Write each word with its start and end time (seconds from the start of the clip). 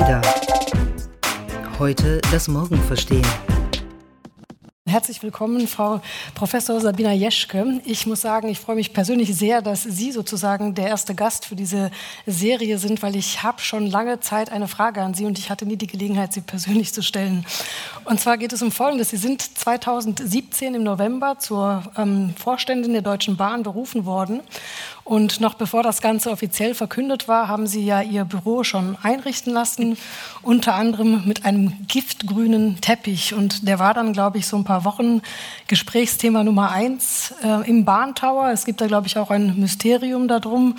Ada. 0.00 0.20
Heute 1.78 2.20
das 2.32 2.48
Morgen 2.48 2.82
verstehen. 2.82 3.24
Herzlich 4.86 5.22
willkommen, 5.22 5.66
Frau 5.66 6.00
Professor 6.34 6.80
Sabina 6.80 7.12
Jeschke. 7.12 7.80
Ich 7.84 8.06
muss 8.06 8.20
sagen, 8.20 8.48
ich 8.48 8.60
freue 8.60 8.76
mich 8.76 8.92
persönlich 8.92 9.34
sehr, 9.34 9.62
dass 9.62 9.82
Sie 9.82 10.12
sozusagen 10.12 10.74
der 10.74 10.88
erste 10.88 11.14
Gast 11.14 11.46
für 11.46 11.56
diese 11.56 11.90
Serie 12.26 12.78
sind, 12.78 13.02
weil 13.02 13.16
ich 13.16 13.42
habe 13.42 13.60
schon 13.60 13.86
lange 13.86 14.20
Zeit 14.20 14.50
eine 14.50 14.68
Frage 14.68 15.00
an 15.00 15.14
Sie 15.14 15.26
und 15.26 15.38
ich 15.38 15.48
hatte 15.48 15.64
nie 15.64 15.76
die 15.76 15.86
Gelegenheit, 15.86 16.32
sie 16.32 16.42
persönlich 16.42 16.92
zu 16.92 17.02
stellen. 17.02 17.46
Und 18.04 18.20
zwar 18.20 18.36
geht 18.36 18.52
es 18.52 18.62
um 18.62 18.70
Folgendes. 18.70 19.10
Sie 19.10 19.16
sind 19.16 19.42
2017 19.42 20.74
im 20.74 20.82
November 20.82 21.38
zur 21.38 21.82
ähm, 21.96 22.34
Vorständin 22.36 22.92
der 22.92 23.02
Deutschen 23.02 23.36
Bahn 23.36 23.62
berufen 23.62 24.06
worden 24.06 24.42
und 25.04 25.40
noch 25.40 25.52
bevor 25.52 25.82
das 25.82 26.00
Ganze 26.00 26.30
offiziell 26.30 26.74
verkündet 26.74 27.28
war, 27.28 27.46
haben 27.46 27.66
Sie 27.66 27.84
ja 27.84 28.00
Ihr 28.00 28.24
Büro 28.24 28.64
schon 28.64 28.96
einrichten 29.02 29.52
lassen, 29.52 29.98
unter 30.40 30.74
anderem 30.74 31.22
mit 31.26 31.44
einem 31.44 31.74
giftgrünen 31.86 32.80
Teppich. 32.80 33.34
Und 33.34 33.68
der 33.68 33.78
war 33.78 33.92
dann, 33.92 34.14
glaube 34.14 34.38
ich, 34.38 34.46
so 34.46 34.56
ein 34.56 34.64
paar 34.64 34.84
Wochen 34.84 35.20
Gesprächsthema 35.68 36.42
Nummer 36.42 36.70
eins 36.70 37.34
äh, 37.42 37.68
im 37.68 37.84
Bahntower. 37.84 38.50
Es 38.50 38.64
gibt 38.64 38.80
da, 38.80 38.86
glaube 38.86 39.06
ich, 39.06 39.18
auch 39.18 39.30
ein 39.30 39.60
Mysterium 39.60 40.26
darum. 40.26 40.76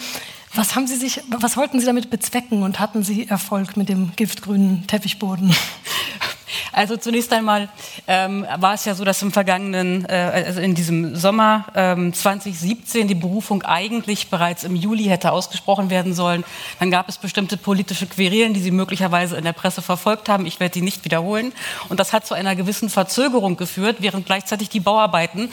Was 0.55 0.75
haben 0.75 0.87
Sie 0.87 0.95
sich, 0.95 1.21
was 1.27 1.55
wollten 1.55 1.79
Sie 1.79 1.85
damit 1.85 2.09
bezwecken 2.09 2.63
und 2.63 2.79
hatten 2.79 3.03
Sie 3.03 3.27
Erfolg 3.27 3.77
mit 3.77 3.89
dem 3.89 4.15
giftgrünen 4.15 4.87
Teppichboden? 4.87 5.53
Also 6.71 6.97
zunächst 6.97 7.31
einmal 7.33 7.69
ähm, 8.07 8.45
war 8.57 8.73
es 8.73 8.85
ja 8.85 8.95
so, 8.95 9.03
dass 9.03 9.21
im 9.21 9.31
vergangenen, 9.31 10.05
äh, 10.05 10.43
also 10.47 10.61
in 10.61 10.75
diesem 10.75 11.15
Sommer 11.15 11.65
ähm, 11.75 12.13
2017 12.13 13.07
die 13.07 13.15
Berufung 13.15 13.63
eigentlich 13.63 14.29
bereits 14.29 14.63
im 14.63 14.75
Juli 14.75 15.05
hätte 15.05 15.31
ausgesprochen 15.31 15.89
werden 15.89 16.13
sollen. 16.13 16.43
Dann 16.79 16.91
gab 16.91 17.09
es 17.09 17.17
bestimmte 17.17 17.57
politische 17.57 18.05
Querelen, 18.05 18.53
die 18.53 18.59
Sie 18.59 18.71
möglicherweise 18.71 19.37
in 19.37 19.43
der 19.43 19.53
Presse 19.53 19.81
verfolgt 19.81 20.29
haben. 20.29 20.45
Ich 20.45 20.59
werde 20.59 20.73
die 20.73 20.81
nicht 20.81 21.05
wiederholen. 21.05 21.53
Und 21.89 21.99
das 21.99 22.13
hat 22.13 22.25
zu 22.25 22.33
einer 22.33 22.55
gewissen 22.55 22.89
Verzögerung 22.89 23.57
geführt, 23.57 23.97
während 23.99 24.25
gleichzeitig 24.25 24.69
die 24.69 24.79
Bauarbeiten 24.79 25.49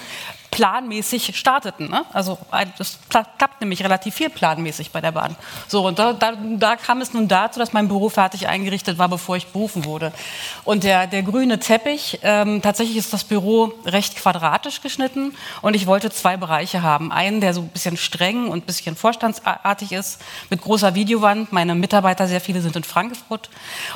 planmäßig 0.53 1.37
starteten. 1.37 1.91
Ne? 1.91 2.05
Also 2.13 2.39
das 2.79 2.99
klappt 3.09 3.61
nämlich 3.61 3.83
relativ 3.83 4.15
viel 4.15 4.29
planmäßig 4.29 4.93
bei 4.93 5.01
der 5.01 5.11
Bahn. 5.11 5.35
So, 5.67 5.87
und 5.87 5.99
da, 5.99 6.13
da, 6.13 6.35
da, 6.37 6.77
kam 6.77 7.01
es 7.01 7.15
nun 7.15 7.27
dazu, 7.27 7.59
dass 7.59 7.73
mein 7.73 7.89
Büro 7.89 8.11
fertig 8.11 8.47
eingerichtet 8.47 8.99
war, 8.99 9.09
bevor 9.09 9.37
ich 9.37 9.49
berufen 9.49 9.87
wurde. 9.87 10.13
Und 10.65 10.85
der, 10.85 11.07
der 11.07 11.23
grüne 11.23 11.59
Teppich, 11.59 12.21
ähm, 12.23 12.61
tatsächlich 12.61 12.99
ist 12.99 13.15
das 13.15 13.25
Büro 13.25 13.73
recht 13.87 14.15
quadratisch 14.17 14.83
geschnitten 14.83 15.35
und 15.63 15.75
ich 15.75 15.87
wollte 15.87 16.11
zwei 16.11 16.37
Bereiche 16.37 16.83
haben. 16.83 17.11
Einen, 17.11 17.41
der 17.41 17.55
so 17.55 17.63
ein 17.63 17.69
bisschen 17.69 17.97
streng 17.97 18.49
und 18.49 18.65
ein 18.65 18.67
bisschen 18.67 18.95
vorstandsartig 18.95 19.93
ist, 19.93 20.21
mit 20.51 20.61
großer 20.61 20.95
Videowand. 20.95 21.51
Meine 21.53 21.75
Mitarbeiter, 21.75 22.29
sehr 22.29 22.43
viele 22.43 22.61
sind 22.61 22.77
in 22.77 22.85
Frankfurt. 22.85 23.49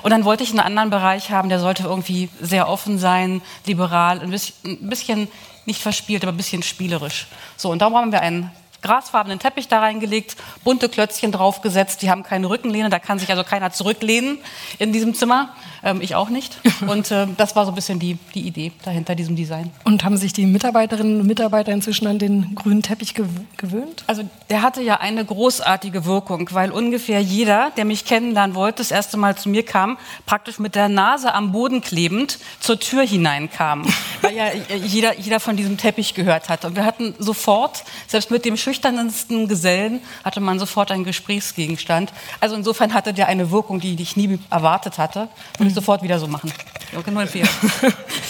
Und 0.02 0.10
dann 0.10 0.24
wollte 0.24 0.42
ich 0.42 0.50
einen 0.50 0.60
anderen 0.60 0.88
Bereich 0.88 1.30
haben, 1.30 1.50
der 1.50 1.60
sollte 1.60 1.82
irgendwie 1.82 2.30
sehr 2.41 2.66
offen 2.66 2.98
sein, 2.98 3.42
liberal, 3.66 4.20
ein 4.20 4.30
bisschen, 4.30 4.54
ein 4.64 4.88
bisschen 4.88 5.28
nicht 5.67 5.83
verspielt, 5.83 6.22
aber 6.22 6.33
ein 6.33 6.36
bisschen 6.36 6.62
spielerisch. 6.62 7.27
So, 7.56 7.70
und 7.70 7.81
darum 7.81 7.97
haben 7.97 8.12
wir 8.12 8.22
einen 8.22 8.50
grasfarbenen 8.82 9.38
Teppich 9.38 9.69
da 9.69 9.80
reingelegt, 9.80 10.36
bunte 10.64 10.88
Klötzchen 10.88 11.32
draufgesetzt, 11.32 12.02
die 12.02 12.10
haben 12.10 12.22
keine 12.22 12.48
Rückenlehne, 12.48 12.91
da 12.91 12.98
kann 12.98 13.19
sich 13.19 13.30
also 13.30 13.44
keiner 13.44 13.72
zurücklehnen 13.72 14.38
in 14.78 14.92
diesem 14.92 15.14
Zimmer, 15.14 15.50
ähm, 15.82 16.00
ich 16.00 16.14
auch 16.14 16.28
nicht. 16.28 16.58
Und 16.86 17.10
äh, 17.10 17.27
das 17.36 17.56
war 17.56 17.64
so 17.64 17.72
ein 17.72 17.74
bisschen 17.74 17.98
die, 17.98 18.19
die 18.34 18.47
Idee 18.47 18.72
dahinter 18.84 19.14
diesem 19.14 19.36
Design. 19.36 19.70
Und 19.84 20.04
haben 20.04 20.16
sich 20.16 20.32
die 20.32 20.47
Mitarbeiterinnen 20.47 21.20
und 21.20 21.27
Mitarbeiter 21.27 21.72
inzwischen 21.72 22.06
an 22.06 22.19
den 22.19 22.54
grünen 22.54 22.82
Teppich 22.82 23.14
gewöhnt? 23.14 24.04
Also 24.06 24.28
der 24.50 24.62
hatte 24.62 24.82
ja 24.82 24.98
eine 25.00 25.24
großartige 25.24 26.04
Wirkung, 26.04 26.48
weil 26.52 26.70
ungefähr 26.70 27.20
jeder, 27.20 27.70
der 27.77 27.84
mich 27.84 28.04
kennenlernen 28.04 28.54
wollte, 28.54 28.78
das 28.78 28.91
erste 28.91 29.16
Mal 29.16 29.37
zu 29.37 29.48
mir 29.48 29.64
kam, 29.64 29.98
praktisch 30.26 30.58
mit 30.58 30.75
der 30.75 30.88
Nase 30.88 31.32
am 31.34 31.53
Boden 31.53 31.81
klebend 31.81 32.38
zur 32.60 32.78
Tür 32.81 33.03
hineinkam, 33.03 33.87
weil 34.22 34.34
ja 34.34 34.47
jeder, 34.84 35.19
jeder 35.19 35.41
von 35.41 35.56
diesem 35.56 35.76
Teppich 35.76 36.14
gehört 36.14 36.48
hatte. 36.48 36.66
Und 36.66 36.76
wir 36.76 36.84
hatten 36.84 37.14
sofort, 37.19 37.84
selbst 38.06 38.31
mit 38.31 38.44
dem 38.44 38.56
schüchternsten 38.66 39.47
Gesellen 39.47 40.00
hatte 40.25 40.41
man 40.41 40.59
sofort 40.59 40.91
einen 40.91 41.04
Gesprächsgegenstand. 41.04 42.12
Also 42.41 42.56
insofern 42.56 42.94
hatte 42.94 43.12
der 43.12 43.28
eine 43.28 43.53
Wirkung, 43.53 43.78
die 43.78 43.94
ich 44.03 44.16
nie 44.16 44.41
erwartet 44.50 44.99
hatte. 44.99 45.28
Und 45.60 45.66
ich 45.66 45.72
mhm. 45.72 45.77
sofort 45.77 46.03
wieder 46.03 46.19
so 46.19 46.27
machen. 46.27 46.53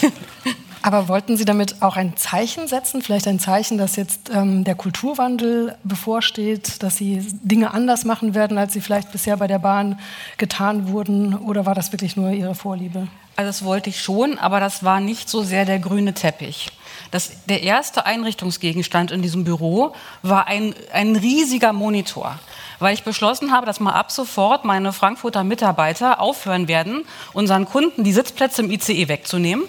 Aber 0.83 1.07
wollten 1.07 1.37
Sie 1.37 1.43
damit 1.43 1.81
auch 1.81 1.97
ein 1.97 2.15
Zeichen 2.17 2.67
setzen? 2.67 3.01
Vielleicht 3.01 3.27
ein 3.27 3.39
Zeichen, 3.39 3.79
dass 3.79 3.95
jetzt 3.95 4.29
ähm, 4.31 4.63
der 4.63 4.75
Kulturwandel 4.75 5.75
bevorsteht, 5.83 6.83
dass 6.83 6.97
Sie 6.97 7.25
Dinge 7.41 7.73
anders 7.73 8.05
machen 8.05 8.35
werden, 8.35 8.59
als 8.59 8.73
sie 8.73 8.81
vielleicht 8.81 9.11
bisher 9.11 9.37
bei 9.37 9.47
der 9.47 9.59
Bahn 9.59 9.99
getan 10.37 10.89
wurden? 10.89 11.33
Oder 11.33 11.65
war 11.65 11.73
das 11.73 11.91
wirklich 11.91 12.15
nur 12.15 12.29
Ihre 12.29 12.53
Vorliebe? 12.53 13.07
Also 13.37 13.49
das 13.49 13.63
wollte 13.63 13.91
ich 13.91 14.01
schon, 14.01 14.39
aber 14.39 14.59
das 14.59 14.83
war 14.83 14.99
nicht 14.99 15.29
so 15.29 15.43
sehr 15.43 15.63
der 15.63 15.77
grüne 15.77 16.15
Teppich. 16.15 16.69
Das, 17.11 17.45
der 17.45 17.61
erste 17.61 18.07
Einrichtungsgegenstand 18.07 19.11
in 19.11 19.21
diesem 19.21 19.43
Büro 19.43 19.93
war 20.23 20.47
ein, 20.47 20.73
ein 20.91 21.15
riesiger 21.15 21.71
Monitor, 21.71 22.39
weil 22.79 22.95
ich 22.95 23.03
beschlossen 23.03 23.51
habe, 23.51 23.67
dass 23.67 23.79
mal 23.79 23.93
ab 23.93 24.11
sofort 24.11 24.65
meine 24.65 24.91
Frankfurter 24.91 25.43
Mitarbeiter 25.43 26.19
aufhören 26.19 26.67
werden, 26.67 27.05
unseren 27.33 27.65
Kunden 27.65 28.03
die 28.03 28.11
Sitzplätze 28.11 28.63
im 28.63 28.71
ICE 28.71 29.07
wegzunehmen, 29.07 29.65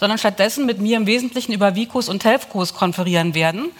sondern 0.00 0.18
stattdessen 0.18 0.66
mit 0.66 0.80
mir 0.80 0.96
im 0.96 1.06
Wesentlichen 1.06 1.52
über 1.52 1.76
Vicos 1.76 2.08
und 2.08 2.18
Telfcos 2.18 2.74
konferieren 2.74 3.36
werden 3.36 3.70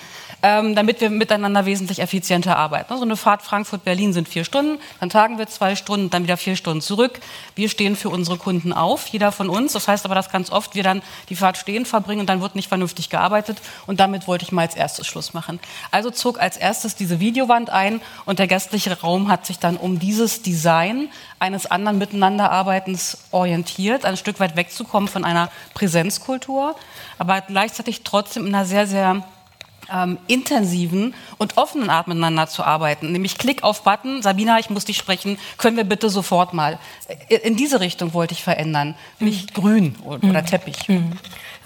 ähm, 0.44 0.74
damit 0.74 1.00
wir 1.00 1.08
miteinander 1.08 1.64
wesentlich 1.64 2.00
effizienter 2.00 2.58
arbeiten. 2.58 2.94
So 2.94 3.02
eine 3.02 3.16
Fahrt 3.16 3.40
Frankfurt-Berlin 3.40 4.12
sind 4.12 4.28
vier 4.28 4.44
Stunden, 4.44 4.78
dann 5.00 5.08
tagen 5.08 5.38
wir 5.38 5.46
zwei 5.46 5.74
Stunden, 5.74 6.10
dann 6.10 6.24
wieder 6.24 6.36
vier 6.36 6.54
Stunden 6.54 6.82
zurück. 6.82 7.20
Wir 7.54 7.70
stehen 7.70 7.96
für 7.96 8.10
unsere 8.10 8.36
Kunden 8.36 8.74
auf, 8.74 9.06
jeder 9.06 9.32
von 9.32 9.48
uns. 9.48 9.72
Das 9.72 9.88
heißt 9.88 10.04
aber, 10.04 10.14
dass 10.14 10.30
ganz 10.30 10.52
oft 10.52 10.74
wir 10.74 10.82
dann 10.82 11.00
die 11.30 11.36
Fahrt 11.36 11.56
stehen 11.56 11.86
verbringen 11.86 12.20
und 12.20 12.26
dann 12.26 12.42
wird 12.42 12.56
nicht 12.56 12.68
vernünftig 12.68 13.08
gearbeitet. 13.08 13.56
Und 13.86 14.00
damit 14.00 14.28
wollte 14.28 14.44
ich 14.44 14.52
mal 14.52 14.62
als 14.62 14.76
erstes 14.76 15.06
Schluss 15.06 15.32
machen. 15.32 15.60
Also 15.90 16.10
zog 16.10 16.38
als 16.38 16.58
erstes 16.58 16.94
diese 16.94 17.20
Videowand 17.20 17.70
ein 17.70 18.02
und 18.26 18.38
der 18.38 18.46
gästliche 18.46 19.00
Raum 19.00 19.28
hat 19.28 19.46
sich 19.46 19.58
dann 19.60 19.78
um 19.78 19.98
dieses 19.98 20.42
Design 20.42 21.08
eines 21.38 21.64
anderen 21.64 21.96
Miteinanderarbeitens 21.96 23.16
orientiert, 23.30 24.04
ein 24.04 24.18
Stück 24.18 24.40
weit 24.40 24.56
wegzukommen 24.56 25.08
von 25.08 25.24
einer 25.24 25.50
Präsenzkultur, 25.72 26.76
aber 27.16 27.40
gleichzeitig 27.40 28.02
trotzdem 28.04 28.46
in 28.46 28.54
einer 28.54 28.66
sehr, 28.66 28.86
sehr 28.86 29.24
ähm, 29.92 30.18
intensiven 30.26 31.14
und 31.38 31.56
offenen 31.56 31.90
Art 31.90 32.08
miteinander 32.08 32.46
zu 32.46 32.64
arbeiten. 32.64 33.12
Nämlich 33.12 33.38
Klick 33.38 33.62
auf 33.62 33.82
Button, 33.82 34.22
Sabina, 34.22 34.58
ich 34.58 34.70
muss 34.70 34.84
dich 34.84 34.96
sprechen, 34.96 35.38
können 35.58 35.76
wir 35.76 35.84
bitte 35.84 36.10
sofort 36.10 36.54
mal. 36.54 36.78
Äh, 37.28 37.36
in 37.36 37.56
diese 37.56 37.80
Richtung 37.80 38.14
wollte 38.14 38.34
ich 38.34 38.42
verändern, 38.42 38.94
nicht 39.18 39.56
mhm. 39.56 39.60
grün 39.60 39.94
oder, 40.04 40.26
mhm. 40.26 40.46
Teppich. 40.46 40.88
Mhm. 40.88 41.12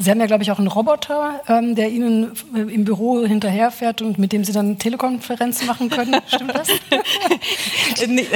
Sie 0.00 0.10
haben 0.10 0.20
ja, 0.20 0.26
glaube 0.26 0.44
ich, 0.44 0.52
auch 0.52 0.58
einen 0.58 0.68
Roboter, 0.68 1.40
ähm, 1.48 1.74
der 1.74 1.90
Ihnen 1.90 2.32
äh, 2.54 2.60
im 2.60 2.84
Büro 2.84 3.24
hinterherfährt 3.26 4.00
und 4.00 4.18
mit 4.18 4.32
dem 4.32 4.44
Sie 4.44 4.52
dann 4.52 4.78
Telekonferenzen 4.78 5.66
machen 5.66 5.90
können. 5.90 6.16
Stimmt 6.28 6.54
das? 6.54 6.68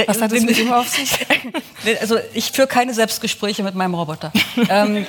Was 0.07 0.21
hat 0.21 0.31
das 0.33 0.41
mit 0.41 0.57
ihm 0.57 0.71
auf 0.71 0.87
sich? 0.89 1.11
Also 1.99 2.17
ich 2.33 2.51
führe 2.51 2.67
keine 2.67 2.93
Selbstgespräche 2.93 3.61
mit 3.63 3.75
meinem 3.75 3.93
Roboter. 3.93 4.31
ähm, 4.69 5.05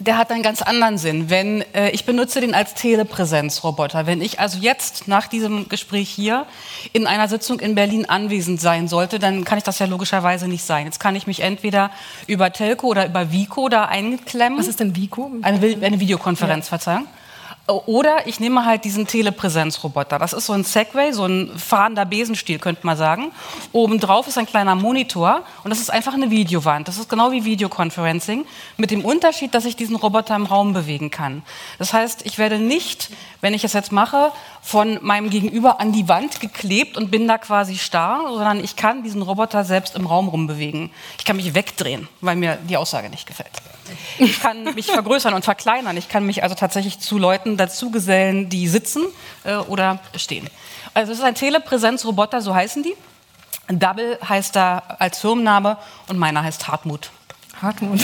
der 0.00 0.16
hat 0.16 0.30
einen 0.30 0.42
ganz 0.42 0.62
anderen 0.62 0.98
Sinn. 0.98 1.28
Wenn, 1.28 1.62
äh, 1.74 1.90
ich 1.90 2.04
benutze 2.04 2.40
den 2.40 2.54
als 2.54 2.74
Telepräsenzroboter. 2.74 4.06
Wenn 4.06 4.20
ich 4.20 4.38
also 4.38 4.58
jetzt 4.58 5.08
nach 5.08 5.26
diesem 5.26 5.68
Gespräch 5.68 6.08
hier 6.08 6.46
in 6.92 7.06
einer 7.06 7.28
Sitzung 7.28 7.60
in 7.60 7.74
Berlin 7.74 8.06
anwesend 8.06 8.60
sein 8.60 8.88
sollte, 8.88 9.18
dann 9.18 9.44
kann 9.44 9.58
ich 9.58 9.64
das 9.64 9.78
ja 9.78 9.86
logischerweise 9.86 10.46
nicht 10.46 10.64
sein. 10.64 10.86
Jetzt 10.86 11.00
kann 11.00 11.16
ich 11.16 11.26
mich 11.26 11.40
entweder 11.40 11.90
über 12.26 12.52
Telco 12.52 12.86
oder 12.86 13.06
über 13.06 13.32
Vico 13.32 13.68
da 13.68 13.86
einklemmen. 13.86 14.58
Was 14.58 14.68
ist 14.68 14.80
denn 14.80 14.94
Vico? 14.94 15.32
Eine, 15.42 15.76
eine 15.80 16.00
Videokonferenz, 16.00 16.66
ja. 16.66 16.70
Verzeihung. 16.70 17.06
Oder 17.68 18.26
ich 18.26 18.40
nehme 18.40 18.64
halt 18.64 18.84
diesen 18.84 19.06
Telepräsenzroboter. 19.06 20.18
Das 20.18 20.32
ist 20.32 20.46
so 20.46 20.54
ein 20.54 20.64
Segway, 20.64 21.12
so 21.12 21.26
ein 21.26 21.50
fahrender 21.58 22.06
Besenstiel, 22.06 22.58
könnte 22.58 22.86
man 22.86 22.96
sagen. 22.96 23.30
Obendrauf 23.72 24.26
ist 24.26 24.38
ein 24.38 24.46
kleiner 24.46 24.74
Monitor 24.74 25.42
und 25.64 25.70
das 25.70 25.78
ist 25.78 25.90
einfach 25.90 26.14
eine 26.14 26.30
Videowand. 26.30 26.88
Das 26.88 26.96
ist 26.96 27.10
genau 27.10 27.30
wie 27.30 27.44
Videoconferencing, 27.44 28.46
mit 28.78 28.90
dem 28.90 29.04
Unterschied, 29.04 29.54
dass 29.54 29.66
ich 29.66 29.76
diesen 29.76 29.96
Roboter 29.96 30.34
im 30.34 30.46
Raum 30.46 30.72
bewegen 30.72 31.10
kann. 31.10 31.42
Das 31.78 31.92
heißt, 31.92 32.24
ich 32.24 32.38
werde 32.38 32.58
nicht, 32.58 33.10
wenn 33.42 33.52
ich 33.52 33.64
es 33.64 33.74
jetzt 33.74 33.92
mache, 33.92 34.32
von 34.68 34.98
meinem 35.00 35.30
Gegenüber 35.30 35.80
an 35.80 35.92
die 35.92 36.08
Wand 36.08 36.40
geklebt 36.40 36.98
und 36.98 37.10
bin 37.10 37.26
da 37.26 37.38
quasi 37.38 37.78
starr, 37.78 38.20
sondern 38.28 38.62
ich 38.62 38.76
kann 38.76 39.02
diesen 39.02 39.22
Roboter 39.22 39.64
selbst 39.64 39.96
im 39.96 40.04
Raum 40.04 40.28
rumbewegen. 40.28 40.90
Ich 41.18 41.24
kann 41.24 41.36
mich 41.36 41.54
wegdrehen, 41.54 42.06
weil 42.20 42.36
mir 42.36 42.58
die 42.68 42.76
Aussage 42.76 43.08
nicht 43.08 43.26
gefällt. 43.26 43.48
Ich 44.18 44.42
kann 44.42 44.64
mich 44.74 44.84
vergrößern 44.92 45.32
und 45.32 45.42
verkleinern. 45.42 45.96
Ich 45.96 46.10
kann 46.10 46.26
mich 46.26 46.42
also 46.42 46.54
tatsächlich 46.54 46.98
zu 46.98 47.16
Leuten 47.16 47.56
dazugesellen, 47.56 48.50
die 48.50 48.68
sitzen 48.68 49.06
äh, 49.44 49.54
oder 49.54 50.00
stehen. 50.14 50.46
Also 50.92 51.12
es 51.12 51.18
ist 51.20 51.24
ein 51.24 51.34
Telepräsenzroboter, 51.34 52.42
so 52.42 52.54
heißen 52.54 52.82
die. 52.82 52.94
Double 53.68 54.18
heißt 54.28 54.54
da 54.54 54.82
als 54.98 55.18
Firmenname 55.18 55.78
und 56.08 56.18
meiner 56.18 56.42
heißt 56.42 56.68
Hartmut. 56.68 57.10
Hartmut. 57.62 58.00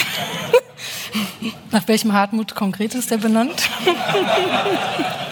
Nach 1.72 1.86
welchem 1.88 2.14
Hartmut 2.14 2.54
konkret 2.54 2.94
ist 2.94 3.10
der 3.10 3.18
benannt? 3.18 3.68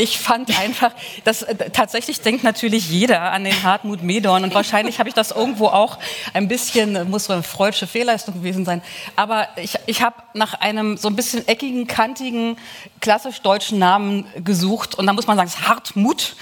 ich 0.00 0.18
fand 0.18 0.58
einfach, 0.58 0.92
dass 1.24 1.42
äh, 1.42 1.70
tatsächlich 1.70 2.20
denkt 2.22 2.42
natürlich 2.42 2.90
jeder 2.90 3.32
an 3.32 3.44
den 3.44 3.62
Hartmut 3.62 4.02
Medorn 4.02 4.44
und 4.44 4.54
wahrscheinlich 4.54 4.98
habe 4.98 5.08
ich 5.08 5.14
das 5.14 5.30
irgendwo 5.30 5.66
auch 5.66 5.98
ein 6.32 6.48
bisschen, 6.48 6.96
äh, 6.96 7.04
muss 7.04 7.26
so 7.26 7.34
eine 7.34 7.42
freudsche 7.42 7.86
Fehlleistung 7.86 8.34
gewesen 8.34 8.64
sein, 8.64 8.82
aber 9.16 9.48
ich, 9.56 9.74
ich 9.86 10.02
habe 10.02 10.16
nach 10.32 10.54
einem 10.54 10.96
so 10.96 11.08
ein 11.08 11.16
bisschen 11.16 11.46
eckigen, 11.46 11.86
kantigen, 11.86 12.56
klassisch 13.00 13.42
deutschen 13.42 13.78
Namen 13.78 14.26
gesucht 14.42 14.94
und 14.94 15.06
da 15.06 15.12
muss 15.12 15.26
man 15.26 15.36
sagen, 15.36 15.48
es 15.48 15.56
ist 15.56 15.68
Hartmut 15.68 16.34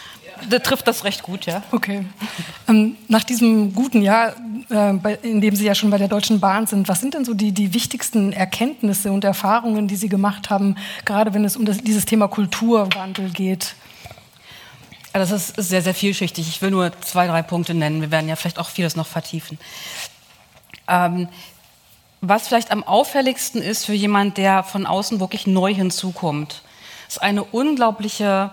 der 0.51 0.63
trifft 0.63 0.87
das 0.87 1.05
recht 1.05 1.23
gut, 1.23 1.47
ja. 1.47 1.63
Okay. 1.73 2.05
Ähm, 2.69 2.97
nach 3.09 3.25
diesem 3.25 3.75
guten 3.75 4.03
Jahr, 4.03 4.35
äh, 4.71 4.93
bei, 4.95 5.15
in 5.23 5.41
dem 5.41 5.57
Sie 5.57 5.65
ja 5.65 5.75
schon 5.75 5.91
bei 5.91 5.99
der 5.99 6.09
Deutschen 6.09 6.41
Bahn 6.41 6.67
sind, 6.67 6.89
was 6.89 7.01
sind 7.01 7.15
denn 7.15 7.25
so 7.25 7.35
die, 7.35 7.53
die 7.53 7.75
wichtigsten 7.75 8.33
Erkenntnisse 8.33 9.13
und 9.13 9.25
Erfahrungen, 9.25 9.89
die 9.89 9.97
Sie 9.97 10.09
gemacht 10.09 10.51
haben, 10.51 10.77
gerade 11.05 11.35
wenn 11.35 11.45
es 11.45 11.57
um 11.57 11.65
das, 11.65 11.79
dieses 11.79 12.05
Thema 12.05 12.29
Kulturwandel 12.29 13.31
geht? 13.31 13.75
Also 15.13 15.35
das 15.35 15.51
ist 15.51 15.69
sehr, 15.69 15.83
sehr 15.83 15.95
vielschichtig. 15.95 16.49
Ich 16.49 16.63
will 16.63 16.71
nur 16.71 16.93
zwei, 17.01 17.27
drei 17.27 17.43
Punkte 17.43 17.75
nennen. 17.75 18.01
Wir 18.01 18.11
werden 18.11 18.29
ja 18.29 18.37
vielleicht 18.37 18.59
auch 18.59 18.69
vieles 18.69 18.95
noch 18.95 19.07
vertiefen. 19.07 19.59
Ähm, 20.87 21.29
was 22.21 22.49
vielleicht 22.49 22.71
am 22.71 22.83
auffälligsten 22.83 23.63
ist 23.63 23.87
für 23.87 23.95
jemand, 23.95 24.39
der 24.39 24.65
von 24.65 24.87
außen 24.87 25.21
wirklich 25.21 25.47
neu 25.47 25.73
hinzukommt, 25.73 26.63
ist 27.09 27.23
eine 27.23 27.45
unglaubliche 27.45 28.51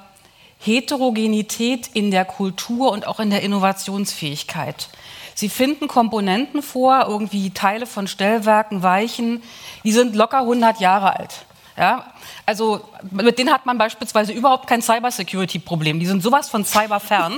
Heterogenität 0.66 1.90
in 1.94 2.12
der 2.12 2.26
Kultur 2.26 2.92
und 2.92 3.08
auch 3.08 3.20
in 3.20 3.30
der 3.30 3.44
Innovationsfähigkeit. 3.44 4.90
Sie 5.36 5.50
finden 5.50 5.88
Komponenten 5.88 6.62
vor, 6.64 7.06
irgendwie 7.08 7.52
Teile 7.52 7.86
von 7.86 8.08
Stellwerken, 8.08 8.82
Weichen, 8.82 9.44
die 9.84 9.92
sind 9.92 10.16
locker 10.16 10.40
100 10.40 10.80
Jahre 10.80 11.20
alt. 11.20 11.46
Ja, 11.78 12.14
also 12.46 12.82
mit 13.12 13.38
denen 13.38 13.52
hat 13.52 13.66
man 13.66 13.78
beispielsweise 13.78 14.32
überhaupt 14.32 14.66
kein 14.66 14.82
Cybersecurity-Problem. 14.82 16.00
Die 16.00 16.06
sind 16.06 16.24
sowas 16.24 16.48
von 16.48 16.64
cyberfern. 16.64 17.38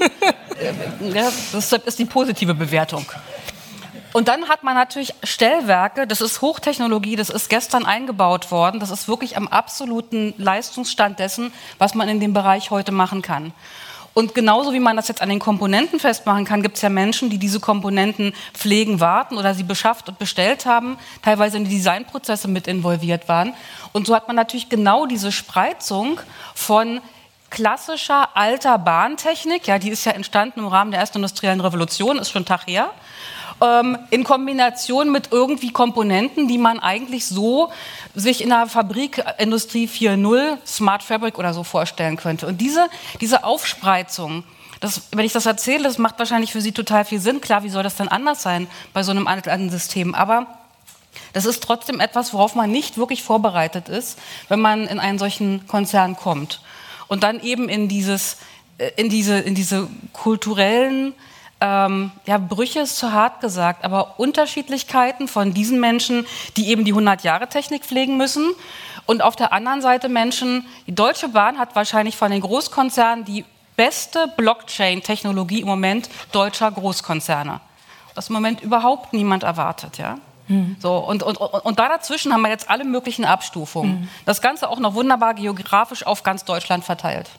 das 1.13 1.73
ist 1.73 1.97
die 1.97 2.05
positive 2.05 2.53
Bewertung. 2.53 3.03
Und 4.17 4.29
dann 4.29 4.49
hat 4.49 4.63
man 4.63 4.73
natürlich 4.73 5.13
Stellwerke, 5.21 6.07
das 6.07 6.21
ist 6.21 6.41
Hochtechnologie, 6.41 7.15
das 7.15 7.29
ist 7.29 7.51
gestern 7.51 7.85
eingebaut 7.85 8.49
worden, 8.49 8.79
das 8.79 8.89
ist 8.89 9.07
wirklich 9.07 9.37
am 9.37 9.47
absoluten 9.47 10.33
Leistungsstand 10.39 11.19
dessen, 11.19 11.53
was 11.77 11.93
man 11.93 12.09
in 12.09 12.19
dem 12.19 12.33
Bereich 12.33 12.71
heute 12.71 12.91
machen 12.91 13.21
kann. 13.21 13.53
Und 14.15 14.33
genauso 14.33 14.73
wie 14.73 14.79
man 14.79 14.95
das 14.95 15.07
jetzt 15.07 15.21
an 15.21 15.29
den 15.29 15.37
Komponenten 15.37 15.99
festmachen 15.99 16.45
kann, 16.45 16.63
gibt 16.63 16.77
es 16.77 16.81
ja 16.81 16.89
Menschen, 16.89 17.29
die 17.29 17.37
diese 17.37 17.59
Komponenten 17.59 18.33
pflegen, 18.55 18.99
warten 18.99 19.37
oder 19.37 19.53
sie 19.53 19.61
beschafft 19.61 20.09
und 20.09 20.17
bestellt 20.17 20.65
haben, 20.65 20.97
teilweise 21.21 21.57
in 21.57 21.65
die 21.65 21.75
Designprozesse 21.75 22.47
mit 22.47 22.65
involviert 22.65 23.29
waren. 23.29 23.53
Und 23.93 24.07
so 24.07 24.15
hat 24.15 24.25
man 24.25 24.35
natürlich 24.35 24.67
genau 24.67 25.05
diese 25.05 25.31
Spreizung 25.31 26.19
von 26.55 27.01
klassischer 27.51 28.35
alter 28.35 28.79
Bahntechnik, 28.79 29.67
ja, 29.67 29.77
die 29.77 29.89
ist 29.89 30.05
ja 30.05 30.13
entstanden 30.13 30.61
im 30.61 30.67
Rahmen 30.67 30.89
der 30.89 31.01
ersten 31.01 31.19
industriellen 31.19 31.61
Revolution, 31.61 32.17
ist 32.17 32.31
schon 32.31 32.45
Tag 32.45 32.65
her, 32.65 32.89
ähm, 33.61 33.97
in 34.09 34.23
Kombination 34.23 35.11
mit 35.11 35.31
irgendwie 35.31 35.71
Komponenten, 35.71 36.47
die 36.47 36.57
man 36.57 36.79
eigentlich 36.79 37.25
so 37.25 37.71
sich 38.15 38.41
in 38.41 38.49
der 38.49 38.67
Fabrik 38.67 39.23
Industrie 39.37 39.87
4.0, 39.87 40.57
Smart 40.65 41.03
Fabric 41.03 41.37
oder 41.37 41.53
so 41.53 41.63
vorstellen 41.63 42.17
könnte. 42.17 42.47
Und 42.47 42.61
diese, 42.61 42.87
diese 43.21 43.43
Aufspreizung, 43.43 44.43
das, 44.79 45.03
wenn 45.11 45.25
ich 45.25 45.33
das 45.33 45.45
erzähle, 45.45 45.83
das 45.83 45.97
macht 45.97 46.19
wahrscheinlich 46.19 46.51
für 46.51 46.61
Sie 46.61 46.71
total 46.71 47.05
viel 47.05 47.19
Sinn. 47.19 47.41
Klar, 47.41 47.63
wie 47.63 47.69
soll 47.69 47.83
das 47.83 47.95
denn 47.95 48.07
anders 48.07 48.43
sein 48.43 48.67
bei 48.93 49.03
so 49.03 49.11
einem 49.11 49.27
alten 49.27 49.69
System? 49.69 50.13
Aber 50.13 50.45
das 51.33 51.45
ist 51.45 51.63
trotzdem 51.63 51.99
etwas, 51.99 52.33
worauf 52.33 52.55
man 52.55 52.71
nicht 52.71 52.97
wirklich 52.97 53.23
vorbereitet 53.23 53.89
ist, 53.89 54.19
wenn 54.49 54.59
man 54.59 54.87
in 54.87 54.99
einen 54.99 55.17
solchen 55.17 55.67
Konzern 55.67 56.15
kommt. 56.15 56.61
Und 57.07 57.23
dann 57.23 57.39
eben 57.39 57.69
in, 57.69 57.87
dieses, 57.87 58.37
äh, 58.77 58.91
in, 58.97 59.09
diese, 59.09 59.39
in 59.39 59.55
diese 59.55 59.87
kulturellen 60.13 61.13
ähm, 61.59 62.11
ja, 62.25 62.37
Brüche 62.37 62.81
ist 62.81 62.97
zu 62.97 63.13
hart 63.13 63.41
gesagt, 63.41 63.83
aber 63.83 64.19
Unterschiedlichkeiten 64.19 65.27
von 65.27 65.53
diesen 65.53 65.79
Menschen, 65.79 66.25
die 66.55 66.69
eben 66.69 66.85
die 66.85 66.93
100-Jahre-Technik 66.93 67.83
pflegen 67.83 68.17
müssen. 68.17 68.53
Und 69.05 69.21
auf 69.21 69.35
der 69.35 69.53
anderen 69.53 69.81
Seite 69.81 70.09
Menschen, 70.09 70.65
die 70.85 70.93
Deutsche 70.93 71.29
Bahn 71.29 71.57
hat 71.57 71.75
wahrscheinlich 71.75 72.17
von 72.17 72.29
den 72.29 72.41
Großkonzernen 72.41 73.25
die 73.25 73.45
beste 73.75 74.27
Blockchain-Technologie 74.35 75.61
im 75.61 75.67
Moment 75.67 76.09
deutscher 76.31 76.69
Großkonzerne. 76.69 77.61
Was 78.15 78.29
im 78.29 78.33
Moment 78.33 78.61
überhaupt 78.61 79.13
niemand 79.13 79.43
erwartet, 79.43 79.97
ja. 79.97 80.17
Mhm. 80.47 80.75
So, 80.79 80.97
und, 80.97 81.23
und, 81.23 81.37
und 81.37 81.79
da 81.79 81.89
dazwischen 81.89 82.33
haben 82.33 82.41
wir 82.41 82.49
jetzt 82.49 82.69
alle 82.69 82.85
möglichen 82.85 83.25
Abstufungen. 83.25 84.01
Mhm. 84.01 84.09
Das 84.25 84.41
Ganze 84.41 84.69
auch 84.69 84.79
noch 84.79 84.93
wunderbar 84.93 85.33
geografisch 85.33 86.05
auf 86.05 86.23
ganz 86.23 86.45
Deutschland 86.45 86.85
verteilt. 86.85 87.29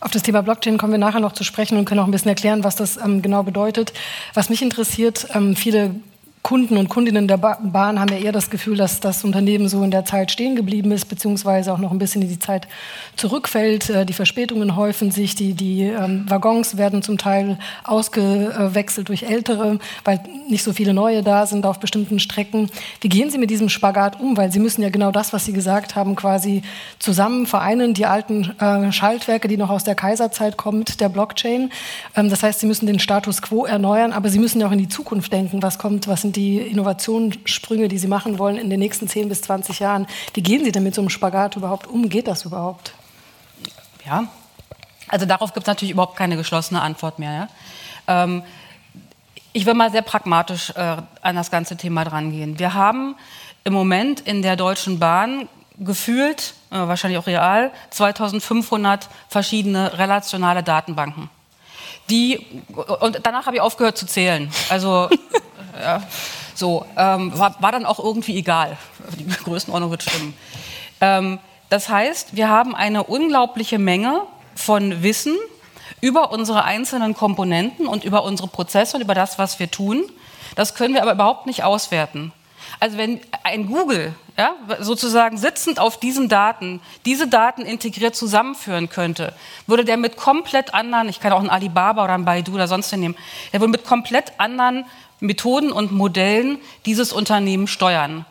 Auf 0.00 0.10
das 0.10 0.22
Thema 0.22 0.42
Blockchain 0.42 0.78
kommen 0.78 0.92
wir 0.92 0.98
nachher 0.98 1.20
noch 1.20 1.32
zu 1.32 1.44
sprechen 1.44 1.78
und 1.78 1.84
können 1.84 2.00
auch 2.00 2.04
ein 2.04 2.10
bisschen 2.10 2.28
erklären, 2.28 2.64
was 2.64 2.76
das 2.76 2.96
ähm, 2.96 3.22
genau 3.22 3.42
bedeutet. 3.42 3.92
Was 4.34 4.48
mich 4.48 4.62
interessiert, 4.62 5.28
ähm, 5.34 5.56
viele 5.56 5.94
Kunden 6.42 6.76
und 6.76 6.88
Kundinnen 6.88 7.28
der 7.28 7.36
Bahn 7.36 8.00
haben 8.00 8.10
ja 8.10 8.18
eher 8.18 8.32
das 8.32 8.50
Gefühl, 8.50 8.76
dass 8.76 9.00
das 9.00 9.24
Unternehmen 9.24 9.68
so 9.68 9.82
in 9.82 9.90
der 9.90 10.04
Zeit 10.04 10.30
stehen 10.30 10.56
geblieben 10.56 10.92
ist, 10.92 11.06
beziehungsweise 11.06 11.72
auch 11.72 11.78
noch 11.78 11.90
ein 11.90 11.98
bisschen 11.98 12.22
in 12.22 12.28
die 12.28 12.38
Zeit 12.38 12.68
zurückfällt. 13.16 13.90
Äh, 13.90 14.06
die 14.06 14.12
Verspätungen 14.12 14.76
häufen 14.76 15.10
sich, 15.10 15.34
die, 15.34 15.54
die 15.54 15.82
ähm, 15.82 16.24
Waggons 16.28 16.76
werden 16.76 17.02
zum 17.02 17.18
Teil 17.18 17.58
ausgewechselt 17.84 19.08
durch 19.08 19.24
ältere, 19.24 19.78
weil 20.04 20.20
nicht 20.48 20.62
so 20.62 20.72
viele 20.72 20.94
neue 20.94 21.22
da 21.22 21.46
sind 21.46 21.66
auf 21.66 21.80
bestimmten 21.80 22.20
Strecken. 22.20 22.70
Wie 23.00 23.08
gehen 23.08 23.30
Sie 23.30 23.38
mit 23.38 23.50
diesem 23.50 23.68
Spagat 23.68 24.20
um? 24.20 24.36
Weil 24.36 24.52
Sie 24.52 24.60
müssen 24.60 24.82
ja 24.82 24.90
genau 24.90 25.10
das, 25.10 25.32
was 25.32 25.44
Sie 25.44 25.52
gesagt 25.52 25.96
haben, 25.96 26.16
quasi 26.16 26.62
zusammen 26.98 27.46
vereinen, 27.46 27.94
die 27.94 28.06
alten 28.06 28.54
äh, 28.58 28.92
Schaltwerke, 28.92 29.48
die 29.48 29.56
noch 29.56 29.70
aus 29.70 29.84
der 29.84 29.94
Kaiserzeit 29.94 30.56
kommen, 30.56 30.80
mit 30.80 31.00
der 31.00 31.08
Blockchain. 31.08 31.70
Ähm, 32.16 32.30
das 32.30 32.42
heißt, 32.42 32.60
Sie 32.60 32.66
müssen 32.66 32.86
den 32.86 33.00
Status 33.00 33.42
quo 33.42 33.66
erneuern, 33.66 34.12
aber 34.12 34.28
Sie 34.28 34.38
müssen 34.38 34.60
ja 34.60 34.68
auch 34.68 34.72
in 34.72 34.78
die 34.78 34.88
Zukunft 34.88 35.32
denken. 35.32 35.62
Was 35.62 35.78
kommt, 35.78 36.06
was 36.06 36.27
sind 36.28 36.36
die 36.36 36.58
Innovationssprünge, 36.58 37.88
die 37.88 37.96
Sie 37.96 38.06
machen 38.06 38.38
wollen 38.38 38.56
in 38.56 38.68
den 38.68 38.80
nächsten 38.80 39.08
10 39.08 39.30
bis 39.30 39.40
20 39.42 39.78
Jahren. 39.78 40.06
Wie 40.34 40.42
gehen 40.42 40.62
Sie 40.62 40.72
denn 40.72 40.82
mit 40.82 40.94
so 40.94 41.00
einem 41.00 41.08
Spagat 41.08 41.56
überhaupt 41.56 41.86
um? 41.86 42.10
Geht 42.10 42.28
das 42.28 42.44
überhaupt? 42.44 42.92
Ja, 44.04 44.24
also 45.08 45.24
darauf 45.24 45.54
gibt 45.54 45.64
es 45.64 45.68
natürlich 45.68 45.92
überhaupt 45.92 46.16
keine 46.16 46.36
geschlossene 46.36 46.82
Antwort 46.82 47.18
mehr. 47.18 47.48
Ja? 48.06 48.24
Ähm, 48.24 48.42
ich 49.54 49.64
will 49.64 49.72
mal 49.72 49.90
sehr 49.90 50.02
pragmatisch 50.02 50.70
äh, 50.76 50.96
an 51.22 51.34
das 51.34 51.50
ganze 51.50 51.78
Thema 51.78 52.04
drangehen. 52.04 52.58
Wir 52.58 52.74
haben 52.74 53.16
im 53.64 53.72
Moment 53.72 54.20
in 54.20 54.42
der 54.42 54.56
Deutschen 54.56 54.98
Bahn 54.98 55.48
gefühlt, 55.78 56.52
äh, 56.70 56.76
wahrscheinlich 56.76 57.18
auch 57.18 57.26
real, 57.26 57.70
2500 57.88 59.08
verschiedene 59.30 59.96
relationale 59.96 60.62
Datenbanken. 60.62 61.30
Die, 62.10 62.46
und 63.00 63.20
danach 63.22 63.46
habe 63.46 63.56
ich 63.56 63.62
aufgehört 63.62 63.96
zu 63.96 64.06
zählen. 64.06 64.50
Also 64.68 65.08
Ja. 65.80 66.02
So, 66.54 66.84
ähm, 66.96 67.38
war, 67.38 67.54
war, 67.60 67.72
dann 67.72 67.86
auch 67.86 67.98
irgendwie 67.98 68.36
egal. 68.36 68.76
Die 69.18 69.26
Größenordnung 69.26 69.90
wird 69.90 70.02
stimmen. 70.02 70.34
Ähm, 71.00 71.38
das 71.68 71.88
heißt, 71.88 72.34
wir 72.34 72.48
haben 72.48 72.74
eine 72.74 73.04
unglaubliche 73.04 73.78
Menge 73.78 74.22
von 74.54 75.02
Wissen 75.02 75.36
über 76.00 76.32
unsere 76.32 76.64
einzelnen 76.64 77.14
Komponenten 77.14 77.86
und 77.86 78.04
über 78.04 78.24
unsere 78.24 78.48
Prozesse 78.48 78.96
und 78.96 79.02
über 79.02 79.14
das, 79.14 79.38
was 79.38 79.58
wir 79.58 79.70
tun. 79.70 80.04
Das 80.56 80.74
können 80.74 80.94
wir 80.94 81.02
aber 81.02 81.12
überhaupt 81.12 81.46
nicht 81.46 81.62
auswerten. 81.62 82.32
Also 82.80 82.98
wenn 82.98 83.20
ein 83.42 83.66
Google 83.66 84.14
ja, 84.36 84.54
sozusagen 84.80 85.36
sitzend 85.36 85.80
auf 85.80 85.98
diesen 85.98 86.28
Daten 86.28 86.80
diese 87.04 87.26
Daten 87.26 87.62
integriert 87.62 88.14
zusammenführen 88.14 88.88
könnte, 88.88 89.32
würde 89.66 89.84
der 89.84 89.96
mit 89.96 90.16
komplett 90.16 90.74
anderen, 90.74 91.08
ich 91.08 91.20
kann 91.20 91.32
auch 91.32 91.40
einen 91.40 91.50
Alibaba 91.50 92.04
oder 92.04 92.14
einen 92.14 92.24
Baidu 92.24 92.54
oder 92.54 92.68
sonst 92.68 92.92
wen 92.92 93.00
nehmen, 93.00 93.16
der 93.52 93.60
würde 93.60 93.72
mit 93.72 93.84
komplett 93.84 94.32
anderen 94.38 94.84
Methoden 95.20 95.72
und 95.72 95.92
Modellen 95.92 96.58
dieses 96.86 97.12
Unternehmen 97.12 97.66
steuern. 97.66 98.24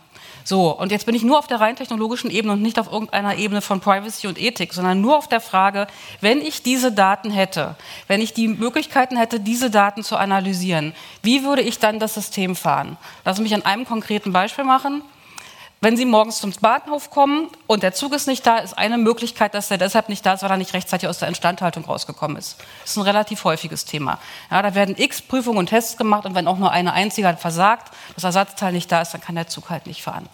So, 0.48 0.72
und 0.72 0.94
jetzt 0.94 1.06
bin 1.06 1.14
ich 1.14 1.24
nur 1.24 1.38
auf 1.38 1.48
der 1.48 1.60
rein 1.60 1.76
technologischen 1.76 2.32
Ebene 2.32 2.54
und 2.54 2.62
nicht 2.62 2.80
auf 2.80 2.90
irgendeiner 2.90 3.36
Ebene 3.36 3.62
von 3.62 3.82
Privacy 3.82 4.28
und 4.28 4.40
Ethik, 4.40 4.74
sondern 4.74 5.02
nur 5.02 5.18
auf 5.18 5.28
der 5.28 5.42
Frage, 5.42 5.88
wenn 6.22 6.40
ich 6.40 6.64
diese 6.64 6.94
Daten 6.94 7.32
hätte, 7.32 7.76
wenn 8.08 8.22
ich 8.22 8.32
die 8.32 8.48
Möglichkeiten 8.48 9.18
hätte, 9.18 9.42
diese 9.42 9.70
Daten 9.70 10.04
zu 10.04 10.16
analysieren, 10.16 10.94
wie 11.22 11.44
würde 11.44 11.64
ich 11.64 11.80
dann 11.80 12.00
das 12.00 12.14
System 12.14 12.56
fahren? 12.56 12.96
Lass 13.26 13.42
mich 13.42 13.54
an 13.54 13.66
einem 13.66 13.86
konkreten 13.86 14.32
Beispiel 14.32 14.64
machen. 14.64 15.02
Wenn 15.80 15.96
Sie 15.96 16.06
morgens 16.06 16.40
zum 16.40 16.52
Bahnhof 16.60 17.12
kommen 17.12 17.50
und 17.68 17.84
der 17.84 17.94
Zug 17.94 18.12
ist 18.14 18.26
nicht 18.26 18.48
da, 18.48 18.58
ist 18.58 18.76
eine 18.76 18.98
Möglichkeit, 18.98 19.54
dass 19.54 19.70
er 19.70 19.78
deshalb 19.78 20.10
nicht 20.10 20.26
da 20.26 20.34
ist, 20.34 20.42
weil 20.42 20.50
er 20.50 20.58
nicht 20.58 20.74
rechtzeitig 20.74 21.08
aus 21.08 21.20
der 21.20 21.28
Instandhaltung 21.28 21.86
rausgekommen 21.86 22.36
ist. 22.36 22.58
Das 22.82 22.92
ist 22.92 22.98
ein 22.98 23.04
relativ 23.04 23.44
häufiges 23.44 23.86
Thema. 23.86 24.18
Ja, 24.50 24.64
da 24.64 24.74
werden 24.74 24.96
x 24.98 25.22
Prüfungen 25.22 25.60
und 25.60 25.68
Tests 25.68 25.96
gemacht 25.96 26.26
und 26.26 26.34
wenn 26.34 26.48
auch 26.48 26.58
nur 26.58 26.72
eine 26.72 26.94
einzige 26.94 27.38
versagt, 27.38 27.94
das 28.16 28.24
Ersatzteil 28.24 28.74
nicht 28.74 28.92
da 28.92 29.04
ist, 29.04 29.14
dann 29.14 29.22
kann 29.22 29.36
der 29.36 29.50
Zug 29.50 29.70
halt 29.70 29.86
nicht 29.86 30.02
fahren. 30.02 30.28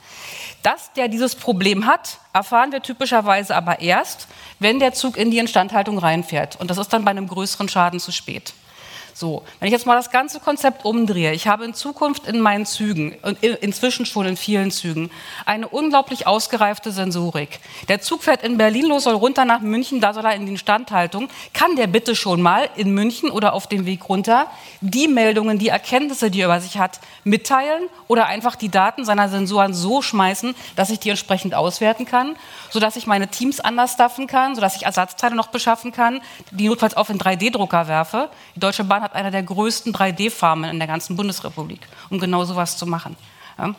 Dass 0.62 0.94
der 0.94 1.10
dieses 1.10 1.36
Problem 1.36 1.88
hat, 1.88 2.20
erfahren 2.32 2.72
wir 2.72 2.82
typischerweise 2.82 3.54
aber 3.54 3.82
erst, 3.82 4.30
wenn 4.60 4.80
der 4.80 4.94
Zug 4.94 5.18
in 5.18 5.30
die 5.30 5.40
Instandhaltung 5.40 5.98
reinfährt. 5.98 6.56
Und 6.56 6.70
das 6.70 6.78
ist 6.78 6.94
dann 6.94 7.04
bei 7.04 7.12
einem 7.12 7.28
größeren 7.28 7.68
Schaden 7.68 8.00
zu 8.00 8.14
spät. 8.14 8.54
So, 9.16 9.44
wenn 9.60 9.68
ich 9.68 9.72
jetzt 9.72 9.86
mal 9.86 9.96
das 9.96 10.10
ganze 10.10 10.40
Konzept 10.40 10.86
umdrehe, 10.86 11.34
ich 11.34 11.48
habe 11.48 11.66
in 11.66 11.76
Zukunft 11.76 12.28
in 12.28 12.40
meinen 12.40 12.66
Zügen, 12.66 13.16
inzwischen 13.62 14.08
schon 14.08 14.26
in 14.26 14.38
vielen 14.38 14.72
Zügen, 14.72 15.12
eine 15.46 15.68
unglaublich 15.68 16.26
ausgereifte 16.26 16.92
Sensorik. 16.92 17.60
Der 17.90 18.02
Zug 18.02 18.24
fährt 18.24 18.42
in 18.42 18.58
Berlin 18.58 18.88
los, 18.88 19.04
soll 19.04 19.14
runter 19.14 19.46
nach 19.46 19.60
München, 19.62 20.02
da 20.02 20.14
soll 20.14 20.26
er 20.26 20.34
in 20.34 20.48
die 20.48 20.54
Instandhaltung. 20.54 21.30
Kann 21.54 21.76
der 21.76 21.86
bitte 21.86 22.16
schon 22.16 22.42
mal 22.42 22.68
in 22.76 22.92
München 22.92 23.30
oder 23.30 23.54
auf 23.54 23.68
dem 23.68 23.86
Weg 23.86 24.10
runter 24.10 24.48
die 24.82 25.08
Meldungen, 25.08 25.60
die 25.60 25.70
Erkenntnisse, 25.70 26.32
die 26.32 26.42
er 26.42 26.48
über 26.48 26.60
sich 26.60 26.80
hat, 26.80 27.00
mitteilen 27.24 27.84
oder 28.08 28.26
einfach 28.26 28.56
die 28.56 28.70
Daten 28.70 29.06
seiner 29.06 29.30
Sensoren 29.30 29.76
so 29.76 30.02
schmeißen, 30.02 30.56
dass 30.76 30.90
ich 30.90 31.00
die 31.00 31.10
entsprechend 31.10 31.54
auswerten 31.54 32.06
kann, 32.06 32.36
sodass 32.72 32.96
ich 32.96 33.06
meine 33.06 33.28
Teams 33.28 33.60
anders 33.60 33.94
staffen 33.94 34.26
kann, 34.26 34.56
sodass 34.56 34.76
ich 34.76 34.84
Ersatzteile 34.84 35.36
noch 35.36 35.48
beschaffen 35.48 35.92
kann, 35.92 36.22
die 36.50 36.68
notfalls 36.68 36.98
auf 36.98 37.10
in 37.10 37.20
3D-Drucker 37.20 37.88
werfe. 37.88 38.30
Die 38.56 38.60
Deutsche 38.60 38.84
Bahn 38.84 39.03
hat 39.04 39.14
eine 39.14 39.30
der 39.30 39.44
größten 39.44 39.94
3D-Farmen 39.94 40.70
in 40.70 40.80
der 40.80 40.88
ganzen 40.88 41.16
Bundesrepublik, 41.16 41.82
um 42.10 42.20
genau 42.20 42.44
sowas 42.46 42.78
zu 42.78 42.88
machen. 42.88 43.16
Ja? 43.58 43.76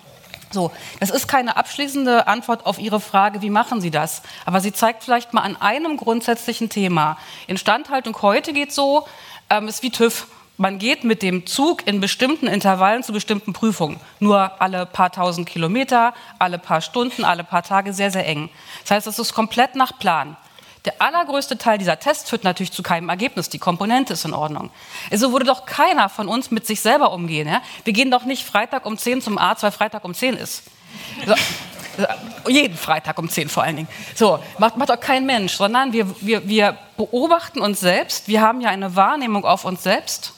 So, 0.52 0.70
das 1.00 1.10
ist 1.10 1.26
keine 1.26 1.56
abschließende 1.56 2.28
Antwort 2.28 2.64
auf 2.64 2.78
Ihre 2.78 3.00
Frage, 3.00 3.42
wie 3.42 3.50
machen 3.50 3.80
Sie 3.80 3.90
das? 3.90 4.22
Aber 4.46 4.60
sie 4.60 4.72
zeigt 4.72 5.02
vielleicht 5.02 5.32
mal 5.32 5.40
an 5.40 5.56
einem 5.56 5.96
grundsätzlichen 5.96 6.68
Thema. 6.68 7.18
Instandhaltung 7.48 8.16
heute 8.22 8.52
geht 8.52 8.72
so, 8.72 9.06
ähm, 9.50 9.66
ist 9.66 9.82
wie 9.82 9.90
TÜV. 9.90 10.28
Man 10.56 10.78
geht 10.78 11.02
mit 11.02 11.22
dem 11.22 11.46
Zug 11.46 11.84
in 11.88 12.00
bestimmten 12.00 12.46
Intervallen 12.46 13.02
zu 13.02 13.12
bestimmten 13.12 13.52
Prüfungen. 13.52 13.98
Nur 14.20 14.62
alle 14.62 14.86
paar 14.86 15.10
tausend 15.10 15.48
Kilometer, 15.48 16.14
alle 16.38 16.60
paar 16.60 16.80
Stunden, 16.80 17.24
alle 17.24 17.42
paar 17.42 17.64
Tage, 17.64 17.92
sehr, 17.92 18.12
sehr 18.12 18.24
eng. 18.24 18.48
Das 18.82 18.92
heißt, 18.92 19.06
es 19.08 19.18
ist 19.18 19.34
komplett 19.34 19.74
nach 19.74 19.98
Plan. 19.98 20.36
Der 20.84 21.00
allergrößte 21.00 21.56
Teil 21.56 21.78
dieser 21.78 21.98
Tests 21.98 22.28
führt 22.28 22.44
natürlich 22.44 22.72
zu 22.72 22.82
keinem 22.82 23.08
Ergebnis. 23.08 23.48
Die 23.48 23.58
Komponente 23.58 24.12
ist 24.12 24.24
in 24.26 24.34
Ordnung. 24.34 24.70
So 25.10 25.32
würde 25.32 25.46
doch 25.46 25.64
keiner 25.64 26.10
von 26.10 26.28
uns 26.28 26.50
mit 26.50 26.66
sich 26.66 26.80
selber 26.82 27.12
umgehen. 27.12 27.48
Ja? 27.48 27.62
Wir 27.84 27.94
gehen 27.94 28.10
doch 28.10 28.24
nicht 28.24 28.44
Freitag 28.44 28.84
um 28.84 28.98
10 28.98 29.22
zum 29.22 29.38
Arzt, 29.38 29.62
weil 29.62 29.72
Freitag 29.72 30.04
um 30.04 30.12
10 30.12 30.36
ist. 30.36 30.64
So, 31.26 31.34
jeden 32.50 32.76
Freitag 32.76 33.18
um 33.18 33.30
10 33.30 33.48
vor 33.48 33.62
allen 33.62 33.76
Dingen. 33.76 33.88
So, 34.14 34.40
macht, 34.58 34.76
macht 34.76 34.90
doch 34.90 35.00
kein 35.00 35.24
Mensch, 35.24 35.54
sondern 35.54 35.92
wir, 35.94 36.06
wir, 36.20 36.46
wir 36.46 36.76
beobachten 36.98 37.60
uns 37.60 37.80
selbst. 37.80 38.28
Wir 38.28 38.42
haben 38.42 38.60
ja 38.60 38.68
eine 38.68 38.94
Wahrnehmung 38.94 39.46
auf 39.46 39.64
uns 39.64 39.82
selbst. 39.82 40.33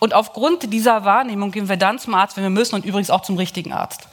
Und 0.00 0.14
aufgrund 0.14 0.72
dieser 0.72 1.04
Wahrnehmung 1.04 1.52
gehen 1.52 1.68
wir 1.68 1.76
dann 1.76 1.98
zum 1.98 2.14
Arzt, 2.14 2.36
wenn 2.36 2.42
wir 2.42 2.50
müssen 2.50 2.74
und 2.74 2.84
übrigens 2.84 3.10
auch 3.10 3.20
zum 3.20 3.36
richtigen 3.36 3.72
Arzt. 3.72 4.08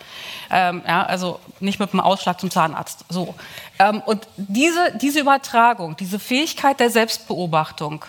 Ähm, 0.51 0.83
ja, 0.85 1.03
also 1.03 1.39
nicht 1.59 1.79
mit 1.79 1.93
einem 1.93 2.01
Ausschlag 2.01 2.39
zum 2.39 2.51
Zahnarzt. 2.51 3.05
So. 3.09 3.33
Ähm, 3.79 4.03
und 4.05 4.27
diese, 4.35 4.95
diese 5.01 5.21
Übertragung, 5.21 5.95
diese 5.95 6.19
Fähigkeit 6.19 6.79
der 6.79 6.89
Selbstbeobachtung, 6.89 8.03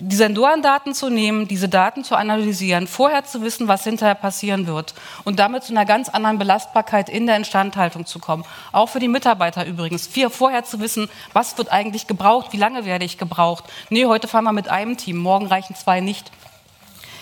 die 0.00 0.14
Sensorendaten 0.14 0.94
zu 0.94 1.10
nehmen, 1.10 1.48
diese 1.48 1.68
Daten 1.68 2.04
zu 2.04 2.14
analysieren, 2.14 2.86
vorher 2.86 3.24
zu 3.24 3.42
wissen, 3.42 3.66
was 3.66 3.82
hinterher 3.82 4.14
passieren 4.14 4.68
wird 4.68 4.94
und 5.24 5.40
damit 5.40 5.64
zu 5.64 5.72
einer 5.72 5.84
ganz 5.84 6.08
anderen 6.08 6.38
Belastbarkeit 6.38 7.08
in 7.08 7.26
der 7.26 7.36
Instandhaltung 7.36 8.06
zu 8.06 8.20
kommen. 8.20 8.44
Auch 8.70 8.88
für 8.88 9.00
die 9.00 9.08
Mitarbeiter 9.08 9.66
übrigens. 9.66 10.06
Vier, 10.06 10.30
vorher 10.30 10.64
zu 10.64 10.78
wissen, 10.80 11.10
was 11.32 11.58
wird 11.58 11.72
eigentlich 11.72 12.06
gebraucht, 12.06 12.52
wie 12.52 12.58
lange 12.58 12.84
werde 12.84 13.04
ich 13.04 13.18
gebraucht. 13.18 13.64
Nee, 13.90 14.06
heute 14.06 14.28
fahren 14.28 14.44
wir 14.44 14.52
mit 14.52 14.68
einem 14.68 14.96
Team, 14.96 15.18
morgen 15.18 15.48
reichen 15.48 15.74
zwei 15.74 16.00
nicht. 16.00 16.30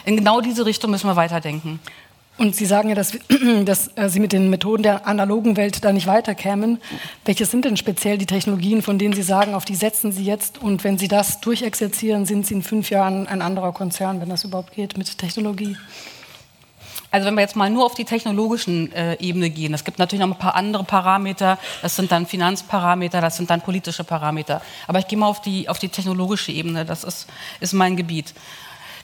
In 0.06 0.16
genau 0.16 0.40
diese 0.40 0.64
Richtung 0.64 0.92
müssen 0.92 1.08
wir 1.08 1.16
weiterdenken. 1.16 1.80
Und 2.38 2.54
Sie 2.54 2.64
sagen 2.64 2.90
ja, 2.90 2.94
dass, 2.94 3.12
dass, 3.64 3.90
äh, 3.96 4.08
Sie 4.08 4.20
mit 4.20 4.32
den 4.32 4.50
Methoden 4.50 4.84
der 4.84 5.06
analogen 5.06 5.56
Welt 5.56 5.84
da 5.84 5.92
nicht 5.92 6.06
weiterkämen. 6.06 6.78
Welche 7.24 7.44
sind 7.44 7.64
denn 7.64 7.76
speziell 7.76 8.16
die 8.16 8.26
Technologien, 8.26 8.82
von 8.82 8.98
denen 8.98 9.14
Sie 9.14 9.22
sagen, 9.22 9.54
auf 9.54 9.64
die 9.64 9.74
setzen 9.74 10.12
Sie 10.12 10.24
jetzt? 10.24 10.62
Und 10.62 10.84
wenn 10.84 10.96
Sie 10.96 11.08
das 11.08 11.40
durchexerzieren, 11.40 12.24
sind 12.24 12.46
Sie 12.46 12.54
in 12.54 12.62
fünf 12.62 12.90
Jahren 12.90 13.26
ein 13.26 13.42
anderer 13.42 13.72
Konzern, 13.72 14.20
wenn 14.20 14.28
das 14.28 14.44
überhaupt 14.44 14.74
geht, 14.74 14.96
mit 14.96 15.18
Technologie? 15.18 15.76
Also 17.10 17.26
wenn 17.26 17.34
wir 17.34 17.40
jetzt 17.40 17.56
mal 17.56 17.70
nur 17.70 17.84
auf 17.84 17.94
die 17.94 18.04
technologischen 18.04 18.92
äh, 18.92 19.16
Ebene 19.20 19.50
gehen, 19.50 19.72
es 19.74 19.84
gibt 19.84 19.98
natürlich 19.98 20.24
noch 20.24 20.36
ein 20.36 20.38
paar 20.38 20.54
andere 20.54 20.84
Parameter, 20.84 21.58
das 21.80 21.96
sind 21.96 22.12
dann 22.12 22.26
Finanzparameter, 22.26 23.20
das 23.20 23.36
sind 23.36 23.48
dann 23.48 23.60
politische 23.62 24.04
Parameter. 24.04 24.60
Aber 24.86 24.98
ich 24.98 25.08
gehe 25.08 25.18
mal 25.18 25.26
auf 25.26 25.40
die, 25.40 25.68
auf 25.68 25.78
die 25.78 25.88
technologische 25.88 26.52
Ebene, 26.52 26.84
das 26.84 27.04
ist, 27.04 27.26
ist 27.60 27.72
mein 27.72 27.96
Gebiet. 27.96 28.34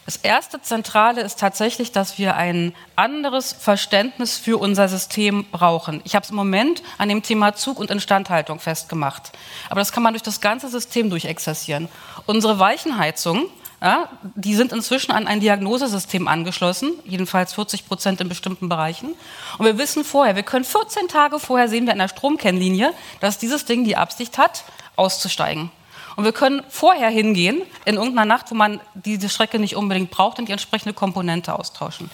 Das 0.04 0.16
erste 0.16 0.60
Zentrale 0.60 1.20
ist 1.20 1.38
tatsächlich, 1.38 1.92
dass 1.92 2.18
wir 2.18 2.34
ein 2.34 2.74
anderes 2.96 3.52
Verständnis 3.52 4.36
für 4.36 4.58
unser 4.58 4.88
System 4.88 5.44
brauchen. 5.52 6.00
Ich 6.04 6.16
habe 6.16 6.24
es 6.24 6.30
im 6.30 6.36
Moment 6.36 6.82
an 6.98 7.08
dem 7.08 7.22
Thema 7.22 7.54
Zug 7.54 7.78
und 7.78 7.90
Instandhaltung 7.90 8.58
festgemacht. 8.58 9.30
Aber 9.70 9.80
das 9.80 9.92
kann 9.92 10.02
man 10.02 10.14
durch 10.14 10.22
das 10.22 10.40
ganze 10.40 10.68
System 10.68 11.08
durchexerzieren. 11.08 11.88
Unsere 12.26 12.58
Weichenheizung, 12.58 13.46
ja, 13.80 14.08
die 14.34 14.56
sind 14.56 14.72
inzwischen 14.72 15.12
an 15.12 15.28
ein 15.28 15.38
Diagnosesystem 15.38 16.26
angeschlossen, 16.26 16.94
jedenfalls 17.04 17.52
40 17.54 17.86
Prozent 17.86 18.20
in 18.20 18.28
bestimmten 18.28 18.68
Bereichen. 18.68 19.14
Und 19.58 19.66
wir 19.66 19.78
wissen 19.78 20.04
vorher, 20.04 20.34
wir 20.34 20.42
können 20.42 20.64
14 20.64 21.06
Tage 21.06 21.38
vorher 21.38 21.68
sehen 21.68 21.86
wir 21.86 21.92
in 21.92 22.00
der 22.00 22.08
Stromkennlinie, 22.08 22.92
dass 23.20 23.38
dieses 23.38 23.66
Ding 23.66 23.84
die 23.84 23.96
Absicht 23.96 24.36
hat, 24.36 24.64
auszusteigen. 24.96 25.70
Und 26.16 26.24
wir 26.24 26.32
können 26.32 26.62
vorher 26.68 27.08
hingehen, 27.08 27.62
in 27.84 27.94
irgendeiner 27.94 28.24
Nacht, 28.24 28.50
wo 28.50 28.54
man 28.54 28.80
diese 28.94 29.28
Strecke 29.28 29.58
nicht 29.58 29.76
unbedingt 29.76 30.10
braucht, 30.10 30.38
und 30.38 30.48
die 30.48 30.52
entsprechende 30.52 30.94
Komponente 30.94 31.58
austauschen. 31.58 32.10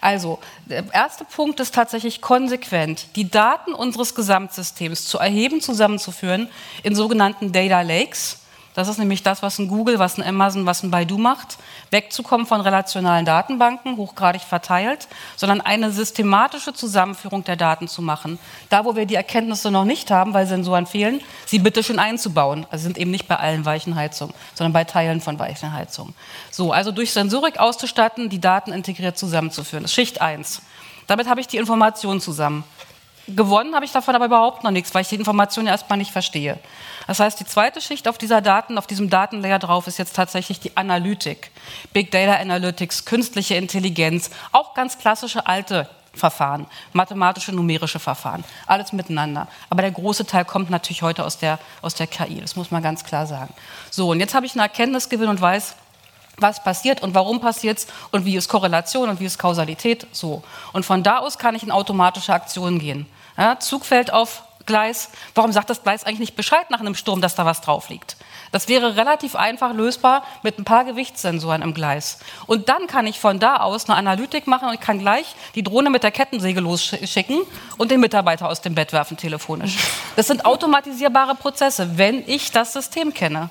Also, 0.00 0.38
der 0.66 0.84
erste 0.92 1.24
Punkt 1.24 1.60
ist 1.60 1.74
tatsächlich 1.74 2.20
konsequent, 2.20 3.06
die 3.16 3.30
Daten 3.30 3.74
unseres 3.74 4.14
Gesamtsystems 4.14 5.06
zu 5.06 5.18
erheben, 5.18 5.60
zusammenzuführen 5.60 6.48
in 6.82 6.94
sogenannten 6.94 7.52
Data 7.52 7.82
Lakes 7.82 8.41
das 8.74 8.88
ist 8.88 8.98
nämlich 8.98 9.22
das, 9.22 9.42
was 9.42 9.58
ein 9.58 9.68
Google, 9.68 9.98
was 9.98 10.18
ein 10.18 10.26
Amazon, 10.26 10.64
was 10.64 10.82
ein 10.82 10.90
Baidu 10.90 11.18
macht. 11.18 11.58
Wegzukommen 11.90 12.46
von 12.46 12.62
relationalen 12.62 13.26
Datenbanken, 13.26 13.98
hochgradig 13.98 14.42
verteilt, 14.42 15.08
sondern 15.36 15.60
eine 15.60 15.90
systematische 15.92 16.72
Zusammenführung 16.72 17.44
der 17.44 17.56
Daten 17.56 17.86
zu 17.86 18.00
machen. 18.00 18.38
Da, 18.70 18.84
wo 18.86 18.96
wir 18.96 19.04
die 19.04 19.14
Erkenntnisse 19.14 19.70
noch 19.70 19.84
nicht 19.84 20.10
haben, 20.10 20.32
weil 20.32 20.46
Sensoren 20.46 20.86
fehlen, 20.86 21.20
sie 21.44 21.58
bitte 21.58 21.82
schön 21.82 21.98
einzubauen. 21.98 22.66
Also 22.70 22.84
sind 22.84 22.96
eben 22.96 23.10
nicht 23.10 23.28
bei 23.28 23.36
allen 23.36 23.66
Weichenheizungen, 23.66 24.34
sondern 24.54 24.72
bei 24.72 24.84
Teilen 24.84 25.20
von 25.20 25.38
Weichenheizungen. 25.38 26.14
So, 26.50 26.72
also 26.72 26.92
durch 26.92 27.12
Sensorik 27.12 27.58
auszustatten, 27.58 28.30
die 28.30 28.40
Daten 28.40 28.72
integriert 28.72 29.18
zusammenzuführen. 29.18 29.84
Das 29.84 29.90
ist 29.90 29.94
Schicht 29.94 30.22
1. 30.22 30.62
Damit 31.06 31.28
habe 31.28 31.40
ich 31.40 31.46
die 31.46 31.58
Informationen 31.58 32.20
zusammen. 32.20 32.64
Gewonnen 33.28 33.74
habe 33.74 33.84
ich 33.84 33.92
davon 33.92 34.14
aber 34.14 34.26
überhaupt 34.26 34.64
noch 34.64 34.70
nichts, 34.70 34.94
weil 34.94 35.02
ich 35.02 35.08
die 35.08 35.14
Informationen 35.14 35.68
erstmal 35.68 35.98
nicht 35.98 36.10
verstehe. 36.10 36.58
Das 37.06 37.20
heißt, 37.20 37.38
die 37.40 37.46
zweite 37.46 37.80
Schicht 37.80 38.08
auf 38.08 38.18
dieser 38.18 38.40
Daten, 38.40 38.78
auf 38.78 38.86
diesem 38.86 39.10
Datenlayer 39.10 39.58
drauf 39.58 39.86
ist 39.86 39.98
jetzt 39.98 40.14
tatsächlich 40.14 40.60
die 40.60 40.76
Analytik. 40.76 41.50
Big 41.92 42.10
Data 42.10 42.34
Analytics, 42.34 43.04
künstliche 43.04 43.54
Intelligenz, 43.54 44.30
auch 44.52 44.74
ganz 44.74 44.98
klassische 44.98 45.46
alte 45.46 45.88
Verfahren, 46.14 46.66
mathematische, 46.92 47.52
numerische 47.52 47.98
Verfahren, 47.98 48.44
alles 48.66 48.92
miteinander. 48.92 49.48
Aber 49.70 49.80
der 49.80 49.90
große 49.90 50.26
Teil 50.26 50.44
kommt 50.44 50.68
natürlich 50.68 51.02
heute 51.02 51.24
aus 51.24 51.38
der, 51.38 51.58
aus 51.80 51.94
der 51.94 52.06
KI, 52.06 52.40
das 52.40 52.54
muss 52.54 52.70
man 52.70 52.82
ganz 52.82 53.02
klar 53.02 53.26
sagen. 53.26 53.54
So, 53.90 54.10
und 54.10 54.20
jetzt 54.20 54.34
habe 54.34 54.44
ich 54.44 54.52
einen 54.52 54.60
Erkenntnisgewinn 54.60 55.28
und 55.28 55.40
weiß, 55.40 55.74
was 56.36 56.62
passiert 56.62 57.02
und 57.02 57.14
warum 57.14 57.40
passiert 57.40 57.78
es 57.78 57.86
und 58.10 58.24
wie 58.24 58.36
ist 58.36 58.48
Korrelation 58.48 59.08
und 59.08 59.20
wie 59.20 59.24
ist 59.24 59.38
Kausalität 59.38 60.06
so. 60.12 60.42
Und 60.72 60.84
von 60.84 61.02
da 61.02 61.18
aus 61.18 61.38
kann 61.38 61.54
ich 61.54 61.62
in 61.62 61.70
automatische 61.70 62.32
Aktionen 62.32 62.78
gehen. 62.78 63.06
Ja, 63.38 63.58
Zug 63.58 63.86
fällt 63.86 64.12
auf 64.12 64.42
Gleis. 64.66 65.10
Warum 65.34 65.52
sagt 65.52 65.70
das 65.70 65.82
Gleis 65.82 66.04
eigentlich 66.04 66.20
nicht 66.20 66.36
Bescheid 66.36 66.70
nach 66.70 66.80
einem 66.80 66.94
Sturm, 66.94 67.20
dass 67.20 67.34
da 67.34 67.44
was 67.44 67.60
drauf 67.60 67.88
liegt? 67.88 68.16
Das 68.52 68.68
wäre 68.68 68.96
relativ 68.96 69.34
einfach 69.34 69.72
lösbar 69.72 70.22
mit 70.42 70.58
ein 70.58 70.64
paar 70.64 70.84
Gewichtssensoren 70.84 71.62
im 71.62 71.74
Gleis. 71.74 72.18
Und 72.46 72.68
dann 72.68 72.86
kann 72.86 73.06
ich 73.06 73.18
von 73.18 73.40
da 73.40 73.56
aus 73.56 73.88
eine 73.88 73.96
Analytik 73.96 74.46
machen 74.46 74.68
und 74.68 74.74
ich 74.74 74.80
kann 74.80 74.98
gleich 74.98 75.34
die 75.54 75.62
Drohne 75.62 75.90
mit 75.90 76.02
der 76.02 76.10
Kettensäge 76.10 76.60
losschicken 76.60 77.40
und 77.78 77.90
den 77.90 78.00
Mitarbeiter 78.00 78.48
aus 78.48 78.60
dem 78.60 78.74
Bett 78.74 78.92
werfen 78.92 79.16
telefonisch. 79.16 79.76
Das 80.16 80.26
sind 80.26 80.44
automatisierbare 80.44 81.34
Prozesse, 81.34 81.96
wenn 81.96 82.22
ich 82.28 82.50
das 82.52 82.72
System 82.72 83.14
kenne. 83.14 83.48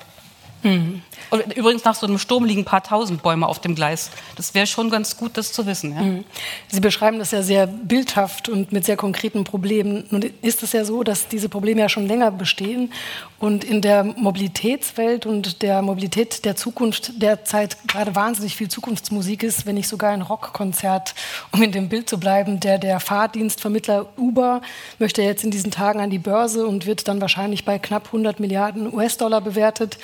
Mhm. 0.62 1.02
Und 1.30 1.56
übrigens 1.56 1.84
nach 1.84 1.94
so 1.94 2.06
einem 2.06 2.18
Sturm 2.18 2.44
liegen 2.44 2.62
ein 2.62 2.66
paar 2.66 2.82
tausend 2.82 3.22
Bäume 3.22 3.46
auf 3.46 3.58
dem 3.58 3.74
Gleis. 3.74 4.10
Das 4.36 4.54
wäre 4.54 4.66
schon 4.66 4.90
ganz 4.90 5.16
gut, 5.16 5.36
das 5.36 5.52
zu 5.52 5.66
wissen. 5.66 5.94
Ja? 5.94 6.02
Mhm. 6.02 6.24
Sie 6.68 6.80
beschreiben 6.80 7.18
das 7.18 7.30
ja 7.30 7.42
sehr 7.42 7.66
bildhaft 7.66 8.48
und 8.48 8.70
mit 8.72 8.84
sehr 8.84 8.96
konkreten 8.96 9.44
Problemen. 9.44 10.04
Nun 10.10 10.30
ist 10.42 10.62
es 10.62 10.72
ja 10.72 10.84
so, 10.84 11.02
dass 11.02 11.28
diese 11.28 11.48
Probleme 11.48 11.80
ja 11.80 11.88
schon 11.88 12.06
länger 12.06 12.30
bestehen 12.30 12.92
und 13.38 13.64
in 13.64 13.80
der 13.80 14.04
Mobilitätswelt 14.04 15.26
und 15.26 15.62
der 15.62 15.82
Mobilität 15.82 16.44
der 16.44 16.54
Zukunft 16.54 17.20
derzeit 17.20 17.76
gerade 17.88 18.14
wahnsinnig 18.14 18.54
viel 18.54 18.68
Zukunftsmusik 18.68 19.42
ist, 19.42 19.66
wenn 19.66 19.74
nicht 19.74 19.88
sogar 19.88 20.12
ein 20.12 20.22
Rockkonzert, 20.22 21.14
um 21.50 21.62
in 21.62 21.72
dem 21.72 21.88
Bild 21.88 22.08
zu 22.08 22.20
bleiben. 22.20 22.60
Der, 22.60 22.78
der 22.78 23.00
Fahrdienstvermittler 23.00 24.06
Uber 24.16 24.60
möchte 24.98 25.22
jetzt 25.22 25.44
in 25.44 25.50
diesen 25.50 25.70
Tagen 25.70 26.00
an 26.00 26.10
die 26.10 26.18
Börse 26.18 26.66
und 26.66 26.86
wird 26.86 27.08
dann 27.08 27.20
wahrscheinlich 27.20 27.64
bei 27.64 27.78
knapp 27.78 28.06
100 28.06 28.38
Milliarden 28.38 28.92
US-Dollar 28.92 29.40
bewertet. 29.40 29.98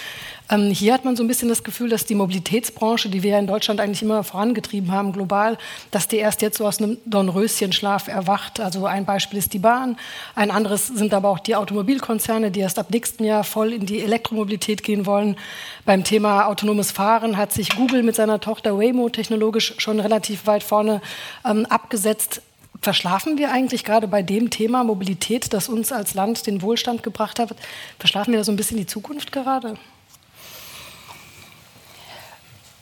Ähm, 0.51 0.71
hier 0.71 0.95
hat 0.95 1.05
man 1.05 1.15
so 1.15 1.23
ein 1.23 1.29
bisschen 1.29 1.49
das 1.49 1.63
Gefühl, 1.63 1.91
dass 1.91 2.07
die 2.07 2.15
Mobilitätsbranche, 2.15 3.11
die 3.11 3.23
wir 3.23 3.33
ja 3.33 3.39
in 3.39 3.47
Deutschland 3.47 3.81
eigentlich 3.81 4.03
immer 4.03 4.25
vorangetrieben 4.25 4.93
haben, 4.93 5.13
global, 5.13 5.59
dass 5.91 6.09
die 6.09 6.17
erst 6.17 6.41
jetzt 6.41 6.59
so 6.59 6.67
aus 6.67 6.81
einem 6.81 6.97
Dornröschenschlaf 7.05 8.09
erwacht. 8.09 8.59
Also 8.61 8.87
ein 8.87 9.05
Beispiel 9.05 9.39
ist 9.39 9.53
die 9.53 9.59
Bahn, 9.59 9.99
ein 10.35 10.51
anderes 10.51 10.87
sind 10.87 11.13
aber 11.13 11.29
auch 11.29 11.39
die 11.39 11.55
Automobilkonzerne, 11.55 12.51
die 12.51 12.61
erst 12.61 12.79
ab 12.79 12.91
nächsten 12.91 13.25
Jahr 13.25 13.45
voll 13.45 13.73
in 13.75 13.85
die 13.85 14.01
Elektromobilität 14.01 14.83
gehen 14.83 15.05
wollen. 15.05 15.37
Beim 15.85 16.03
Thema 16.03 16.47
autonomes 16.47 16.93
Fahren 16.93 17.37
hat 17.37 17.53
sich 17.53 17.77
Google 17.77 18.03
mit 18.03 18.17
seiner 18.17 18.41
Tochter 18.41 18.79
Waymo 18.79 19.11
technologisch 19.11 19.75
schon 19.79 20.01
relativ 20.01 20.47
weit 20.47 20.63
vorne 20.63 21.03
ähm, 21.45 21.67
abgesetzt. 21.67 22.41
Verschlafen 22.81 23.39
wir 23.39 23.51
eigentlich 23.51 23.85
gerade 23.85 24.09
bei 24.09 24.23
dem 24.23 24.51
Thema 24.51 24.85
Mobilität, 24.85 25.53
das 25.53 25.69
uns 25.69 25.93
als 25.93 26.15
Land 26.15 26.47
den 26.47 26.63
Wohlstand 26.63 27.03
gebracht 27.03 27.39
hat, 27.39 27.51
verschlafen 27.99 28.33
wir 28.33 28.39
da 28.39 28.45
so 28.45 28.53
ein 28.53 28.57
bisschen 28.57 28.77
die 28.77 28.87
Zukunft 28.87 29.33
gerade? 29.33 29.77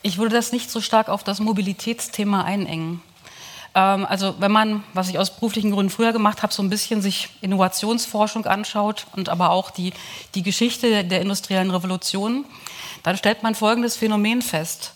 Ich 0.07 0.17
würde 0.17 0.33
das 0.33 0.53
nicht 0.53 0.71
so 0.71 0.79
stark 0.79 1.09
auf 1.09 1.25
das 1.25 1.41
Mobilitätsthema 1.41 2.45
einengen. 2.45 3.01
Ähm, 3.75 4.05
also 4.05 4.35
wenn 4.39 4.53
man, 4.53 4.85
was 4.93 5.09
ich 5.09 5.19
aus 5.19 5.31
beruflichen 5.31 5.71
Gründen 5.71 5.89
früher 5.89 6.13
gemacht 6.13 6.43
habe, 6.43 6.53
so 6.53 6.63
ein 6.63 6.69
bisschen 6.69 7.01
sich 7.01 7.27
Innovationsforschung 7.41 8.45
anschaut 8.45 9.05
und 9.17 9.27
aber 9.27 9.49
auch 9.49 9.69
die, 9.69 9.91
die 10.33 10.43
Geschichte 10.43 11.03
der 11.03 11.19
industriellen 11.19 11.71
Revolution, 11.71 12.45
dann 13.03 13.17
stellt 13.17 13.43
man 13.43 13.53
folgendes 13.53 13.97
Phänomen 13.97 14.41
fest 14.41 14.93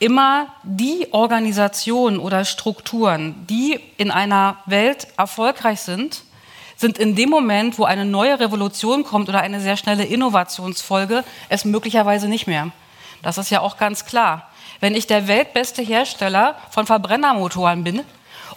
immer 0.00 0.48
die 0.64 1.06
Organisationen 1.12 2.18
oder 2.18 2.44
Strukturen, 2.44 3.46
die 3.48 3.78
in 3.98 4.10
einer 4.10 4.56
Welt 4.66 5.06
erfolgreich 5.16 5.82
sind, 5.82 6.22
sind 6.76 6.98
in 6.98 7.14
dem 7.14 7.28
Moment, 7.28 7.78
wo 7.78 7.84
eine 7.84 8.06
neue 8.06 8.40
Revolution 8.40 9.04
kommt 9.04 9.28
oder 9.28 9.42
eine 9.42 9.60
sehr 9.60 9.76
schnelle 9.76 10.04
Innovationsfolge, 10.06 11.22
es 11.50 11.66
möglicherweise 11.66 12.28
nicht 12.28 12.46
mehr. 12.46 12.72
Das 13.22 13.38
ist 13.38 13.50
ja 13.50 13.60
auch 13.60 13.76
ganz 13.76 14.06
klar. 14.06 14.48
Wenn 14.80 14.94
ich 14.94 15.06
der 15.06 15.28
weltbeste 15.28 15.82
Hersteller 15.82 16.56
von 16.70 16.86
Verbrennermotoren 16.86 17.84
bin, 17.84 18.02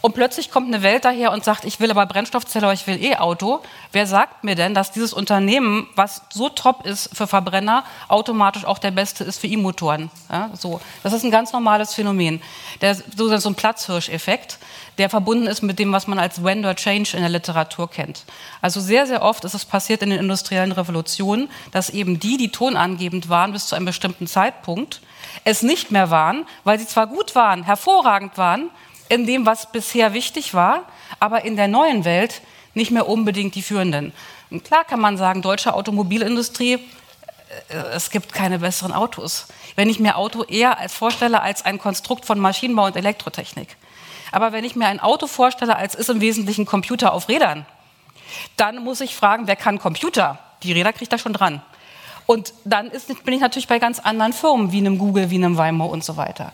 und 0.01 0.13
plötzlich 0.13 0.51
kommt 0.51 0.67
eine 0.67 0.83
Welt 0.83 1.05
daher 1.05 1.31
und 1.31 1.43
sagt, 1.43 1.65
ich 1.65 1.79
will 1.79 1.91
aber 1.91 2.05
Brennstoffzelle, 2.05 2.65
aber 2.65 2.73
ich 2.73 2.87
will 2.87 3.03
E-Auto. 3.03 3.61
Wer 3.91 4.07
sagt 4.07 4.43
mir 4.43 4.55
denn, 4.55 4.73
dass 4.73 4.91
dieses 4.91 5.13
Unternehmen, 5.13 5.87
was 5.95 6.23
so 6.31 6.49
top 6.49 6.85
ist 6.85 7.15
für 7.15 7.27
Verbrenner, 7.27 7.83
automatisch 8.07 8.65
auch 8.65 8.79
der 8.79 8.91
beste 8.91 9.23
ist 9.23 9.39
für 9.39 9.47
E-Motoren? 9.47 10.09
Ja, 10.29 10.49
so. 10.53 10.81
Das 11.03 11.13
ist 11.13 11.23
ein 11.23 11.31
ganz 11.31 11.53
normales 11.53 11.93
Phänomen. 11.93 12.41
Der, 12.81 12.95
so, 12.95 13.29
ein 13.29 13.55
Platzhirscheffekt, 13.55 14.59
der 14.97 15.09
verbunden 15.09 15.47
ist 15.47 15.61
mit 15.61 15.79
dem, 15.79 15.91
was 15.91 16.07
man 16.07 16.19
als 16.19 16.43
Vendor 16.43 16.75
Change 16.75 17.15
in 17.15 17.21
der 17.21 17.29
Literatur 17.29 17.89
kennt. 17.89 18.25
Also 18.61 18.79
sehr, 18.79 19.07
sehr 19.07 19.21
oft 19.21 19.43
ist 19.45 19.53
es 19.53 19.65
passiert 19.65 20.01
in 20.01 20.09
den 20.09 20.19
industriellen 20.19 20.71
Revolutionen, 20.71 21.49
dass 21.71 21.89
eben 21.89 22.19
die, 22.19 22.37
die 22.37 22.49
tonangebend 22.49 23.29
waren 23.29 23.53
bis 23.53 23.67
zu 23.67 23.75
einem 23.75 23.85
bestimmten 23.85 24.27
Zeitpunkt, 24.27 25.01
es 25.43 25.63
nicht 25.63 25.91
mehr 25.91 26.09
waren, 26.09 26.45
weil 26.63 26.79
sie 26.79 26.87
zwar 26.87 27.07
gut 27.07 27.35
waren, 27.35 27.63
hervorragend 27.63 28.37
waren, 28.37 28.69
in 29.13 29.27
dem, 29.27 29.45
was 29.45 29.71
bisher 29.71 30.13
wichtig 30.13 30.53
war, 30.53 30.87
aber 31.19 31.45
in 31.45 31.55
der 31.55 31.67
neuen 31.67 32.03
Welt 32.03 32.41
nicht 32.73 32.89
mehr 32.89 33.07
unbedingt 33.07 33.53
die 33.53 33.61
führenden. 33.61 34.11
Und 34.49 34.63
klar 34.63 34.83
kann 34.83 34.99
man 34.99 35.17
sagen, 35.17 35.41
deutsche 35.41 35.75
Automobilindustrie, 35.75 36.73
äh, 37.69 37.75
es 37.93 38.09
gibt 38.09 38.33
keine 38.33 38.59
besseren 38.59 38.91
Autos. 38.91 39.45
Wenn 39.75 39.89
ich 39.89 39.99
mir 39.99 40.17
Auto 40.17 40.43
eher 40.43 40.79
als 40.79 40.93
vorstelle 40.93 41.41
als 41.41 41.63
ein 41.63 41.77
Konstrukt 41.77 42.25
von 42.25 42.39
Maschinenbau 42.39 42.85
und 42.85 42.95
Elektrotechnik. 42.95 43.77
Aber 44.31 44.51
wenn 44.51 44.63
ich 44.63 44.75
mir 44.75 44.87
ein 44.87 44.99
Auto 44.99 45.27
vorstelle 45.27 45.75
als 45.75 45.93
ist 45.93 46.09
im 46.09 46.19
Wesentlichen 46.19 46.65
Computer 46.65 47.13
auf 47.13 47.29
Rädern, 47.29 47.67
dann 48.57 48.83
muss 48.83 48.99
ich 48.99 49.15
fragen, 49.15 49.45
wer 49.45 49.55
kann 49.55 49.77
Computer? 49.77 50.39
Die 50.63 50.71
Räder 50.73 50.91
kriegt 50.91 51.11
er 51.11 51.19
schon 51.19 51.33
dran. 51.33 51.61
Und 52.25 52.53
dann 52.65 52.87
ist, 52.87 53.23
bin 53.25 53.35
ich 53.35 53.41
natürlich 53.41 53.67
bei 53.67 53.77
ganz 53.77 53.99
anderen 53.99 54.33
Firmen, 54.33 54.71
wie 54.71 54.79
einem 54.79 54.97
Google, 54.97 55.29
wie 55.29 55.35
einem 55.35 55.57
Waymo 55.57 55.85
und 55.85 56.03
so 56.03 56.17
weiter. 56.17 56.51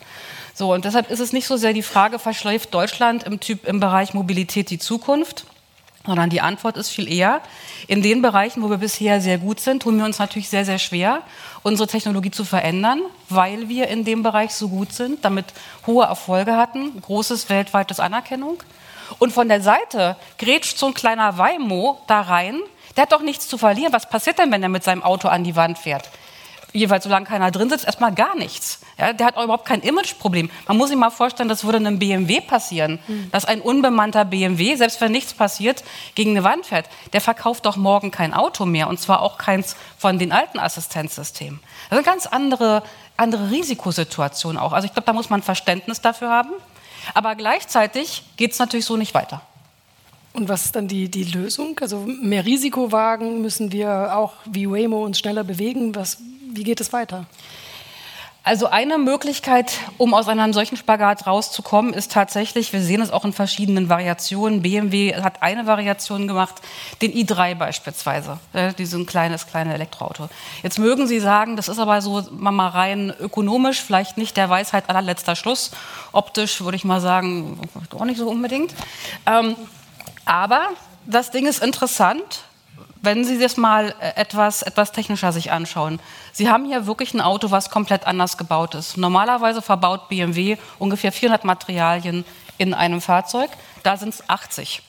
So, 0.60 0.74
und 0.74 0.84
deshalb 0.84 1.10
ist 1.10 1.22
es 1.22 1.32
nicht 1.32 1.48
so 1.48 1.56
sehr 1.56 1.72
die 1.72 1.82
Frage, 1.82 2.20
verschläft 2.20 2.74
Deutschland 2.74 3.24
im, 3.24 3.40
typ, 3.40 3.66
im 3.66 3.80
Bereich 3.80 4.14
Mobilität 4.14 4.70
die 4.70 4.78
Zukunft, 4.78 5.46
sondern 6.06 6.30
die 6.30 6.42
Antwort 6.42 6.76
ist 6.76 6.90
viel 6.90 7.10
eher, 7.10 7.40
in 7.88 8.02
den 8.02 8.22
Bereichen, 8.22 8.62
wo 8.62 8.70
wir 8.70 8.80
bisher 8.80 9.22
sehr 9.22 9.38
gut 9.38 9.62
sind, 9.62 9.84
tun 9.84 9.98
wir 9.98 10.04
uns 10.04 10.20
natürlich 10.20 10.50
sehr, 10.50 10.66
sehr 10.66 10.78
schwer, 10.78 11.22
unsere 11.64 11.88
Technologie 11.88 12.32
zu 12.32 12.44
verändern, 12.44 13.00
weil 13.30 13.70
wir 13.70 13.88
in 13.88 14.04
dem 14.04 14.22
Bereich 14.22 14.54
so 14.54 14.68
gut 14.68 14.92
sind, 14.92 15.24
damit 15.24 15.46
hohe 15.88 16.04
Erfolge 16.04 16.58
hatten, 16.58 17.02
großes 17.04 17.48
weltweites 17.48 18.02
Anerkennung. 18.02 18.62
Und 19.18 19.32
von 19.32 19.48
der 19.48 19.62
Seite 19.62 20.18
grätscht 20.38 20.78
so 20.78 20.88
ein 20.88 20.94
kleiner 20.94 21.38
Waymo 21.38 22.02
da 22.08 22.20
rein, 22.20 22.60
der 22.98 23.04
hat 23.04 23.14
doch 23.14 23.22
nichts 23.22 23.48
zu 23.48 23.58
verlieren. 23.58 23.94
Was 23.94 24.10
passiert 24.10 24.40
denn, 24.40 24.52
wenn 24.52 24.62
er 24.62 24.68
mit 24.68 24.84
seinem 24.84 25.04
Auto 25.04 25.30
an 25.30 25.46
die 25.46 25.56
Wand 25.56 25.78
fährt? 25.78 26.10
Jeweils 26.74 27.04
solange 27.04 27.26
keiner 27.26 27.52
drin 27.52 27.70
sitzt, 27.70 27.86
erstmal 27.86 28.14
gar 28.14 28.36
nichts. 28.36 28.80
Ja, 28.98 29.14
der 29.14 29.28
hat 29.28 29.38
auch 29.38 29.44
überhaupt 29.44 29.66
kein 29.66 29.82
Imageproblem. 29.82 30.50
Man 30.68 30.78
muss 30.78 30.90
sich 30.90 30.98
mal 30.98 31.10
vorstellen, 31.10 31.50
das 31.50 31.64
würde 31.64 31.78
einem 31.78 32.00
BMW 32.00 32.42
passieren, 32.42 33.00
mhm. 33.08 33.32
dass 33.32 33.46
ein 33.46 33.62
unbemannter 33.62 34.26
BMW, 34.26 34.76
selbst 34.76 35.02
wenn 35.02 35.12
nichts 35.12 35.34
passiert, 35.34 35.84
gegen 36.16 36.32
eine 36.32 36.44
Wand 36.44 36.66
fährt. 36.66 36.88
Der 37.14 37.22
verkauft 37.22 37.66
doch 37.66 37.78
morgen 37.78 38.12
kein 38.12 38.34
Auto 38.34 38.66
mehr 38.66 38.88
und 38.88 39.00
zwar 39.00 39.22
auch 39.22 39.38
keins 39.38 39.76
von 39.98 40.20
den 40.20 40.32
alten 40.32 40.60
Assistenzsystemen. 40.60 41.60
Das 41.90 42.00
ist 42.00 42.06
eine 42.08 42.16
ganz 42.16 42.28
andere, 42.28 42.84
andere 43.18 43.52
Risikosituation 43.52 44.58
auch. 44.58 44.74
Also 44.74 44.86
ich 44.86 44.94
glaube, 44.94 45.06
da 45.06 45.14
muss 45.14 45.30
man 45.30 45.42
Verständnis 45.42 46.02
dafür 46.02 46.30
haben. 46.30 46.52
Aber 47.14 47.36
gleichzeitig 47.36 48.24
geht 48.38 48.52
es 48.52 48.60
natürlich 48.60 48.86
so 48.86 48.98
nicht 48.98 49.14
weiter. 49.14 49.42
Und 50.34 50.48
was 50.48 50.66
ist 50.66 50.76
dann 50.76 50.88
die, 50.88 51.10
die 51.10 51.24
Lösung? 51.24 51.78
Also 51.82 52.06
mehr 52.06 52.46
Risiko 52.46 52.92
wagen, 52.92 53.42
müssen 53.42 53.72
wir 53.72 54.16
auch 54.16 54.34
wie 54.46 54.70
Waymo 54.70 55.04
uns 55.04 55.18
schneller 55.20 55.44
bewegen? 55.44 55.96
Was, 55.96 56.18
wie 56.52 56.64
geht 56.64 56.82
es 56.82 56.94
weiter? 56.94 57.26
Also 58.42 58.68
eine 58.68 58.98
Möglichkeit, 58.98 59.74
um 59.98 60.14
aus 60.14 60.28
einem 60.28 60.54
solchen 60.54 60.78
Spagat 60.78 61.28
rauszukommen, 61.28 61.94
ist 61.94 62.14
tatsächlich, 62.14 62.72
wir 62.72 62.82
sehen 62.82 63.02
es 63.02 63.12
auch 63.12 63.26
in 63.26 63.34
verschiedenen 63.34 63.90
Variationen. 63.90 64.62
BMW 64.62 65.14
hat 65.16 65.44
eine 65.44 65.68
Variation 65.68 66.28
gemacht, 66.28 66.56
den 67.02 67.12
i3 67.14 67.56
beispielsweise, 67.56 68.40
äh, 68.54 68.74
diesen 68.74 69.06
kleines, 69.06 69.46
kleine 69.46 69.74
Elektroauto. 69.74 70.30
Jetzt 70.64 70.80
mögen 70.80 71.06
Sie 71.06 71.20
sagen, 71.20 71.58
das 71.58 71.68
ist 71.68 71.80
aber 71.80 72.02
so 72.02 72.24
mal 72.32 72.70
rein 72.70 73.14
ökonomisch, 73.20 73.82
vielleicht 73.82 74.18
nicht 74.18 74.38
der 74.38 74.50
Weisheit 74.50 74.90
allerletzter 74.90 75.36
Schluss. 75.36 75.72
Optisch 76.14 76.62
würde 76.62 76.78
ich 76.78 76.86
mal 76.86 77.02
sagen, 77.02 77.60
auch 77.94 78.06
nicht 78.06 78.18
so 78.18 78.28
unbedingt. 78.30 78.74
Ähm, 79.28 79.58
aber 80.26 80.70
das 81.06 81.30
Ding 81.30 81.46
ist 81.46 81.62
interessant, 81.62 82.46
wenn 83.02 83.24
Sie 83.24 83.40
das 83.40 83.58
mal 83.58 83.96
äh, 84.00 84.20
etwas, 84.20 84.62
etwas 84.62 84.92
technischer 84.92 85.32
sich 85.32 85.52
anschauen. 85.52 86.00
Sie 86.34 86.50
haben 86.50 86.66
hier 86.66 86.86
wirklich 86.86 87.14
ein 87.14 87.22
Auto, 87.22 87.52
was 87.52 87.70
komplett 87.70 88.06
anders 88.06 88.38
gebaut 88.38 88.76
ist. 88.76 88.98
Normalerweise 88.98 89.62
verbaut 89.62 90.10
BMW 90.10 90.58
ungefähr 90.78 91.12
400 91.12 91.44
Materialien 91.46 92.26
in 92.58 92.74
einem 92.74 93.02
Fahrzeug. 93.02 93.50
Da 93.84 93.98
sind 93.98 94.14
es 94.14 94.30
80. 94.30 94.82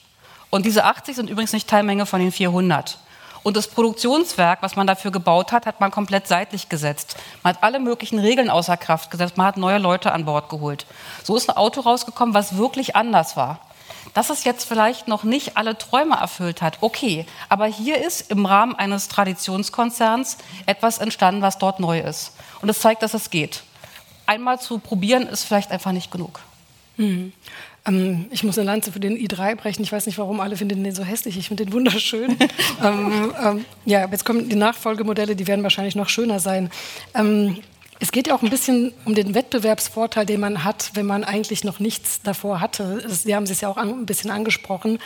Und 0.49 0.65
diese 0.65 0.83
80 0.83 1.15
sind 1.15 1.29
übrigens 1.29 1.53
nicht 1.53 1.69
Teilmenge 1.69 2.05
von 2.05 2.19
den 2.19 2.31
400. 2.31 2.97
Und 3.43 3.57
das 3.57 3.67
Produktionswerk, 3.67 4.61
was 4.61 4.75
man 4.75 4.85
dafür 4.85 5.09
gebaut 5.09 5.51
hat, 5.51 5.65
hat 5.65 5.79
man 5.79 5.89
komplett 5.89 6.27
seitlich 6.27 6.69
gesetzt. 6.69 7.15
Man 7.41 7.55
hat 7.55 7.63
alle 7.63 7.79
möglichen 7.79 8.19
Regeln 8.19 8.51
außer 8.51 8.77
Kraft 8.77 9.09
gesetzt. 9.09 9.37
Man 9.37 9.47
hat 9.47 9.57
neue 9.57 9.79
Leute 9.79 10.11
an 10.11 10.25
Bord 10.25 10.49
geholt. 10.49 10.85
So 11.23 11.35
ist 11.35 11.49
ein 11.49 11.57
Auto 11.57 11.81
rausgekommen, 11.81 12.35
was 12.35 12.57
wirklich 12.57 12.95
anders 12.95 13.35
war. 13.37 13.59
Dass 14.13 14.29
es 14.29 14.43
jetzt 14.43 14.65
vielleicht 14.65 15.07
noch 15.07 15.23
nicht 15.23 15.57
alle 15.57 15.77
Träume 15.77 16.15
erfüllt 16.15 16.61
hat, 16.61 16.77
okay. 16.81 17.25
Aber 17.49 17.65
hier 17.65 18.05
ist 18.05 18.29
im 18.29 18.45
Rahmen 18.45 18.75
eines 18.75 19.07
Traditionskonzerns 19.07 20.37
etwas 20.65 20.97
entstanden, 20.97 21.41
was 21.41 21.57
dort 21.57 21.79
neu 21.79 21.99
ist. 21.99 22.33
Und 22.61 22.69
es 22.69 22.79
zeigt, 22.79 23.03
dass 23.03 23.13
es 23.13 23.29
geht. 23.29 23.63
Einmal 24.25 24.59
zu 24.59 24.79
probieren 24.79 25.27
ist 25.27 25.43
vielleicht 25.43 25.71
einfach 25.71 25.91
nicht 25.91 26.11
genug. 26.11 26.41
Mhm. 26.97 27.33
Ähm, 27.85 28.25
ich 28.31 28.43
muss 28.43 28.57
eine 28.57 28.65
Lanze 28.65 28.91
für 28.91 28.99
den 28.99 29.17
i3 29.17 29.55
brechen. 29.55 29.83
Ich 29.83 29.91
weiß 29.91 30.05
nicht, 30.05 30.17
warum 30.17 30.39
alle 30.39 30.57
finden 30.57 30.83
den 30.83 30.93
so 30.93 31.03
hässlich. 31.03 31.37
Ich 31.37 31.47
finde 31.47 31.65
den 31.65 31.73
wunderschön. 31.73 32.37
ähm, 32.83 33.33
ähm, 33.43 33.65
ja, 33.85 34.07
jetzt 34.07 34.25
kommen 34.25 34.49
die 34.49 34.55
Nachfolgemodelle, 34.55 35.35
die 35.35 35.47
werden 35.47 35.63
wahrscheinlich 35.63 35.95
noch 35.95 36.09
schöner 36.09 36.39
sein. 36.39 36.69
Ähm, 37.13 37.57
es 38.01 38.11
geht 38.11 38.27
ja 38.27 38.33
auch 38.33 38.41
ein 38.41 38.49
bisschen 38.49 38.93
um 39.05 39.13
den 39.13 39.35
Wettbewerbsvorteil, 39.35 40.25
den 40.25 40.39
man 40.39 40.63
hat, 40.63 40.89
wenn 40.95 41.05
man 41.05 41.23
eigentlich 41.23 41.63
noch 41.63 41.79
nichts 41.79 42.19
davor 42.23 42.59
hatte. 42.59 43.07
Sie 43.07 43.35
haben 43.35 43.43
es 43.43 43.61
ja 43.61 43.69
auch 43.69 43.77
ein 43.77 44.07
bisschen 44.07 44.31
angesprochen. 44.31 44.97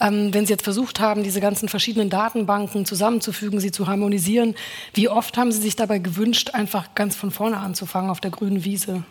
Ähm, 0.00 0.32
wenn 0.32 0.46
Sie 0.46 0.52
jetzt 0.52 0.62
versucht 0.62 1.00
haben, 1.00 1.24
diese 1.24 1.40
ganzen 1.40 1.68
verschiedenen 1.68 2.08
Datenbanken 2.08 2.86
zusammenzufügen, 2.86 3.58
sie 3.58 3.72
zu 3.72 3.88
harmonisieren, 3.88 4.54
wie 4.94 5.08
oft 5.08 5.36
haben 5.36 5.50
Sie 5.50 5.60
sich 5.60 5.74
dabei 5.74 5.98
gewünscht, 5.98 6.50
einfach 6.52 6.94
ganz 6.94 7.16
von 7.16 7.32
vorne 7.32 7.56
anzufangen 7.56 8.10
auf 8.10 8.20
der 8.20 8.30
grünen 8.30 8.62
Wiese? 8.62 9.02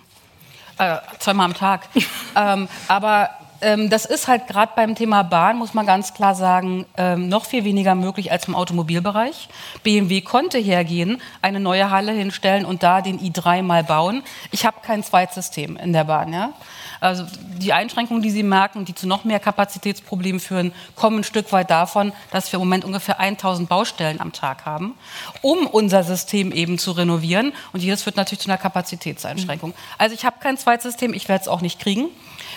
Äh, 0.77 0.97
zweimal 1.19 1.47
am 1.47 1.53
Tag. 1.53 1.89
ähm, 2.37 2.69
aber 2.87 3.31
ähm, 3.61 3.89
das 3.89 4.05
ist 4.05 4.27
halt 4.27 4.47
gerade 4.47 4.71
beim 4.75 4.95
Thema 4.95 5.23
Bahn, 5.23 5.57
muss 5.57 5.73
man 5.73 5.85
ganz 5.85 6.13
klar 6.13 6.35
sagen, 6.35 6.85
ähm, 6.97 7.29
noch 7.29 7.45
viel 7.45 7.63
weniger 7.63 7.95
möglich 7.95 8.31
als 8.31 8.47
im 8.47 8.55
Automobilbereich. 8.55 9.49
BMW 9.83 10.21
konnte 10.21 10.57
hergehen, 10.57 11.21
eine 11.41 11.59
neue 11.59 11.89
Halle 11.89 12.11
hinstellen 12.11 12.65
und 12.65 12.83
da 12.83 13.01
den 13.01 13.19
i3 13.19 13.61
mal 13.61 13.83
bauen. 13.83 14.23
Ich 14.51 14.65
habe 14.65 14.77
kein 14.81 15.03
Zweitsystem 15.03 15.77
in 15.77 15.93
der 15.93 16.05
Bahn. 16.05 16.33
Ja? 16.33 16.53
Also 16.99 17.25
die 17.57 17.73
Einschränkungen, 17.73 18.23
die 18.23 18.31
Sie 18.31 18.43
merken, 18.43 18.85
die 18.85 18.95
zu 18.95 19.07
noch 19.07 19.23
mehr 19.23 19.39
Kapazitätsproblemen 19.39 20.39
führen, 20.39 20.73
kommen 20.95 21.19
ein 21.19 21.23
Stück 21.23 21.51
weit 21.51 21.69
davon, 21.69 22.13
dass 22.31 22.51
wir 22.51 22.57
im 22.57 22.61
Moment 22.61 22.85
ungefähr 22.85 23.19
1000 23.19 23.69
Baustellen 23.69 24.19
am 24.19 24.31
Tag 24.31 24.65
haben, 24.65 24.95
um 25.41 25.67
unser 25.67 26.03
System 26.03 26.51
eben 26.51 26.77
zu 26.77 26.91
renovieren. 26.91 27.53
Und 27.73 27.83
jedes 27.83 28.03
führt 28.03 28.17
natürlich 28.17 28.41
zu 28.41 28.49
einer 28.49 28.57
Kapazitätseinschränkung. 28.57 29.69
Mhm. 29.69 29.75
Also 29.97 30.15
ich 30.15 30.25
habe 30.25 30.37
kein 30.39 30.57
Zweitsystem, 30.57 31.13
ich 31.13 31.29
werde 31.29 31.43
es 31.43 31.47
auch 31.47 31.61
nicht 31.61 31.79
kriegen. 31.79 32.07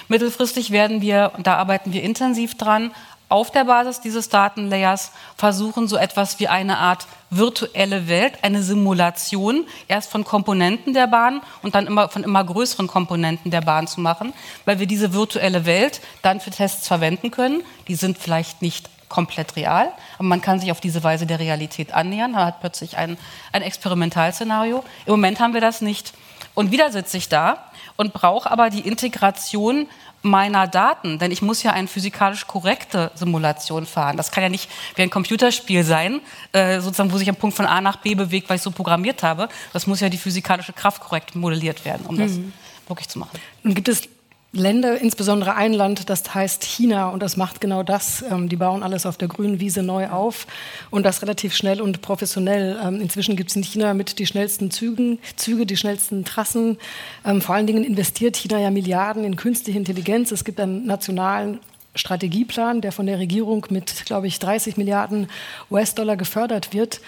Mittelfristig 0.09 0.71
werden 0.71 1.01
wir, 1.01 1.33
und 1.37 1.47
da 1.47 1.57
arbeiten 1.57 1.93
wir 1.93 2.03
intensiv 2.03 2.57
dran, 2.57 2.93
auf 3.29 3.51
der 3.51 3.65
Basis 3.65 4.01
dieses 4.01 4.29
Datenlayers 4.29 5.13
versuchen, 5.37 5.87
so 5.87 5.97
etwas 5.97 6.41
wie 6.41 6.49
eine 6.49 6.79
Art 6.79 7.07
virtuelle 7.31 8.09
Welt, 8.09 8.39
eine 8.43 8.63
Simulation 8.63 9.67
erst 9.87 10.11
von 10.11 10.25
Komponenten 10.25 10.95
der 10.95 11.07
Bahn 11.07 11.43
und 11.63 11.75
dann 11.75 11.87
immer 11.87 12.09
von 12.09 12.25
immer 12.25 12.43
größeren 12.43 12.87
Komponenten 12.87 13.51
der 13.51 13.61
Bahn 13.61 13.87
zu 13.87 14.01
machen, 14.01 14.33
weil 14.65 14.79
wir 14.79 14.87
diese 14.87 15.13
virtuelle 15.13 15.67
Welt 15.67 16.01
dann 16.23 16.41
für 16.41 16.51
Tests 16.51 16.89
verwenden 16.89 17.31
können. 17.31 17.63
Die 17.87 17.97
sind 17.97 18.19
vielleicht 18.19 18.63
nicht 18.63 18.89
komplett 19.11 19.57
real, 19.57 19.93
aber 20.15 20.29
man 20.29 20.41
kann 20.41 20.61
sich 20.61 20.71
auf 20.71 20.81
diese 20.81 21.03
Weise 21.03 21.27
der 21.27 21.39
Realität 21.39 21.93
annähern. 21.93 22.33
Man 22.33 22.47
hat 22.47 22.61
plötzlich 22.61 22.97
ein, 22.97 23.19
ein 23.53 23.63
Experimentalszenario. 23.63 24.85
Im 25.07 25.13
Moment 25.13 25.41
haben 25.41 25.55
wir 25.55 25.61
das 25.61 25.81
nicht. 25.81 26.13
Und 26.55 26.73
wieder 26.73 26.91
sitze 26.91 27.17
ich 27.17 27.29
da 27.29 27.65
und 27.97 28.13
brauche 28.13 28.51
aber 28.51 28.71
die 28.71 28.81
Integration 28.81 29.87
meiner 30.23 30.67
Daten, 30.67 31.19
denn 31.19 31.31
ich 31.31 31.43
muss 31.43 31.63
ja 31.63 31.73
eine 31.73 31.89
physikalisch 31.89 32.47
korrekte 32.47 33.11
Simulation 33.15 33.87
fahren. 33.87 34.17
Das 34.17 34.31
kann 34.31 34.43
ja 34.43 34.49
nicht 34.49 34.69
wie 34.97 35.03
ein 35.03 35.11
Computerspiel 35.11 35.85
sein, 35.85 36.21
äh, 36.53 36.81
sozusagen, 36.81 37.13
wo 37.13 37.19
sich 37.19 37.29
ein 37.29 37.37
Punkt 37.37 37.57
von 37.57 37.67
A 37.67 37.81
nach 37.81 37.97
B 37.97 38.15
bewegt, 38.15 38.49
weil 38.49 38.57
ich 38.57 38.63
so 38.63 38.71
programmiert 38.71 39.23
habe. 39.23 39.49
Das 39.73 39.87
muss 39.87 40.01
ja 40.01 40.09
die 40.09 40.19
physikalische 40.19 40.73
Kraft 40.73 41.01
korrekt 41.01 41.35
modelliert 41.35 41.85
werden, 41.85 42.07
um 42.07 42.19
das 42.19 42.33
mhm. 42.33 42.53
wirklich 42.89 43.09
zu 43.09 43.19
machen. 43.19 43.39
Nun 43.63 43.75
gibt 43.75 43.89
es 43.89 44.09
Länder, 44.53 44.99
insbesondere 44.99 45.57
ein 45.57 45.75
Land, 45.75 46.09
das 46.09 46.35
heißt 46.35 46.65
China, 46.65 47.11
und 47.11 47.23
das 47.23 47.37
macht 47.37 47.61
genau 47.61 47.83
das. 47.83 48.25
Ähm, 48.31 48.49
die 48.49 48.57
bauen 48.57 48.83
alles 48.83 49.05
auf 49.05 49.19
der 49.19 49.29
grünen 49.29 49.61
Wiese 49.61 49.83
neu 49.83 50.09
auf 50.09 50.47
und 50.91 51.05
das 51.05 51.21
relativ 51.21 51.55
schnell 51.55 51.83
und 51.83 52.01
professionell. 52.01 52.79
Ähm, 52.83 53.01
inzwischen 53.01 53.37
gibt 53.37 53.51
es 53.51 53.57
in 53.57 53.63
China 53.63 53.93
mit 53.93 54.19
die 54.19 54.27
schnellsten 54.27 54.71
Zügen, 54.71 55.19
Züge, 55.37 55.67
die 55.67 55.77
schnellsten 55.77 56.25
Trassen. 56.25 56.79
Ähm, 57.27 57.43
vor 57.43 57.57
allen 57.57 57.67
Dingen 57.67 57.85
investiert 57.85 58.37
China 58.37 58.59
ja 58.59 58.71
Milliarden 58.71 59.25
in 59.25 59.37
künstliche 59.37 59.79
Intelligenz. 59.79 60.33
Es 60.33 60.45
gibt 60.45 60.61
einen 60.61 60.87
nationalen 60.87 61.61
Strategieplan, 61.95 62.81
der 62.81 62.93
von 62.93 63.05
der 63.05 63.19
Regierung 63.19 63.67
mit, 63.69 64.07
glaube 64.07 64.29
ich, 64.29 64.39
30 64.39 64.79
Milliarden 64.79 65.29
US-Dollar 65.71 66.17
gefördert 66.17 66.73
wird. 66.73 67.03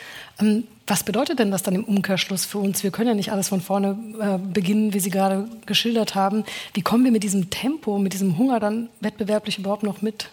Was 0.90 1.04
bedeutet 1.04 1.38
denn 1.38 1.52
das 1.52 1.62
dann 1.62 1.76
im 1.76 1.84
Umkehrschluss 1.84 2.44
für 2.44 2.58
uns? 2.58 2.82
Wir 2.82 2.90
können 2.90 3.06
ja 3.06 3.14
nicht 3.14 3.30
alles 3.30 3.48
von 3.48 3.60
vorne 3.60 3.96
äh, 4.20 4.38
beginnen, 4.38 4.92
wie 4.92 4.98
Sie 4.98 5.10
gerade 5.10 5.48
geschildert 5.64 6.16
haben. 6.16 6.42
Wie 6.74 6.82
kommen 6.82 7.04
wir 7.04 7.12
mit 7.12 7.22
diesem 7.22 7.48
Tempo, 7.48 7.96
mit 7.98 8.12
diesem 8.12 8.36
Hunger 8.36 8.58
dann 8.58 8.88
wettbewerblich 8.98 9.60
überhaupt 9.60 9.84
noch 9.84 10.02
mit? 10.02 10.30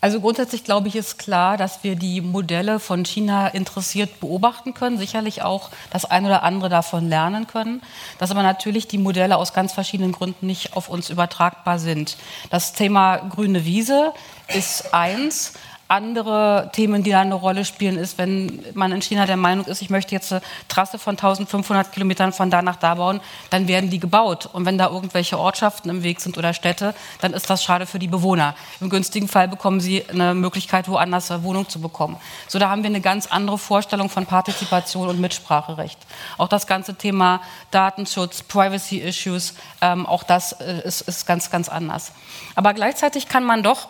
Also 0.00 0.20
grundsätzlich 0.20 0.64
glaube 0.64 0.88
ich, 0.88 0.96
ist 0.96 1.18
klar, 1.18 1.58
dass 1.58 1.84
wir 1.84 1.96
die 1.96 2.22
Modelle 2.22 2.80
von 2.80 3.04
China 3.04 3.48
interessiert 3.48 4.20
beobachten 4.20 4.72
können, 4.72 4.96
sicherlich 4.96 5.42
auch 5.42 5.68
das 5.90 6.06
ein 6.06 6.24
oder 6.24 6.42
andere 6.42 6.70
davon 6.70 7.06
lernen 7.06 7.46
können, 7.46 7.82
dass 8.18 8.30
aber 8.30 8.42
natürlich 8.42 8.88
die 8.88 8.98
Modelle 8.98 9.36
aus 9.36 9.52
ganz 9.52 9.74
verschiedenen 9.74 10.12
Gründen 10.12 10.46
nicht 10.46 10.76
auf 10.76 10.88
uns 10.88 11.10
übertragbar 11.10 11.78
sind. 11.78 12.16
Das 12.48 12.72
Thema 12.72 13.16
grüne 13.16 13.66
Wiese 13.66 14.12
ist 14.48 14.92
eins, 14.94 15.54
andere 15.88 16.70
Themen, 16.72 17.02
die 17.02 17.10
da 17.10 17.20
eine 17.20 17.34
Rolle 17.34 17.64
spielen, 17.64 17.98
ist, 17.98 18.16
wenn 18.16 18.64
man 18.74 18.92
in 18.92 19.02
China 19.02 19.26
der 19.26 19.36
Meinung 19.36 19.66
ist, 19.66 19.82
ich 19.82 19.90
möchte 19.90 20.14
jetzt 20.14 20.32
eine 20.32 20.40
Trasse 20.68 20.98
von 20.98 21.12
1500 21.12 21.92
Kilometern 21.92 22.32
von 22.32 22.50
da 22.50 22.62
nach 22.62 22.76
da 22.76 22.94
bauen, 22.94 23.20
dann 23.50 23.68
werden 23.68 23.90
die 23.90 24.00
gebaut. 24.00 24.48
Und 24.52 24.64
wenn 24.64 24.78
da 24.78 24.88
irgendwelche 24.88 25.38
Ortschaften 25.38 25.90
im 25.90 26.02
Weg 26.02 26.20
sind 26.20 26.38
oder 26.38 26.54
Städte, 26.54 26.94
dann 27.20 27.34
ist 27.34 27.50
das 27.50 27.62
schade 27.62 27.86
für 27.86 27.98
die 27.98 28.08
Bewohner. 28.08 28.54
Im 28.80 28.88
günstigen 28.88 29.28
Fall 29.28 29.46
bekommen 29.46 29.80
sie 29.80 30.04
eine 30.08 30.34
Möglichkeit, 30.34 30.88
woanders 30.88 31.30
eine 31.30 31.42
Wohnung 31.42 31.68
zu 31.68 31.80
bekommen. 31.80 32.16
So, 32.48 32.58
da 32.58 32.70
haben 32.70 32.82
wir 32.82 32.88
eine 32.88 33.02
ganz 33.02 33.26
andere 33.26 33.58
Vorstellung 33.58 34.08
von 34.08 34.24
Partizipation 34.26 35.08
und 35.08 35.20
Mitspracherecht. 35.20 35.98
Auch 36.38 36.48
das 36.48 36.66
ganze 36.66 36.94
Thema 36.94 37.40
Datenschutz, 37.70 38.42
Privacy 38.42 38.98
Issues, 38.98 39.54
ähm, 39.82 40.06
auch 40.06 40.22
das 40.22 40.52
äh, 40.52 40.80
ist, 40.84 41.02
ist 41.02 41.26
ganz, 41.26 41.50
ganz 41.50 41.68
anders. 41.68 42.12
Aber 42.54 42.72
gleichzeitig 42.72 43.28
kann 43.28 43.44
man 43.44 43.62
doch 43.62 43.88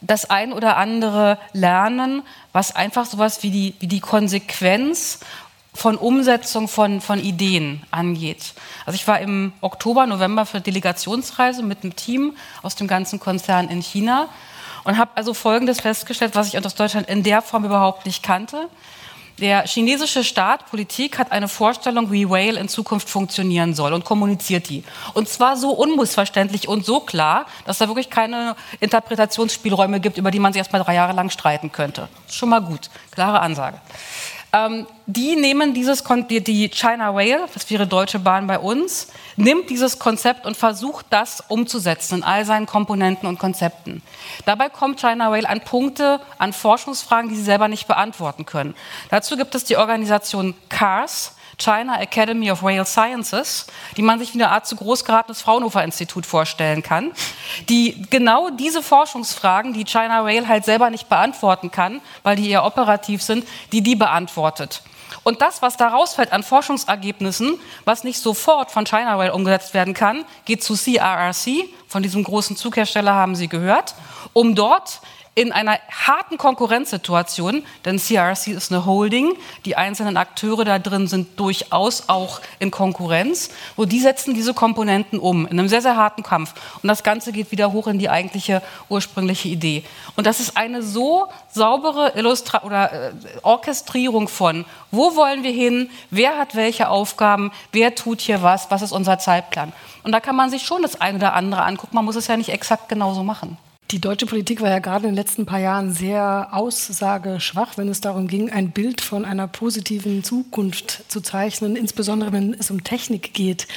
das 0.00 0.28
ein 0.28 0.52
oder 0.52 0.76
andere 0.76 1.38
lernen, 1.52 2.22
was 2.52 2.74
einfach 2.74 3.06
sowas 3.06 3.42
wie 3.42 3.50
die, 3.50 3.74
wie 3.80 3.86
die 3.86 4.00
Konsequenz 4.00 5.20
von 5.74 5.96
Umsetzung 5.96 6.68
von, 6.68 7.00
von 7.00 7.20
Ideen 7.20 7.82
angeht. 7.90 8.54
Also 8.86 8.96
ich 8.96 9.06
war 9.06 9.20
im 9.20 9.52
Oktober, 9.60 10.06
November 10.06 10.46
für 10.46 10.60
Delegationsreise 10.60 11.62
mit 11.62 11.82
einem 11.82 11.94
Team 11.94 12.36
aus 12.62 12.74
dem 12.74 12.88
ganzen 12.88 13.20
Konzern 13.20 13.68
in 13.68 13.82
China 13.82 14.28
und 14.84 14.96
habe 14.96 15.10
also 15.14 15.34
Folgendes 15.34 15.80
festgestellt, 15.80 16.34
was 16.34 16.48
ich 16.48 16.64
aus 16.64 16.74
Deutschland 16.74 17.08
in 17.08 17.22
der 17.22 17.42
Form 17.42 17.64
überhaupt 17.64 18.06
nicht 18.06 18.22
kannte. 18.22 18.68
Der 19.38 19.66
chinesische 19.66 20.24
Staat, 20.24 20.70
Politik, 20.70 21.18
hat 21.18 21.30
eine 21.30 21.46
Vorstellung, 21.48 22.10
wie 22.10 22.30
Whale 22.30 22.58
in 22.58 22.68
Zukunft 22.68 23.10
funktionieren 23.10 23.74
soll 23.74 23.92
und 23.92 24.02
kommuniziert 24.02 24.70
die. 24.70 24.82
Und 25.12 25.28
zwar 25.28 25.58
so 25.58 25.72
unmissverständlich 25.72 26.68
und 26.68 26.86
so 26.86 27.00
klar, 27.00 27.44
dass 27.66 27.76
da 27.76 27.86
wirklich 27.86 28.08
keine 28.08 28.56
Interpretationsspielräume 28.80 30.00
gibt, 30.00 30.16
über 30.16 30.30
die 30.30 30.38
man 30.38 30.54
sich 30.54 30.60
erst 30.60 30.72
mal 30.72 30.82
drei 30.82 30.94
Jahre 30.94 31.12
lang 31.12 31.28
streiten 31.28 31.70
könnte. 31.70 32.08
Schon 32.30 32.48
mal 32.48 32.62
gut. 32.62 32.88
Klare 33.10 33.40
Ansage. 33.40 33.78
Ähm, 34.56 34.86
die 35.06 35.36
nehmen 35.36 35.74
dieses, 35.74 36.02
die 36.02 36.68
China 36.70 37.10
Rail, 37.10 37.40
das 37.52 37.68
wäre 37.70 37.86
Deutsche 37.86 38.18
Bahn 38.18 38.46
bei 38.46 38.58
uns, 38.58 39.08
nimmt 39.36 39.68
dieses 39.70 39.98
Konzept 39.98 40.46
und 40.46 40.56
versucht 40.56 41.06
das 41.10 41.44
umzusetzen 41.48 42.16
in 42.16 42.22
all 42.24 42.44
seinen 42.44 42.66
Komponenten 42.66 43.28
und 43.28 43.38
Konzepten. 43.38 44.02
Dabei 44.46 44.68
kommt 44.68 45.00
China 45.00 45.28
Rail 45.28 45.46
an 45.46 45.60
Punkte, 45.60 46.20
an 46.38 46.52
Forschungsfragen, 46.52 47.28
die 47.28 47.36
sie 47.36 47.42
selber 47.42 47.68
nicht 47.68 47.86
beantworten 47.86 48.46
können. 48.46 48.74
Dazu 49.10 49.36
gibt 49.36 49.54
es 49.54 49.64
die 49.64 49.76
Organisation 49.76 50.54
CARS, 50.68 51.35
China 51.58 52.00
Academy 52.00 52.50
of 52.50 52.62
Rail 52.62 52.84
Sciences, 52.84 53.66
die 53.96 54.02
man 54.02 54.18
sich 54.18 54.34
wie 54.34 54.42
eine 54.42 54.50
Art 54.50 54.66
zu 54.66 54.76
groß 54.76 55.04
geratenes 55.04 55.40
Fraunhofer-Institut 55.40 56.26
vorstellen 56.26 56.82
kann, 56.82 57.12
die 57.68 58.02
genau 58.10 58.50
diese 58.50 58.82
Forschungsfragen, 58.82 59.72
die 59.72 59.84
China 59.84 60.20
Rail 60.20 60.48
halt 60.48 60.64
selber 60.64 60.90
nicht 60.90 61.08
beantworten 61.08 61.70
kann, 61.70 62.00
weil 62.22 62.36
die 62.36 62.50
eher 62.50 62.64
operativ 62.64 63.22
sind, 63.22 63.46
die 63.72 63.82
die 63.82 63.96
beantwortet. 63.96 64.82
Und 65.22 65.40
das, 65.40 65.62
was 65.62 65.76
daraus 65.76 66.14
fällt 66.14 66.32
an 66.32 66.42
Forschungsergebnissen, 66.42 67.58
was 67.84 68.04
nicht 68.04 68.20
sofort 68.20 68.70
von 68.70 68.84
China 68.84 69.16
Rail 69.16 69.30
umgesetzt 69.30 69.74
werden 69.74 69.94
kann, 69.94 70.24
geht 70.44 70.62
zu 70.62 70.74
CRRC, 70.74 71.68
von 71.88 72.02
diesem 72.02 72.22
großen 72.22 72.56
Zughersteller 72.56 73.14
haben 73.14 73.34
Sie 73.34 73.48
gehört, 73.48 73.94
um 74.32 74.54
dort 74.54 75.00
in 75.36 75.52
einer 75.52 75.78
harten 75.90 76.38
Konkurrenzsituation, 76.38 77.62
denn 77.84 77.98
CRC 77.98 78.48
ist 78.48 78.72
eine 78.72 78.86
Holding, 78.86 79.36
die 79.66 79.76
einzelnen 79.76 80.16
Akteure 80.16 80.64
da 80.64 80.78
drin 80.78 81.06
sind 81.08 81.38
durchaus 81.38 82.08
auch 82.08 82.40
in 82.58 82.70
Konkurrenz, 82.70 83.50
wo 83.76 83.84
die 83.84 84.00
setzen 84.00 84.32
diese 84.32 84.54
Komponenten 84.54 85.18
um 85.18 85.46
in 85.46 85.58
einem 85.58 85.68
sehr, 85.68 85.82
sehr 85.82 85.96
harten 85.96 86.22
Kampf. 86.22 86.54
Und 86.82 86.88
das 86.88 87.02
Ganze 87.02 87.32
geht 87.32 87.50
wieder 87.52 87.70
hoch 87.72 87.86
in 87.86 87.98
die 87.98 88.08
eigentliche 88.08 88.62
ursprüngliche 88.88 89.48
Idee. 89.48 89.84
Und 90.16 90.26
das 90.26 90.40
ist 90.40 90.56
eine 90.56 90.82
so 90.82 91.28
saubere 91.50 92.14
Illustra 92.16 92.62
oder 92.62 93.10
äh, 93.10 93.12
Orchestrierung 93.42 94.28
von, 94.28 94.64
wo 94.90 95.16
wollen 95.16 95.42
wir 95.42 95.52
hin, 95.52 95.90
wer 96.10 96.38
hat 96.38 96.54
welche 96.54 96.88
Aufgaben, 96.88 97.52
wer 97.72 97.94
tut 97.94 98.22
hier 98.22 98.42
was, 98.42 98.70
was 98.70 98.80
ist 98.80 98.92
unser 98.92 99.18
Zeitplan. 99.18 99.74
Und 100.02 100.12
da 100.12 100.20
kann 100.20 100.34
man 100.34 100.48
sich 100.48 100.62
schon 100.62 100.80
das 100.80 100.98
eine 100.98 101.18
oder 101.18 101.34
andere 101.34 101.62
angucken, 101.62 101.94
man 101.94 102.06
muss 102.06 102.16
es 102.16 102.26
ja 102.26 102.38
nicht 102.38 102.48
exakt 102.48 102.88
genauso 102.88 103.22
machen. 103.22 103.58
Die 103.92 104.00
deutsche 104.00 104.26
Politik 104.26 104.60
war 104.60 104.68
ja 104.68 104.80
gerade 104.80 105.06
in 105.06 105.12
den 105.12 105.16
letzten 105.16 105.46
paar 105.46 105.60
Jahren 105.60 105.92
sehr 105.92 106.48
aussageschwach, 106.50 107.78
wenn 107.78 107.88
es 107.88 108.00
darum 108.00 108.26
ging, 108.26 108.50
ein 108.50 108.72
Bild 108.72 109.00
von 109.00 109.24
einer 109.24 109.46
positiven 109.46 110.24
Zukunft 110.24 111.04
zu 111.06 111.20
zeichnen, 111.20 111.76
insbesondere 111.76 112.32
wenn 112.32 112.52
es 112.52 112.72
um 112.72 112.82
Technik 112.82 113.32
geht. 113.32 113.68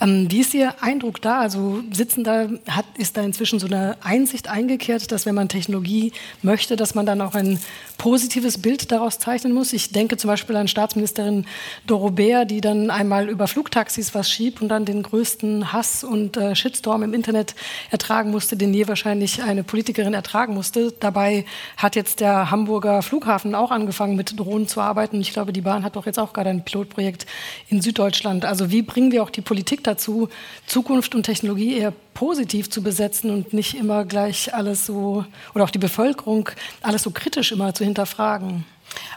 Ähm, 0.00 0.30
wie 0.30 0.40
ist 0.40 0.54
Ihr 0.54 0.74
Eindruck 0.82 1.20
da? 1.20 1.40
Also 1.40 1.82
sitzen 1.92 2.24
da, 2.24 2.48
hat, 2.68 2.86
ist 2.96 3.16
da 3.16 3.22
inzwischen 3.22 3.58
so 3.58 3.66
eine 3.66 3.96
Einsicht 4.02 4.48
eingekehrt, 4.48 5.12
dass 5.12 5.26
wenn 5.26 5.34
man 5.34 5.48
Technologie 5.48 6.12
möchte, 6.42 6.76
dass 6.76 6.94
man 6.94 7.04
dann 7.04 7.20
auch 7.20 7.34
ein 7.34 7.58
positives 7.98 8.58
Bild 8.58 8.90
daraus 8.90 9.18
zeichnen 9.18 9.52
muss? 9.52 9.74
Ich 9.74 9.92
denke 9.92 10.16
zum 10.16 10.28
Beispiel 10.28 10.56
an 10.56 10.68
Staatsministerin 10.68 11.44
Dorobert, 11.86 12.50
die 12.50 12.62
dann 12.62 12.90
einmal 12.90 13.28
über 13.28 13.46
Flugtaxis 13.46 14.14
was 14.14 14.30
schiebt 14.30 14.62
und 14.62 14.68
dann 14.68 14.86
den 14.86 15.02
größten 15.02 15.72
Hass 15.72 16.02
und 16.02 16.38
äh, 16.38 16.56
Shitstorm 16.56 17.02
im 17.02 17.12
Internet 17.12 17.54
ertragen 17.90 18.30
musste, 18.30 18.56
den 18.56 18.72
je 18.72 18.88
wahrscheinlich 18.88 19.42
eine 19.42 19.64
Politikerin 19.64 20.14
ertragen 20.14 20.54
musste. 20.54 20.92
Dabei 20.98 21.44
hat 21.76 21.94
jetzt 21.94 22.20
der 22.20 22.50
Hamburger 22.50 23.02
Flughafen 23.02 23.54
auch 23.54 23.70
angefangen, 23.70 24.16
mit 24.16 24.38
Drohnen 24.38 24.66
zu 24.66 24.80
arbeiten. 24.80 25.20
Ich 25.20 25.34
glaube, 25.34 25.52
die 25.52 25.60
Bahn 25.60 25.84
hat 25.84 25.96
doch 25.96 26.06
jetzt 26.06 26.18
auch 26.18 26.32
gerade 26.32 26.48
ein 26.48 26.64
Pilotprojekt 26.64 27.26
in 27.68 27.82
Süddeutschland. 27.82 28.46
Also 28.46 28.70
wie 28.70 28.80
bringen 28.80 29.12
wir 29.12 29.22
auch 29.22 29.30
die 29.30 29.42
Politik 29.42 29.84
dazu, 29.90 30.28
Zukunft 30.66 31.14
und 31.14 31.24
Technologie 31.24 31.76
eher 31.76 31.92
positiv 32.14 32.70
zu 32.70 32.82
besetzen 32.82 33.30
und 33.30 33.52
nicht 33.52 33.74
immer 33.74 34.04
gleich 34.04 34.54
alles 34.54 34.86
so, 34.86 35.24
oder 35.54 35.64
auch 35.64 35.70
die 35.70 35.78
Bevölkerung, 35.78 36.50
alles 36.82 37.02
so 37.02 37.10
kritisch 37.10 37.52
immer 37.52 37.74
zu 37.74 37.84
hinterfragen? 37.84 38.64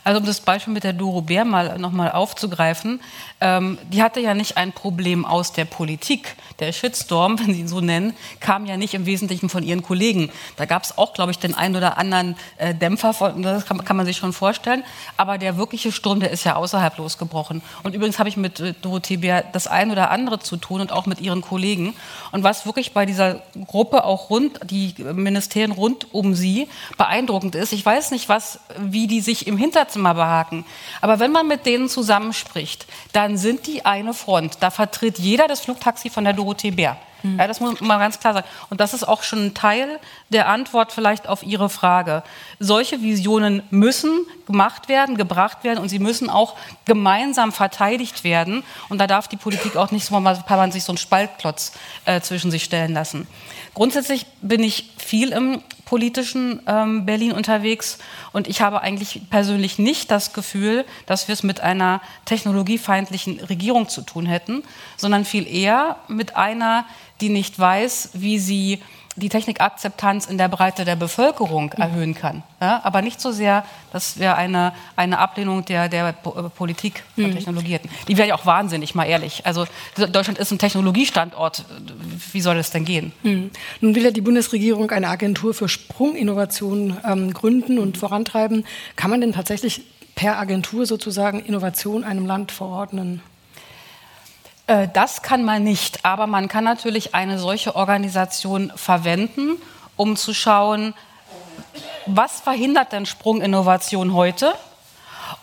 Also 0.03 0.19
um 0.19 0.25
das 0.25 0.41
Beispiel 0.41 0.73
mit 0.73 0.83
der 0.83 0.93
Doro 0.93 1.21
Bär 1.21 1.45
mal 1.45 1.79
nochmal 1.79 2.11
aufzugreifen, 2.11 2.99
ähm, 3.41 3.77
die 3.91 4.03
hatte 4.03 4.19
ja 4.19 4.33
nicht 4.33 4.57
ein 4.57 4.71
Problem 4.71 5.25
aus 5.25 5.53
der 5.53 5.65
Politik. 5.65 6.35
Der 6.63 6.71
Shitstorm, 6.71 7.37
wenn 7.39 7.53
Sie 7.53 7.59
ihn 7.59 7.67
so 7.67 7.81
nennen, 7.81 8.13
kam 8.39 8.65
ja 8.65 8.77
nicht 8.77 8.93
im 8.93 9.05
Wesentlichen 9.05 9.49
von 9.49 9.63
ihren 9.63 9.83
Kollegen. 9.83 10.31
Da 10.55 10.63
gab 10.63 10.83
es 10.83 10.97
auch, 10.97 11.13
glaube 11.13 11.31
ich, 11.31 11.37
den 11.37 11.55
einen 11.55 11.75
oder 11.75 11.97
anderen 11.97 12.37
äh, 12.57 12.73
Dämpfer, 12.73 13.13
von, 13.13 13.43
das 13.43 13.65
kann, 13.65 13.83
kann, 13.83 13.97
man 13.97 14.05
sich 14.05 14.15
schon 14.15 14.31
vorstellen. 14.31 14.85
Aber 15.17 15.37
der 15.37 15.57
wirkliche 15.57 15.91
Sturm, 15.91 16.21
der 16.21 16.31
ist 16.31 16.45
ja 16.45 16.55
außerhalb 16.55 16.97
losgebrochen. 16.97 17.61
Und 17.83 17.93
übrigens 17.95 18.17
habe 18.17 18.29
ich 18.29 18.37
mit 18.37 18.61
äh, 18.61 18.73
Dorothee 18.81 19.17
Bär 19.17 19.43
das 19.51 19.67
ein 19.67 19.91
oder 19.91 20.09
andere 20.09 20.39
zu 20.39 20.55
tun 20.55 20.79
und 20.79 20.93
auch 20.93 21.05
mit 21.05 21.19
ihren 21.19 21.41
Kollegen. 21.41 21.95
Und 22.31 22.43
was 22.43 22.65
wirklich 22.65 22.93
bei 22.93 23.05
dieser 23.05 23.41
Gruppe 23.67 24.05
auch 24.05 24.29
rund, 24.29 24.61
die 24.63 24.95
Ministerien 25.03 25.73
rund 25.73 26.13
um 26.13 26.33
sie 26.33 26.69
beeindruckend 26.97 27.55
ist, 27.55 27.73
ich 27.73 27.85
weiß 27.85 28.11
nicht, 28.11 28.29
was, 28.29 28.61
wie 28.79 29.07
die 29.07 29.19
sich 29.19 29.47
im 29.47 29.57
Hinterzimmer 29.57 30.13
behaken. 30.13 30.63
Aber 31.01 31.19
wenn 31.19 31.33
man 31.33 31.45
mit 31.45 31.65
denen 31.65 31.89
zusammenspricht, 31.89 32.85
dann 33.11 33.37
sind 33.37 33.67
die 33.67 33.83
eine 33.83 34.13
Front. 34.13 34.59
Da 34.61 34.71
vertritt 34.71 35.19
jeder 35.19 35.49
das 35.49 35.59
Flugtaxi 35.59 36.09
von 36.09 36.23
der 36.23 36.31
Dorothee 36.31 36.52
Bär. 36.71 36.97
Mhm. 37.23 37.39
Ja, 37.39 37.47
das 37.47 37.59
muss 37.59 37.79
man 37.81 37.99
ganz 37.99 38.19
klar 38.19 38.33
sagen. 38.33 38.47
Und 38.69 38.79
das 38.79 38.93
ist 38.93 39.07
auch 39.07 39.23
schon 39.23 39.47
ein 39.47 39.53
Teil 39.53 39.99
der 40.29 40.47
Antwort 40.49 40.91
vielleicht 40.91 41.27
auf 41.27 41.43
Ihre 41.43 41.69
Frage. 41.69 42.23
Solche 42.59 43.01
Visionen 43.01 43.63
müssen 43.69 44.25
gemacht 44.45 44.89
werden, 44.89 45.17
gebracht 45.17 45.63
werden 45.63 45.79
und 45.79 45.89
sie 45.89 45.99
müssen 45.99 46.29
auch 46.29 46.55
gemeinsam 46.85 47.51
verteidigt 47.51 48.23
werden. 48.23 48.63
Und 48.89 48.99
da 48.99 49.07
darf 49.07 49.27
die 49.27 49.37
Politik 49.37 49.77
auch 49.77 49.91
nicht 49.91 50.05
so 50.05 50.19
mal 50.19 50.35
permanent 50.45 50.73
sich 50.73 50.83
so 50.83 50.91
einen 50.91 50.97
Spaltklotz 50.97 51.73
äh, 52.05 52.19
zwischen 52.21 52.51
sich 52.51 52.63
stellen 52.63 52.93
lassen. 52.93 53.27
Grundsätzlich 53.73 54.25
bin 54.41 54.61
ich 54.61 54.91
viel 54.97 55.31
im 55.31 55.63
politischen 55.93 56.59
ähm, 56.65 57.05
Berlin 57.05 57.33
unterwegs. 57.33 57.99
Und 58.31 58.47
ich 58.47 58.63
habe 58.63 58.81
eigentlich 58.81 59.21
persönlich 59.29 59.77
nicht 59.77 60.09
das 60.09 60.33
Gefühl, 60.33 60.85
dass 61.05 61.27
wir 61.27 61.33
es 61.33 61.43
mit 61.43 61.59
einer 61.59 62.01
technologiefeindlichen 62.25 63.39
Regierung 63.41 63.87
zu 63.87 64.01
tun 64.01 64.25
hätten, 64.25 64.63
sondern 64.97 65.23
viel 65.23 65.45
eher 65.47 65.97
mit 66.07 66.35
einer, 66.35 66.87
die 67.21 67.29
nicht 67.29 67.59
weiß, 67.59 68.09
wie 68.13 68.39
sie 68.39 68.81
die 69.15 69.29
Technikakzeptanz 69.29 70.25
in 70.25 70.37
der 70.37 70.47
Breite 70.47 70.85
der 70.85 70.95
Bevölkerung 70.95 71.71
erhöhen 71.73 72.15
kann. 72.15 72.43
Ja, 72.59 72.81
aber 72.83 73.01
nicht 73.01 73.21
so 73.21 73.31
sehr, 73.31 73.63
dass 73.91 74.17
wir 74.19 74.35
eine, 74.35 74.73
eine 74.95 75.19
Ablehnung 75.19 75.65
der, 75.65 75.87
der 75.89 76.09
äh, 76.09 76.13
Politik 76.13 77.03
von 77.15 77.25
mhm. 77.25 77.33
Technologie 77.33 77.73
hätten. 77.73 77.89
Die 78.07 78.17
wäre 78.17 78.27
ja 78.27 78.35
auch 78.35 78.45
wahnsinnig, 78.45 78.95
mal 78.95 79.05
ehrlich. 79.05 79.45
Also 79.45 79.65
Deutschland 79.97 80.39
ist 80.39 80.51
ein 80.51 80.59
Technologiestandort. 80.59 81.65
Wie 82.31 82.41
soll 82.41 82.57
es 82.57 82.71
denn 82.71 82.85
gehen? 82.85 83.11
Mhm. 83.23 83.51
Nun 83.81 83.95
will 83.95 84.03
ja 84.03 84.11
die 84.11 84.21
Bundesregierung 84.21 84.89
eine 84.91 85.09
Agentur 85.09 85.53
für 85.53 85.69
Sprunginnovation 85.69 86.97
ähm, 87.05 87.33
gründen 87.33 87.77
und 87.77 87.97
vorantreiben. 87.97 88.65
Kann 88.95 89.11
man 89.11 89.21
denn 89.21 89.33
tatsächlich 89.33 89.83
per 90.15 90.39
Agentur 90.39 90.85
sozusagen 90.85 91.39
Innovation 91.39 92.03
einem 92.03 92.25
Land 92.25 92.51
verordnen? 92.51 93.21
Äh, 94.73 94.87
das 94.91 95.21
kann 95.21 95.43
man 95.43 95.63
nicht, 95.63 96.03
aber 96.03 96.25
man 96.25 96.47
kann 96.47 96.63
natürlich 96.63 97.13
eine 97.13 97.37
solche 97.37 97.75
Organisation 97.75 98.71
verwenden, 98.75 99.61
um 99.95 100.15
zu 100.15 100.33
schauen, 100.33 100.95
was 102.07 102.41
verhindert 102.41 102.91
denn 102.91 103.05
Sprunginnovation 103.05 104.13
heute 104.13 104.53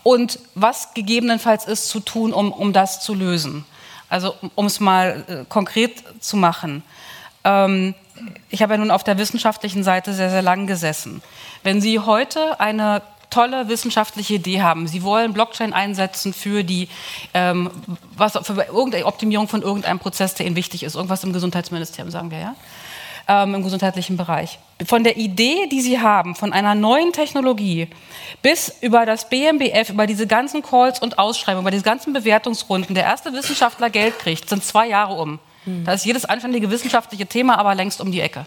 und 0.03 0.41
was 0.55 0.95
gegebenenfalls 0.95 1.67
ist 1.67 1.89
zu 1.89 2.01
tun, 2.01 2.33
um, 2.33 2.53
um 2.53 2.73
das 2.73 3.01
zu 3.03 3.15
lösen. 3.15 3.65
Also 4.09 4.35
um 4.57 4.67
es 4.67 4.81
mal 4.81 5.25
äh, 5.29 5.45
konkret 5.49 6.03
zu 6.21 6.37
machen. 6.37 6.83
Ähm, 7.45 7.95
ich 8.49 8.63
habe 8.63 8.75
ja 8.75 8.79
nun 8.79 8.91
auf 8.91 9.05
der 9.05 9.17
wissenschaftlichen 9.17 9.85
Seite 9.85 10.13
sehr, 10.13 10.31
sehr 10.31 10.43
lang 10.43 10.67
gesessen. 10.67 11.23
Wenn 11.63 11.81
Sie 11.81 12.01
heute 12.01 12.59
eine 12.59 13.03
tolle 13.31 13.69
wissenschaftliche 13.69 14.35
Idee 14.35 14.61
haben. 14.63 14.87
Sie 14.87 15.03
wollen 15.03 15.33
Blockchain 15.33 15.73
einsetzen 15.73 16.33
für 16.33 16.65
die 16.65 16.89
ähm, 17.33 17.71
was, 18.17 18.33
für 18.43 18.55
irgendeine 18.63 19.07
Optimierung 19.07 19.49
von 19.49 19.63
irgendeinem 19.63 19.99
Prozess, 19.99 20.35
der 20.35 20.47
Ihnen 20.47 20.57
wichtig 20.57 20.83
ist. 20.83 20.97
Irgendwas 20.97 21.25
im 21.25 21.33
Gesundheitsministerium, 21.33 22.11
sagen 22.11 22.31
wir 22.31 22.39
ja. 22.39 22.55
Ähm, 23.29 23.55
Im 23.55 23.63
gesundheitlichen 23.63 24.17
Bereich. 24.17 24.59
Von 24.85 25.05
der 25.05 25.17
Idee, 25.17 25.69
die 25.71 25.83
Sie 25.83 26.01
haben, 26.01 26.35
von 26.35 26.53
einer 26.53 26.75
neuen 26.75 27.13
Technologie 27.13 27.87
bis 28.43 28.75
über 28.81 29.07
das 29.07 29.29
BMBF, 29.29 29.91
über 29.91 30.07
diese 30.07 30.27
ganzen 30.27 30.63
Calls 30.63 30.99
und 30.99 31.19
Ausschreibungen, 31.19 31.63
über 31.63 31.71
diese 31.71 31.85
ganzen 31.85 32.13
Bewertungsrunden, 32.13 32.95
der 32.95 33.05
erste 33.05 33.33
Wissenschaftler 33.33 33.91
Geld 33.91 34.19
kriegt, 34.19 34.49
sind 34.49 34.65
zwei 34.65 34.89
Jahre 34.89 35.15
um. 35.15 35.39
Hm. 35.65 35.85
Da 35.85 35.93
ist 35.93 36.05
jedes 36.05 36.25
anständige 36.25 36.71
wissenschaftliche 36.71 37.27
Thema 37.27 37.59
aber 37.59 37.75
längst 37.75 38.01
um 38.01 38.11
die 38.11 38.21
Ecke. 38.21 38.47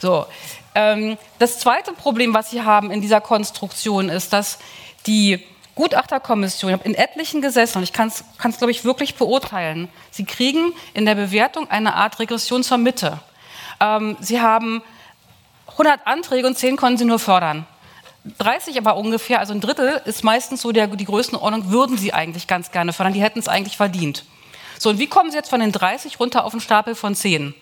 So, 0.00 0.26
ähm, 0.74 1.18
das 1.38 1.58
zweite 1.58 1.92
Problem, 1.92 2.34
was 2.34 2.50
Sie 2.50 2.62
haben 2.62 2.90
in 2.90 3.00
dieser 3.00 3.20
Konstruktion, 3.20 4.08
ist, 4.08 4.32
dass 4.32 4.58
die 5.06 5.44
Gutachterkommission, 5.74 6.70
ich 6.70 6.78
habe 6.78 6.88
in 6.88 6.94
etlichen 6.94 7.40
gesessen 7.40 7.78
und 7.78 7.84
ich 7.84 7.92
kann 7.92 8.08
es, 8.08 8.24
glaube 8.58 8.70
ich, 8.70 8.84
wirklich 8.84 9.14
beurteilen. 9.14 9.88
Sie 10.10 10.24
kriegen 10.24 10.72
in 10.92 11.06
der 11.06 11.14
Bewertung 11.14 11.70
eine 11.70 11.94
Art 11.94 12.18
Regression 12.18 12.62
zur 12.62 12.78
Mitte. 12.78 13.20
Ähm, 13.80 14.16
Sie 14.20 14.40
haben 14.40 14.82
100 15.68 16.06
Anträge 16.06 16.46
und 16.46 16.58
10 16.58 16.76
konnten 16.76 16.98
Sie 16.98 17.04
nur 17.04 17.18
fördern. 17.18 17.66
30 18.38 18.78
aber 18.78 18.96
ungefähr, 18.96 19.40
also 19.40 19.52
ein 19.52 19.60
Drittel 19.60 20.00
ist 20.04 20.22
meistens 20.22 20.60
so 20.60 20.72
der, 20.72 20.86
die 20.86 21.04
Größenordnung, 21.04 21.70
würden 21.70 21.96
Sie 21.96 22.12
eigentlich 22.12 22.46
ganz 22.46 22.70
gerne 22.70 22.92
fördern. 22.92 23.14
Die 23.14 23.22
hätten 23.22 23.38
es 23.38 23.48
eigentlich 23.48 23.76
verdient. 23.76 24.24
So, 24.78 24.90
und 24.90 24.98
wie 24.98 25.06
kommen 25.06 25.30
Sie 25.30 25.36
jetzt 25.36 25.48
von 25.48 25.60
den 25.60 25.72
30 25.72 26.20
runter 26.20 26.44
auf 26.44 26.52
einen 26.52 26.60
Stapel 26.60 26.94
von 26.94 27.14
10? 27.14 27.54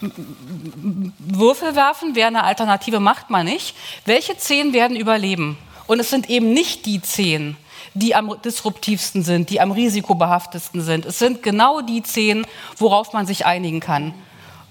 Würfel 0.00 1.74
werfen 1.74 2.14
wäre 2.14 2.28
eine 2.28 2.44
Alternative, 2.44 3.00
macht 3.00 3.30
man 3.30 3.46
nicht. 3.46 3.74
Welche 4.04 4.36
zehn 4.36 4.72
werden 4.72 4.96
überleben? 4.96 5.58
Und 5.86 5.98
es 5.98 6.10
sind 6.10 6.30
eben 6.30 6.52
nicht 6.52 6.86
die 6.86 7.02
zehn, 7.02 7.56
die 7.94 8.14
am 8.14 8.40
disruptivsten 8.44 9.24
sind, 9.24 9.50
die 9.50 9.60
am 9.60 9.72
risikobehaftesten 9.72 10.82
sind. 10.82 11.04
Es 11.04 11.18
sind 11.18 11.42
genau 11.42 11.80
die 11.80 12.02
zehn, 12.02 12.46
worauf 12.76 13.12
man 13.12 13.26
sich 13.26 13.46
einigen 13.46 13.80
kann. 13.80 14.14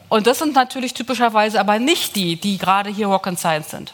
Und 0.09 0.27
das 0.27 0.39
sind 0.39 0.55
natürlich 0.55 0.93
typischerweise 0.93 1.59
aber 1.59 1.79
nicht 1.79 2.15
die, 2.15 2.37
die 2.37 2.57
gerade 2.57 2.89
hier 2.89 3.07
Rock 3.07 3.29
Science 3.35 3.71
sind. 3.71 3.93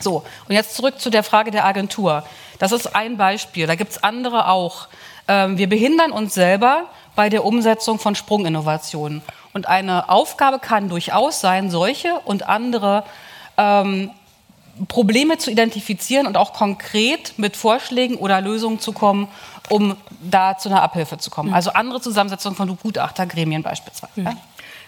So, 0.00 0.24
und 0.48 0.54
jetzt 0.54 0.74
zurück 0.74 1.00
zu 1.00 1.10
der 1.10 1.22
Frage 1.22 1.50
der 1.50 1.66
Agentur. 1.66 2.24
Das 2.58 2.72
ist 2.72 2.94
ein 2.94 3.16
Beispiel, 3.16 3.66
da 3.66 3.74
gibt 3.74 3.92
es 3.92 4.02
andere 4.02 4.48
auch. 4.48 4.88
Ähm, 5.28 5.58
wir 5.58 5.68
behindern 5.68 6.12
uns 6.12 6.34
selber 6.34 6.84
bei 7.14 7.28
der 7.28 7.44
Umsetzung 7.44 7.98
von 7.98 8.14
Sprunginnovationen. 8.14 9.22
Und 9.52 9.68
eine 9.68 10.08
Aufgabe 10.08 10.58
kann 10.58 10.88
durchaus 10.88 11.40
sein, 11.40 11.70
solche 11.70 12.14
und 12.20 12.48
andere 12.48 13.04
ähm, 13.56 14.10
Probleme 14.88 15.36
zu 15.36 15.50
identifizieren 15.50 16.26
und 16.26 16.36
auch 16.36 16.54
konkret 16.54 17.34
mit 17.36 17.56
Vorschlägen 17.56 18.16
oder 18.16 18.40
Lösungen 18.40 18.80
zu 18.80 18.92
kommen, 18.92 19.28
um 19.68 19.96
da 20.22 20.56
zu 20.56 20.70
einer 20.70 20.82
Abhilfe 20.82 21.18
zu 21.18 21.30
kommen. 21.30 21.50
Mhm. 21.50 21.54
Also 21.54 21.72
andere 21.72 22.00
Zusammensetzung 22.00 22.54
von 22.54 22.76
Gutachtergremien 22.78 23.62
beispielsweise. 23.62 24.12
Mhm. 24.16 24.36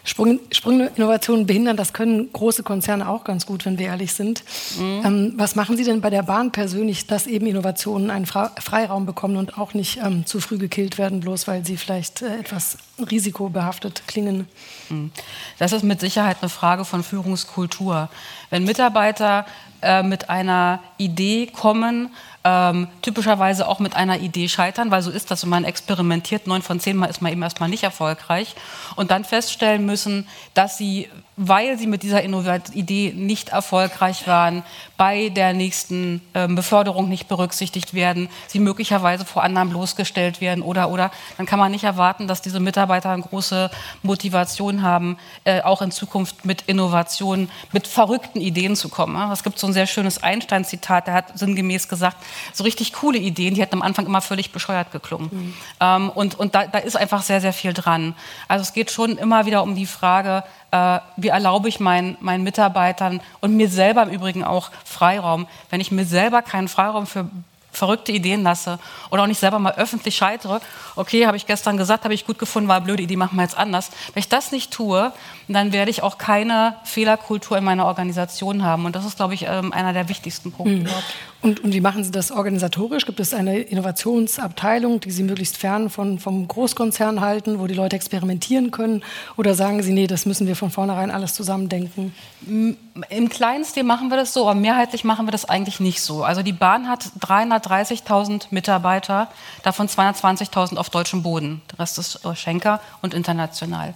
Sprung, 0.07 0.39
Sprunginnovationen 0.53 1.47
behindern, 1.47 1.79
das 1.79 1.95
können 1.95 2.31
große 2.31 2.63
Konzerne 2.63 3.09
auch 3.09 3.25
ganz 3.25 3.47
gut, 3.47 3.65
wenn 3.65 3.79
wir 3.79 3.87
ehrlich 3.87 4.13
sind. 4.13 4.45
Mhm. 4.79 5.03
Ähm, 5.05 5.33
was 5.37 5.57
machen 5.57 5.79
Sie 5.79 5.85
denn 5.85 6.03
bei 6.03 6.11
der 6.11 6.23
Bahn 6.23 6.53
persönlich, 6.53 7.07
dass 7.07 7.27
eben 7.27 7.47
Innovationen 7.47 8.11
einen 8.11 8.27
Fra 8.27 8.53
Freiraum 8.61 9.07
bekommen 9.07 9.37
und 9.37 9.59
auch 9.59 9.73
nicht 9.73 10.01
ähm, 10.05 10.27
zu 10.27 10.41
früh 10.41 10.59
gekillt 10.59 10.99
werden, 10.99 11.21
bloß 11.21 11.49
weil 11.49 11.65
sie 11.65 11.79
vielleicht 11.79 12.21
äh, 12.21 12.39
etwas 12.39 12.77
risikobehaftet 13.11 14.03
klingen? 14.07 14.47
Mhm. 14.91 15.11
Das 15.59 15.73
ist 15.73 15.85
mit 15.85 16.01
Sicherheit 16.01 16.37
eine 16.43 16.51
Frage 16.51 16.85
von 16.85 17.03
Führungskultur. 17.03 18.11
Wenn 18.51 18.65
Mitarbeiter 18.65 19.47
äh, 19.81 20.03
mit 20.03 20.29
einer 20.29 20.81
Idee 20.99 21.47
kommen, 21.47 22.11
ähm, 22.45 22.89
typischerweise 23.01 23.67
auch 23.67 23.79
mit 23.79 23.97
einer 23.97 24.21
Idee 24.21 24.49
scheitern, 24.49 24.91
weil 24.91 25.03
so 25.03 25.11
ist 25.11 25.31
das, 25.31 25.43
wenn 25.43 25.51
man 25.51 25.65
experimentiert, 25.65 26.47
neun 26.47 26.63
von 26.63 26.79
zehn 26.79 26.97
Mal 26.97 27.07
ist 27.07 27.23
man 27.23 27.33
eben 27.33 27.43
erstmal 27.43 27.71
nicht 27.71 27.83
erfolgreich. 27.83 28.55
Und 28.97 29.11
dann 29.11 29.25
feststellen 29.25 29.87
müssen, 29.87 30.29
dass 30.53 30.77
sie 30.77 31.09
weil 31.37 31.79
sie 31.79 31.87
mit 31.87 32.03
dieser 32.03 32.23
Idee 32.25 33.13
nicht 33.15 33.49
erfolgreich 33.49 34.27
waren, 34.27 34.63
bei 34.97 35.29
der 35.29 35.53
nächsten 35.53 36.21
äh, 36.33 36.47
Beförderung 36.47 37.09
nicht 37.09 37.29
berücksichtigt 37.29 37.95
werden, 37.95 38.29
sie 38.47 38.61
möglicherweise 38.61 39.25
vor 39.25 39.43
anderen 39.43 39.71
bloßgestellt 39.71 40.41
werden 40.41 40.63
oder 40.63 40.89
oder, 40.91 41.11
dann 41.37 41.47
kann 41.47 41.59
man 41.59 41.73
nicht 41.73 41.85
erwarten, 41.85 42.29
dass 42.29 42.43
diese 42.43 42.61
Mitarbeiter 42.61 43.11
eine 43.11 43.23
große 43.23 43.71
Motivation 44.03 44.83
haben, 44.83 45.19
äh, 45.45 45.63
auch 45.63 45.83
in 45.83 45.91
Zukunft 45.91 46.45
mit 46.45 46.63
Innovationen, 46.63 47.51
mit 47.73 47.87
verrückten 47.87 48.41
Ideen 48.41 48.77
zu 48.77 48.89
kommen. 48.89 49.31
Es 49.33 49.43
gibt 49.43 49.59
so 49.59 49.67
ein 49.67 49.73
sehr 49.73 49.87
schönes 49.87 50.23
Einstein-Zitat, 50.23 51.09
der 51.09 51.15
hat 51.15 51.39
sinngemäß 51.39 51.89
gesagt, 51.89 52.17
so 52.53 52.63
richtig 52.65 52.93
coole 52.93 53.19
Ideen, 53.19 53.55
die 53.55 53.61
hätten 53.61 53.75
am 53.75 53.83
Anfang 53.83 54.07
immer 54.07 54.21
völlig 54.21 54.53
bescheuert 54.53 54.93
geklungen. 54.93 55.31
Mhm. 55.33 55.55
Ähm, 55.81 56.11
und 56.11 56.39
und 56.39 56.55
da, 56.55 56.67
da 56.67 56.79
ist 56.79 56.97
einfach 56.97 57.23
sehr, 57.23 57.41
sehr 57.41 57.53
viel 57.53 57.73
dran. 57.73 58.15
Also 58.47 58.63
es 58.63 58.73
geht 58.73 58.91
schon 58.91 59.19
immer 59.19 59.47
wieder 59.47 59.63
um 59.63 59.75
die 59.75 59.87
Frage, 59.87 60.45
äh, 60.75 60.99
wie 61.17 61.29
erlaube 61.29 61.69
ich 61.69 61.79
meinen, 61.79 62.17
meinen 62.21 62.43
Mitarbeitern 62.43 63.21
und 63.41 63.57
mir 63.57 63.69
selber 63.69 64.03
im 64.03 64.11
Übrigen 64.11 64.43
auch 64.43 64.73
Freiraum. 64.85 65.47
Wenn 65.71 65.81
ich 65.81 65.93
mir 65.93 66.05
selber 66.05 66.43
keinen 66.43 66.67
Freiraum 66.67 67.07
für 67.07 67.27
verrückte 67.71 68.13
Ideen 68.13 68.43
lasse 68.43 68.79
oder 69.11 69.23
auch 69.23 69.27
nicht 69.27 69.39
selber 69.39 69.59
mal 69.59 69.75
öffentlich 69.75 70.17
scheitere, 70.17 70.61
okay, 70.97 71.27
habe 71.27 71.37
ich 71.37 71.47
gestern 71.47 71.77
gesagt, 71.77 72.05
habe 72.05 72.15
ich 72.15 72.27
gut 72.27 72.39
gefunden, 72.39 72.69
war 72.69 72.77
eine 72.77 72.85
blöde 72.85 73.03
Idee, 73.05 73.17
machen 73.17 73.37
wir 73.37 73.43
jetzt 73.43 73.57
anders. 73.57 73.91
Wenn 74.13 74.21
ich 74.21 74.29
das 74.29 74.51
nicht 74.53 74.73
tue, 74.73 75.13
dann 75.47 75.73
werde 75.73 75.91
ich 75.93 76.03
auch 76.03 76.19
keine 76.19 76.77
Fehlerkultur 76.85 77.57
in 77.57 77.65
meiner 77.65 77.87
Organisation 77.87 78.65
haben. 78.65 78.85
Und 78.85 78.97
das 78.97 79.05
ist, 79.05 79.17
glaube 79.17 79.35
ich, 79.35 79.47
ähm, 79.49 79.73
einer 79.73 79.93
der 79.93 80.09
wichtigsten 80.09 80.51
Punkte. 80.51 80.91
Mhm. 80.91 81.03
Und, 81.45 81.63
und, 81.63 81.75
wie 81.75 81.83
machen 81.83 82.03
Sie 82.03 82.11
das 82.11 82.33
organisatorisch? 82.33 83.05
Gibt 83.05 83.21
es 83.21 83.35
eine 83.35 83.59
Innovationsabteilung, 83.59 85.01
die 85.01 85.11
Sie 85.11 85.23
möglichst 85.23 85.59
fern 85.59 85.91
von, 85.91 86.19
vom 86.19 86.49
Großkonzern 86.49 87.21
halten, 87.21 87.59
wo 87.59 87.67
die 87.67 87.75
Leute 87.75 87.97
experimentieren 87.97 88.71
können? 88.71 89.05
Oder 89.37 89.55
sagen 89.55 89.83
Sie, 89.83 89.93
nee, 89.93 90.07
das 90.07 90.25
müssen 90.25 90.47
wir 90.47 90.57
von 90.57 90.71
vornherein 90.71 91.11
alles 91.11 91.35
zusammendenken? 91.35 92.15
Im 92.47 93.29
kleinen 93.29 93.67
Stil 93.67 93.83
machen 93.83 94.09
wir 94.09 94.17
das 94.17 94.33
so, 94.33 94.49
aber 94.49 94.59
mehrheitlich 94.59 95.05
machen 95.05 95.27
wir 95.27 95.33
das 95.33 95.45
eigentlich 95.45 95.81
nicht 95.81 96.01
so. 96.01 96.25
Also 96.25 96.43
die 96.43 96.55
Bahn 96.55 96.89
hat 96.89 97.05
330.000 97.21 98.47
Mitarbeiter, 98.51 99.29
davon 99.63 99.87
220.000 99.87 100.79
auf 100.79 100.89
deutschem 100.89 101.23
Boden. 101.23 101.61
Der 101.73 101.81
Rest 101.81 101.99
ist 101.99 102.21
Schenker 102.37 102.81
und 103.03 103.13
international. 103.13 103.93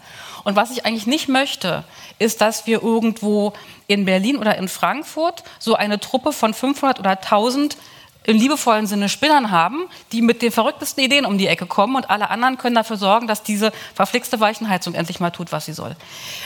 Und 0.49 0.57
was 0.57 0.71
ich 0.71 0.87
eigentlich 0.87 1.07
nicht 1.07 1.29
möchte, 1.29 1.85
ist, 2.19 2.41
dass 2.41 2.67
wir 2.67 2.83
irgendwo 2.83 3.53
in 3.87 4.07
Berlin 4.07 4.39
oder 4.39 4.57
in 4.57 4.69
Frankfurt 4.69 5.45
so 5.59 5.75
eine 5.75 6.01
Truppe 6.01 6.33
von 6.33 6.55
500 6.55 6.99
oder 6.99 7.11
1000 7.11 7.77
im 8.25 8.39
liebevollen 8.39 8.87
Sinne 8.87 9.11
Spinnern 9.11 9.51
haben, 9.51 9.91
die 10.11 10.23
mit 10.23 10.41
den 10.41 10.51
verrücktesten 10.51 11.05
Ideen 11.05 11.27
um 11.27 11.37
die 11.37 11.49
Ecke 11.49 11.67
kommen 11.67 11.97
und 11.97 12.09
alle 12.09 12.31
anderen 12.31 12.57
können 12.57 12.77
dafür 12.77 12.97
sorgen, 12.97 13.27
dass 13.27 13.43
diese 13.43 13.73
verflixte 13.95 14.41
Weichenheizung 14.41 14.95
endlich 14.95 15.21
mal 15.21 15.33
tut, 15.33 15.53
was 15.53 15.67
sie 15.67 15.75
soll. 15.75 15.95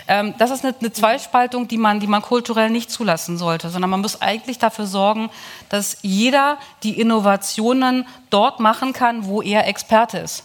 Ähm, 0.09 0.35
das 0.37 0.51
ist 0.51 0.65
eine, 0.65 0.75
eine, 0.77 0.93
Zweispaltung, 0.93 1.69
die 1.69 1.79
man, 1.79 2.01
die 2.01 2.09
man 2.09 2.23
kulturell 2.23 2.71
nicht 2.71 2.91
zulassen 2.91 3.39
sollte, 3.39 3.71
sondern 3.71 3.89
man 3.89 4.01
muss 4.01 4.21
eigentlich 4.21 4.59
dafür 4.59 4.87
sorgen, 4.89 5.31
dass 5.69 5.99
jeder 6.03 6.59
die 6.83 7.01
Innovationen 7.01 8.05
dort 8.31 8.59
machen 8.59 8.93
kann, 8.93 9.27
wo 9.27 9.43
er 9.43 9.69
Experte 9.69 10.19
ist. 10.19 10.43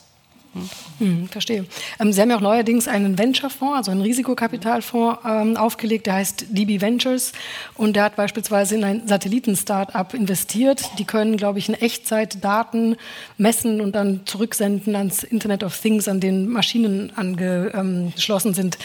Hm, 1.00 1.28
verstehe. 1.28 1.66
Ähm, 2.00 2.12
Sie 2.12 2.20
haben 2.22 2.30
ja 2.30 2.38
auch 2.38 2.42
neuerdings 2.42 2.88
einen 2.88 3.18
Venture-Fonds, 3.18 3.78
also 3.78 3.92
einen 3.92 4.02
Risikokapitalfonds 4.02 5.20
ähm, 5.26 5.58
aufgelegt, 5.58 6.08
der 6.08 6.16
heißt 6.16 6.48
DB 6.50 6.82
Ventures 6.82 7.34
und 7.76 7.96
der 7.96 8.04
hat 8.04 8.16
beispielsweise 8.16 8.76
in 8.76 8.84
ein 8.84 9.08
Satelliten-Startup 9.08 10.12
investiert. 10.14 10.84
Die 10.98 11.06
können, 11.06 11.38
glaube 11.38 11.60
ich, 11.60 11.70
in 11.70 11.76
Echtzeit 11.76 12.44
Daten 12.44 12.96
messen 13.38 13.80
und 13.80 13.94
dann 13.94 14.22
zurücksenden 14.26 14.96
ans 14.96 15.24
Internet 15.24 15.64
of 15.64 15.80
Things, 15.80 16.08
an 16.08 16.20
den 16.20 16.48
Maschinen 16.48 17.12
angeschlossen 17.16 18.54
sind. 18.56 18.80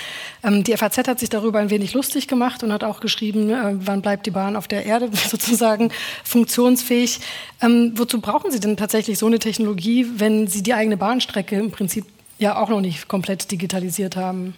Ähm, 0.44 0.64
die 0.64 0.76
FAZ 0.76 1.08
hat 1.08 1.18
sich 1.18 1.30
darüber 1.30 1.60
ein 1.60 1.70
wenig 1.70 1.94
lustig 1.94 2.28
gemacht 2.28 2.62
und 2.62 2.72
hat 2.72 2.84
auch 2.84 3.00
geschrieben, 3.00 3.50
äh, 3.50 3.74
wann 3.74 4.02
bleibt 4.02 4.26
die 4.26 4.30
Bahn 4.30 4.56
auf 4.56 4.68
der 4.68 4.84
Erde 4.84 5.08
sozusagen 5.30 5.90
funktionsfähig. 6.24 7.20
Ähm, 7.62 7.92
wozu 7.94 8.20
brauchen 8.20 8.50
Sie 8.50 8.60
denn 8.60 8.76
tatsächlich 8.76 9.18
so 9.18 9.26
eine 9.26 9.38
Technologie, 9.38 10.06
wenn 10.16 10.46
Sie 10.46 10.62
die 10.62 10.74
eigene 10.74 10.96
Bahnstrecke 10.96 11.61
im 11.62 11.70
Prinzip 11.70 12.06
ja 12.38 12.56
auch 12.56 12.68
noch 12.68 12.80
nicht 12.80 13.08
komplett 13.08 13.50
digitalisiert 13.50 14.16
haben. 14.16 14.54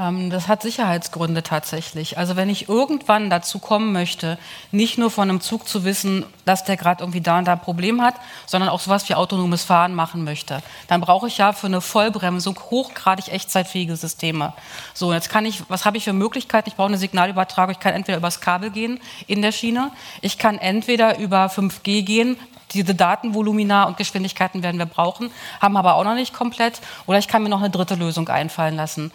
Ähm, 0.00 0.30
das 0.30 0.48
hat 0.48 0.62
Sicherheitsgründe 0.62 1.42
tatsächlich. 1.42 2.16
Also 2.16 2.34
wenn 2.34 2.48
ich 2.48 2.68
irgendwann 2.68 3.28
dazu 3.28 3.58
kommen 3.58 3.92
möchte, 3.92 4.38
nicht 4.72 4.98
nur 4.98 5.10
von 5.10 5.28
einem 5.28 5.40
Zug 5.40 5.68
zu 5.68 5.84
wissen, 5.84 6.24
dass 6.46 6.64
der 6.64 6.76
gerade 6.76 7.02
irgendwie 7.02 7.20
da 7.20 7.38
und 7.38 7.44
da 7.44 7.52
ein 7.52 7.60
Problem 7.60 8.00
hat, 8.02 8.14
sondern 8.46 8.70
auch 8.70 8.80
sowas 8.80 9.08
wie 9.08 9.14
autonomes 9.14 9.62
Fahren 9.62 9.94
machen 9.94 10.24
möchte, 10.24 10.62
dann 10.88 11.00
brauche 11.02 11.28
ich 11.28 11.38
ja 11.38 11.52
für 11.52 11.66
eine 11.66 11.82
Vollbremsung 11.82 12.58
hochgradig 12.70 13.28
echtzeitfähige 13.28 13.96
Systeme. 13.96 14.54
So, 14.94 15.12
jetzt 15.12 15.28
kann 15.28 15.44
ich, 15.44 15.62
was 15.68 15.84
habe 15.84 15.98
ich 15.98 16.04
für 16.04 16.14
Möglichkeiten? 16.14 16.68
Ich 16.68 16.76
brauche 16.76 16.88
eine 16.88 16.98
Signalübertragung. 16.98 17.72
Ich 17.72 17.80
kann 17.80 17.94
entweder 17.94 18.18
übers 18.18 18.40
Kabel 18.40 18.70
gehen 18.70 18.98
in 19.26 19.42
der 19.42 19.52
Schiene, 19.52 19.90
ich 20.22 20.38
kann 20.38 20.58
entweder 20.58 21.18
über 21.18 21.46
5G 21.46 22.02
gehen, 22.02 22.36
diese 22.72 22.94
Datenvolumina 22.94 23.84
und 23.84 23.96
Geschwindigkeiten 23.96 24.62
werden 24.62 24.78
wir 24.78 24.86
brauchen, 24.86 25.30
haben 25.60 25.76
aber 25.76 25.94
auch 25.94 26.04
noch 26.04 26.14
nicht 26.14 26.32
komplett. 26.32 26.80
Oder 27.06 27.18
ich 27.18 27.28
kann 27.28 27.42
mir 27.42 27.48
noch 27.48 27.60
eine 27.60 27.70
dritte 27.70 27.94
Lösung 27.94 28.28
einfallen 28.28 28.76
lassen. 28.76 29.12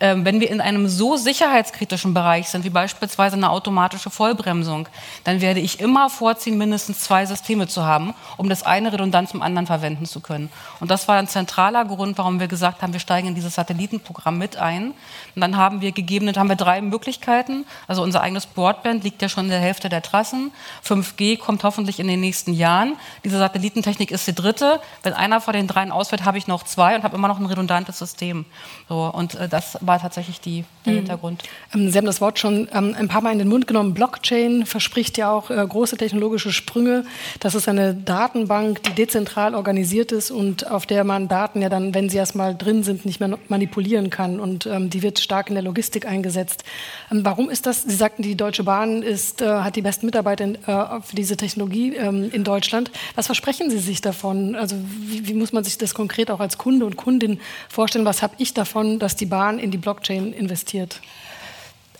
Ähm, 0.00 0.24
wenn 0.24 0.40
wir 0.40 0.50
in 0.50 0.60
einem 0.60 0.88
so 0.88 1.16
sicherheitskritischen 1.16 2.14
Bereich 2.14 2.48
sind, 2.48 2.64
wie 2.64 2.70
beispielsweise 2.70 3.36
eine 3.36 3.50
automatische 3.50 4.10
Vollbremsung, 4.10 4.88
dann 5.24 5.40
werde 5.40 5.60
ich 5.60 5.80
immer 5.80 6.10
vorziehen, 6.10 6.58
mindestens 6.58 7.00
zwei 7.00 7.26
Systeme 7.26 7.66
zu 7.66 7.84
haben, 7.84 8.14
um 8.36 8.48
das 8.48 8.62
eine 8.62 8.92
redundant 8.92 9.28
zum 9.28 9.42
anderen 9.42 9.66
verwenden 9.66 10.06
zu 10.06 10.20
können. 10.20 10.50
Und 10.80 10.90
das 10.90 11.08
war 11.08 11.16
ein 11.16 11.28
zentraler 11.28 11.84
Grund, 11.84 12.18
warum 12.18 12.40
wir 12.40 12.48
gesagt 12.48 12.82
haben, 12.82 12.92
wir 12.92 13.00
steigen 13.00 13.28
in 13.28 13.34
dieses 13.34 13.54
Satellitenprogramm 13.54 14.38
mit 14.38 14.56
ein. 14.56 14.92
Und 15.34 15.40
dann 15.40 15.56
haben 15.56 15.80
wir 15.80 15.92
gegeben, 15.92 16.28
haben 16.36 16.48
wir 16.48 16.56
drei 16.56 16.80
Möglichkeiten. 16.80 17.64
Also 17.86 18.02
unser 18.02 18.20
eigenes 18.20 18.46
Broadband 18.46 19.04
liegt 19.04 19.22
ja 19.22 19.28
schon 19.28 19.44
in 19.44 19.50
der 19.50 19.60
Hälfte 19.60 19.88
der 19.88 20.02
Trassen. 20.02 20.52
5G 20.86 21.38
kommt 21.38 21.64
hoffentlich 21.64 21.98
in 21.98 22.06
den 22.06 22.20
nächsten 22.20 22.52
Jahren. 22.52 22.96
Diese 23.24 23.38
Satellitentechnik 23.38 24.10
ist 24.10 24.26
die 24.26 24.34
dritte. 24.34 24.80
Wenn 25.02 25.12
einer 25.12 25.40
von 25.40 25.54
den 25.54 25.66
dreien 25.66 25.92
ausfällt, 25.92 26.24
habe 26.24 26.38
ich 26.38 26.46
noch 26.46 26.62
zwei 26.62 26.96
und 26.96 27.02
habe 27.02 27.16
immer 27.16 27.28
noch 27.28 27.38
ein 27.38 27.46
redundantes 27.46 27.98
System. 27.98 28.44
So, 28.88 29.10
und 29.12 29.34
äh, 29.34 29.48
das 29.48 29.78
war 29.80 30.00
tatsächlich 30.00 30.40
die, 30.40 30.64
der 30.84 30.92
mhm. 30.92 30.96
Hintergrund. 30.98 31.44
Ähm, 31.74 31.90
Sie 31.90 31.98
haben 31.98 32.06
das 32.06 32.20
Wort 32.20 32.38
schon 32.38 32.68
ähm, 32.72 32.94
ein 32.98 33.08
paar 33.08 33.20
Mal 33.20 33.32
in 33.32 33.38
den 33.38 33.48
Mund 33.48 33.66
genommen. 33.66 33.94
Blockchain 33.94 34.66
verspricht 34.66 35.18
ja 35.18 35.30
auch 35.30 35.50
äh, 35.50 35.66
große 35.66 35.96
technologische 35.96 36.52
Sprünge. 36.52 37.04
Das 37.40 37.54
ist 37.54 37.68
eine 37.68 37.94
Datenbank, 37.94 38.82
die 38.82 38.92
dezentral 38.92 39.54
organisiert 39.54 40.12
ist 40.12 40.30
und 40.30 40.70
auf 40.70 40.86
der 40.86 41.04
man 41.04 41.28
Daten 41.28 41.62
ja 41.62 41.68
dann, 41.68 41.94
wenn 41.94 42.08
sie 42.08 42.16
erstmal 42.16 42.54
drin 42.54 42.82
sind, 42.82 43.04
nicht 43.04 43.20
mehr 43.20 43.38
manipulieren 43.48 44.10
kann. 44.10 44.40
Und 44.40 44.66
ähm, 44.66 44.90
die 44.90 45.02
wird 45.02 45.18
stark 45.18 45.48
in 45.48 45.54
der 45.54 45.64
Logistik 45.64 46.06
eingesetzt. 46.06 46.64
Ähm, 47.10 47.24
warum 47.24 47.50
ist 47.50 47.66
das? 47.66 47.82
Sie 47.82 47.94
sagten, 47.94 48.22
die 48.22 48.36
Deutsche 48.36 48.64
Bahn 48.64 49.02
ist, 49.02 49.42
äh, 49.42 49.46
hat 49.46 49.76
die 49.76 49.82
besten 49.82 50.06
Mitarbeiter 50.06 50.44
in, 50.44 50.54
äh, 50.54 51.00
für 51.02 51.16
diese 51.16 51.36
Technologie 51.36 51.94
ähm, 51.96 52.30
in 52.32 52.44
Deutschland. 52.44 52.87
Was 53.14 53.26
versprechen 53.26 53.70
Sie 53.70 53.78
sich 53.78 54.00
davon? 54.00 54.54
Also 54.54 54.76
wie, 55.00 55.26
wie 55.28 55.34
muss 55.34 55.52
man 55.52 55.64
sich 55.64 55.78
das 55.78 55.94
konkret 55.94 56.30
auch 56.30 56.40
als 56.40 56.58
Kunde 56.58 56.86
und 56.86 56.96
Kundin 56.96 57.40
vorstellen? 57.68 58.04
Was 58.04 58.22
habe 58.22 58.34
ich 58.38 58.54
davon, 58.54 58.98
dass 58.98 59.16
die 59.16 59.26
Bahn 59.26 59.58
in 59.58 59.70
die 59.70 59.78
Blockchain 59.78 60.32
investiert? 60.32 61.00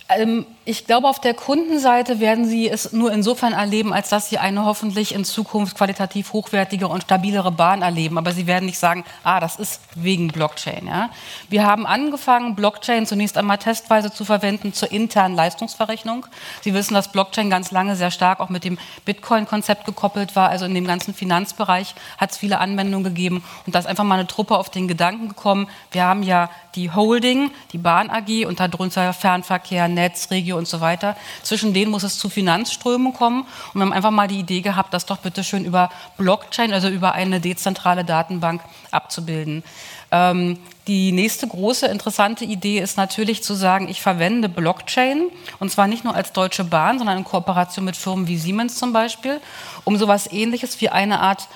Ähm, 0.08 0.46
ich 0.68 0.84
glaube, 0.84 1.08
auf 1.08 1.18
der 1.18 1.32
Kundenseite 1.32 2.20
werden 2.20 2.44
Sie 2.44 2.68
es 2.68 2.92
nur 2.92 3.10
insofern 3.10 3.54
erleben, 3.54 3.94
als 3.94 4.10
dass 4.10 4.28
Sie 4.28 4.36
eine 4.36 4.66
hoffentlich 4.66 5.14
in 5.14 5.24
Zukunft 5.24 5.78
qualitativ 5.78 6.34
hochwertige 6.34 6.88
und 6.88 7.04
stabilere 7.04 7.50
Bahn 7.50 7.80
erleben. 7.80 8.18
Aber 8.18 8.32
Sie 8.32 8.46
werden 8.46 8.66
nicht 8.66 8.78
sagen, 8.78 9.04
ah, 9.24 9.40
das 9.40 9.56
ist 9.56 9.80
wegen 9.94 10.28
Blockchain. 10.28 10.86
Ja? 10.86 11.08
Wir 11.48 11.64
haben 11.64 11.86
angefangen, 11.86 12.54
Blockchain 12.54 13.06
zunächst 13.06 13.38
einmal 13.38 13.56
testweise 13.56 14.12
zu 14.12 14.26
verwenden 14.26 14.74
zur 14.74 14.92
internen 14.92 15.34
Leistungsverrechnung. 15.34 16.26
Sie 16.60 16.74
wissen, 16.74 16.92
dass 16.92 17.12
Blockchain 17.12 17.48
ganz 17.48 17.70
lange 17.70 17.96
sehr 17.96 18.10
stark 18.10 18.38
auch 18.38 18.50
mit 18.50 18.64
dem 18.64 18.76
Bitcoin-Konzept 19.06 19.86
gekoppelt 19.86 20.36
war. 20.36 20.50
Also 20.50 20.66
in 20.66 20.74
dem 20.74 20.86
ganzen 20.86 21.14
Finanzbereich 21.14 21.94
hat 22.18 22.32
es 22.32 22.36
viele 22.36 22.58
Anwendungen 22.58 23.04
gegeben. 23.04 23.42
Und 23.64 23.74
da 23.74 23.78
ist 23.78 23.86
einfach 23.86 24.04
mal 24.04 24.16
eine 24.16 24.26
Truppe 24.26 24.58
auf 24.58 24.68
den 24.68 24.86
Gedanken 24.86 25.28
gekommen. 25.28 25.66
Wir 25.92 26.04
haben 26.04 26.22
ja 26.22 26.50
die 26.74 26.90
Holding, 26.90 27.50
die 27.72 27.78
Bahn 27.78 28.10
AG 28.10 28.44
und 28.46 28.60
darunter 28.60 29.14
Fernverkehr, 29.14 29.88
Netz, 29.88 30.30
Regio 30.30 30.57
und 30.58 30.68
so 30.68 30.80
weiter. 30.80 31.16
Zwischen 31.42 31.72
denen 31.72 31.90
muss 31.90 32.02
es 32.02 32.18
zu 32.18 32.28
Finanzströmen 32.28 33.12
kommen. 33.12 33.42
Und 33.72 33.80
wir 33.80 33.82
haben 33.82 33.92
einfach 33.92 34.10
mal 34.10 34.28
die 34.28 34.40
Idee 34.40 34.60
gehabt, 34.60 34.92
das 34.92 35.06
doch 35.06 35.18
bitte 35.18 35.44
schön 35.44 35.64
über 35.64 35.90
Blockchain, 36.16 36.72
also 36.72 36.88
über 36.88 37.12
eine 37.12 37.40
dezentrale 37.40 38.04
Datenbank 38.04 38.60
abzubilden. 38.90 39.64
Ähm, 40.10 40.58
die 40.86 41.12
nächste 41.12 41.46
große 41.46 41.86
interessante 41.86 42.46
Idee 42.46 42.78
ist 42.78 42.96
natürlich 42.96 43.42
zu 43.42 43.54
sagen, 43.54 43.88
ich 43.88 44.00
verwende 44.00 44.48
Blockchain 44.48 45.28
und 45.58 45.70
zwar 45.70 45.86
nicht 45.86 46.02
nur 46.02 46.14
als 46.14 46.32
Deutsche 46.32 46.64
Bahn, 46.64 46.98
sondern 46.98 47.18
in 47.18 47.24
Kooperation 47.24 47.84
mit 47.84 47.96
Firmen 47.96 48.26
wie 48.26 48.38
Siemens 48.38 48.78
zum 48.78 48.94
Beispiel, 48.94 49.40
um 49.84 49.98
sowas 49.98 50.32
ähnliches 50.32 50.80
wie 50.80 50.88
eine 50.88 51.20
Art 51.20 51.48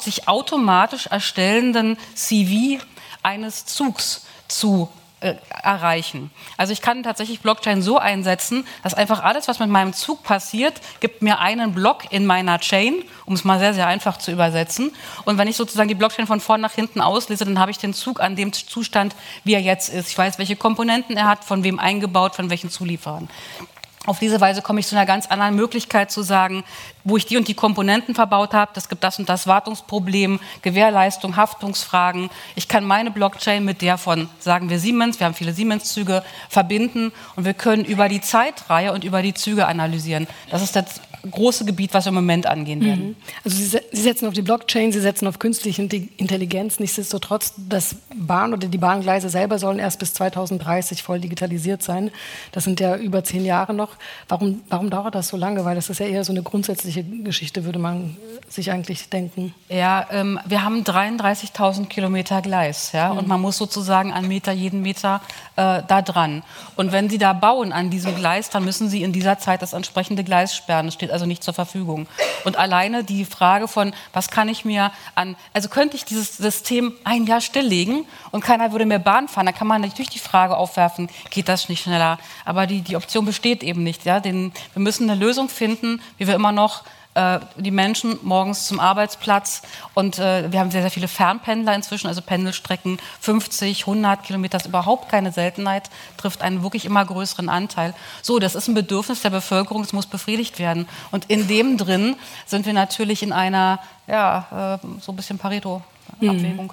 sich 0.00 0.28
automatisch 0.28 1.06
erstellenden 1.06 1.96
CV 2.14 2.82
eines 3.22 3.64
Zugs 3.64 4.26
zu 4.48 4.88
äh, 5.20 5.34
erreichen. 5.62 6.30
Also 6.56 6.72
ich 6.72 6.82
kann 6.82 7.02
tatsächlich 7.02 7.40
Blockchain 7.40 7.82
so 7.82 7.98
einsetzen, 7.98 8.66
dass 8.82 8.94
einfach 8.94 9.22
alles, 9.22 9.48
was 9.48 9.58
mit 9.58 9.68
meinem 9.70 9.92
Zug 9.92 10.22
passiert, 10.22 10.80
gibt 11.00 11.22
mir 11.22 11.38
einen 11.38 11.72
Block 11.72 12.10
in 12.10 12.26
meiner 12.26 12.58
Chain, 12.58 13.02
um 13.24 13.34
es 13.34 13.44
mal 13.44 13.58
sehr, 13.58 13.74
sehr 13.74 13.86
einfach 13.86 14.18
zu 14.18 14.32
übersetzen. 14.32 14.92
Und 15.24 15.38
wenn 15.38 15.48
ich 15.48 15.56
sozusagen 15.56 15.88
die 15.88 15.94
Blockchain 15.94 16.26
von 16.26 16.40
vorn 16.40 16.60
nach 16.60 16.72
hinten 16.72 17.00
auslese, 17.00 17.44
dann 17.44 17.58
habe 17.58 17.70
ich 17.70 17.78
den 17.78 17.94
Zug 17.94 18.20
an 18.20 18.36
dem 18.36 18.52
Zustand, 18.52 19.16
wie 19.44 19.54
er 19.54 19.60
jetzt 19.60 19.88
ist. 19.88 20.10
Ich 20.10 20.18
weiß, 20.18 20.38
welche 20.38 20.56
Komponenten 20.56 21.16
er 21.16 21.26
hat, 21.26 21.44
von 21.44 21.64
wem 21.64 21.78
eingebaut, 21.78 22.34
von 22.34 22.50
welchen 22.50 22.70
Zulieferern. 22.70 23.28
Auf 24.06 24.18
diese 24.18 24.40
Weise 24.40 24.60
komme 24.60 24.80
ich 24.80 24.86
zu 24.86 24.96
einer 24.96 25.06
ganz 25.06 25.26
anderen 25.28 25.56
Möglichkeit 25.56 26.10
zu 26.10 26.22
sagen, 26.22 26.62
wo 27.04 27.16
ich 27.16 27.24
die 27.24 27.38
und 27.38 27.48
die 27.48 27.54
Komponenten 27.54 28.14
verbaut 28.14 28.52
habe, 28.52 28.70
das 28.74 28.90
gibt 28.90 29.02
das 29.02 29.18
und 29.18 29.28
das 29.28 29.46
Wartungsproblem, 29.46 30.40
Gewährleistung, 30.60 31.36
Haftungsfragen. 31.36 32.28
Ich 32.54 32.68
kann 32.68 32.84
meine 32.84 33.10
Blockchain 33.10 33.64
mit 33.64 33.80
der 33.80 33.96
von, 33.96 34.28
sagen 34.40 34.68
wir 34.68 34.78
Siemens, 34.78 35.20
wir 35.20 35.26
haben 35.26 35.34
viele 35.34 35.54
Siemens-Züge, 35.54 36.22
verbinden 36.50 37.12
und 37.36 37.46
wir 37.46 37.54
können 37.54 37.84
über 37.84 38.10
die 38.10 38.20
Zeitreihe 38.20 38.92
und 38.92 39.04
über 39.04 39.22
die 39.22 39.32
Züge 39.32 39.66
analysieren. 39.66 40.26
Das 40.50 40.60
ist 40.60 40.76
das 40.76 41.00
große 41.30 41.64
Gebiet, 41.64 41.94
was 41.94 42.04
wir 42.04 42.10
im 42.10 42.14
Moment 42.14 42.46
angehen 42.46 42.84
werden. 42.84 43.08
Mhm. 43.08 43.16
Also 43.44 43.56
Sie, 43.56 43.80
Sie, 43.92 44.02
setzen 44.02 44.26
auf 44.26 44.34
die 44.34 44.42
Blockchain, 44.42 44.92
Sie 44.92 45.00
setzen 45.00 45.26
auf 45.26 45.38
künstliche 45.38 45.82
Intelligenz. 45.82 46.78
Nichtsdestotrotz, 46.78 47.54
das 47.56 47.96
Bahn 48.14 48.52
oder 48.52 48.68
die 48.68 48.78
Bahngleise 48.78 49.28
selber 49.28 49.58
sollen 49.58 49.78
erst 49.78 49.98
bis 49.98 50.14
2030 50.14 51.02
voll 51.02 51.20
digitalisiert 51.20 51.82
sein. 51.82 52.10
Das 52.52 52.64
sind 52.64 52.80
ja 52.80 52.96
über 52.96 53.24
zehn 53.24 53.44
Jahre 53.44 53.74
noch. 53.74 53.96
Warum, 54.28 54.62
warum 54.68 54.90
dauert 54.90 55.14
das 55.14 55.28
so 55.28 55.36
lange? 55.36 55.64
Weil 55.64 55.74
das 55.74 55.90
ist 55.90 56.00
ja 56.00 56.06
eher 56.06 56.24
so 56.24 56.32
eine 56.32 56.42
grundsätzliche 56.42 57.04
Geschichte, 57.04 57.64
würde 57.64 57.78
man 57.78 58.16
sich 58.48 58.70
eigentlich 58.70 59.08
denken. 59.08 59.54
Ja, 59.68 60.06
ähm, 60.10 60.38
wir 60.44 60.62
haben 60.62 60.82
33.000 60.82 61.86
Kilometer 61.86 62.42
Gleis, 62.42 62.92
ja, 62.92 63.12
mhm. 63.12 63.18
und 63.18 63.28
man 63.28 63.40
muss 63.40 63.56
sozusagen 63.56 64.12
einen 64.12 64.28
Meter 64.28 64.52
jeden 64.52 64.82
Meter 64.82 65.20
äh, 65.56 65.82
da 65.86 66.02
dran. 66.02 66.42
Und 66.76 66.92
wenn 66.92 67.10
Sie 67.10 67.18
da 67.18 67.32
bauen 67.32 67.72
an 67.72 67.90
diesem 67.90 68.14
Gleis, 68.14 68.50
dann 68.50 68.64
müssen 68.64 68.88
Sie 68.88 69.02
in 69.02 69.12
dieser 69.12 69.38
Zeit 69.38 69.62
das 69.62 69.72
entsprechende 69.72 70.24
Gleis 70.24 70.54
sperren. 70.54 70.86
Das 70.86 70.94
steht 70.94 71.10
also 71.14 71.24
nicht 71.24 71.42
zur 71.42 71.54
Verfügung. 71.54 72.06
Und 72.44 72.58
alleine 72.58 73.04
die 73.04 73.24
Frage 73.24 73.68
von, 73.68 73.94
was 74.12 74.28
kann 74.28 74.48
ich 74.48 74.64
mir 74.64 74.92
an, 75.14 75.36
also 75.54 75.68
könnte 75.68 75.96
ich 75.96 76.04
dieses 76.04 76.36
System 76.36 76.92
ein 77.04 77.26
Jahr 77.26 77.40
stilllegen 77.40 78.04
und 78.32 78.44
keiner 78.44 78.72
würde 78.72 78.84
mehr 78.84 78.98
Bahn 78.98 79.28
fahren, 79.28 79.46
dann 79.46 79.54
kann 79.54 79.66
man 79.66 79.80
natürlich 79.80 80.10
die 80.10 80.18
Frage 80.18 80.56
aufwerfen, 80.56 81.08
geht 81.30 81.48
das 81.48 81.68
nicht 81.68 81.84
schneller? 81.84 82.18
Aber 82.44 82.66
die, 82.66 82.82
die 82.82 82.96
Option 82.96 83.24
besteht 83.24 83.62
eben 83.62 83.82
nicht. 83.82 84.04
Ja? 84.04 84.20
Den, 84.20 84.52
wir 84.74 84.82
müssen 84.82 85.08
eine 85.08 85.18
Lösung 85.18 85.48
finden, 85.48 86.02
wie 86.18 86.26
wir 86.26 86.34
immer 86.34 86.52
noch 86.52 86.84
die 87.56 87.70
Menschen 87.70 88.18
morgens 88.22 88.66
zum 88.66 88.80
Arbeitsplatz. 88.80 89.62
Und 89.94 90.18
äh, 90.18 90.50
wir 90.50 90.60
haben 90.60 90.70
sehr, 90.70 90.82
sehr 90.82 90.90
viele 90.90 91.08
Fernpendler 91.08 91.74
inzwischen, 91.74 92.08
also 92.08 92.22
Pendelstrecken 92.22 92.98
50, 93.20 93.82
100 93.82 94.24
Kilometer, 94.24 94.56
ist 94.58 94.66
überhaupt 94.66 95.08
keine 95.08 95.30
Seltenheit, 95.30 95.90
trifft 96.16 96.42
einen 96.42 96.62
wirklich 96.62 96.84
immer 96.84 97.04
größeren 97.04 97.48
Anteil. 97.48 97.94
So, 98.22 98.38
das 98.38 98.54
ist 98.54 98.68
ein 98.68 98.74
Bedürfnis 98.74 99.22
der 99.22 99.30
Bevölkerung, 99.30 99.82
es 99.82 99.92
muss 99.92 100.06
befriedigt 100.06 100.58
werden. 100.58 100.88
Und 101.12 101.26
in 101.26 101.46
dem 101.46 101.78
drin 101.78 102.16
sind 102.46 102.66
wir 102.66 102.72
natürlich 102.72 103.22
in 103.22 103.32
einer, 103.32 103.78
ja, 104.06 104.78
äh, 104.82 104.86
so 105.00 105.12
ein 105.12 105.16
bisschen 105.16 105.38
Pareto-Abwägung. 105.38 106.66
Mhm. 106.66 106.70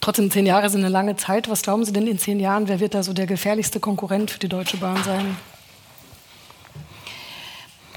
Trotzdem, 0.00 0.30
zehn 0.30 0.46
Jahre 0.46 0.70
sind 0.70 0.80
eine 0.80 0.88
lange 0.88 1.16
Zeit. 1.16 1.48
Was 1.50 1.62
glauben 1.62 1.84
Sie 1.84 1.92
denn 1.92 2.06
in 2.06 2.18
zehn 2.18 2.40
Jahren, 2.40 2.68
wer 2.68 2.80
wird 2.80 2.94
da 2.94 3.02
so 3.02 3.12
der 3.12 3.26
gefährlichste 3.26 3.80
Konkurrent 3.80 4.30
für 4.30 4.38
die 4.38 4.48
Deutsche 4.48 4.76
Bahn 4.76 5.02
sein? 5.04 5.36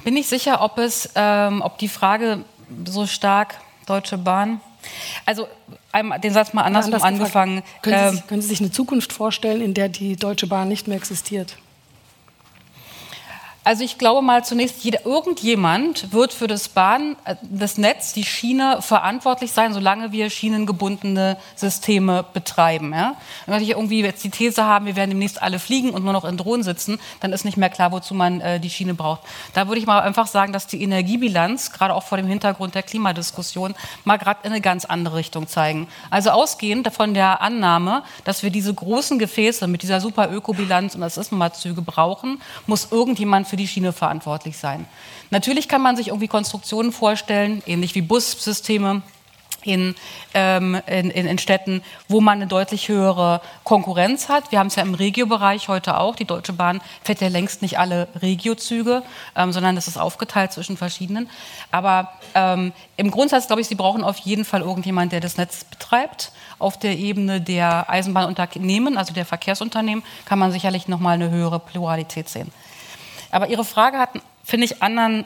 Bin 0.03 0.13
nicht 0.13 0.29
sicher, 0.29 0.61
ob 0.61 0.77
es, 0.77 1.09
ähm, 1.15 1.61
ob 1.61 1.77
die 1.77 1.87
Frage 1.87 2.43
so 2.85 3.07
stark 3.07 3.55
Deutsche 3.85 4.17
Bahn. 4.17 4.61
Also 5.25 5.47
einmal 5.91 6.19
den 6.19 6.33
Satz 6.33 6.53
mal 6.53 6.63
andersrum 6.63 6.93
anders 6.93 7.07
angefangen. 7.07 7.63
Können 7.81 7.97
Sie, 7.97 8.03
ähm, 8.03 8.15
sich, 8.15 8.27
können 8.27 8.41
Sie 8.41 8.47
sich 8.47 8.59
eine 8.61 8.71
Zukunft 8.71 9.13
vorstellen, 9.13 9.61
in 9.61 9.73
der 9.73 9.89
die 9.89 10.15
Deutsche 10.15 10.47
Bahn 10.47 10.67
nicht 10.67 10.87
mehr 10.87 10.97
existiert? 10.97 11.57
Also 13.64 13.84
ich 13.84 13.99
glaube 13.99 14.24
mal 14.24 14.43
zunächst, 14.43 14.84
jeder, 14.84 15.05
irgendjemand 15.05 16.12
wird 16.12 16.34
für 16.34 16.47
das 16.47 16.68
Bahn, 16.68 17.16
äh, 17.26 17.36
das 17.43 17.78
Netz, 17.78 18.12
die 18.12 18.24
Schiene 18.24 18.82
verantwortlich 18.82 19.51
sein, 19.51 19.72
solange 19.72 20.12
wir 20.12 20.32
schienengebundene 20.32 21.38
Systeme 21.55 22.26
betreiben. 22.34 22.91
Ja? 22.91 23.16
Wenn 23.45 23.62
wir 23.62 23.68
irgendwie 23.68 24.01
jetzt 24.01 24.24
die 24.24 24.32
These 24.32 24.66
haben, 24.66 24.88
wir 24.88 24.95
werden 24.95 25.12
demnächst 25.12 25.43
alle 25.43 25.59
fliegen 25.59 25.91
und 25.91 26.03
nur 26.03 26.12
noch 26.12 26.26
in 26.26 26.38
Drohnen 26.38 26.64
sitzen, 26.64 26.99
dann 27.20 27.34
ist 27.34 27.45
nicht 27.45 27.55
mehr 27.55 27.70
klar, 27.70 27.91
wozu 27.91 28.16
man 28.16 28.41
äh, 28.41 28.59
die 28.59 28.72
Schiene 28.72 28.95
braucht. 28.95 29.22
Da 29.53 29.68
würde 29.68 29.80
ich 29.80 29.86
mal 29.86 29.99
einfach 29.99 30.26
sagen, 30.26 30.53
dass 30.53 30.66
die 30.66 30.82
Energiebilanz, 30.82 31.72
gerade 31.72 31.93
auch 31.93 32.03
vor 32.03 32.18
dem 32.18 32.28
Hintergrund 32.28 32.74
der 32.74 32.82
Klimadiskussion, 32.82 33.76
mal 34.05 34.18
gerade 34.18 34.39
in 34.41 34.51
eine 34.51 34.62
ganz 34.62 34.86
andere 34.86 35.18
Richtung 35.18 35.47
zeigen. 35.47 35.88
Also 36.09 36.32
ausgehend 36.32 36.91
von 36.91 37.14
der 37.14 37.41
Annahme, 37.41 38.01
dass 38.24 38.41
wir 38.41 38.49
diese 38.49 38.74
großen 38.74 39.20
Gefäße 39.20 39.68
mit 39.68 39.84
dieser 39.84 40.01
super 40.01 40.32
Ökobilanz 40.32 40.95
und 40.95 41.01
das 41.01 41.18
ist 41.18 41.32
mal 41.32 41.53
Züge 41.53 41.84
brauchen, 41.84 42.41
muss 42.66 42.91
irgendjemand 42.91 43.50
für 43.51 43.57
die 43.57 43.67
Schiene 43.67 43.91
verantwortlich 43.91 44.57
sein. 44.57 44.85
Natürlich 45.29 45.67
kann 45.67 45.81
man 45.81 45.97
sich 45.97 46.07
irgendwie 46.07 46.29
Konstruktionen 46.29 46.93
vorstellen, 46.93 47.61
ähnlich 47.67 47.95
wie 47.95 48.01
Bussysteme, 48.01 49.03
in, 49.63 49.95
ähm, 50.33 50.81
in, 50.87 51.11
in, 51.11 51.37
Städten, 51.37 51.83
wo 52.07 52.21
man 52.21 52.37
eine 52.37 52.47
deutlich 52.47 52.87
höhere 52.87 53.41
Konkurrenz 53.63 54.29
hat. 54.29 54.51
Wir 54.51 54.59
haben 54.59 54.67
es 54.67 54.75
ja 54.75 54.83
im 54.83 54.95
Regiobereich 54.95 55.67
heute 55.67 55.99
auch. 55.99 56.15
Die 56.15 56.25
Deutsche 56.25 56.53
Bahn 56.53 56.81
fährt 57.03 57.21
ja 57.21 57.27
längst 57.27 57.61
nicht 57.61 57.77
alle 57.77 58.07
Regiozüge, 58.21 59.03
ähm, 59.35 59.51
sondern 59.51 59.75
das 59.75 59.87
ist 59.87 59.97
aufgeteilt 59.97 60.51
zwischen 60.51 60.77
verschiedenen. 60.77 61.29
Aber 61.69 62.11
ähm, 62.33 62.73
im 62.97 63.11
Grundsatz 63.11 63.47
glaube 63.47 63.61
ich, 63.61 63.67
Sie 63.67 63.75
brauchen 63.75 64.03
auf 64.03 64.17
jeden 64.19 64.45
Fall 64.45 64.61
irgendjemand, 64.61 65.11
der 65.11 65.19
das 65.19 65.37
Netz 65.37 65.63
betreibt. 65.63 66.31
Auf 66.57 66.79
der 66.79 66.97
Ebene 66.97 67.41
der 67.41 67.89
Eisenbahnunternehmen, 67.89 68.97
also 68.97 69.13
der 69.13 69.25
Verkehrsunternehmen, 69.25 70.03
kann 70.25 70.39
man 70.39 70.51
sicherlich 70.51 70.87
noch 70.87 70.99
mal 70.99 71.11
eine 71.11 71.29
höhere 71.29 71.59
Pluralität 71.59 72.29
sehen. 72.29 72.51
Aber 73.32 73.47
Ihre 73.47 73.65
Frage 73.65 73.97
hat, 73.97 74.09
finde 74.43 74.65
ich, 74.65 74.84
anderen 74.84 75.25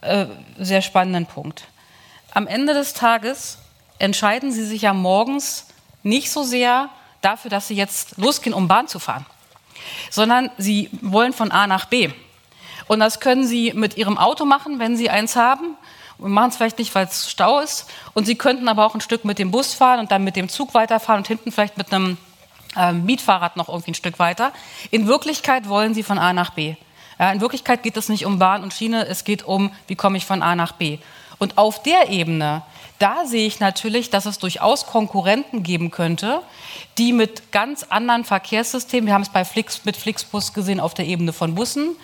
äh, 0.00 0.26
sehr 0.58 0.82
spannenden 0.82 1.26
Punkt. 1.26 1.64
Am 2.32 2.46
Ende 2.46 2.74
des 2.74 2.94
Tages 2.94 3.58
entscheiden 3.98 4.52
Sie 4.52 4.64
sich 4.64 4.82
ja 4.82 4.92
morgens 4.92 5.66
nicht 6.02 6.30
so 6.30 6.42
sehr 6.42 6.88
dafür, 7.20 7.50
dass 7.50 7.68
Sie 7.68 7.74
jetzt 7.74 8.18
losgehen, 8.18 8.54
um 8.54 8.68
Bahn 8.68 8.88
zu 8.88 8.98
fahren, 8.98 9.26
sondern 10.10 10.50
Sie 10.58 10.90
wollen 11.02 11.32
von 11.32 11.50
A 11.50 11.66
nach 11.66 11.86
B. 11.86 12.10
Und 12.88 13.00
das 13.00 13.20
können 13.20 13.46
Sie 13.46 13.72
mit 13.72 13.96
Ihrem 13.96 14.16
Auto 14.16 14.44
machen, 14.44 14.78
wenn 14.78 14.96
Sie 14.96 15.10
eins 15.10 15.36
haben. 15.36 15.76
Und 16.18 16.32
machen 16.32 16.48
es 16.48 16.56
vielleicht 16.56 16.78
nicht, 16.78 16.94
weil 16.94 17.06
es 17.06 17.30
Stau 17.30 17.60
ist. 17.60 17.90
Und 18.14 18.26
Sie 18.26 18.36
könnten 18.36 18.68
aber 18.68 18.86
auch 18.86 18.94
ein 18.94 19.02
Stück 19.02 19.26
mit 19.26 19.38
dem 19.38 19.50
Bus 19.50 19.74
fahren 19.74 20.00
und 20.00 20.10
dann 20.10 20.24
mit 20.24 20.36
dem 20.36 20.48
Zug 20.48 20.72
weiterfahren 20.72 21.18
und 21.18 21.28
hinten 21.28 21.52
vielleicht 21.52 21.76
mit 21.76 21.92
einem 21.92 22.16
ähm, 22.74 23.04
Mietfahrrad 23.04 23.56
noch 23.56 23.68
irgendwie 23.68 23.90
ein 23.90 23.94
Stück 23.94 24.18
weiter. 24.18 24.52
In 24.90 25.08
Wirklichkeit 25.08 25.68
wollen 25.68 25.92
Sie 25.92 26.02
von 26.02 26.18
A 26.18 26.32
nach 26.32 26.50
B. 26.50 26.76
Ja, 27.18 27.32
in 27.32 27.40
Wirklichkeit 27.40 27.82
geht 27.82 27.96
es 27.96 28.08
nicht 28.08 28.26
um 28.26 28.38
Bahn 28.38 28.62
und 28.62 28.74
Schiene, 28.74 29.06
es 29.06 29.24
geht 29.24 29.44
um, 29.44 29.72
wie 29.86 29.96
komme 29.96 30.18
ich 30.18 30.26
von 30.26 30.42
A 30.42 30.54
nach 30.54 30.72
B. 30.72 30.98
Und 31.38 31.58
auf 31.58 31.82
der 31.82 32.08
Ebene, 32.08 32.62
da 32.98 33.26
sehe 33.26 33.46
ich 33.46 33.60
natürlich, 33.60 34.10
dass 34.10 34.26
es 34.26 34.38
durchaus 34.38 34.86
Konkurrenten 34.86 35.62
geben 35.62 35.90
könnte, 35.90 36.40
die 36.98 37.12
mit 37.12 37.52
ganz 37.52 37.84
anderen 37.84 38.24
Verkehrssystemen, 38.24 39.06
wir 39.06 39.14
haben 39.14 39.22
es 39.22 39.28
bei 39.28 39.44
Flix, 39.44 39.84
mit 39.84 39.96
Flixbus 39.96 40.52
gesehen 40.52 40.80
auf 40.80 40.94
der 40.94 41.06
Ebene 41.06 41.32
von 41.32 41.54
Bussen, 41.54 41.96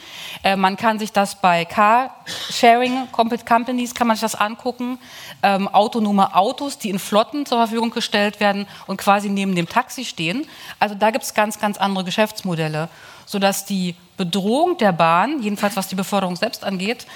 äh, 0.45 0.57
man 0.57 0.76
kann 0.76 0.99
sich 0.99 1.12
das 1.12 1.40
bei 1.40 1.64
Car-Sharing 1.64 3.09
Companies, 3.11 3.95
kann 3.95 4.07
man 4.07 4.16
sich 4.16 4.22
das 4.22 4.34
angucken, 4.34 4.99
ähm, 5.43 5.68
autonome 5.68 6.34
Autos, 6.34 6.78
die 6.78 6.90
in 6.90 6.99
Flotten 6.99 7.47
zur 7.47 7.59
Verfügung 7.59 7.90
gestellt 7.90 8.40
werden 8.40 8.66
und 8.86 8.99
quasi 8.99 9.28
neben 9.28 9.55
dem 9.55 9.68
Taxi 9.68 10.05
stehen. 10.05 10.47
Also 10.78 10.95
da 10.95 11.11
gibt 11.11 11.24
es 11.24 11.34
ganz, 11.34 11.59
ganz 11.59 11.78
andere 11.78 12.05
Geschäftsmodelle 12.05 12.88
sodass 13.32 13.64
die 13.64 13.95
Bedrohung 14.18 14.76
der 14.76 14.93
Bahn, 14.93 15.43
jedenfalls 15.43 15.74
was 15.74 15.88
die 15.88 15.95
Beförderung 15.95 16.36
selbst 16.36 16.64
angeht, 16.64 17.07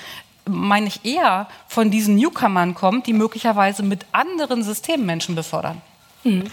meine 0.48 0.88
ich 0.88 1.04
eher 1.04 1.48
von 1.68 1.90
diesen 1.90 2.16
Newcomern 2.16 2.74
kommt, 2.74 3.06
die 3.06 3.12
möglicherweise 3.12 3.82
mit 3.82 4.06
anderen 4.12 4.62
Systemen 4.62 5.06
Menschen 5.06 5.34
befördern. 5.34 5.80
Mhm. 6.24 6.44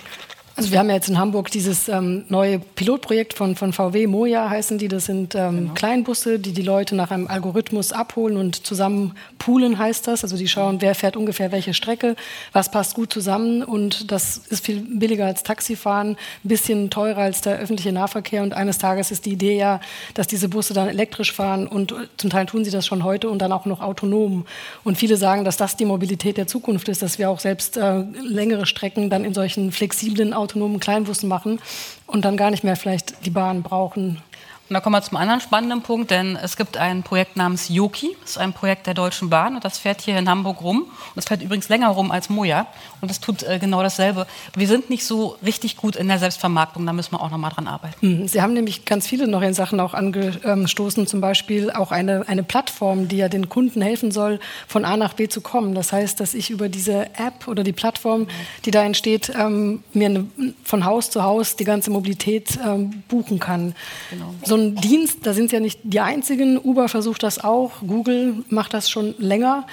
Also 0.56 0.72
wir 0.72 0.78
haben 0.78 0.90
ja 0.90 0.96
jetzt 0.96 1.10
in 1.10 1.18
Hamburg 1.18 1.50
dieses 1.50 1.90
ähm, 1.90 2.26
neue 2.30 2.60
Pilotprojekt 2.60 3.34
von, 3.34 3.56
von 3.56 3.74
VW, 3.74 4.06
Moja 4.06 4.52
heißen 4.52 4.78
die. 4.78 4.88
Das 4.88 5.06
sind 5.06 5.34
ähm, 5.34 5.58
genau. 5.58 5.74
Kleinbusse, 5.74 6.38
die 6.38 6.52
die 6.52 6.62
Leute 6.62 6.96
nach 6.96 7.10
einem 7.10 7.28
Algorithmus 7.28 7.92
abholen 7.92 8.38
und 8.38 8.64
zusammen 8.64 9.16
poolen 9.40 9.80
heißt 9.80 10.06
das. 10.06 10.24
Also 10.24 10.38
die 10.38 10.48
schauen, 10.48 10.80
wer 10.80 10.94
fährt 10.94 11.18
ungefähr 11.18 11.52
welche 11.52 11.74
Strecke, 11.74 12.16
was 12.52 12.70
passt 12.70 12.94
gut 12.94 13.12
zusammen. 13.12 13.64
Und 13.64 14.12
das 14.12 14.38
ist 14.50 14.64
viel 14.64 14.82
billiger 14.82 15.26
als 15.26 15.42
Taxifahren, 15.42 16.12
ein 16.12 16.18
bisschen 16.48 16.92
teurer 16.92 17.22
als 17.22 17.42
der 17.42 17.58
öffentliche 17.58 17.92
Nahverkehr. 17.92 18.44
Und 18.44 18.54
eines 18.54 18.78
Tages 18.78 19.10
ist 19.10 19.26
die 19.26 19.32
Idee 19.32 19.58
ja, 19.58 19.82
dass 20.14 20.28
diese 20.28 20.50
Busse 20.50 20.76
dann 20.76 20.88
elektrisch 20.88 21.32
fahren 21.32 21.66
und 21.66 21.96
zum 22.18 22.30
Teil 22.30 22.46
tun 22.46 22.64
sie 22.64 22.72
das 22.72 22.86
schon 22.86 23.04
heute 23.04 23.28
und 23.28 23.40
dann 23.40 23.52
auch 23.52 23.66
noch 23.66 23.82
autonom. 23.82 24.46
Und 24.84 25.00
viele 25.00 25.18
sagen, 25.18 25.46
dass 25.46 25.58
das 25.58 25.78
die 25.78 25.86
Mobilität 25.86 26.38
der 26.38 26.46
Zukunft 26.46 26.90
ist, 26.90 27.02
dass 27.02 27.18
wir 27.18 27.32
auch 27.32 27.40
selbst 27.40 27.76
äh, 27.76 28.04
längere 28.22 28.68
Strecken 28.68 29.10
dann 29.10 29.26
in 29.26 29.34
solchen 29.34 29.72
flexiblen 29.72 30.32
autonomen 30.44 30.80
Kleinbussen 30.80 31.30
machen 31.30 31.60
und 32.06 32.26
dann 32.26 32.38
gar 32.38 32.52
nicht 32.52 32.64
mehr 32.64 32.76
vielleicht 32.76 33.26
die 33.26 33.32
Bahn 33.32 33.64
brauchen. 33.64 34.22
Und 34.70 34.76
da 34.76 34.80
kommen 34.80 34.96
wir 34.96 35.02
zum 35.02 35.18
anderen 35.18 35.42
spannenden 35.42 35.82
Punkt, 35.82 36.10
denn 36.10 36.38
es 36.38 36.56
gibt 36.56 36.78
ein 36.78 37.04
Projekt 37.04 37.36
namens 37.36 37.68
Yoki, 37.68 38.16
das 38.22 38.32
ist 38.32 38.38
ein 38.38 38.54
Projekt 38.54 38.88
der 38.88 38.94
Deutschen 38.94 39.30
Bahn 39.30 39.56
und 39.56 39.66
das 39.66 39.78
fährt 39.78 40.02
hier 40.02 40.18
in 40.18 40.30
Hamburg 40.30 40.62
rum. 40.62 40.84
Und 40.84 41.16
das 41.16 41.26
fährt 41.26 41.42
übrigens 41.42 41.68
länger 41.68 41.90
rum 41.90 42.12
als 42.12 42.30
Moja 42.30 42.68
und 43.02 43.12
das 43.12 43.20
tut 43.20 43.44
äh, 43.44 43.60
genau 43.60 43.84
dasselbe. 43.84 44.26
Wir 44.56 44.68
sind 44.68 44.90
nicht 44.90 45.06
so 45.06 45.38
richtig 45.46 45.76
gut 45.76 45.98
in 45.98 46.08
der 46.08 46.18
Selbstvermarktung, 46.18 46.86
da 46.86 46.94
müssen 46.94 47.12
wir 47.12 47.22
auch 47.22 47.30
noch 47.30 47.38
mal 47.38 47.50
dran 47.50 47.68
arbeiten. 47.68 47.96
Hm, 48.00 48.28
Sie 48.28 48.42
haben 48.42 48.54
nämlich 48.54 48.86
ganz 48.86 49.06
viele 49.06 49.28
neue 49.28 49.54
Sachen 49.54 49.82
auch 49.82 49.94
angestoßen, 49.94 51.08
zum 51.08 51.20
Beispiel 51.20 51.70
auch 51.70 51.92
eine, 51.92 52.28
eine 52.28 52.44
Plattform, 52.44 53.10
die 53.10 53.18
ja 53.18 53.28
den 53.28 53.50
Kunden 53.50 53.82
helfen 53.82 54.12
soll, 54.12 54.40
von 54.68 54.86
A 54.86 54.96
nach 54.96 55.14
B 55.14 55.28
zu 55.28 55.42
kommen. 55.42 55.76
Das 55.76 55.92
heißt, 55.92 56.22
dass 56.22 56.34
ich 56.34 56.50
über 56.50 56.70
diese 56.70 57.08
App 57.18 57.48
oder 57.48 57.66
die 57.66 57.74
Plattform, 57.74 58.28
die 58.64 58.72
da 58.72 58.84
entsteht, 58.84 59.34
ähm, 59.38 59.84
mir 59.92 60.06
eine, 60.08 60.26
von 60.64 60.86
Haus 60.86 61.10
zu 61.10 61.22
Haus 61.22 61.58
die 61.58 61.66
ganze 61.66 61.92
Mobilität 61.92 62.58
ähm, 62.66 63.04
buchen 63.10 63.40
kann. 63.40 63.76
Genau. 64.10 64.34
So 64.46 64.53
ein 64.56 64.76
Dienst, 64.76 65.20
da 65.24 65.34
sind 65.34 65.50
Sie 65.50 65.56
ja 65.56 65.60
nicht 65.60 65.80
die 65.84 66.00
Einzigen. 66.00 66.58
Uber 66.58 66.90
versucht 66.90 67.24
das 67.24 67.44
auch, 67.44 67.72
Google 67.86 68.44
macht 68.50 68.74
das 68.74 68.90
schon 68.90 69.16
länger. 69.18 69.66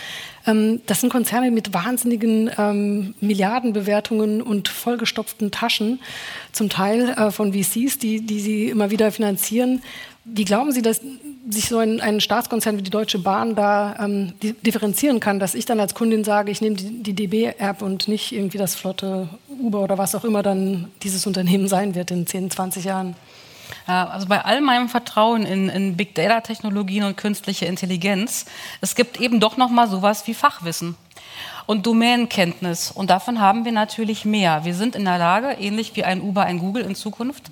Ähm, 0.46 0.80
das 0.86 1.00
sind 1.00 1.10
Konzerne 1.10 1.50
mit 1.50 1.72
wahnsinnigen 1.72 2.50
ähm, 2.58 3.14
Milliardenbewertungen 3.20 4.42
und 4.42 4.68
vollgestopften 4.68 5.50
Taschen, 5.50 6.00
zum 6.52 6.68
Teil 6.68 7.10
äh, 7.10 7.30
von 7.30 7.52
VCs, 7.52 7.98
die, 7.98 8.20
die 8.20 8.40
sie 8.40 8.68
immer 8.68 8.90
wieder 8.90 9.12
finanzieren. 9.12 9.82
Wie 10.24 10.44
glauben 10.44 10.70
Sie, 10.70 10.82
dass 10.82 11.00
sich 11.48 11.68
so 11.68 11.78
ein, 11.78 12.00
ein, 12.00 12.20
Staatskonzern 12.20 12.76
wie 12.76 12.82
die 12.82 12.90
Deutsche 12.90 13.18
Bahn 13.18 13.54
da 13.54 13.96
ähm, 13.98 14.34
differenzieren 14.42 15.18
kann, 15.18 15.40
dass 15.40 15.54
ich 15.54 15.64
dann 15.64 15.80
als 15.80 15.94
Kundin 15.94 16.24
sage, 16.24 16.52
ich 16.52 16.60
nehme 16.60 16.76
die, 16.76 17.02
die 17.02 17.14
DB-App 17.14 17.82
und 17.82 18.06
nicht 18.06 18.32
irgendwie 18.32 18.58
das 18.58 18.74
flotte 18.74 19.28
Uber 19.48 19.80
oder 19.82 19.98
was 19.98 20.14
auch 20.14 20.24
immer 20.24 20.42
dann 20.42 20.88
dieses 21.02 21.26
Unternehmen 21.26 21.68
sein 21.68 21.94
wird 21.94 22.10
in 22.10 22.26
10, 22.26 22.50
20 22.50 22.84
Jahren. 22.84 23.16
Ja, 23.86 24.08
also 24.08 24.26
bei 24.26 24.44
all 24.44 24.60
meinem 24.60 24.88
Vertrauen 24.88 25.44
in, 25.44 25.68
in 25.68 25.96
Big 25.96 26.14
Data-Technologien 26.14 27.04
und 27.04 27.16
künstliche 27.16 27.66
Intelligenz, 27.66 28.46
es 28.80 28.94
gibt 28.94 29.20
eben 29.20 29.40
doch 29.40 29.56
noch 29.56 29.70
mal 29.70 29.88
sowas 29.88 30.26
wie 30.26 30.34
Fachwissen 30.34 30.96
und 31.70 31.86
Domänenkenntnis. 31.86 32.90
Und 32.90 33.10
davon 33.10 33.40
haben 33.40 33.64
wir 33.64 33.70
natürlich 33.70 34.24
mehr. 34.24 34.64
Wir 34.64 34.74
sind 34.74 34.96
in 34.96 35.04
der 35.04 35.18
Lage, 35.18 35.52
ähnlich 35.52 35.94
wie 35.94 36.02
ein 36.02 36.20
Uber, 36.20 36.42
ein 36.42 36.58
Google 36.58 36.82
in 36.82 36.96
Zukunft, 36.96 37.44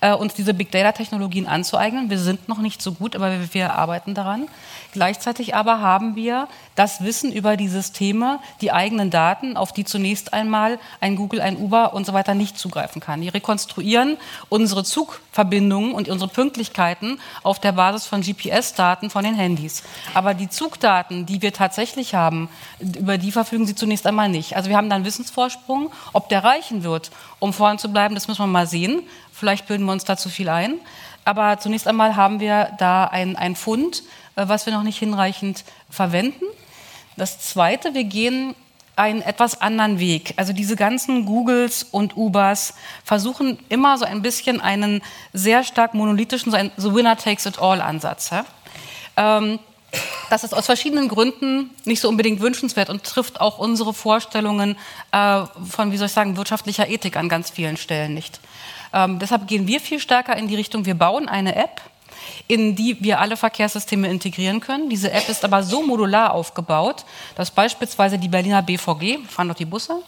äh, 0.00 0.14
uns 0.14 0.32
diese 0.32 0.54
Big 0.54 0.70
Data-Technologien 0.70 1.46
anzueignen. 1.46 2.08
Wir 2.08 2.18
sind 2.18 2.48
noch 2.48 2.58
nicht 2.58 2.80
so 2.80 2.92
gut, 2.92 3.14
aber 3.14 3.30
wir, 3.30 3.52
wir 3.52 3.74
arbeiten 3.74 4.14
daran. 4.14 4.48
Gleichzeitig 4.96 5.54
aber 5.54 5.82
haben 5.82 6.16
wir 6.16 6.48
das 6.74 7.04
Wissen 7.04 7.30
über 7.30 7.58
die 7.58 7.68
Systeme, 7.68 8.38
die 8.62 8.72
eigenen 8.72 9.10
Daten, 9.10 9.58
auf 9.58 9.74
die 9.74 9.84
zunächst 9.84 10.32
einmal 10.32 10.78
ein 11.02 11.16
Google, 11.16 11.42
ein 11.42 11.58
Uber 11.58 11.92
und 11.92 12.06
so 12.06 12.14
weiter 12.14 12.32
nicht 12.32 12.56
zugreifen 12.58 13.02
kann. 13.02 13.20
Die 13.20 13.28
rekonstruieren 13.28 14.16
unsere 14.48 14.84
Zugverbindungen 14.84 15.92
und 15.92 16.08
unsere 16.08 16.30
Pünktlichkeiten 16.30 17.20
auf 17.42 17.60
der 17.60 17.72
Basis 17.72 18.06
von 18.06 18.22
GPS-Daten 18.22 19.10
von 19.10 19.22
den 19.22 19.34
Handys. 19.34 19.82
Aber 20.14 20.32
die 20.32 20.48
Zugdaten, 20.48 21.26
die 21.26 21.42
wir 21.42 21.52
tatsächlich 21.52 22.14
haben, 22.14 22.48
über 22.80 23.18
die 23.18 23.32
verfügen 23.32 23.66
sie 23.66 23.74
zunächst 23.74 24.06
einmal 24.06 24.30
nicht. 24.30 24.56
Also 24.56 24.70
wir 24.70 24.78
haben 24.78 24.88
dann 24.88 25.04
Wissensvorsprung. 25.04 25.92
Ob 26.14 26.30
der 26.30 26.42
reichen 26.42 26.84
wird, 26.84 27.10
um 27.38 27.52
vorn 27.52 27.78
zu 27.78 27.92
bleiben, 27.92 28.14
das 28.14 28.28
müssen 28.28 28.40
wir 28.40 28.46
mal 28.46 28.66
sehen. 28.66 29.02
Vielleicht 29.38 29.66
bilden 29.66 29.84
wir 29.84 29.92
uns 29.92 30.04
da 30.04 30.16
zu 30.16 30.28
viel 30.28 30.48
ein. 30.48 30.74
Aber 31.24 31.58
zunächst 31.58 31.86
einmal 31.86 32.16
haben 32.16 32.40
wir 32.40 32.70
da 32.78 33.04
einen 33.04 33.56
Fund, 33.56 34.02
äh, 34.36 34.48
was 34.48 34.64
wir 34.64 34.72
noch 34.72 34.82
nicht 34.82 34.98
hinreichend 34.98 35.64
verwenden. 35.90 36.44
Das 37.16 37.40
Zweite, 37.40 37.94
wir 37.94 38.04
gehen 38.04 38.54
einen 38.94 39.20
etwas 39.20 39.60
anderen 39.60 39.98
Weg. 39.98 40.32
Also 40.36 40.54
diese 40.54 40.74
ganzen 40.74 41.26
Googles 41.26 41.82
und 41.82 42.16
Ubers 42.16 42.74
versuchen 43.04 43.58
immer 43.68 43.98
so 43.98 44.06
ein 44.06 44.22
bisschen 44.22 44.60
einen 44.60 45.02
sehr 45.34 45.64
stark 45.64 45.92
monolithischen, 45.92 46.50
so 46.50 46.56
ein 46.56 46.70
so 46.78 46.94
Winner-takes-it-all-Ansatz. 46.94 48.30
Ja? 48.30 48.46
Ähm, 49.16 49.58
das 50.30 50.44
ist 50.44 50.54
aus 50.54 50.66
verschiedenen 50.66 51.08
Gründen 51.08 51.70
nicht 51.84 52.00
so 52.00 52.08
unbedingt 52.08 52.40
wünschenswert 52.40 52.88
und 52.88 53.04
trifft 53.04 53.40
auch 53.40 53.58
unsere 53.58 53.92
Vorstellungen 53.92 54.76
äh, 55.12 55.42
von, 55.68 55.92
wie 55.92 55.98
soll 55.98 56.06
ich 56.06 56.12
sagen, 56.12 56.36
wirtschaftlicher 56.36 56.88
Ethik 56.88 57.16
an 57.16 57.28
ganz 57.28 57.50
vielen 57.50 57.76
Stellen 57.76 58.14
nicht. 58.14 58.40
Ähm, 58.92 59.18
deshalb 59.18 59.46
gehen 59.46 59.66
wir 59.66 59.80
viel 59.80 60.00
stärker 60.00 60.36
in 60.36 60.48
die 60.48 60.56
Richtung, 60.56 60.84
wir 60.84 60.94
bauen 60.94 61.28
eine 61.28 61.56
App, 61.56 61.80
in 62.48 62.74
die 62.76 62.96
wir 63.00 63.20
alle 63.20 63.36
Verkehrssysteme 63.36 64.08
integrieren 64.08 64.60
können. 64.60 64.88
Diese 64.88 65.10
App 65.10 65.28
ist 65.28 65.44
aber 65.44 65.62
so 65.62 65.82
modular 65.82 66.32
aufgebaut, 66.32 67.04
dass 67.34 67.50
beispielsweise 67.50 68.18
die 68.18 68.28
Berliner 68.28 68.62
BVG, 68.62 69.18
fahren 69.28 69.48
doch 69.48 69.54
die 69.54 69.64
Busse, 69.64 70.00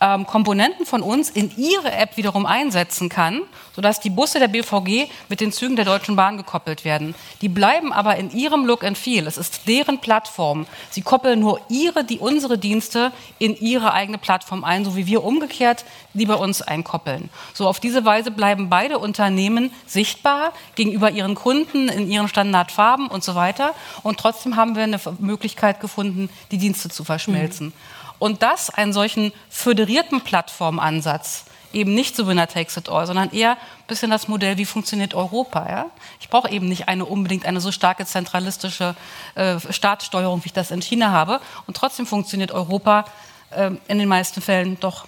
ähm, 0.00 0.26
Komponenten 0.26 0.86
von 0.86 1.02
uns 1.02 1.30
in 1.30 1.56
ihre 1.56 1.92
App 1.92 2.16
wiederum 2.16 2.46
einsetzen 2.46 3.08
kann, 3.08 3.42
sodass 3.74 4.00
die 4.00 4.10
Busse 4.10 4.38
der 4.38 4.48
BVG 4.48 5.08
mit 5.28 5.40
den 5.40 5.52
Zügen 5.52 5.76
der 5.76 5.84
Deutschen 5.84 6.16
Bahn 6.16 6.36
gekoppelt 6.36 6.84
werden. 6.84 7.14
Die 7.40 7.48
bleiben 7.48 7.92
aber 7.92 8.16
in 8.16 8.30
ihrem 8.30 8.64
Look 8.66 8.84
and 8.84 8.98
Feel. 8.98 9.26
Es 9.26 9.38
ist 9.38 9.68
deren 9.68 10.00
Plattform. 10.00 10.66
Sie 10.90 11.02
koppeln 11.02 11.40
nur 11.40 11.60
ihre, 11.68 12.04
die 12.04 12.18
unsere 12.18 12.58
Dienste 12.58 13.12
in 13.38 13.56
ihre 13.56 13.92
eigene 13.92 14.18
Plattform 14.18 14.64
ein, 14.64 14.84
so 14.84 14.96
wie 14.96 15.06
wir 15.06 15.24
umgekehrt 15.24 15.84
die 16.16 16.26
bei 16.26 16.34
uns 16.34 16.62
einkoppeln. 16.62 17.28
So 17.54 17.68
auf 17.68 17.80
diese 17.80 18.04
Weise 18.04 18.30
bleiben 18.30 18.68
beide 18.68 18.98
Unternehmen 18.98 19.70
sichtbar 19.86 20.52
gegenüber 20.74 21.10
ihren 21.10 21.34
Kunden 21.34 21.88
in 21.88 22.10
ihren 22.10 22.28
Standardfarben 22.28 23.08
und 23.08 23.22
so 23.22 23.34
weiter. 23.34 23.74
Und 24.02 24.18
trotzdem 24.18 24.56
haben 24.56 24.76
wir 24.76 24.84
eine 24.84 25.00
Möglichkeit 25.18 25.80
gefunden, 25.80 26.28
die 26.50 26.58
Dienste 26.58 26.88
zu 26.88 27.04
verschmelzen. 27.04 27.68
Mhm. 27.68 27.72
Und 28.18 28.42
das, 28.42 28.70
einen 28.70 28.92
solchen 28.92 29.32
föderierten 29.50 30.22
Plattformansatz, 30.22 31.44
eben 31.72 31.94
nicht 31.94 32.16
so 32.16 32.26
Winner 32.26 32.48
takes 32.48 32.76
it 32.76 32.88
all, 32.88 33.06
sondern 33.06 33.30
eher 33.30 33.52
ein 33.52 33.86
bisschen 33.86 34.10
das 34.10 34.28
Modell, 34.28 34.56
wie 34.56 34.64
funktioniert 34.64 35.14
Europa. 35.14 35.68
Ja? 35.68 35.86
Ich 36.20 36.28
brauche 36.28 36.50
eben 36.50 36.68
nicht 36.68 36.88
eine 36.88 37.04
unbedingt 37.04 37.44
eine 37.44 37.60
so 37.60 37.70
starke 37.70 38.06
zentralistische 38.06 38.96
äh, 39.34 39.58
Staatssteuerung, 39.70 40.42
wie 40.44 40.48
ich 40.48 40.52
das 40.52 40.70
in 40.70 40.80
China 40.80 41.10
habe. 41.10 41.40
Und 41.66 41.76
trotzdem 41.76 42.06
funktioniert 42.06 42.52
Europa 42.52 43.04
äh, 43.50 43.70
in 43.88 43.98
den 43.98 44.08
meisten 44.08 44.40
Fällen 44.40 44.80
doch 44.80 45.06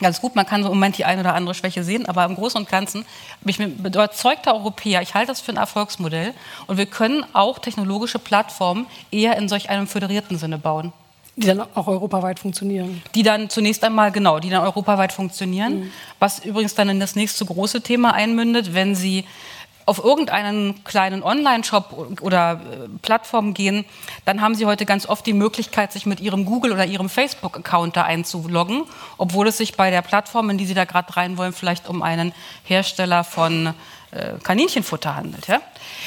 ganz 0.00 0.20
gut. 0.20 0.34
Man 0.34 0.46
kann 0.46 0.62
so 0.62 0.68
im 0.68 0.74
Moment 0.74 0.98
die 0.98 1.04
eine 1.04 1.20
oder 1.20 1.34
andere 1.34 1.54
Schwäche 1.54 1.84
sehen, 1.84 2.06
aber 2.06 2.24
im 2.24 2.34
Großen 2.34 2.58
und 2.58 2.68
Ganzen 2.68 3.04
bin 3.42 3.50
ich 3.50 3.60
ein 3.60 3.76
überzeugter 3.76 4.54
Europäer. 4.54 5.02
Ich 5.02 5.14
halte 5.14 5.28
das 5.28 5.40
für 5.40 5.52
ein 5.52 5.58
Erfolgsmodell. 5.58 6.34
Und 6.66 6.76
wir 6.76 6.86
können 6.86 7.24
auch 7.34 7.58
technologische 7.58 8.18
Plattformen 8.18 8.86
eher 9.10 9.36
in 9.36 9.48
solch 9.48 9.70
einem 9.70 9.86
föderierten 9.86 10.38
Sinne 10.38 10.58
bauen. 10.58 10.92
Die 11.36 11.46
dann 11.46 11.60
auch 11.60 11.86
europaweit 11.86 12.38
funktionieren. 12.38 13.02
Die 13.14 13.22
dann 13.22 13.48
zunächst 13.48 13.82
einmal, 13.84 14.12
genau, 14.12 14.38
die 14.38 14.50
dann 14.50 14.62
europaweit 14.62 15.12
funktionieren. 15.12 15.80
Mhm. 15.80 15.92
Was 16.18 16.44
übrigens 16.44 16.74
dann 16.74 16.90
in 16.90 17.00
das 17.00 17.16
nächste 17.16 17.46
große 17.46 17.80
Thema 17.80 18.12
einmündet, 18.12 18.74
wenn 18.74 18.94
Sie 18.94 19.24
auf 19.84 20.02
irgendeinen 20.02 20.84
kleinen 20.84 21.22
Online-Shop 21.22 22.18
oder 22.20 22.52
äh, 22.52 22.88
Plattform 23.00 23.54
gehen, 23.54 23.84
dann 24.24 24.40
haben 24.40 24.54
Sie 24.54 24.66
heute 24.66 24.86
ganz 24.86 25.06
oft 25.06 25.26
die 25.26 25.32
Möglichkeit, 25.32 25.92
sich 25.92 26.06
mit 26.06 26.20
Ihrem 26.20 26.44
Google- 26.44 26.72
oder 26.72 26.86
Ihrem 26.86 27.08
Facebook-Account 27.08 27.96
da 27.96 28.02
einzuloggen, 28.02 28.84
obwohl 29.18 29.48
es 29.48 29.56
sich 29.56 29.74
bei 29.74 29.90
der 29.90 30.02
Plattform, 30.02 30.50
in 30.50 30.58
die 30.58 30.66
Sie 30.66 30.74
da 30.74 30.84
gerade 30.84 31.16
rein 31.16 31.36
wollen, 31.36 31.52
vielleicht 31.52 31.88
um 31.88 32.02
einen 32.02 32.32
Hersteller 32.64 33.24
von 33.24 33.74
Kaninchenfutter 34.42 35.16
handelt. 35.16 35.48
Ja? 35.48 35.60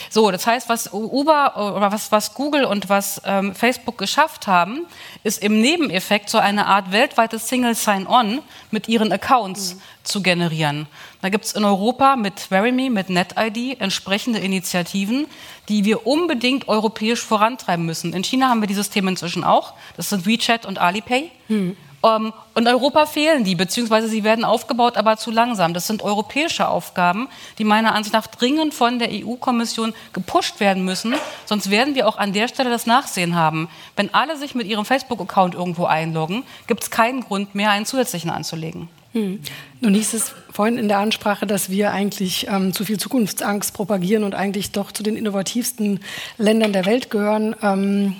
So, 0.10 0.30
das 0.32 0.46
heißt, 0.46 0.70
was 0.70 0.94
Uber 0.94 1.76
oder 1.76 1.92
was, 1.92 2.12
was 2.12 2.34
Google 2.34 2.66
und 2.66 2.88
was 2.90 3.22
ähm, 3.26 3.56
Facebook 3.56 3.98
geschafft 3.98 4.48
haben, 4.48 4.86
ist 5.24 5.42
im 5.42 5.60
Nebeneffekt 5.60 6.30
so 6.30 6.38
eine 6.38 6.68
Art 6.68 6.92
weltweites 6.92 7.50
Single 7.50 7.76
Sign-On 7.76 8.42
mit 8.72 8.88
ihren 8.88 9.12
Accounts 9.12 9.76
mhm. 9.76 9.82
zu 10.04 10.22
generieren. 10.22 10.88
Da 11.22 11.30
gibt 11.30 11.46
es 11.46 11.54
in 11.54 11.66
Europa 11.66 12.16
mit 12.16 12.40
Verimi, 12.40 12.92
mit 12.92 13.10
NetID 13.10 13.82
entsprechende 13.82 14.40
Initiativen, 14.40 15.26
die 15.70 15.84
wir 15.84 16.06
unbedingt 16.06 16.68
europäisch 16.68 17.22
vorantreiben 17.22 17.86
müssen. 17.86 18.14
In 18.14 18.24
China 18.24 18.50
haben 18.50 18.62
wir 18.62 18.68
dieses 18.68 18.92
Thema 18.92 19.10
inzwischen 19.10 19.44
auch. 19.44 19.74
Das 19.98 20.10
sind 20.10 20.28
WeChat 20.28 20.66
und 20.68 20.78
Alipay. 20.78 21.32
Mhm. 21.48 21.76
Ähm, 22.06 22.34
in 22.56 22.68
Europa 22.68 23.06
fehlen 23.06 23.44
die, 23.44 23.56
beziehungsweise 23.56 24.08
sie 24.08 24.24
werden 24.24 24.46
aufgebaut, 24.46 24.96
aber 24.96 25.18
zu 25.18 25.32
langsam. 25.32 25.74
Das 25.74 25.88
sind 25.88 26.04
europäische 26.04 26.68
Aufgaben, 26.68 27.28
die 27.58 27.64
meiner 27.64 27.96
Ansicht 27.96 28.14
nach 28.14 28.28
dringend 28.28 28.74
von 28.74 29.00
der 29.00 29.10
EU-Kommission 29.12 29.94
gepusht 30.14 30.60
werden 30.60 30.86
müssen. 30.86 31.16
Sonst 31.46 31.72
werden 31.72 31.96
wir 31.96 32.08
auch 32.08 32.18
an 32.18 32.32
der 32.32 32.48
Stelle 32.48 32.70
das 32.70 32.86
Nachsehen 32.86 33.36
haben. 33.36 33.68
Wenn 33.96 34.14
alle 34.14 34.38
sich 34.38 34.54
mit 34.56 34.68
ihrem 34.68 34.86
Facebook-Account 34.86 35.56
irgendwo 35.56 35.86
einloggen, 35.86 36.44
gibt 36.68 36.84
es 36.84 36.92
keinen 36.92 37.22
Grund 37.22 37.56
mehr, 37.56 37.72
einen 37.72 37.86
zusätzlichen 37.86 38.30
anzulegen. 38.30 38.88
Hm. 39.14 39.40
Nun 39.80 39.94
hieß 39.94 40.14
es 40.14 40.36
vorhin 40.52 40.78
in 40.78 40.90
der 40.90 41.00
Ansprache, 41.00 41.48
dass 41.48 41.70
wir 41.70 41.92
eigentlich 41.92 42.48
ähm, 42.50 42.74
zu 42.74 42.84
viel 42.84 43.00
Zukunftsangst 43.00 43.74
propagieren 43.74 44.26
und 44.26 44.36
eigentlich 44.36 44.72
doch 44.72 44.92
zu 44.92 45.04
den 45.04 45.16
innovativsten 45.16 46.02
Ländern 46.38 46.74
der 46.74 46.86
Welt 46.86 47.10
gehören. 47.10 47.56
Ähm, 47.62 48.18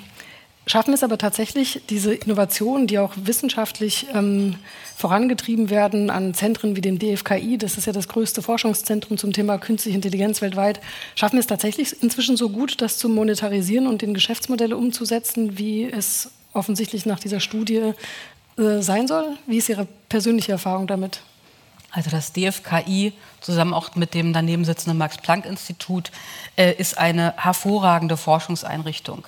Schaffen 0.68 0.92
es 0.92 1.04
aber 1.04 1.16
tatsächlich, 1.16 1.82
diese 1.90 2.12
Innovationen, 2.12 2.88
die 2.88 2.98
auch 2.98 3.12
wissenschaftlich 3.16 4.08
ähm, 4.12 4.56
vorangetrieben 4.96 5.70
werden 5.70 6.10
an 6.10 6.34
Zentren 6.34 6.74
wie 6.74 6.80
dem 6.80 6.98
DFKI, 6.98 7.56
das 7.56 7.78
ist 7.78 7.86
ja 7.86 7.92
das 7.92 8.08
größte 8.08 8.42
Forschungszentrum 8.42 9.16
zum 9.16 9.32
Thema 9.32 9.58
künstliche 9.58 9.94
Intelligenz 9.94 10.42
weltweit, 10.42 10.80
schaffen 11.14 11.38
es 11.38 11.46
tatsächlich 11.46 12.02
inzwischen 12.02 12.36
so 12.36 12.48
gut, 12.48 12.80
das 12.80 12.98
zu 12.98 13.08
monetarisieren 13.08 13.86
und 13.86 14.02
in 14.02 14.12
Geschäftsmodelle 14.12 14.76
umzusetzen, 14.76 15.56
wie 15.56 15.84
es 15.84 16.32
offensichtlich 16.52 17.06
nach 17.06 17.20
dieser 17.20 17.38
Studie 17.38 17.92
äh, 18.58 18.80
sein 18.80 19.06
soll? 19.06 19.36
Wie 19.46 19.58
ist 19.58 19.68
Ihre 19.68 19.86
persönliche 20.08 20.50
Erfahrung 20.50 20.88
damit? 20.88 21.20
Also 21.92 22.10
das 22.10 22.32
DFKI 22.32 23.12
zusammen 23.40 23.72
auch 23.72 23.94
mit 23.94 24.14
dem 24.14 24.32
daneben 24.32 24.64
sitzenden 24.64 24.98
Max-Planck-Institut 24.98 26.10
äh, 26.56 26.72
ist 26.72 26.98
eine 26.98 27.34
hervorragende 27.36 28.16
Forschungseinrichtung. 28.16 29.26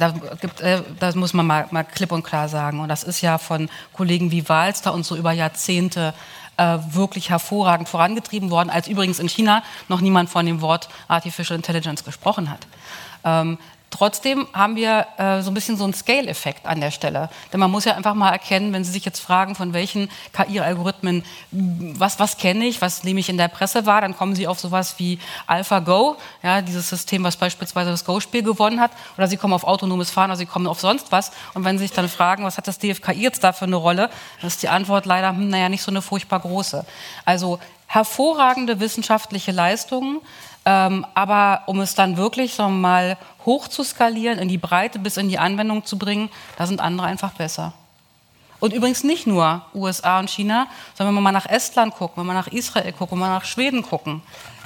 Da, 0.00 0.14
gibt, 0.40 0.60
äh, 0.60 0.82
das 0.98 1.14
muss 1.14 1.32
man 1.34 1.46
mal, 1.46 1.68
mal 1.70 1.84
klipp 1.84 2.10
und 2.10 2.24
klar 2.24 2.48
sagen. 2.48 2.80
Und 2.80 2.88
das 2.88 3.04
ist 3.04 3.20
ja 3.20 3.38
von 3.38 3.68
Kollegen 3.92 4.30
wie 4.30 4.48
Walster 4.48 4.92
und 4.92 5.04
so 5.04 5.14
über 5.16 5.32
Jahrzehnte 5.32 6.14
äh, 6.56 6.78
wirklich 6.90 7.30
hervorragend 7.30 7.88
vorangetrieben 7.88 8.50
worden, 8.50 8.70
als 8.70 8.88
übrigens 8.88 9.18
in 9.18 9.28
China 9.28 9.62
noch 9.88 10.00
niemand 10.00 10.28
von 10.30 10.44
dem 10.44 10.60
Wort 10.60 10.88
Artificial 11.06 11.56
Intelligence 11.56 12.04
gesprochen 12.04 12.50
hat. 12.50 12.66
Ähm, 13.24 13.58
Trotzdem 13.90 14.46
haben 14.52 14.76
wir 14.76 15.06
äh, 15.18 15.42
so 15.42 15.50
ein 15.50 15.54
bisschen 15.54 15.76
so 15.76 15.82
einen 15.82 15.92
Scale-Effekt 15.92 16.64
an 16.64 16.80
der 16.80 16.92
Stelle. 16.92 17.28
Denn 17.52 17.58
man 17.58 17.70
muss 17.70 17.84
ja 17.84 17.96
einfach 17.96 18.14
mal 18.14 18.30
erkennen, 18.30 18.72
wenn 18.72 18.84
Sie 18.84 18.92
sich 18.92 19.04
jetzt 19.04 19.18
fragen, 19.18 19.56
von 19.56 19.72
welchen 19.72 20.08
KI-Algorithmen, 20.32 21.24
was, 21.50 22.20
was 22.20 22.36
kenne 22.36 22.66
ich, 22.66 22.80
was 22.80 23.02
nehme 23.02 23.18
ich 23.18 23.28
in 23.28 23.36
der 23.36 23.48
Presse 23.48 23.86
wahr, 23.86 24.00
dann 24.00 24.16
kommen 24.16 24.36
Sie 24.36 24.46
auf 24.46 24.60
sowas 24.60 24.94
wie 24.98 25.18
AlphaGo, 25.48 26.16
ja, 26.42 26.62
dieses 26.62 26.88
System, 26.88 27.24
was 27.24 27.36
beispielsweise 27.36 27.90
das 27.90 28.04
Go-Spiel 28.04 28.44
gewonnen 28.44 28.80
hat, 28.80 28.92
oder 29.18 29.26
Sie 29.26 29.36
kommen 29.36 29.54
auf 29.54 29.64
autonomes 29.64 30.10
Fahren, 30.10 30.30
oder 30.30 30.38
Sie 30.38 30.46
kommen 30.46 30.68
auf 30.68 30.80
sonst 30.80 31.10
was. 31.10 31.32
Und 31.54 31.64
wenn 31.64 31.76
Sie 31.76 31.84
sich 31.84 31.92
dann 31.92 32.08
fragen, 32.08 32.44
was 32.44 32.58
hat 32.58 32.68
das 32.68 32.78
DFKI 32.78 33.20
jetzt 33.20 33.42
da 33.42 33.52
für 33.52 33.64
eine 33.64 33.76
Rolle, 33.76 34.08
dann 34.40 34.48
ist 34.48 34.62
die 34.62 34.68
Antwort 34.68 35.04
leider, 35.04 35.30
hm, 35.30 35.48
naja, 35.48 35.68
nicht 35.68 35.82
so 35.82 35.90
eine 35.90 36.00
furchtbar 36.00 36.38
große. 36.38 36.86
Also 37.24 37.58
hervorragende 37.90 38.78
wissenschaftliche 38.78 39.50
Leistungen, 39.50 40.20
Ähm, 40.64 41.06
aber 41.14 41.62
um 41.66 41.80
es 41.80 41.94
dann 41.94 42.16
wirklich 42.16 42.58
wir 42.58 42.68
mal 42.68 43.16
hoch 43.46 43.68
zu 43.68 43.82
skalieren, 43.82 44.38
in 44.38 44.48
die 44.48 44.58
Breite 44.58 44.98
bis 44.98 45.16
in 45.16 45.28
die 45.28 45.38
Anwendung 45.38 45.84
zu 45.84 45.98
bringen, 45.98 46.28
da 46.58 46.66
sind 46.66 46.80
andere 46.80 47.06
einfach 47.06 47.32
besser. 47.32 47.72
Und 48.60 48.74
übrigens 48.74 49.02
nicht 49.02 49.26
nur 49.26 49.62
USA 49.74 50.18
und 50.18 50.28
China, 50.28 50.66
sondern 50.94 51.14
wenn 51.14 51.22
wir 51.22 51.32
mal 51.32 51.32
nach 51.32 51.46
Estland 51.46 51.94
gucken, 51.94 52.22
wenn 52.22 52.26
wir 52.26 52.34
nach 52.34 52.48
Israel 52.48 52.92
gucken, 52.92 53.18
wenn 53.18 53.26
wir 53.26 53.34
nach 53.34 53.46
Schweden 53.46 53.82
gucken, 53.82 54.22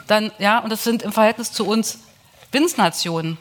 dann, 0.08 0.32
ja, 0.38 0.58
und 0.58 0.70
das 0.70 0.82
sind 0.82 1.02
im 1.02 1.12
Verhältnis 1.12 1.52
zu 1.52 1.66
uns 1.66 2.00
Winznationen. 2.50 3.38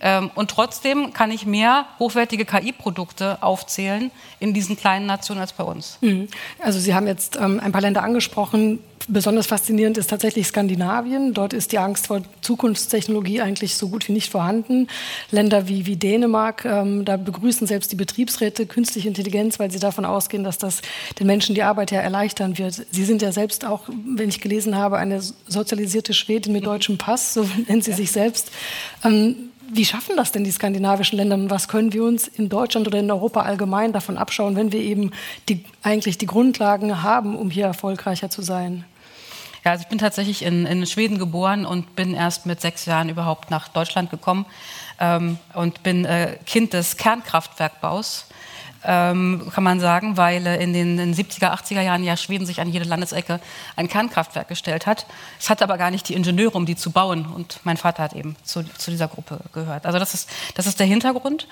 Ähm, 0.00 0.30
und 0.34 0.50
trotzdem 0.50 1.12
kann 1.12 1.30
ich 1.30 1.46
mehr 1.46 1.86
hochwertige 1.98 2.44
KI-Produkte 2.44 3.42
aufzählen 3.42 4.10
in 4.40 4.52
diesen 4.52 4.76
kleinen 4.76 5.06
Nationen 5.06 5.40
als 5.40 5.52
bei 5.52 5.64
uns. 5.64 5.98
Mhm. 6.00 6.28
Also 6.60 6.78
Sie 6.78 6.94
haben 6.94 7.06
jetzt 7.06 7.36
ähm, 7.36 7.60
ein 7.60 7.72
paar 7.72 7.80
Länder 7.80 8.02
angesprochen. 8.02 8.80
Besonders 9.08 9.46
faszinierend 9.46 9.98
ist 9.98 10.10
tatsächlich 10.10 10.48
Skandinavien. 10.48 11.32
Dort 11.32 11.52
ist 11.52 11.70
die 11.70 11.78
Angst 11.78 12.08
vor 12.08 12.22
Zukunftstechnologie 12.40 13.40
eigentlich 13.40 13.76
so 13.76 13.88
gut 13.88 14.08
wie 14.08 14.12
nicht 14.12 14.32
vorhanden. 14.32 14.88
Länder 15.30 15.68
wie, 15.68 15.86
wie 15.86 15.96
Dänemark, 15.96 16.64
ähm, 16.64 17.04
da 17.04 17.16
begrüßen 17.16 17.68
selbst 17.68 17.92
die 17.92 17.96
Betriebsräte 17.96 18.66
künstliche 18.66 19.06
Intelligenz, 19.06 19.60
weil 19.60 19.70
sie 19.70 19.78
davon 19.78 20.04
ausgehen, 20.04 20.42
dass 20.42 20.58
das 20.58 20.82
den 21.20 21.28
Menschen 21.28 21.54
die 21.54 21.62
Arbeit 21.62 21.92
ja 21.92 22.00
erleichtern 22.00 22.58
wird. 22.58 22.84
Sie 22.90 23.04
sind 23.04 23.22
ja 23.22 23.30
selbst 23.30 23.64
auch, 23.64 23.88
wenn 23.88 24.28
ich 24.28 24.40
gelesen 24.40 24.76
habe, 24.76 24.98
eine 24.98 25.20
sozialisierte 25.20 26.12
Schwedin 26.12 26.52
mit 26.52 26.66
deutschem 26.66 26.98
Pass, 26.98 27.32
so 27.32 27.48
nennen 27.68 27.82
Sie 27.82 27.92
sich 27.92 28.10
selbst. 28.10 28.50
Ähm, 29.04 29.50
wie 29.76 29.84
schaffen 29.84 30.16
das 30.16 30.32
denn 30.32 30.44
die 30.44 30.50
skandinavischen 30.50 31.16
Länder 31.16 31.36
und 31.36 31.50
was 31.50 31.68
können 31.68 31.92
wir 31.92 32.04
uns 32.04 32.28
in 32.28 32.48
Deutschland 32.48 32.86
oder 32.86 32.98
in 32.98 33.10
Europa 33.10 33.42
allgemein 33.42 33.92
davon 33.92 34.18
abschauen, 34.18 34.56
wenn 34.56 34.72
wir 34.72 34.80
eben 34.80 35.12
die, 35.48 35.64
eigentlich 35.82 36.18
die 36.18 36.26
Grundlagen 36.26 37.02
haben, 37.02 37.36
um 37.36 37.50
hier 37.50 37.66
erfolgreicher 37.66 38.30
zu 38.30 38.42
sein? 38.42 38.84
Ja, 39.64 39.72
also 39.72 39.82
ich 39.82 39.88
bin 39.88 39.98
tatsächlich 39.98 40.42
in, 40.42 40.64
in 40.64 40.86
Schweden 40.86 41.18
geboren 41.18 41.66
und 41.66 41.96
bin 41.96 42.14
erst 42.14 42.46
mit 42.46 42.60
sechs 42.60 42.86
Jahren 42.86 43.08
überhaupt 43.08 43.50
nach 43.50 43.68
Deutschland 43.68 44.10
gekommen 44.10 44.46
ähm, 45.00 45.38
und 45.54 45.82
bin 45.82 46.04
äh, 46.04 46.38
Kind 46.46 46.72
des 46.72 46.96
Kernkraftwerkbaus 46.96 48.26
ähm, 48.86 49.50
kann 49.52 49.64
man 49.64 49.80
sagen, 49.80 50.16
weil 50.16 50.46
in 50.46 50.72
den, 50.72 50.98
in 50.98 51.12
den 51.12 51.14
70er, 51.14 51.52
80er 51.52 51.80
Jahren 51.80 52.04
ja 52.04 52.16
Schweden 52.16 52.46
sich 52.46 52.60
an 52.60 52.68
jede 52.68 52.84
Landesecke 52.84 53.40
ein 53.74 53.88
Kernkraftwerk 53.88 54.46
gestellt 54.48 54.86
hat. 54.86 55.06
Es 55.40 55.50
hatte 55.50 55.64
aber 55.64 55.76
gar 55.76 55.90
nicht 55.90 56.08
die 56.08 56.14
Ingenieure, 56.14 56.56
um 56.56 56.66
die 56.66 56.76
zu 56.76 56.92
bauen. 56.92 57.26
Und 57.26 57.58
mein 57.64 57.76
Vater 57.76 58.04
hat 58.04 58.12
eben 58.12 58.36
zu, 58.44 58.62
zu 58.62 58.92
dieser 58.92 59.08
Gruppe 59.08 59.40
gehört. 59.52 59.86
Also 59.86 59.98
das 59.98 60.14
ist, 60.14 60.30
das 60.54 60.66
ist 60.66 60.78
der 60.78 60.86
Hintergrund. 60.86 61.48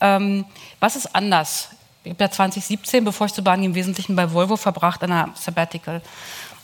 Ähm, 0.00 0.46
was 0.80 0.96
ist 0.96 1.14
anders? 1.14 1.70
Ich 2.04 2.12
habe 2.12 2.24
ja 2.24 2.30
2017, 2.30 3.04
bevor 3.04 3.26
ich 3.26 3.34
zu 3.34 3.42
Bahn 3.42 3.62
im 3.62 3.74
Wesentlichen 3.74 4.16
bei 4.16 4.32
Volvo 4.32 4.56
verbracht, 4.56 5.02
an 5.02 5.12
einer 5.12 5.30
Sabbatical. 5.34 6.00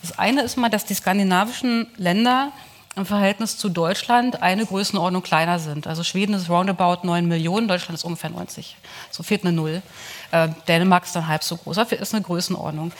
Das 0.01 0.18
eine 0.18 0.43
ist 0.43 0.57
mal, 0.57 0.70
dass 0.70 0.87
die 0.87 0.95
skandinavischen 0.95 1.87
Länder 1.97 2.51
im 2.97 3.07
Verhältnis 3.07 3.59
zu 3.59 3.68
Deutschland 3.68 4.42
eine 4.42 4.66
Größenordnung 4.66 5.22
kleiner 5.22 5.59
sind. 5.59 5.86
Also 5.86 6.05
Schweden 6.05 6.34
ist 6.34 6.49
roundabout 6.49 7.07
9 7.07 7.26
Millionen, 7.26 7.68
Deutschland 7.68 7.99
ist 7.99 8.05
ungefähr 8.05 8.30
90. 8.30 8.76
So 9.11 9.22
fehlt 9.22 9.42
eine 9.42 9.53
Null. 9.53 9.82
Äh, 10.30 10.49
Dänemark 10.68 11.05
ist 11.05 11.16
dann 11.16 11.26
halb 11.26 11.42
so 11.42 11.57
groß. 11.57 11.76
Das 11.76 11.92
ist 11.92 12.14
eine 12.14 12.22
Größenordnung. 12.22 12.92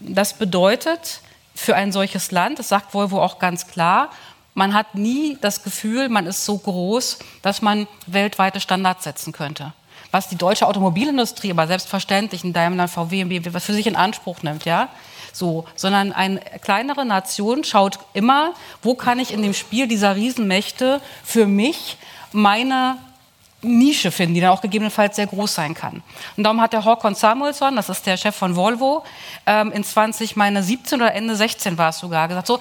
Das 0.00 0.34
bedeutet 0.34 1.20
für 1.54 1.76
ein 1.76 1.92
solches 1.92 2.30
Land, 2.30 2.58
das 2.58 2.68
sagt 2.68 2.94
Volvo 2.94 3.22
auch 3.22 3.38
ganz 3.38 3.66
klar, 3.68 4.10
man 4.54 4.72
hat 4.72 4.94
nie 4.94 5.36
das 5.40 5.62
Gefühl, 5.64 6.08
man 6.08 6.26
ist 6.26 6.44
so 6.44 6.56
groß, 6.56 7.18
dass 7.42 7.60
man 7.60 7.88
weltweite 8.06 8.60
Standards 8.60 9.04
setzen 9.04 9.32
könnte. 9.32 9.72
Was 10.12 10.28
die 10.28 10.36
deutsche 10.36 10.68
Automobilindustrie 10.68 11.50
aber 11.50 11.66
selbstverständlich 11.66 12.44
in 12.44 12.52
Daimler, 12.52 12.86
VW, 12.86 13.24
BMW 13.24 13.58
für 13.58 13.72
sich 13.72 13.88
in 13.88 13.96
Anspruch 13.96 14.42
nimmt, 14.42 14.64
ja, 14.64 14.88
so, 15.34 15.64
sondern 15.74 16.12
eine 16.12 16.40
kleinere 16.62 17.04
Nation 17.04 17.64
schaut 17.64 17.98
immer, 18.14 18.54
wo 18.82 18.94
kann 18.94 19.18
ich 19.18 19.32
in 19.32 19.42
dem 19.42 19.52
Spiel 19.52 19.88
dieser 19.88 20.16
Riesenmächte 20.16 21.00
für 21.24 21.46
mich 21.46 21.96
meine 22.32 22.96
Nische 23.62 24.10
finden, 24.10 24.34
die 24.34 24.40
dann 24.40 24.50
auch 24.50 24.60
gegebenenfalls 24.60 25.16
sehr 25.16 25.26
groß 25.26 25.54
sein 25.54 25.74
kann. 25.74 26.02
Und 26.36 26.44
darum 26.44 26.60
hat 26.60 26.72
der 26.72 26.84
Håkon 26.84 27.14
Samuelsson, 27.14 27.74
das 27.76 27.88
ist 27.88 28.06
der 28.06 28.16
Chef 28.16 28.36
von 28.36 28.56
Volvo, 28.56 29.04
ähm, 29.46 29.72
in 29.72 29.82
20, 29.82 30.36
meine 30.36 30.62
17 30.62 31.00
oder 31.00 31.14
Ende 31.14 31.34
16 31.34 31.76
war 31.78 31.88
es 31.88 31.98
sogar, 31.98 32.28
gesagt, 32.28 32.46
so, 32.46 32.60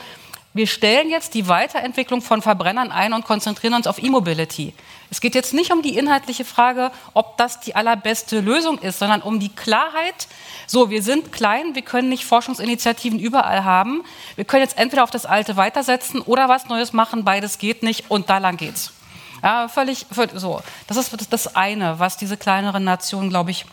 wir 0.54 0.68
stellen 0.68 1.10
jetzt 1.10 1.34
die 1.34 1.48
Weiterentwicklung 1.48 2.22
von 2.22 2.42
Verbrennern 2.42 2.92
ein 2.92 3.14
und 3.14 3.26
konzentrieren 3.26 3.74
uns 3.74 3.88
auf 3.88 4.02
E-Mobility. 4.02 4.74
Es 5.10 5.20
geht 5.20 5.34
jetzt 5.36 5.54
nicht 5.54 5.72
um 5.72 5.82
die 5.82 5.98
inhaltliche 5.98 6.46
Frage, 6.46 6.92
ob 7.14 7.38
das 7.38 7.60
die 7.60 7.76
allerbeste 7.76 8.40
Lösung 8.40 8.78
ist, 8.78 9.00
sondern 9.00 9.22
um 9.22 9.40
die 9.40 9.50
Klarheit, 9.50 10.28
so, 10.68 10.90
wir 10.90 11.02
sind 11.02 11.32
klein, 11.32 11.76
wir 11.76 11.82
können 11.82 12.10
nicht 12.10 12.26
Forschungsinitiativen 12.26 13.20
überall 13.20 13.64
haben. 13.64 14.04
Wir 14.36 14.46
können 14.46 14.64
jetzt 14.64 14.78
entweder 14.78 15.04
auf 15.04 15.12
das 15.12 15.26
Alte 15.26 15.58
weitersetzen 15.58 16.22
oder 16.22 16.50
was 16.50 16.68
Neues 16.68 16.94
machen, 16.94 17.24
beides 17.24 17.58
geht 17.58 17.84
nicht 17.84 18.10
und 18.10 18.30
da 18.30 18.38
lang 18.38 18.58
geht's. 18.58 18.94
Ja, 19.42 19.68
völlig, 19.68 20.06
völlig 20.12 20.40
so. 20.40 20.62
Das 20.88 20.98
ist 20.98 21.34
das 21.34 21.56
eine, 21.56 22.00
was 22.00 22.18
diese 22.18 22.38
kleineren 22.38 22.84
Nationen, 22.84 23.30
glaube 23.30 23.52
ich, 23.52 23.66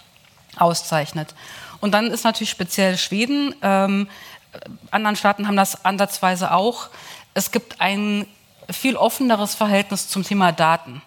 auszeichnet. 0.56 1.34
Und 1.80 1.92
dann 1.92 2.08
ist 2.08 2.24
natürlich 2.24 2.50
speziell 2.50 2.98
Schweden, 2.98 3.54
ähm, 3.62 4.08
anderen 4.90 5.16
Staaten 5.16 5.46
haben 5.46 5.56
das 5.56 5.84
ansatzweise 5.84 6.52
auch. 6.52 6.88
Es 7.34 7.50
gibt 7.50 7.80
ein 7.80 8.26
viel 8.70 8.96
offeneres 8.96 9.54
Verhältnis 9.54 10.08
zum 10.08 10.22
Thema 10.22 10.52
Daten. 10.52 11.02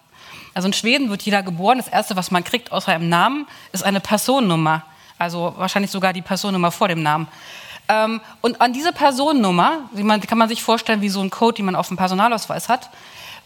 Also 0.54 0.66
in 0.66 0.72
Schweden 0.72 1.10
wird 1.10 1.22
jeder 1.22 1.42
geboren. 1.42 1.78
Das 1.78 1.88
Erste, 1.88 2.16
was 2.16 2.30
man 2.30 2.44
kriegt, 2.44 2.72
außer 2.72 2.92
einem 2.92 3.08
Namen, 3.08 3.46
ist 3.72 3.84
eine 3.84 4.00
Personennummer. 4.00 4.82
Also 5.18 5.54
wahrscheinlich 5.56 5.90
sogar 5.90 6.12
die 6.12 6.22
Personennummer 6.22 6.70
vor 6.70 6.88
dem 6.88 7.02
Namen. 7.02 7.28
Ähm, 7.88 8.20
und 8.40 8.60
an 8.60 8.72
diese 8.72 8.92
Personennummer, 8.92 9.80
die 9.92 10.04
kann 10.26 10.38
man 10.38 10.48
sich 10.48 10.62
vorstellen 10.62 11.00
wie 11.00 11.08
so 11.08 11.20
ein 11.20 11.30
Code, 11.30 11.56
den 11.56 11.66
man 11.66 11.76
auf 11.76 11.88
dem 11.88 11.96
Personalausweis 11.96 12.68
hat, 12.68 12.90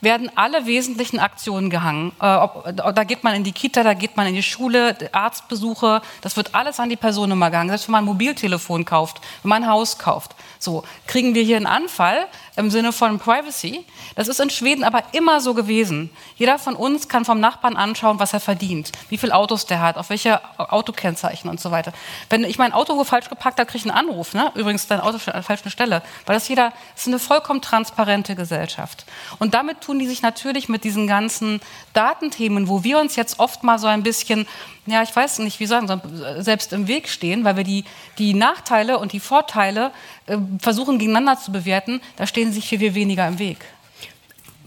werden 0.00 0.30
alle 0.34 0.66
wesentlichen 0.66 1.18
Aktionen 1.18 1.70
gehangen. 1.70 2.12
Äh, 2.20 2.34
ob, 2.36 2.72
da 2.74 3.04
geht 3.04 3.24
man 3.24 3.34
in 3.34 3.44
die 3.44 3.52
Kita, 3.52 3.82
da 3.82 3.94
geht 3.94 4.16
man 4.16 4.26
in 4.26 4.34
die 4.34 4.42
Schule, 4.42 4.96
Arztbesuche, 5.12 6.02
das 6.20 6.36
wird 6.36 6.54
alles 6.54 6.80
an 6.80 6.88
die 6.88 6.96
Personennummer 6.96 7.50
gehangen. 7.50 7.70
Selbst 7.70 7.88
wenn 7.88 7.92
man 7.92 8.04
ein 8.04 8.06
Mobiltelefon 8.06 8.84
kauft, 8.84 9.20
wenn 9.42 9.50
man 9.50 9.64
ein 9.64 9.70
Haus 9.70 9.98
kauft. 9.98 10.34
So, 10.58 10.84
kriegen 11.06 11.34
wir 11.34 11.42
hier 11.42 11.56
einen 11.56 11.66
Anfall 11.66 12.26
im 12.58 12.70
Sinne 12.70 12.92
von 12.92 13.18
Privacy? 13.18 13.84
Das 14.16 14.28
ist 14.28 14.40
in 14.40 14.50
Schweden 14.50 14.84
aber 14.84 15.02
immer 15.12 15.40
so 15.40 15.54
gewesen. 15.54 16.10
Jeder 16.36 16.58
von 16.58 16.74
uns 16.74 17.08
kann 17.08 17.24
vom 17.24 17.40
Nachbarn 17.40 17.76
anschauen, 17.76 18.18
was 18.18 18.32
er 18.32 18.40
verdient, 18.40 18.92
wie 19.08 19.18
viele 19.18 19.34
Autos 19.34 19.66
der 19.66 19.80
hat, 19.80 19.96
auf 19.96 20.10
welche 20.10 20.40
Autokennzeichen 20.58 21.48
und 21.48 21.60
so 21.60 21.70
weiter. 21.70 21.92
Wenn 22.28 22.44
ich 22.44 22.58
mein 22.58 22.72
Auto 22.72 23.02
falsch 23.04 23.28
geparkt 23.28 23.58
habe, 23.58 23.70
kriege 23.70 23.84
ich 23.84 23.90
einen 23.90 24.08
Anruf. 24.08 24.34
Ne? 24.34 24.50
Übrigens, 24.54 24.86
dein 24.86 25.00
Auto 25.00 25.18
steht 25.18 25.34
an 25.34 25.40
der 25.40 25.44
falschen 25.44 25.70
Stelle. 25.70 26.02
Weil 26.26 26.34
das 26.34 26.48
jeder, 26.48 26.72
das 26.94 27.02
ist 27.02 27.08
eine 27.08 27.18
vollkommen 27.18 27.62
transparente 27.62 28.34
Gesellschaft. 28.34 29.04
Und 29.38 29.54
damit 29.54 29.80
tun 29.80 29.98
die 29.98 30.06
sich 30.06 30.22
natürlich 30.22 30.68
mit 30.68 30.84
diesen 30.84 31.06
ganzen 31.06 31.60
Datenthemen, 31.92 32.68
wo 32.68 32.84
wir 32.84 32.98
uns 32.98 33.16
jetzt 33.16 33.38
oft 33.38 33.62
mal 33.62 33.78
so 33.78 33.86
ein 33.86 34.02
bisschen, 34.02 34.46
ja, 34.86 35.02
ich 35.02 35.14
weiß 35.14 35.38
nicht, 35.40 35.60
wie 35.60 35.66
sagen, 35.66 36.00
selbst 36.38 36.72
im 36.72 36.88
Weg 36.88 37.08
stehen, 37.08 37.44
weil 37.44 37.56
wir 37.56 37.64
die, 37.64 37.84
die 38.18 38.34
Nachteile 38.34 38.98
und 38.98 39.12
die 39.12 39.20
Vorteile 39.20 39.92
äh, 40.26 40.38
versuchen 40.60 40.98
gegeneinander 40.98 41.40
zu 41.40 41.52
bewerten, 41.52 42.00
da 42.16 42.26
stehen 42.26 42.47
sich 42.52 42.68
viel, 42.68 42.78
viel 42.78 42.94
weniger 42.94 43.26
im 43.26 43.38
Weg. 43.38 43.58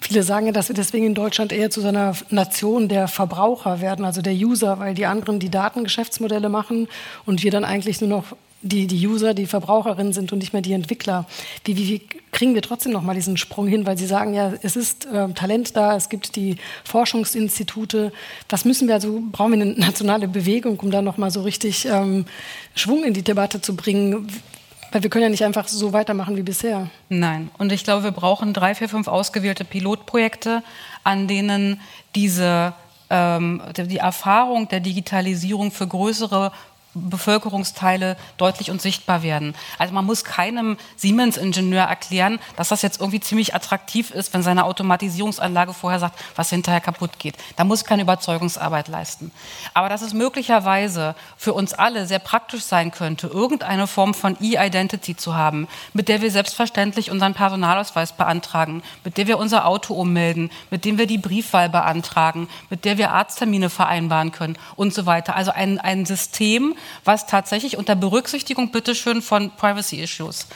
Viele 0.02 0.24
sagen 0.24 0.48
ja, 0.48 0.52
dass 0.52 0.68
wir 0.68 0.76
deswegen 0.76 1.06
in 1.06 1.14
Deutschland 1.14 1.54
eher 1.54 1.70
zu 1.70 1.80
so 1.80 1.88
einer 1.88 2.16
Nation 2.32 2.90
der 2.90 3.08
Verbraucher 3.08 3.82
werden, 3.82 4.04
also 4.04 4.22
der 4.22 4.34
User, 4.34 4.80
weil 4.80 4.96
die 4.96 5.06
anderen 5.06 5.40
die 5.40 5.50
Datengeschäftsmodelle 5.50 6.50
machen 6.50 6.88
und 7.26 7.44
wir 7.44 7.52
dann 7.52 7.64
eigentlich 7.64 8.02
nur 8.02 8.10
noch 8.10 8.26
die, 8.64 8.88
die 8.88 9.08
User, 9.08 9.34
die 9.34 9.46
Verbraucherinnen 9.46 10.14
sind 10.14 10.32
und 10.32 10.40
nicht 10.40 10.54
mehr 10.54 10.62
die 10.62 10.74
Entwickler. 10.74 11.26
Wie, 11.66 11.78
wie, 11.78 11.88
wie 11.88 12.02
kriegen 12.32 12.54
wir 12.54 12.62
trotzdem 12.62 12.92
noch 12.92 13.02
mal 13.02 13.16
diesen 13.16 13.38
Sprung 13.38 13.68
hin? 13.68 13.86
Weil 13.86 13.98
Sie 13.98 14.06
sagen 14.06 14.34
ja, 14.34 14.54
es 14.62 14.76
ist 14.76 15.06
äh, 15.06 15.30
Talent 15.34 15.76
da, 15.76 15.96
es 15.96 16.10
gibt 16.10 16.36
die 16.36 16.58
Forschungsinstitute. 16.84 18.12
Was 18.50 18.66
müssen 18.66 18.88
wir 18.88 18.96
also, 18.96 19.22
brauchen 19.32 19.54
wir 19.54 19.62
eine 19.62 19.74
nationale 19.74 20.28
Bewegung, 20.28 20.80
um 20.80 20.92
da 20.92 21.02
noch 21.02 21.18
mal 21.18 21.32
so 21.32 21.42
richtig 21.42 21.86
ähm, 21.86 22.26
Schwung 22.76 23.04
in 23.04 23.14
die 23.14 23.24
Debatte 23.24 23.62
zu 23.62 23.76
bringen? 23.76 24.28
Weil 24.92 25.04
wir 25.04 25.10
können 25.10 25.24
ja 25.24 25.30
nicht 25.30 25.46
einfach 25.46 25.68
so 25.68 25.94
weitermachen 25.94 26.36
wie 26.36 26.42
bisher. 26.42 26.90
Nein. 27.10 27.50
Und 27.58 27.72
ich 27.72 27.84
glaube, 27.84 28.04
wir 28.04 28.12
brauchen 28.12 28.54
drei, 28.54 28.76
vier, 28.76 28.90
fünf 28.90 29.08
ausgewählte 29.08 29.64
Pilotprojekte, 29.64 30.64
an 31.04 31.28
denen 31.28 31.80
diese 32.14 32.74
ähm, 33.10 33.62
die 33.78 33.98
Erfahrung 33.98 34.68
der 34.70 34.80
Digitalisierung 34.80 35.72
für 35.72 35.86
größere 35.86 36.52
Bevölkerungsteile 36.94 38.18
deutlich 38.38 38.70
und 38.70 38.82
sichtbar 38.82 39.24
werden. 39.24 39.56
Also 39.78 39.94
man 39.94 40.06
muss 40.06 40.24
keinem 40.24 40.78
Siemens-Ingenieur 40.98 41.84
erklären, 41.84 42.40
dass 42.58 42.70
das 42.70 42.82
jetzt 42.82 43.00
irgendwie 43.00 43.20
ziemlich 43.22 43.56
attraktiv 43.56 44.12
ist, 44.12 44.34
wenn 44.34 44.44
seine 44.44 44.66
Automatisierungsanlage 44.66 45.74
vorher 45.74 46.00
sagt, 46.00 46.20
was 46.36 46.50
hinterher 46.50 46.82
kaputt 46.82 47.18
geht. 47.20 47.36
Da 47.56 47.64
muss 47.64 47.86
keine 47.86 48.02
Überzeugungsarbeit 48.02 48.90
leisten. 48.90 49.32
Aber 49.74 49.88
dass 49.88 50.02
es 50.02 50.14
möglicherweise 50.14 51.16
für 51.38 51.54
uns 51.54 51.74
alle 51.74 52.06
sehr 52.06 52.20
praktisch 52.20 52.64
sein 52.64 52.92
könnte, 52.92 53.28
irgendeine 53.28 53.88
Form 53.88 54.14
von 54.14 54.36
E-Identity 54.42 55.16
zu 55.16 55.36
haben, 55.36 55.68
mit 55.94 56.10
der 56.10 56.22
wir 56.22 56.32
selbstverständlich 56.32 57.10
unseren 57.10 57.34
Personalausweis 57.34 58.14
beantragen, 58.14 58.84
mit 59.04 59.18
der 59.18 59.28
wir 59.28 59.38
unser 59.38 59.66
Auto 59.66 59.94
ummelden, 59.94 60.52
mit 60.70 60.84
dem 60.84 60.98
wir 60.98 61.08
die 61.08 61.18
Briefwahl 61.18 61.70
beantragen, 61.70 62.50
mit 62.70 62.84
der 62.84 62.98
wir 62.98 63.12
Arzttermine 63.12 63.70
vereinbaren 63.70 64.32
können 64.32 64.58
und 64.76 64.94
so 64.94 65.06
weiter. 65.06 65.36
Also 65.36 65.52
ein, 65.52 65.80
ein 65.80 66.06
System, 66.06 66.76
was 67.04 67.28
tatsächlich 67.28 67.78
unter 67.78 67.96
Berücksichtigung 67.96 68.72
bitteschön 68.72 69.22
von 69.22 69.52
Privacy 69.52 70.02
Issues 70.02 70.48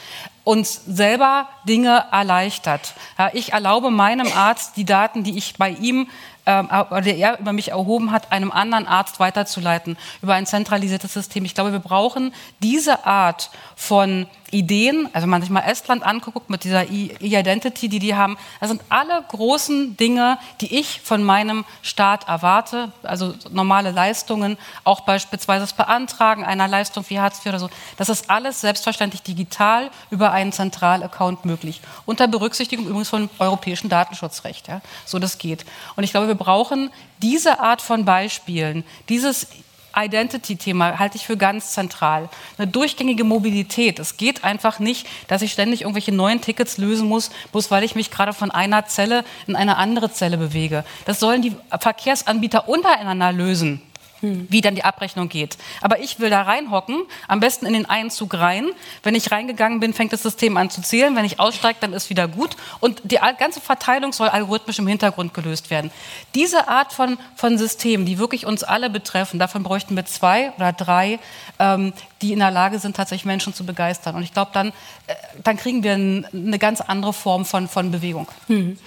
uns 0.45 0.81
selber 0.85 1.49
Dinge 1.67 2.05
erleichtert. 2.11 2.93
Ich 3.33 3.53
erlaube 3.53 3.89
meinem 3.89 4.31
Arzt 4.31 4.77
die 4.77 4.85
Daten, 4.85 5.23
die 5.23 5.37
ich 5.37 5.55
bei 5.57 5.71
ihm 5.71 6.07
ähm, 6.45 6.69
oder 6.91 7.07
er 7.07 7.39
über 7.39 7.51
mich 7.51 7.71
erhoben 7.71 8.11
hat, 8.11 8.31
einem 8.31 8.51
anderen 8.51 8.87
Arzt 8.87 9.19
weiterzuleiten 9.19 9.97
über 10.21 10.35
ein 10.35 10.45
zentralisiertes 10.45 11.13
System. 11.13 11.43
Ich 11.45 11.55
glaube, 11.55 11.71
wir 11.71 11.79
brauchen 11.79 12.33
diese 12.61 13.05
Art 13.05 13.49
von 13.75 14.27
Ideen, 14.55 15.09
also 15.11 15.23
wenn 15.23 15.29
man 15.29 15.41
sich 15.41 15.51
mal 15.51 15.61
Estland 15.61 16.03
anguckt 16.03 16.49
mit 16.49 16.63
dieser 16.63 16.89
E-Identity, 16.89 17.89
die 17.89 17.99
die 17.99 18.15
haben, 18.15 18.37
das 18.59 18.69
sind 18.69 18.81
alle 18.89 19.21
großen 19.27 19.97
Dinge, 19.97 20.37
die 20.61 20.79
ich 20.79 21.01
von 21.01 21.23
meinem 21.23 21.65
Staat 21.81 22.27
erwarte, 22.27 22.91
also 23.03 23.33
normale 23.51 23.91
Leistungen, 23.91 24.57
auch 24.83 25.01
beispielsweise 25.01 25.61
das 25.63 25.73
Beantragen 25.73 26.45
einer 26.45 26.67
Leistung 26.67 27.03
wie 27.09 27.19
Hartz 27.19 27.39
IV 27.39 27.47
oder 27.47 27.59
so, 27.59 27.69
das 27.97 28.09
ist 28.09 28.29
alles 28.29 28.61
selbstverständlich 28.61 29.21
digital 29.21 29.91
über 30.09 30.31
einen 30.31 30.53
Zentralaccount 30.53 31.43
möglich, 31.43 31.81
unter 32.05 32.27
Berücksichtigung 32.27 32.85
übrigens 32.85 33.09
von 33.09 33.29
europäischem 33.39 33.89
Datenschutzrecht, 33.89 34.69
ja, 34.69 34.81
so 35.05 35.19
das 35.19 35.37
geht. 35.37 35.65
Und 35.97 36.05
ich 36.05 36.11
glaube, 36.11 36.27
wir 36.27 36.35
brauchen 36.35 36.91
diese 37.21 37.59
Art 37.59 37.81
von 37.81 38.05
Beispielen, 38.05 38.83
dieses 39.09 39.47
Identity-Thema 39.95 40.99
halte 40.99 41.17
ich 41.17 41.25
für 41.25 41.37
ganz 41.37 41.71
zentral. 41.71 42.29
Eine 42.57 42.67
durchgängige 42.67 43.23
Mobilität. 43.23 43.99
Es 43.99 44.17
geht 44.17 44.43
einfach 44.43 44.79
nicht, 44.79 45.07
dass 45.27 45.41
ich 45.41 45.51
ständig 45.51 45.81
irgendwelche 45.81 46.11
neuen 46.11 46.41
Tickets 46.41 46.77
lösen 46.77 47.07
muss, 47.07 47.31
bloß 47.51 47.71
weil 47.71 47.83
ich 47.83 47.95
mich 47.95 48.11
gerade 48.11 48.33
von 48.33 48.51
einer 48.51 48.85
Zelle 48.85 49.23
in 49.47 49.55
eine 49.55 49.77
andere 49.77 50.11
Zelle 50.11 50.37
bewege. 50.37 50.83
Das 51.05 51.19
sollen 51.19 51.41
die 51.41 51.53
Verkehrsanbieter 51.79 52.67
untereinander 52.67 53.31
lösen 53.31 53.81
wie 54.21 54.61
dann 54.61 54.75
die 54.75 54.83
Abrechnung 54.83 55.29
geht. 55.29 55.57
Aber 55.81 55.99
ich 55.99 56.19
will 56.19 56.29
da 56.29 56.43
reinhocken, 56.43 57.03
am 57.27 57.39
besten 57.39 57.65
in 57.65 57.73
den 57.73 57.85
einen 57.85 58.09
Zug 58.09 58.33
rein. 58.33 58.69
Wenn 59.03 59.15
ich 59.15 59.31
reingegangen 59.31 59.79
bin, 59.79 59.93
fängt 59.93 60.13
das 60.13 60.23
System 60.23 60.57
an 60.57 60.69
zu 60.69 60.81
zählen. 60.81 61.15
Wenn 61.15 61.25
ich 61.25 61.39
aussteige, 61.39 61.77
dann 61.81 61.93
ist 61.93 62.09
wieder 62.09 62.27
gut. 62.27 62.55
Und 62.79 63.01
die 63.03 63.19
ganze 63.37 63.61
Verteilung 63.61 64.13
soll 64.13 64.29
algorithmisch 64.29 64.79
im 64.79 64.87
Hintergrund 64.87 65.33
gelöst 65.33 65.69
werden. 65.69 65.91
Diese 66.33 66.67
Art 66.67 66.93
von, 66.93 67.17
von 67.35 67.57
Systemen, 67.57 68.05
die 68.05 68.17
wirklich 68.17 68.45
uns 68.45 68.63
alle 68.63 68.89
betreffen, 68.89 69.39
davon 69.39 69.63
bräuchten 69.63 69.95
wir 69.95 70.05
zwei 70.05 70.51
oder 70.53 70.73
drei, 70.73 71.19
ähm, 71.59 71.93
die 72.21 72.33
in 72.33 72.39
der 72.39 72.51
Lage 72.51 72.79
sind, 72.79 72.95
tatsächlich 72.95 73.25
Menschen 73.25 73.53
zu 73.53 73.65
begeistern. 73.65 74.15
Und 74.15 74.23
ich 74.23 74.33
glaube, 74.33 74.51
dann, 74.53 74.69
äh, 75.07 75.15
dann 75.43 75.57
kriegen 75.57 75.83
wir 75.83 75.93
ein, 75.93 76.25
eine 76.33 76.59
ganz 76.59 76.81
andere 76.81 77.13
Form 77.13 77.45
von, 77.45 77.67
von 77.67 77.91
Bewegung. 77.91 78.27
Mhm 78.47 78.77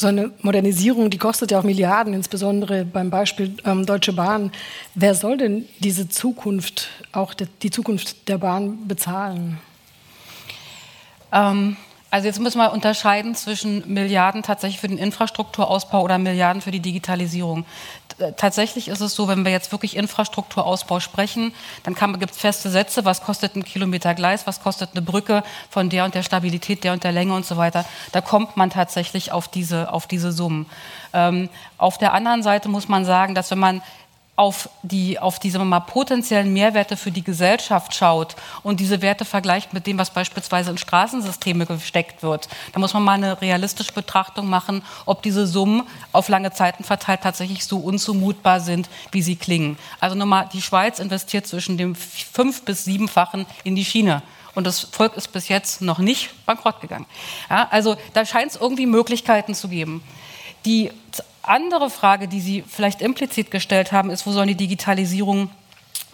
so 0.00 0.06
eine 0.06 0.30
Modernisierung, 0.40 1.10
die 1.10 1.18
kostet 1.18 1.50
ja 1.50 1.58
auch 1.58 1.62
Milliarden, 1.62 2.14
insbesondere 2.14 2.86
beim 2.86 3.10
Beispiel 3.10 3.54
ähm, 3.66 3.84
Deutsche 3.84 4.14
Bahn. 4.14 4.50
Wer 4.94 5.14
soll 5.14 5.36
denn 5.36 5.66
diese 5.80 6.08
Zukunft, 6.08 6.88
auch 7.12 7.34
de, 7.34 7.46
die 7.60 7.70
Zukunft 7.70 8.26
der 8.28 8.38
Bahn 8.38 8.88
bezahlen? 8.88 9.58
Ähm, 11.32 11.76
also 12.10 12.26
jetzt 12.26 12.40
müssen 12.40 12.58
wir 12.58 12.72
unterscheiden 12.72 13.34
zwischen 13.34 13.92
Milliarden 13.92 14.42
tatsächlich 14.42 14.80
für 14.80 14.88
den 14.88 14.98
Infrastrukturausbau 14.98 16.02
oder 16.02 16.16
Milliarden 16.16 16.62
für 16.62 16.70
die 16.70 16.80
Digitalisierung. 16.80 17.66
Tatsächlich 18.36 18.88
ist 18.88 19.00
es 19.00 19.14
so, 19.14 19.28
wenn 19.28 19.44
wir 19.44 19.52
jetzt 19.52 19.72
wirklich 19.72 19.96
Infrastrukturausbau 19.96 21.00
sprechen, 21.00 21.52
dann 21.82 21.94
gibt 22.18 22.32
es 22.32 22.38
feste 22.38 22.70
Sätze, 22.70 23.04
was 23.04 23.22
kostet 23.22 23.56
ein 23.56 23.64
Kilometer 23.64 24.14
Gleis, 24.14 24.46
was 24.46 24.62
kostet 24.62 24.90
eine 24.92 25.02
Brücke 25.02 25.42
von 25.70 25.88
der 25.88 26.04
und 26.04 26.14
der 26.14 26.22
Stabilität, 26.22 26.84
der 26.84 26.92
und 26.92 27.04
der 27.04 27.12
Länge 27.12 27.34
und 27.34 27.46
so 27.46 27.56
weiter. 27.56 27.84
Da 28.12 28.20
kommt 28.20 28.56
man 28.56 28.70
tatsächlich 28.70 29.32
auf 29.32 29.48
diese, 29.48 29.92
auf 29.92 30.06
diese 30.06 30.32
Summen. 30.32 30.66
Ähm, 31.12 31.48
auf 31.78 31.98
der 31.98 32.12
anderen 32.12 32.42
Seite 32.42 32.68
muss 32.68 32.88
man 32.88 33.04
sagen, 33.04 33.34
dass 33.34 33.50
wenn 33.50 33.58
man 33.58 33.82
auf, 34.40 34.70
die, 34.82 35.18
auf 35.18 35.38
diese 35.38 35.58
mal, 35.58 35.80
potenziellen 35.80 36.50
Mehrwerte 36.50 36.96
für 36.96 37.10
die 37.10 37.22
Gesellschaft 37.22 37.94
schaut 37.94 38.36
und 38.62 38.80
diese 38.80 39.02
Werte 39.02 39.26
vergleicht 39.26 39.74
mit 39.74 39.86
dem, 39.86 39.98
was 39.98 40.08
beispielsweise 40.08 40.70
in 40.70 40.78
Straßensysteme 40.78 41.66
gesteckt 41.66 42.22
wird, 42.22 42.48
da 42.72 42.80
muss 42.80 42.94
man 42.94 43.02
mal 43.02 43.12
eine 43.12 43.42
realistische 43.42 43.92
Betrachtung 43.92 44.48
machen, 44.48 44.82
ob 45.04 45.22
diese 45.22 45.46
Summen 45.46 45.82
auf 46.12 46.30
lange 46.30 46.52
Zeiten 46.52 46.84
verteilt 46.84 47.20
tatsächlich 47.20 47.66
so 47.66 47.80
unzumutbar 47.80 48.60
sind, 48.60 48.88
wie 49.12 49.20
sie 49.20 49.36
klingen. 49.36 49.76
Also 50.00 50.16
nochmal, 50.16 50.48
die 50.50 50.62
Schweiz 50.62 51.00
investiert 51.00 51.46
zwischen 51.46 51.76
dem 51.76 51.94
fünf- 51.94 52.62
bis 52.62 52.86
siebenfachen 52.86 53.44
in 53.62 53.76
die 53.76 53.84
Schiene. 53.84 54.22
Und 54.54 54.66
das 54.66 54.80
Volk 54.80 55.16
ist 55.18 55.28
bis 55.32 55.48
jetzt 55.48 55.82
noch 55.82 55.98
nicht 55.98 56.30
bankrott 56.46 56.80
gegangen. 56.80 57.04
Ja, 57.50 57.68
also 57.70 57.96
da 58.14 58.24
scheint 58.24 58.52
es 58.52 58.56
irgendwie 58.56 58.86
Möglichkeiten 58.86 59.54
zu 59.54 59.68
geben. 59.68 60.02
Die 60.64 60.90
andere 61.42 61.90
Frage, 61.90 62.28
die 62.28 62.40
Sie 62.40 62.62
vielleicht 62.66 63.00
implizit 63.00 63.50
gestellt 63.50 63.92
haben, 63.92 64.10
ist, 64.10 64.26
wo 64.26 64.32
sollen 64.32 64.48
die 64.48 64.54
Digitalisierung 64.54 65.50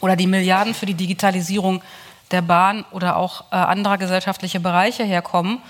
oder 0.00 0.16
die 0.16 0.26
Milliarden 0.26 0.74
für 0.74 0.86
die 0.86 0.94
Digitalisierung 0.94 1.82
der 2.30 2.42
Bahn 2.42 2.84
oder 2.90 3.16
auch 3.16 3.44
äh, 3.50 3.56
anderer 3.56 3.98
gesellschaftlicher 3.98 4.60
Bereiche 4.60 5.04
herkommen? 5.04 5.60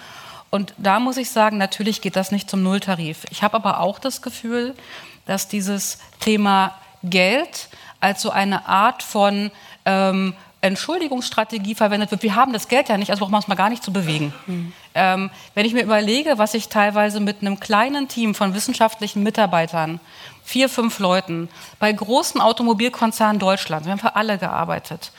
Und 0.50 0.74
da 0.78 1.00
muss 1.00 1.16
ich 1.16 1.30
sagen, 1.30 1.58
natürlich 1.58 2.00
geht 2.00 2.16
das 2.16 2.30
nicht 2.32 2.48
zum 2.48 2.62
Nulltarif. 2.62 3.24
Ich 3.30 3.42
habe 3.42 3.54
aber 3.56 3.80
auch 3.80 3.98
das 3.98 4.22
Gefühl, 4.22 4.74
dass 5.26 5.48
dieses 5.48 5.98
Thema 6.20 6.74
Geld 7.02 7.68
als 8.00 8.22
so 8.22 8.30
eine 8.30 8.68
Art 8.68 9.02
von 9.02 9.50
ähm, 9.84 10.34
Entschuldigungsstrategie 10.62 11.74
verwendet 11.74 12.10
wird. 12.10 12.22
Wir 12.22 12.34
haben 12.34 12.52
das 12.52 12.68
Geld 12.68 12.88
ja 12.88 12.96
nicht, 12.96 13.10
also 13.10 13.20
brauchen 13.20 13.32
wir 13.32 13.36
uns 13.36 13.48
mal 13.48 13.54
gar 13.54 13.68
nicht 13.70 13.84
zu 13.84 13.92
bewegen. 13.92 14.32
Mhm. 14.46 14.72
Ähm, 14.94 15.30
wenn 15.54 15.66
ich 15.66 15.74
mir 15.74 15.82
überlege, 15.82 16.38
was 16.38 16.54
ich 16.54 16.68
teilweise 16.68 17.20
mit 17.20 17.42
einem 17.42 17.60
kleinen 17.60 18.08
Team 18.08 18.34
von 18.34 18.54
wissenschaftlichen 18.54 19.22
Mitarbeitern, 19.22 20.00
vier, 20.42 20.68
fünf 20.68 20.98
Leuten, 20.98 21.48
bei 21.78 21.92
großen 21.92 22.40
Automobilkonzernen 22.40 23.38
Deutschlands, 23.38 23.86
wir 23.86 23.92
haben 23.92 24.00
für 24.00 24.16
alle 24.16 24.38
gearbeitet, 24.38 25.12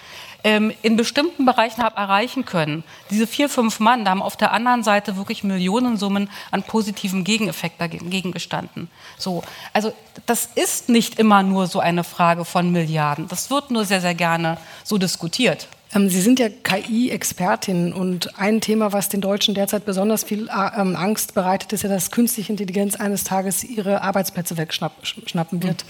ähm, 0.48 0.72
in 0.82 0.96
bestimmten 0.96 1.46
Bereichen 1.46 1.84
habe 1.84 1.98
erreichen 1.98 2.46
können. 2.46 2.86
Diese 3.10 3.28
vier, 3.28 3.50
fünf 3.50 3.82
Mann, 3.82 4.06
da 4.06 4.12
haben 4.12 4.22
auf 4.22 4.38
der 4.38 4.54
anderen 4.54 4.82
Seite 4.82 5.18
wirklich 5.18 5.44
Millionensummen 5.44 6.30
an 6.52 6.64
positiven 6.64 7.26
Gegeneffekt 7.26 7.82
dagegen 7.82 8.32
gestanden. 8.32 8.90
So, 9.18 9.44
also 9.74 9.92
das 10.26 10.50
ist 10.56 10.88
nicht 10.88 11.20
immer 11.20 11.44
nur 11.44 11.68
so 11.68 11.82
eine 11.82 12.06
Frage 12.06 12.46
von 12.46 12.72
Milliarden. 12.72 13.28
Das 13.28 13.50
wird 13.50 13.72
nur 13.72 13.84
sehr, 13.84 14.00
sehr 14.00 14.16
gerne 14.16 14.58
so 14.86 14.98
diskutiert. 14.98 15.68
Ähm, 15.94 16.10
Sie 16.10 16.22
sind 16.22 16.40
ja 16.40 16.50
KI-Expertin 16.50 17.94
und 17.94 18.40
ein 18.40 18.62
Thema, 18.62 18.92
was 18.94 19.10
den 19.10 19.22
Deutschen 19.22 19.56
derzeit 19.56 19.86
besonders 19.86 20.24
viel 20.24 20.48
äh, 20.50 20.82
ähm, 20.82 20.96
Angst 20.96 21.34
bereitet, 21.34 21.74
ist 21.74 21.84
ja, 21.84 21.90
dass 21.90 22.12
künstliche 22.12 22.52
Intelligenz 22.52 22.96
eines 22.96 23.24
Tages 23.24 23.64
ihre 23.64 24.02
Arbeitsplätze 24.02 24.58
wegschnappen 24.58 25.64
wird. 25.64 25.86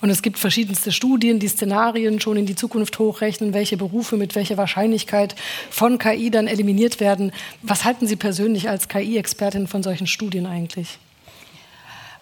Und 0.00 0.10
es 0.10 0.22
gibt 0.22 0.38
verschiedenste 0.38 0.92
Studien, 0.92 1.38
die 1.38 1.48
Szenarien 1.48 2.20
schon 2.20 2.36
in 2.36 2.46
die 2.46 2.56
Zukunft 2.56 2.98
hochrechnen, 2.98 3.52
welche 3.52 3.76
Berufe 3.76 4.16
mit 4.16 4.34
welcher 4.34 4.56
Wahrscheinlichkeit 4.56 5.34
von 5.70 5.98
KI 5.98 6.30
dann 6.30 6.46
eliminiert 6.46 7.00
werden. 7.00 7.32
Was 7.62 7.84
halten 7.84 8.06
Sie 8.06 8.16
persönlich 8.16 8.68
als 8.68 8.88
KI-Expertin 8.88 9.66
von 9.66 9.82
solchen 9.82 10.06
Studien 10.06 10.46
eigentlich? 10.46 10.98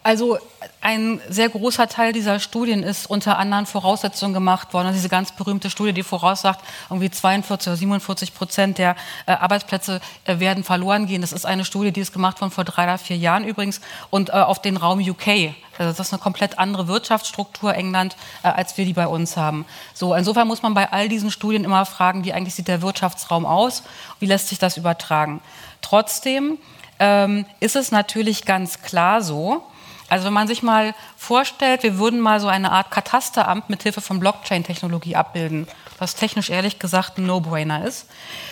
Also 0.02 0.38
ein 0.80 1.20
sehr 1.28 1.50
großer 1.50 1.86
Teil 1.86 2.14
dieser 2.14 2.40
Studien 2.40 2.82
ist 2.82 3.08
unter 3.08 3.36
anderen 3.38 3.66
Voraussetzungen 3.66 4.32
gemacht 4.32 4.72
worden. 4.72 4.86
Also 4.86 4.96
diese 4.96 5.10
ganz 5.10 5.32
berühmte 5.32 5.68
Studie, 5.68 5.92
die 5.92 6.02
voraussagt, 6.02 6.64
irgendwie 6.88 7.10
42 7.10 7.68
oder 7.68 7.76
47 7.76 8.34
Prozent 8.34 8.78
der 8.78 8.96
äh, 9.26 9.32
Arbeitsplätze 9.32 10.00
äh, 10.24 10.38
werden 10.38 10.64
verloren 10.64 11.06
gehen. 11.06 11.20
Das 11.20 11.32
ist 11.32 11.44
eine 11.44 11.66
Studie, 11.66 11.92
die 11.92 12.00
ist 12.00 12.14
gemacht 12.14 12.40
worden 12.40 12.50
vor 12.50 12.64
drei 12.64 12.84
oder 12.84 12.96
vier 12.96 13.18
Jahren 13.18 13.44
übrigens 13.44 13.82
und 14.08 14.30
äh, 14.30 14.32
auf 14.32 14.62
den 14.62 14.78
Raum 14.78 15.00
UK. 15.00 15.54
Also 15.76 15.96
das 15.96 16.08
ist 16.08 16.12
eine 16.14 16.22
komplett 16.22 16.58
andere 16.58 16.88
Wirtschaftsstruktur 16.88 17.74
England, 17.74 18.16
äh, 18.42 18.48
als 18.48 18.78
wir 18.78 18.86
die 18.86 18.94
bei 18.94 19.06
uns 19.06 19.36
haben. 19.36 19.66
So, 19.92 20.14
insofern 20.14 20.48
muss 20.48 20.62
man 20.62 20.72
bei 20.72 20.90
all 20.90 21.10
diesen 21.10 21.30
Studien 21.30 21.64
immer 21.64 21.84
fragen, 21.84 22.24
wie 22.24 22.32
eigentlich 22.32 22.54
sieht 22.54 22.68
der 22.68 22.80
Wirtschaftsraum 22.80 23.44
aus? 23.44 23.82
Wie 24.18 24.26
lässt 24.26 24.48
sich 24.48 24.58
das 24.58 24.78
übertragen? 24.78 25.42
Trotzdem 25.82 26.56
ähm, 26.98 27.44
ist 27.60 27.76
es 27.76 27.92
natürlich 27.92 28.46
ganz 28.46 28.80
klar 28.80 29.20
so, 29.20 29.62
also 30.10 30.26
wenn 30.26 30.32
man 30.32 30.48
sich 30.48 30.62
mal 30.62 30.94
vorstellt, 31.16 31.84
wir 31.84 31.96
würden 31.98 32.20
mal 32.20 32.40
so 32.40 32.48
eine 32.48 32.72
Art 32.72 32.90
Katasteramt 32.90 33.70
mit 33.70 33.84
Hilfe 33.84 34.00
von 34.00 34.18
Blockchain-Technologie 34.18 35.14
abbilden, 35.14 35.68
was 35.98 36.16
technisch 36.16 36.50
ehrlich 36.50 36.80
gesagt 36.80 37.18
ein 37.18 37.26
No-Brainer 37.26 37.86
ist, 37.86 38.06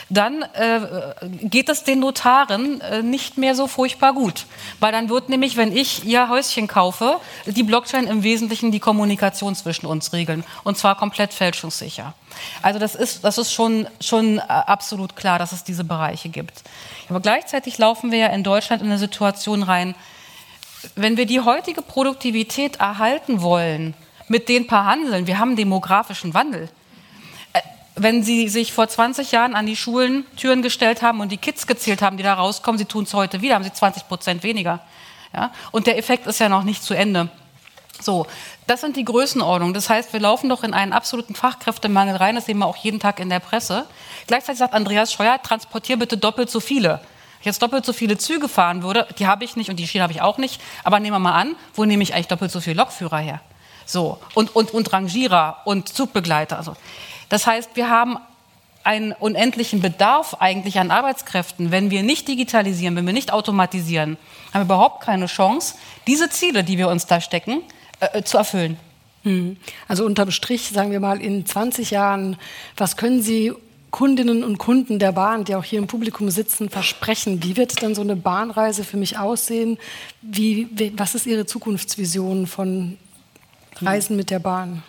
dann 0.08 0.42
äh, 0.42 0.80
geht 1.42 1.68
es 1.68 1.82
den 1.82 1.98
Notaren 1.98 2.80
äh, 2.80 3.02
nicht 3.02 3.38
mehr 3.38 3.56
so 3.56 3.66
furchtbar 3.66 4.14
gut. 4.14 4.46
Weil 4.78 4.92
dann 4.92 5.08
wird 5.08 5.28
nämlich, 5.28 5.56
wenn 5.56 5.76
ich 5.76 6.04
ihr 6.04 6.28
Häuschen 6.28 6.68
kaufe, 6.68 7.20
die 7.46 7.64
Blockchain 7.64 8.06
im 8.06 8.22
Wesentlichen 8.22 8.70
die 8.70 8.80
Kommunikation 8.80 9.56
zwischen 9.56 9.86
uns 9.86 10.12
regeln. 10.12 10.44
Und 10.62 10.78
zwar 10.78 10.96
komplett 10.96 11.34
fälschungssicher. 11.34 12.14
Also 12.62 12.78
das 12.78 12.94
ist, 12.94 13.24
das 13.24 13.36
ist 13.36 13.52
schon, 13.52 13.88
schon 14.00 14.38
äh, 14.38 14.42
absolut 14.42 15.16
klar, 15.16 15.40
dass 15.40 15.50
es 15.50 15.64
diese 15.64 15.82
Bereiche 15.82 16.28
gibt. 16.28 16.62
Aber 17.08 17.20
gleichzeitig 17.20 17.78
laufen 17.78 18.12
wir 18.12 18.18
ja 18.18 18.28
in 18.28 18.44
Deutschland 18.44 18.80
in 18.80 18.88
eine 18.88 18.98
Situation 18.98 19.64
rein, 19.64 19.96
wenn 20.94 21.16
wir 21.16 21.26
die 21.26 21.40
heutige 21.40 21.82
Produktivität 21.82 22.76
erhalten 22.76 23.40
wollen, 23.42 23.94
mit 24.28 24.48
den 24.48 24.66
paar 24.66 24.84
Handeln, 24.84 25.26
wir 25.26 25.38
haben 25.38 25.56
demografischen 25.56 26.34
Wandel. 26.34 26.68
Äh, 27.52 27.60
wenn 27.96 28.22
Sie 28.22 28.48
sich 28.48 28.72
vor 28.72 28.88
20 28.88 29.32
Jahren 29.32 29.54
an 29.54 29.66
die 29.66 29.76
Schulen 29.76 30.26
Türen 30.36 30.62
gestellt 30.62 31.02
haben 31.02 31.20
und 31.20 31.32
die 31.32 31.38
Kids 31.38 31.66
gezählt 31.66 32.02
haben, 32.02 32.16
die 32.16 32.22
da 32.22 32.34
rauskommen, 32.34 32.78
Sie 32.78 32.84
tun 32.84 33.04
es 33.04 33.14
heute 33.14 33.40
wieder, 33.40 33.54
haben 33.54 33.64
Sie 33.64 33.72
20 33.72 34.06
Prozent 34.06 34.42
weniger. 34.42 34.80
Ja? 35.34 35.52
Und 35.72 35.86
der 35.86 35.98
Effekt 35.98 36.26
ist 36.26 36.40
ja 36.40 36.48
noch 36.48 36.64
nicht 36.64 36.82
zu 36.82 36.94
Ende. 36.94 37.28
So, 38.00 38.26
das 38.66 38.80
sind 38.80 38.96
die 38.96 39.04
Größenordnungen. 39.04 39.74
Das 39.74 39.90
heißt, 39.90 40.12
wir 40.12 40.20
laufen 40.20 40.48
doch 40.48 40.62
in 40.62 40.72
einen 40.72 40.92
absoluten 40.92 41.34
Fachkräftemangel 41.34 42.16
rein. 42.16 42.36
Das 42.36 42.46
sehen 42.46 42.58
wir 42.58 42.66
auch 42.66 42.76
jeden 42.76 43.00
Tag 43.00 43.18
in 43.18 43.28
der 43.28 43.40
Presse. 43.40 43.86
Gleichzeitig 44.28 44.58
sagt 44.58 44.74
Andreas 44.74 45.12
Scheuer, 45.12 45.42
transportier 45.42 45.98
bitte 45.98 46.16
doppelt 46.16 46.48
so 46.48 46.60
viele. 46.60 47.00
Jetzt 47.42 47.62
doppelt 47.62 47.84
so 47.84 47.92
viele 47.92 48.18
Züge 48.18 48.48
fahren 48.48 48.82
würde, 48.82 49.06
die 49.18 49.26
habe 49.26 49.44
ich 49.44 49.56
nicht 49.56 49.70
und 49.70 49.76
die 49.76 49.86
Schiene 49.86 50.02
habe 50.02 50.12
ich 50.12 50.20
auch 50.20 50.38
nicht. 50.38 50.60
Aber 50.84 51.00
nehmen 51.00 51.14
wir 51.14 51.20
mal 51.20 51.34
an, 51.34 51.56
wo 51.74 51.84
nehme 51.84 52.02
ich 52.02 52.14
eigentlich 52.14 52.28
doppelt 52.28 52.50
so 52.50 52.60
viele 52.60 52.76
Lokführer 52.76 53.18
her? 53.18 53.40
So, 53.86 54.18
und, 54.34 54.54
und, 54.54 54.74
und 54.74 54.92
Rangierer 54.92 55.62
und 55.64 55.88
Zugbegleiter. 55.88 56.58
Also, 56.58 56.76
das 57.28 57.46
heißt, 57.46 57.70
wir 57.74 57.88
haben 57.88 58.18
einen 58.84 59.12
unendlichen 59.12 59.80
Bedarf 59.80 60.36
eigentlich 60.40 60.78
an 60.78 60.90
Arbeitskräften. 60.90 61.70
Wenn 61.70 61.90
wir 61.90 62.02
nicht 62.02 62.26
digitalisieren, 62.28 62.96
wenn 62.96 63.06
wir 63.06 63.12
nicht 63.12 63.32
automatisieren, 63.32 64.16
haben 64.52 64.60
wir 64.60 64.74
überhaupt 64.74 65.04
keine 65.04 65.26
Chance, 65.26 65.74
diese 66.06 66.30
Ziele, 66.30 66.64
die 66.64 66.78
wir 66.78 66.88
uns 66.88 67.06
da 67.06 67.20
stecken, 67.20 67.62
äh, 68.00 68.22
zu 68.22 68.38
erfüllen. 68.38 68.78
Hm. 69.24 69.56
Also 69.88 70.04
unterm 70.04 70.30
Strich, 70.30 70.70
sagen 70.70 70.90
wir 70.90 71.00
mal, 71.00 71.20
in 71.20 71.44
20 71.44 71.90
Jahren, 71.90 72.36
was 72.76 72.96
können 72.96 73.20
Sie 73.20 73.52
Kundinnen 73.90 74.44
und 74.44 74.58
Kunden 74.58 74.98
der 74.98 75.12
Bahn, 75.12 75.44
die 75.44 75.54
auch 75.54 75.64
hier 75.64 75.78
im 75.78 75.86
Publikum 75.86 76.30
sitzen, 76.30 76.68
versprechen? 76.68 77.42
Wie 77.42 77.56
wird 77.56 77.82
dann 77.82 77.94
so 77.94 78.02
eine 78.02 78.16
Bahnreise 78.16 78.84
für 78.84 78.96
mich 78.96 79.18
aussehen? 79.18 79.78
Wie, 80.20 80.68
was 80.96 81.14
ist 81.14 81.26
Ihre 81.26 81.46
Zukunftsvision 81.46 82.46
von 82.46 82.98
Reisen 83.80 84.16
mit 84.16 84.30
der 84.30 84.40
Bahn? 84.40 84.82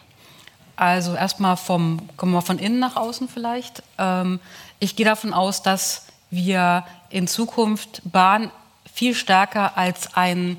Also 0.75 1.13
erstmal 1.13 1.57
vom, 1.57 2.01
kommen 2.17 2.31
wir 2.31 2.41
von 2.41 2.57
innen 2.57 2.79
nach 2.79 2.95
außen 2.95 3.27
vielleicht. 3.27 3.83
Ähm, 3.97 4.39
ich 4.79 4.95
gehe 4.95 5.05
davon 5.05 5.33
aus, 5.33 5.61
dass 5.61 6.07
wir 6.29 6.85
in 7.09 7.27
Zukunft 7.27 8.01
Bahn 8.05 8.51
viel 8.93 9.13
stärker 9.13 9.77
als 9.77 10.15
ein 10.15 10.57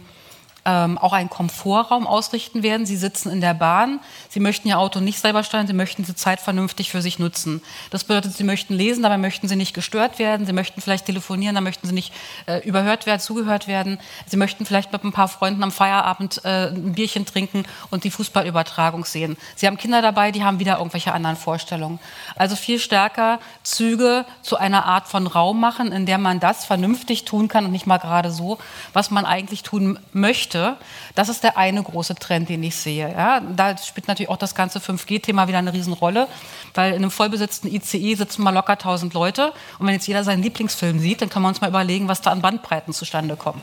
ähm, 0.64 0.98
auch 0.98 1.12
einen 1.12 1.30
Komfortraum 1.30 2.06
ausrichten 2.06 2.62
werden. 2.62 2.86
Sie 2.86 2.96
sitzen 2.96 3.30
in 3.30 3.40
der 3.40 3.54
Bahn, 3.54 4.00
Sie 4.28 4.40
möchten 4.40 4.68
Ihr 4.68 4.78
Auto 4.78 5.00
nicht 5.00 5.18
selber 5.18 5.42
steuern, 5.42 5.66
Sie 5.66 5.72
möchten 5.72 6.02
diese 6.02 6.14
Zeit 6.14 6.40
vernünftig 6.40 6.90
für 6.90 7.02
sich 7.02 7.18
nutzen. 7.18 7.62
Das 7.90 8.04
bedeutet, 8.04 8.34
Sie 8.34 8.44
möchten 8.44 8.74
lesen, 8.74 9.02
dabei 9.02 9.18
möchten 9.18 9.48
Sie 9.48 9.56
nicht 9.56 9.74
gestört 9.74 10.18
werden, 10.18 10.46
Sie 10.46 10.52
möchten 10.52 10.80
vielleicht 10.80 11.06
telefonieren, 11.06 11.54
da 11.54 11.60
möchten 11.60 11.86
Sie 11.86 11.94
nicht 11.94 12.12
äh, 12.46 12.58
überhört 12.66 13.06
werden, 13.06 13.20
zugehört 13.20 13.68
werden. 13.68 13.98
Sie 14.26 14.36
möchten 14.36 14.66
vielleicht 14.66 14.92
mit 14.92 15.04
ein 15.04 15.12
paar 15.12 15.28
Freunden 15.28 15.62
am 15.62 15.72
Feierabend 15.72 16.44
äh, 16.44 16.68
ein 16.68 16.92
Bierchen 16.92 17.26
trinken 17.26 17.64
und 17.90 18.04
die 18.04 18.10
Fußballübertragung 18.10 19.04
sehen. 19.04 19.36
Sie 19.56 19.66
haben 19.66 19.78
Kinder 19.78 20.02
dabei, 20.02 20.30
die 20.30 20.44
haben 20.44 20.58
wieder 20.58 20.78
irgendwelche 20.78 21.12
anderen 21.12 21.36
Vorstellungen. 21.36 21.98
Also 22.36 22.56
viel 22.56 22.78
stärker 22.78 23.40
Züge 23.62 24.24
zu 24.42 24.56
einer 24.56 24.84
Art 24.84 25.08
von 25.08 25.26
Raum 25.26 25.60
machen, 25.60 25.92
in 25.92 26.06
der 26.06 26.18
man 26.18 26.40
das 26.40 26.64
vernünftig 26.64 27.24
tun 27.24 27.48
kann 27.48 27.64
und 27.64 27.72
nicht 27.72 27.86
mal 27.86 27.98
gerade 27.98 28.30
so, 28.30 28.58
was 28.92 29.10
man 29.10 29.24
eigentlich 29.24 29.62
tun 29.62 29.98
möchte 30.12 30.49
möchte. 30.50 30.76
Das 31.14 31.28
ist 31.28 31.42
der 31.42 31.56
eine 31.56 31.82
große 31.82 32.14
Trend, 32.16 32.48
den 32.48 32.62
ich 32.62 32.76
sehe. 32.76 33.10
Ja, 33.10 33.40
da 33.40 33.76
spielt 33.76 34.08
natürlich 34.08 34.28
auch 34.28 34.36
das 34.36 34.54
ganze 34.54 34.78
5G-Thema 34.78 35.48
wieder 35.48 35.58
eine 35.58 35.72
Riesenrolle, 35.72 36.28
weil 36.74 36.90
in 36.92 36.98
einem 36.98 37.10
vollbesetzten 37.10 37.68
ICE 37.72 38.14
sitzen 38.14 38.42
mal 38.42 38.50
locker 38.50 38.72
1000 38.72 39.14
Leute. 39.14 39.52
Und 39.78 39.86
wenn 39.86 39.94
jetzt 39.94 40.06
jeder 40.06 40.24
seinen 40.24 40.42
Lieblingsfilm 40.42 40.98
sieht, 40.98 41.22
dann 41.22 41.28
kann 41.28 41.42
man 41.42 41.50
uns 41.50 41.60
mal 41.60 41.68
überlegen, 41.68 42.08
was 42.08 42.20
da 42.20 42.30
an 42.30 42.42
Bandbreiten 42.42 42.92
zustande 42.92 43.36
kommt. 43.36 43.62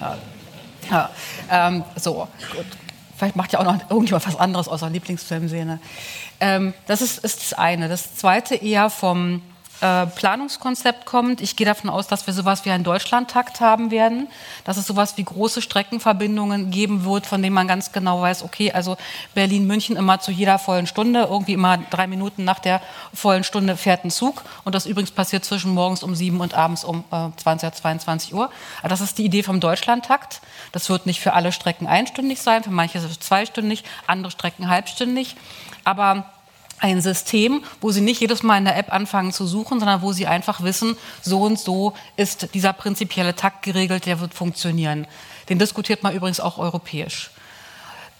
Ja. 0.00 0.18
Ja, 0.90 1.10
ähm, 1.48 1.84
so, 1.94 2.28
gut. 2.54 2.66
Vielleicht 3.16 3.36
macht 3.36 3.52
ja 3.52 3.60
auch 3.60 3.64
noch 3.64 3.78
irgendjemand 3.88 4.26
was 4.26 4.34
anderes 4.36 4.66
außer 4.66 4.90
Lieblingsfilmszene. 4.90 5.78
Ähm, 6.40 6.74
das 6.86 7.02
ist, 7.02 7.18
ist 7.18 7.40
das 7.40 7.52
eine. 7.52 7.88
Das 7.88 8.16
zweite 8.16 8.56
eher 8.56 8.90
vom 8.90 9.42
äh, 9.82 10.06
Planungskonzept 10.06 11.06
kommt. 11.06 11.40
Ich 11.40 11.56
gehe 11.56 11.66
davon 11.66 11.90
aus, 11.90 12.06
dass 12.06 12.26
wir 12.26 12.32
sowas 12.34 12.64
wie 12.64 12.70
einen 12.70 12.84
Deutschlandtakt 12.84 13.60
haben 13.60 13.90
werden, 13.90 14.28
dass 14.64 14.76
es 14.76 14.86
sowas 14.86 15.16
wie 15.16 15.24
große 15.24 15.60
Streckenverbindungen 15.60 16.70
geben 16.70 17.04
wird, 17.04 17.26
von 17.26 17.42
denen 17.42 17.54
man 17.54 17.66
ganz 17.66 17.92
genau 17.92 18.20
weiß, 18.20 18.44
okay, 18.44 18.72
also 18.72 18.96
Berlin-München 19.34 19.96
immer 19.96 20.20
zu 20.20 20.30
jeder 20.30 20.58
vollen 20.58 20.86
Stunde, 20.86 21.26
irgendwie 21.28 21.54
immer 21.54 21.78
drei 21.78 22.06
Minuten 22.06 22.44
nach 22.44 22.60
der 22.60 22.80
vollen 23.12 23.44
Stunde 23.44 23.76
fährt 23.76 24.04
ein 24.04 24.10
Zug. 24.10 24.44
Und 24.64 24.74
das 24.74 24.86
übrigens 24.86 25.10
passiert 25.10 25.44
zwischen 25.44 25.74
morgens 25.74 26.02
um 26.02 26.14
sieben 26.14 26.40
und 26.40 26.54
abends 26.54 26.84
um 26.84 27.04
äh, 27.10 27.28
20 27.36 27.74
22 27.74 28.34
Uhr. 28.34 28.50
Das 28.88 29.00
ist 29.00 29.18
die 29.18 29.24
Idee 29.24 29.42
vom 29.42 29.58
Deutschlandtakt. 29.60 30.40
Das 30.70 30.88
wird 30.90 31.06
nicht 31.06 31.20
für 31.20 31.32
alle 31.32 31.52
Strecken 31.52 31.86
einstündig 31.86 32.40
sein, 32.40 32.62
für 32.62 32.70
manche 32.70 32.98
ist 32.98 33.04
es 33.04 33.18
zweistündig, 33.18 33.84
andere 34.06 34.30
Strecken 34.30 34.68
halbstündig. 34.68 35.36
Aber 35.84 36.26
ein 36.82 37.00
System, 37.00 37.62
wo 37.80 37.92
Sie 37.92 38.00
nicht 38.00 38.20
jedes 38.20 38.42
Mal 38.42 38.58
in 38.58 38.64
der 38.64 38.76
App 38.76 38.92
anfangen 38.92 39.32
zu 39.32 39.46
suchen, 39.46 39.78
sondern 39.78 40.02
wo 40.02 40.12
Sie 40.12 40.26
einfach 40.26 40.62
wissen, 40.62 40.96
so 41.22 41.42
und 41.42 41.58
so 41.58 41.94
ist 42.16 42.52
dieser 42.54 42.72
prinzipielle 42.72 43.36
Takt 43.36 43.62
geregelt, 43.62 44.04
der 44.06 44.20
wird 44.20 44.34
funktionieren. 44.34 45.06
Den 45.48 45.58
diskutiert 45.58 46.02
man 46.02 46.14
übrigens 46.14 46.40
auch 46.40 46.58
europäisch. 46.58 47.30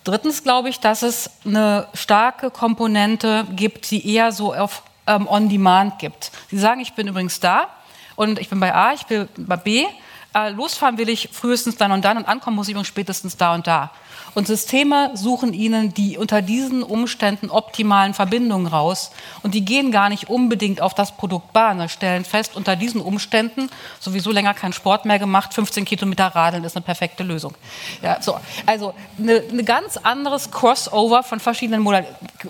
Drittens 0.05 0.43
glaube 0.43 0.69
ich, 0.69 0.79
dass 0.79 1.03
es 1.03 1.31
eine 1.45 1.89
starke 1.95 2.51
Komponente 2.51 3.47
gibt, 3.55 3.91
die 3.91 4.15
eher 4.15 4.33
so 4.33 4.55
auf 4.55 4.83
ähm, 5.07 5.27
On-Demand 5.29 5.99
gibt. 5.99 6.31
Sie 6.51 6.59
sagen, 6.59 6.81
ich 6.81 6.95
bin 6.95 7.09
übrigens 7.09 7.41
da 7.41 7.69
und 8.15 8.39
ich 8.39 8.49
bin 8.49 8.61
bei 8.61 8.75
A, 8.75 8.93
ich 8.93 9.07
bin 9.07 9.29
bei 9.37 9.57
B. 9.57 9.87
Äh, 10.35 10.51
losfahren 10.51 10.99
will 10.99 11.09
ich 11.09 11.29
frühestens 11.33 11.77
dann 11.77 11.93
und 11.93 12.05
dann 12.05 12.17
und 12.17 12.27
ankommen 12.27 12.57
muss 12.57 12.69
ich 12.69 12.73
übrigens 12.73 12.89
spätestens 12.89 13.37
da 13.37 13.55
und 13.55 13.67
da. 13.67 13.91
Und 14.35 14.47
Systeme 14.47 15.11
suchen 15.15 15.53
ihnen 15.53 15.93
die 15.93 16.17
unter 16.17 16.43
diesen 16.43 16.83
Umständen 16.83 17.51
optimalen 17.51 18.15
Verbindungen 18.15 18.67
raus. 18.67 19.11
Und 19.43 19.55
die 19.55 19.65
gehen 19.65 19.93
gar 19.93 20.09
nicht 20.09 20.31
unbedingt 20.31 20.81
auf 20.81 20.95
das 20.95 21.17
Produkt 21.17 21.53
Bahn, 21.53 21.89
stellen 21.89 22.25
fest, 22.25 22.57
unter 22.57 22.77
diesen 22.77 23.01
Umständen, 23.01 23.69
sowieso 24.01 24.31
länger 24.31 24.55
keinen 24.55 24.73
Sport 24.73 25.05
mehr 25.05 25.19
gemacht, 25.19 25.53
15 25.55 25.85
Kilometer 25.85 26.27
Radeln 26.27 26.65
ist 26.65 26.77
eine 26.77 26.85
perfekte 26.85 27.23
Lösung. 27.23 27.55
Ja, 28.03 28.21
so. 28.23 28.39
Also 28.67 28.95
ein 29.19 29.25
ne 29.25 29.65
ganz 29.65 29.97
anderes 29.97 30.51
Crossover 30.51 31.23
von 31.23 31.41
verschiedenen 31.41 31.83
Modellen, 31.83 32.07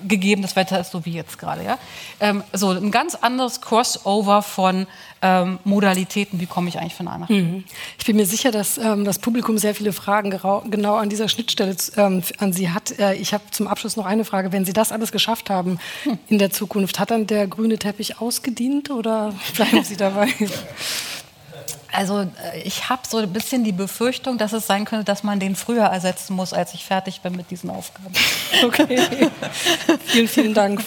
gegeben 0.06 0.42
das 0.42 0.56
Wetter 0.56 0.80
ist 0.80 0.92
so 0.92 1.04
wie 1.04 1.12
jetzt 1.12 1.38
gerade. 1.38 1.64
Ja? 1.64 1.78
Ähm, 2.20 2.42
so 2.52 2.70
ein 2.70 2.90
ganz 2.90 3.14
anderes 3.14 3.60
Crossover 3.60 4.42
von 4.42 4.86
ähm, 5.22 5.60
Modalitäten, 5.64 6.40
wie 6.40 6.46
komme 6.46 6.68
ich 6.68 6.78
eigentlich 6.78 6.94
von 6.94 7.08
A 7.08 7.16
nach 7.16 7.28
B. 7.28 7.40
Mhm. 7.40 7.64
Ich 7.98 8.04
bin 8.04 8.16
mir 8.16 8.26
sicher, 8.26 8.50
dass 8.50 8.76
ähm, 8.76 9.04
das 9.04 9.18
Publikum 9.18 9.56
sehr 9.56 9.74
viele 9.74 9.92
Fragen 9.92 10.30
genau 10.30 10.96
an 10.96 11.08
dieser 11.08 11.28
Schnittstelle 11.28 11.76
ähm, 11.96 12.22
an 12.38 12.52
Sie 12.52 12.70
hat. 12.70 12.98
Äh, 12.98 13.14
ich 13.14 13.32
habe 13.32 13.44
zum 13.52 13.68
Abschluss 13.68 13.96
noch 13.96 14.06
eine 14.06 14.24
Frage. 14.24 14.52
Wenn 14.52 14.64
Sie 14.64 14.72
das 14.72 14.90
alles 14.90 15.12
geschafft 15.12 15.48
haben 15.48 15.78
hm. 16.02 16.18
in 16.28 16.38
der 16.38 16.50
Zukunft, 16.50 16.98
hat 16.98 17.12
dann 17.12 17.26
der 17.26 17.46
grüne 17.46 17.78
Teppich 17.78 18.20
ausgedient 18.20 18.90
oder 18.90 19.32
bleiben 19.54 19.84
Sie 19.84 19.96
dabei? 19.96 20.28
Also 21.92 22.20
äh, 22.20 22.26
ich 22.64 22.88
habe 22.88 23.02
so 23.06 23.18
ein 23.18 23.32
bisschen 23.32 23.64
die 23.64 23.72
Befürchtung, 23.72 24.38
dass 24.38 24.52
es 24.52 24.66
sein 24.66 24.86
könnte, 24.86 25.04
dass 25.04 25.22
man 25.22 25.38
den 25.38 25.54
früher 25.54 25.84
ersetzen 25.84 26.34
muss, 26.34 26.52
als 26.52 26.74
ich 26.74 26.84
fertig 26.84 27.20
bin 27.20 27.36
mit 27.36 27.50
diesen 27.50 27.70
Aufgaben. 27.70 28.12
Okay. 28.64 28.98
vielen, 30.06 30.28
vielen 30.28 30.54
Dank. 30.54 30.82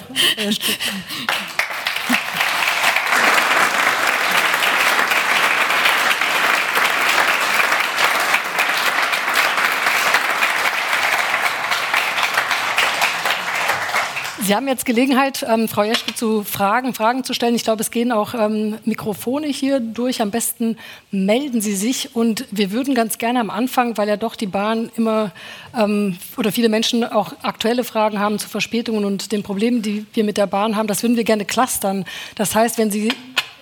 Sie 14.45 14.53
haben 14.53 14.67
jetzt 14.67 14.85
Gelegenheit, 14.85 15.43
ähm, 15.49 15.67
Frau 15.67 15.81
Jeschke 15.81 16.13
zu 16.13 16.43
fragen, 16.43 16.93
Fragen 16.93 17.23
zu 17.23 17.33
stellen. 17.33 17.55
Ich 17.55 17.63
glaube, 17.63 17.81
es 17.81 17.89
gehen 17.89 18.11
auch 18.11 18.35
ähm, 18.35 18.77
Mikrofone 18.85 19.47
hier 19.47 19.79
durch. 19.79 20.21
Am 20.21 20.29
besten 20.29 20.77
melden 21.09 21.61
Sie 21.61 21.75
sich. 21.75 22.15
Und 22.15 22.45
wir 22.51 22.69
würden 22.69 22.93
ganz 22.93 23.17
gerne 23.17 23.39
am 23.39 23.49
Anfang, 23.49 23.97
weil 23.97 24.07
ja 24.07 24.17
doch 24.17 24.35
die 24.35 24.45
Bahn 24.45 24.91
immer 24.97 25.31
ähm, 25.75 26.19
oder 26.37 26.51
viele 26.51 26.69
Menschen 26.69 27.03
auch 27.03 27.33
aktuelle 27.41 27.83
Fragen 27.83 28.19
haben 28.19 28.37
zu 28.37 28.47
Verspätungen 28.47 29.03
und 29.03 29.31
den 29.31 29.41
Problemen, 29.41 29.81
die 29.81 30.05
wir 30.13 30.23
mit 30.23 30.37
der 30.37 30.45
Bahn 30.45 30.75
haben, 30.75 30.85
das 30.85 31.01
würden 31.01 31.17
wir 31.17 31.23
gerne 31.23 31.45
clustern. 31.45 32.05
Das 32.35 32.53
heißt, 32.53 32.77
wenn 32.77 32.91
Sie 32.91 33.11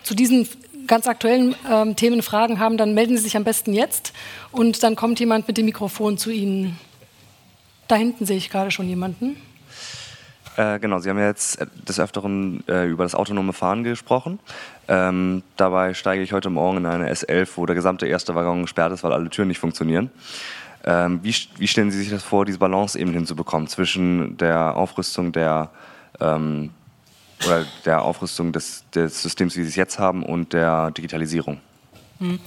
zu 0.03 0.13
diesen 0.15 0.49
ganz 0.85 1.07
aktuellen 1.07 1.55
ähm, 1.71 1.95
Themen 1.95 2.21
Fragen 2.21 2.59
haben, 2.59 2.75
dann 2.75 2.93
melden 2.93 3.15
Sie 3.15 3.23
sich 3.23 3.37
am 3.37 3.45
besten 3.45 3.71
jetzt 3.71 4.11
und 4.51 4.83
dann 4.83 4.97
kommt 4.97 5.21
jemand 5.21 5.47
mit 5.47 5.55
dem 5.55 5.63
Mikrofon 5.65 6.17
zu 6.17 6.29
Ihnen. 6.29 6.77
Da 7.87 7.95
hinten 7.95 8.25
sehe 8.25 8.35
ich 8.35 8.49
gerade 8.49 8.69
schon 8.69 8.89
jemanden. 8.89 9.37
Äh, 10.55 10.79
genau, 10.79 10.99
Sie 10.99 11.09
haben 11.09 11.17
ja 11.17 11.27
jetzt 11.27 11.65
des 11.87 11.99
Öfteren 11.99 12.63
äh, 12.67 12.85
über 12.85 13.03
das 13.03 13.15
autonome 13.15 13.53
Fahren 13.53 13.83
gesprochen. 13.83 14.39
Ähm, 14.87 15.41
dabei 15.57 15.93
steige 15.93 16.21
ich 16.21 16.33
heute 16.33 16.49
Morgen 16.49 16.77
in 16.77 16.85
eine 16.85 17.11
S11, 17.11 17.49
wo 17.55 17.65
der 17.65 17.75
gesamte 17.75 18.05
erste 18.05 18.35
Waggon 18.35 18.63
gesperrt 18.63 18.91
ist, 18.91 19.03
weil 19.03 19.13
alle 19.13 19.29
Türen 19.29 19.47
nicht 19.47 19.59
funktionieren. 19.59 20.11
Ähm, 20.85 21.21
wie, 21.23 21.33
wie, 21.57 21.67
stellen 21.67 21.91
Sie 21.91 21.97
sich 21.97 22.09
das 22.09 22.23
vor, 22.23 22.45
diese 22.45 22.59
Balance 22.59 22.99
eben 22.99 23.13
hinzubekommen 23.13 23.67
zwischen 23.67 24.37
der 24.37 24.75
Aufrüstung 24.75 25.31
der 25.31 25.69
ähm, 26.19 26.71
oder 27.45 27.65
der 27.85 28.01
Aufrüstung 28.03 28.51
des, 28.51 28.83
des 28.93 29.21
Systems, 29.21 29.55
wie 29.57 29.63
Sie 29.63 29.69
es 29.69 29.75
jetzt 29.75 29.97
haben, 29.97 30.23
und 30.23 30.53
der 30.53 30.91
Digitalisierung? 30.91 31.59
Hm. 32.19 32.39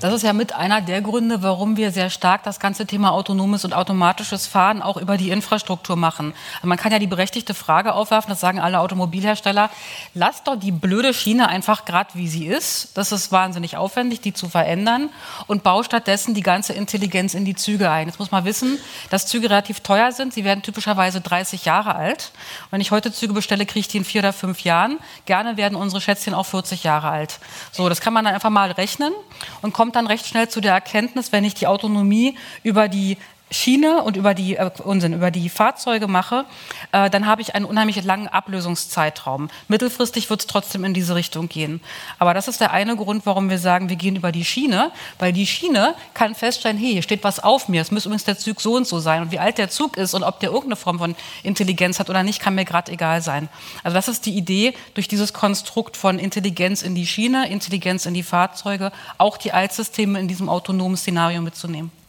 Das 0.00 0.14
ist 0.14 0.22
ja 0.22 0.32
mit 0.32 0.54
einer 0.54 0.80
der 0.80 1.02
Gründe, 1.02 1.42
warum 1.42 1.76
wir 1.76 1.92
sehr 1.92 2.08
stark 2.08 2.42
das 2.42 2.58
ganze 2.58 2.86
Thema 2.86 3.12
autonomes 3.12 3.66
und 3.66 3.74
automatisches 3.74 4.46
Fahren 4.46 4.80
auch 4.80 4.96
über 4.96 5.18
die 5.18 5.28
Infrastruktur 5.28 5.94
machen. 5.94 6.32
Also 6.56 6.68
man 6.68 6.78
kann 6.78 6.90
ja 6.90 6.98
die 6.98 7.06
berechtigte 7.06 7.52
Frage 7.52 7.92
aufwerfen, 7.92 8.30
das 8.30 8.40
sagen 8.40 8.60
alle 8.60 8.80
Automobilhersteller, 8.80 9.68
lasst 10.14 10.48
doch 10.48 10.56
die 10.56 10.72
blöde 10.72 11.12
Schiene 11.12 11.48
einfach 11.48 11.84
gerade 11.84 12.08
wie 12.14 12.28
sie 12.28 12.46
ist. 12.46 12.96
Das 12.96 13.12
ist 13.12 13.30
wahnsinnig 13.30 13.76
aufwendig, 13.76 14.22
die 14.22 14.32
zu 14.32 14.48
verändern 14.48 15.10
und 15.46 15.62
bau 15.64 15.82
stattdessen 15.82 16.32
die 16.32 16.42
ganze 16.42 16.72
Intelligenz 16.72 17.34
in 17.34 17.44
die 17.44 17.54
Züge 17.54 17.90
ein. 17.90 18.06
Jetzt 18.06 18.18
muss 18.18 18.30
man 18.30 18.46
wissen, 18.46 18.78
dass 19.10 19.26
Züge 19.26 19.50
relativ 19.50 19.80
teuer 19.80 20.12
sind. 20.12 20.32
Sie 20.32 20.44
werden 20.44 20.62
typischerweise 20.62 21.20
30 21.20 21.66
Jahre 21.66 21.94
alt. 21.94 22.32
Wenn 22.70 22.80
ich 22.80 22.90
heute 22.90 23.12
Züge 23.12 23.34
bestelle, 23.34 23.66
kriege 23.66 23.80
ich 23.80 23.88
die 23.88 23.98
in 23.98 24.06
vier 24.06 24.22
oder 24.22 24.32
fünf 24.32 24.64
Jahren. 24.64 24.98
Gerne 25.26 25.58
werden 25.58 25.76
unsere 25.76 26.00
Schätzchen 26.00 26.32
auch 26.32 26.46
40 26.46 26.84
Jahre 26.84 27.10
alt. 27.10 27.38
So, 27.70 27.90
das 27.90 28.00
kann 28.00 28.14
man 28.14 28.24
dann 28.24 28.32
einfach 28.32 28.48
mal 28.48 28.70
rechnen 28.70 29.12
und 29.60 29.74
kommt 29.74 29.89
dann 29.96 30.06
recht 30.06 30.26
schnell 30.26 30.48
zu 30.48 30.60
der 30.60 30.72
Erkenntnis, 30.72 31.32
wenn 31.32 31.44
ich 31.44 31.54
die 31.54 31.66
Autonomie 31.66 32.36
über 32.62 32.88
die 32.88 33.16
Schiene 33.50 34.02
und 34.02 34.16
über 34.16 34.34
die 34.34 34.56
äh, 34.56 34.70
Unsinn, 34.84 35.12
über 35.12 35.30
die 35.30 35.48
Fahrzeuge 35.48 36.06
mache, 36.06 36.44
äh, 36.92 37.10
dann 37.10 37.26
habe 37.26 37.42
ich 37.42 37.54
einen 37.54 37.64
unheimlich 37.64 38.02
langen 38.04 38.28
Ablösungszeitraum. 38.28 39.50
Mittelfristig 39.66 40.30
wird 40.30 40.40
es 40.40 40.46
trotzdem 40.46 40.84
in 40.84 40.94
diese 40.94 41.16
Richtung 41.16 41.48
gehen. 41.48 41.80
Aber 42.18 42.32
das 42.32 42.46
ist 42.46 42.60
der 42.60 42.72
eine 42.72 42.96
Grund, 42.96 43.26
warum 43.26 43.50
wir 43.50 43.58
sagen, 43.58 43.88
wir 43.88 43.96
gehen 43.96 44.16
über 44.16 44.30
die 44.30 44.44
Schiene, 44.44 44.92
weil 45.18 45.32
die 45.32 45.46
Schiene 45.46 45.94
kann 46.14 46.34
feststellen, 46.34 46.78
hey, 46.78 46.92
hier 46.92 47.02
steht 47.02 47.24
was 47.24 47.40
auf 47.40 47.68
mir, 47.68 47.82
es 47.82 47.90
muss 47.90 48.06
übrigens 48.06 48.24
der 48.24 48.38
Zug 48.38 48.60
so 48.60 48.76
und 48.76 48.86
so 48.86 49.00
sein. 49.00 49.22
Und 49.22 49.32
wie 49.32 49.40
alt 49.40 49.58
der 49.58 49.68
Zug 49.68 49.96
ist 49.96 50.14
und 50.14 50.22
ob 50.22 50.38
der 50.38 50.50
irgendeine 50.50 50.76
Form 50.76 50.98
von 50.98 51.16
Intelligenz 51.42 51.98
hat 51.98 52.08
oder 52.08 52.22
nicht, 52.22 52.40
kann 52.40 52.54
mir 52.54 52.64
gerade 52.64 52.92
egal 52.92 53.20
sein. 53.20 53.48
Also 53.82 53.96
das 53.96 54.06
ist 54.06 54.26
die 54.26 54.36
Idee, 54.36 54.74
durch 54.94 55.08
dieses 55.08 55.32
Konstrukt 55.32 55.96
von 55.96 56.18
Intelligenz 56.18 56.82
in 56.82 56.94
die 56.94 57.06
Schiene, 57.06 57.50
Intelligenz 57.50 58.06
in 58.06 58.14
die 58.14 58.22
Fahrzeuge, 58.22 58.92
auch 59.18 59.36
die 59.36 59.52
Altsysteme 59.52 60.20
in 60.20 60.28
diesem 60.28 60.48
autonomen 60.48 60.96
Szenario 60.96 61.42
mitzunehmen. 61.42 61.99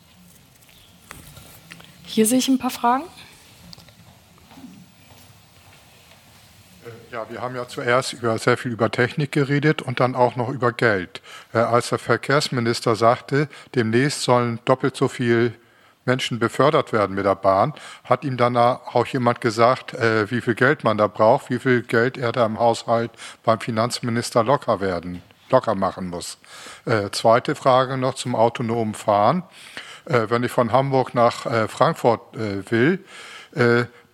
Hier 2.12 2.26
sehe 2.26 2.40
ich 2.40 2.50
ein 2.50 2.60
paar 2.60 2.72
Fragen. 2.72 3.06
Ja, 7.10 7.26
wir 7.30 7.42
haben 7.42 7.56
ja 7.56 7.70
zuerst 7.70 8.12
über, 8.12 8.38
sehr 8.38 8.58
viel 8.58 8.74
über 8.74 8.92
Technik 8.92 9.32
geredet 9.32 9.82
und 9.82 10.02
dann 10.02 10.14
auch 10.16 10.36
noch 10.36 10.50
über 10.50 10.74
Geld. 10.74 11.22
Äh, 11.54 11.60
als 11.60 11.88
der 11.88 12.00
Verkehrsminister 12.00 12.98
sagte, 12.98 13.48
demnächst 13.76 14.24
sollen 14.24 14.60
doppelt 14.66 14.98
so 14.98 15.08
viele 15.08 15.54
Menschen 16.04 16.38
befördert 16.38 16.92
werden 16.92 17.16
mit 17.16 17.26
der 17.26 17.36
Bahn, 17.36 17.74
hat 18.04 18.26
ihm 18.26 18.36
dann 18.36 18.58
auch 18.58 19.06
jemand 19.06 19.40
gesagt, 19.40 19.94
äh, 19.94 20.30
wie 20.30 20.42
viel 20.42 20.56
Geld 20.56 20.84
man 20.84 20.98
da 20.98 21.08
braucht, 21.08 21.50
wie 21.50 21.60
viel 21.60 21.82
Geld 21.82 22.18
er 22.18 22.34
da 22.34 22.46
im 22.46 22.60
Haushalt 22.60 23.12
beim 23.44 23.62
Finanzminister 23.62 24.44
locker 24.44 24.82
werden, 24.82 25.22
locker 25.50 25.76
machen 25.76 26.10
muss. 26.10 26.40
Äh, 26.86 27.10
zweite 27.12 27.56
Frage 27.56 27.96
noch 27.96 28.16
zum 28.16 28.36
autonomen 28.36 28.96
Fahren. 28.96 29.44
Äh, 30.06 30.30
wenn 30.30 30.44
ich 30.44 30.52
von 30.52 30.72
Hamburg 30.72 31.14
nach 31.14 31.46
äh, 31.46 31.68
Frankfurt 31.68 32.36
äh, 32.36 32.70
will, 32.72 33.04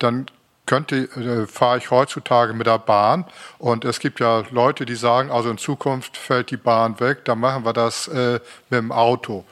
dann 0.00 0.26
könnte, 0.66 1.46
fahre 1.46 1.78
ich 1.78 1.92
heutzutage 1.92 2.54
mit 2.54 2.66
der 2.66 2.80
Bahn. 2.80 3.24
Und 3.58 3.84
es 3.84 4.00
gibt 4.00 4.18
ja 4.18 4.42
Leute, 4.50 4.84
die 4.84 4.96
sagen, 4.96 5.30
also 5.30 5.48
in 5.48 5.58
Zukunft 5.58 6.16
fällt 6.16 6.50
die 6.50 6.56
Bahn 6.56 6.98
weg, 6.98 7.24
dann 7.24 7.38
machen 7.38 7.64
wir 7.64 7.72
das 7.72 8.08
mit 8.08 8.42
dem 8.72 8.90
Auto. 8.90 9.44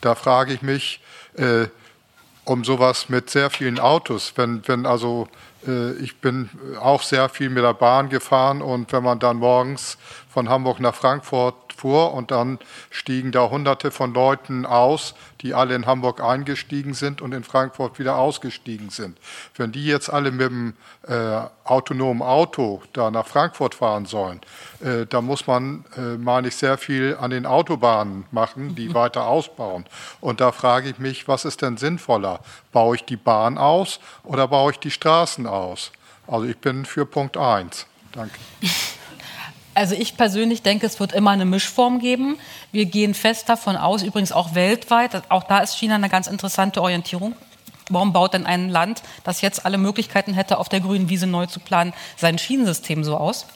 Da 0.00 0.14
frage 0.14 0.54
ich 0.54 0.62
mich, 0.62 1.02
um 2.44 2.64
sowas 2.64 3.10
mit 3.10 3.28
sehr 3.28 3.50
vielen 3.50 3.78
Autos, 3.78 4.32
wenn, 4.36 4.66
wenn 4.66 4.86
also 4.86 5.28
ich 6.00 6.16
bin 6.22 6.48
auch 6.80 7.02
sehr 7.02 7.28
viel 7.28 7.50
mit 7.50 7.64
der 7.64 7.74
Bahn 7.74 8.08
gefahren 8.08 8.62
und 8.62 8.90
wenn 8.94 9.02
man 9.02 9.18
dann 9.18 9.36
morgens 9.36 9.98
von 10.34 10.48
Hamburg 10.48 10.80
nach 10.80 10.96
Frankfurt 10.96 11.54
fuhr 11.76 12.12
und 12.12 12.32
dann 12.32 12.58
stiegen 12.90 13.30
da 13.30 13.50
hunderte 13.50 13.92
von 13.92 14.12
Leuten 14.12 14.66
aus, 14.66 15.14
die 15.42 15.54
alle 15.54 15.76
in 15.76 15.86
Hamburg 15.86 16.20
eingestiegen 16.20 16.92
sind 16.92 17.22
und 17.22 17.32
in 17.32 17.44
Frankfurt 17.44 18.00
wieder 18.00 18.16
ausgestiegen 18.16 18.90
sind. 18.90 19.16
Wenn 19.54 19.70
die 19.70 19.84
jetzt 19.84 20.10
alle 20.10 20.32
mit 20.32 20.50
dem 20.50 20.74
äh, 21.06 21.42
autonomen 21.62 22.20
Auto 22.20 22.82
da 22.94 23.12
nach 23.12 23.28
Frankfurt 23.28 23.76
fahren 23.76 24.06
sollen, 24.06 24.40
äh, 24.80 25.06
da 25.06 25.20
muss 25.20 25.46
man, 25.46 25.84
äh, 25.96 26.16
meine 26.16 26.48
ich, 26.48 26.56
sehr 26.56 26.78
viel 26.78 27.16
an 27.20 27.30
den 27.30 27.46
Autobahnen 27.46 28.24
machen, 28.32 28.74
die 28.74 28.92
weiter 29.02 29.28
ausbauen. 29.28 29.84
Und 30.20 30.40
da 30.40 30.50
frage 30.50 30.88
ich 30.88 30.98
mich, 30.98 31.28
was 31.28 31.44
ist 31.44 31.62
denn 31.62 31.76
sinnvoller? 31.76 32.40
Baue 32.72 32.96
ich 32.96 33.04
die 33.04 33.16
Bahn 33.16 33.56
aus 33.56 34.00
oder 34.24 34.48
baue 34.48 34.72
ich 34.72 34.80
die 34.80 34.90
Straßen 34.90 35.46
aus? 35.46 35.92
Also 36.26 36.46
ich 36.46 36.58
bin 36.58 36.86
für 36.86 37.06
Punkt 37.06 37.36
1. 37.36 37.86
Danke. 38.10 38.34
Also 39.74 39.94
ich 39.96 40.16
persönlich 40.16 40.62
denke, 40.62 40.86
es 40.86 41.00
wird 41.00 41.12
immer 41.12 41.30
eine 41.30 41.44
Mischform 41.44 41.98
geben. 41.98 42.38
Wir 42.70 42.86
gehen 42.86 43.12
fest 43.12 43.48
davon 43.48 43.76
aus, 43.76 44.02
übrigens 44.02 44.30
auch 44.30 44.54
weltweit, 44.54 45.22
auch 45.30 45.42
da 45.44 45.58
ist 45.58 45.74
China 45.74 45.96
eine 45.96 46.08
ganz 46.08 46.28
interessante 46.28 46.80
Orientierung. 46.80 47.34
Warum 47.90 48.12
baut 48.12 48.34
denn 48.34 48.46
ein 48.46 48.70
Land, 48.70 49.02
das 49.24 49.40
jetzt 49.42 49.66
alle 49.66 49.76
Möglichkeiten 49.76 50.32
hätte, 50.32 50.58
auf 50.58 50.68
der 50.68 50.80
grünen 50.80 51.08
Wiese 51.08 51.26
neu 51.26 51.46
zu 51.46 51.60
planen, 51.60 51.92
sein 52.16 52.38
Schienensystem 52.38 53.04
so 53.04 53.16
aus? 53.16 53.46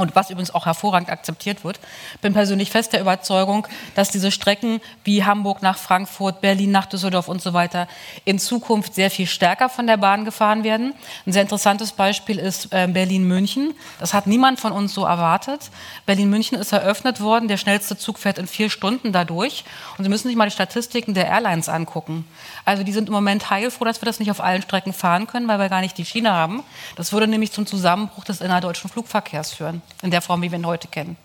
Und 0.00 0.14
was 0.14 0.30
übrigens 0.30 0.54
auch 0.54 0.66
hervorragend 0.66 1.10
akzeptiert 1.10 1.64
wird. 1.64 1.80
Bin 2.22 2.32
persönlich 2.32 2.70
fest 2.70 2.92
der 2.92 3.00
Überzeugung, 3.00 3.66
dass 3.94 4.10
diese 4.10 4.30
Strecken 4.30 4.80
wie 5.04 5.24
Hamburg 5.24 5.62
nach 5.62 5.78
Frankfurt, 5.78 6.40
Berlin 6.40 6.70
nach 6.70 6.86
Düsseldorf 6.86 7.28
und 7.28 7.42
so 7.42 7.52
weiter 7.52 7.88
in 8.24 8.38
Zukunft 8.38 8.94
sehr 8.94 9.10
viel 9.10 9.26
stärker 9.26 9.68
von 9.68 9.86
der 9.86 9.96
Bahn 9.96 10.24
gefahren 10.24 10.64
werden. 10.64 10.94
Ein 11.26 11.32
sehr 11.32 11.42
interessantes 11.42 11.92
Beispiel 11.92 12.38
ist 12.38 12.72
äh, 12.72 12.88
Berlin-München. 12.88 13.74
Das 13.98 14.14
hat 14.14 14.26
niemand 14.26 14.60
von 14.60 14.72
uns 14.72 14.94
so 14.94 15.04
erwartet. 15.04 15.70
Berlin-München 16.06 16.58
ist 16.58 16.72
eröffnet 16.72 17.20
worden. 17.20 17.48
Der 17.48 17.56
schnellste 17.56 17.96
Zug 17.96 18.18
fährt 18.18 18.38
in 18.38 18.46
vier 18.46 18.70
Stunden 18.70 19.12
dadurch. 19.12 19.64
Und 19.98 20.04
Sie 20.04 20.10
müssen 20.10 20.28
sich 20.28 20.36
mal 20.36 20.46
die 20.46 20.52
Statistiken 20.52 21.14
der 21.14 21.26
Airlines 21.26 21.68
angucken. 21.68 22.26
Also 22.64 22.82
die 22.82 22.92
sind 22.92 23.08
im 23.08 23.14
Moment 23.14 23.50
heilfroh, 23.50 23.84
dass 23.84 24.00
wir 24.00 24.06
das 24.06 24.18
nicht 24.18 24.30
auf 24.30 24.40
allen 24.40 24.62
Strecken 24.62 24.92
fahren 24.92 25.26
können, 25.26 25.48
weil 25.48 25.58
wir 25.58 25.68
gar 25.68 25.80
nicht 25.80 25.98
die 25.98 26.04
Schiene 26.04 26.32
haben. 26.32 26.62
Das 26.96 27.12
würde 27.12 27.26
nämlich 27.26 27.52
zum 27.52 27.66
Zusammenbruch 27.66 28.24
des 28.24 28.40
innerdeutschen 28.40 28.90
Flugverkehrs 28.90 29.52
führen 29.52 29.82
in 30.02 30.10
der 30.10 30.22
Form, 30.22 30.42
wie 30.42 30.50
wir 30.50 30.58
ihn 30.58 30.66
heute 30.66 30.88
kennen. 30.88 31.16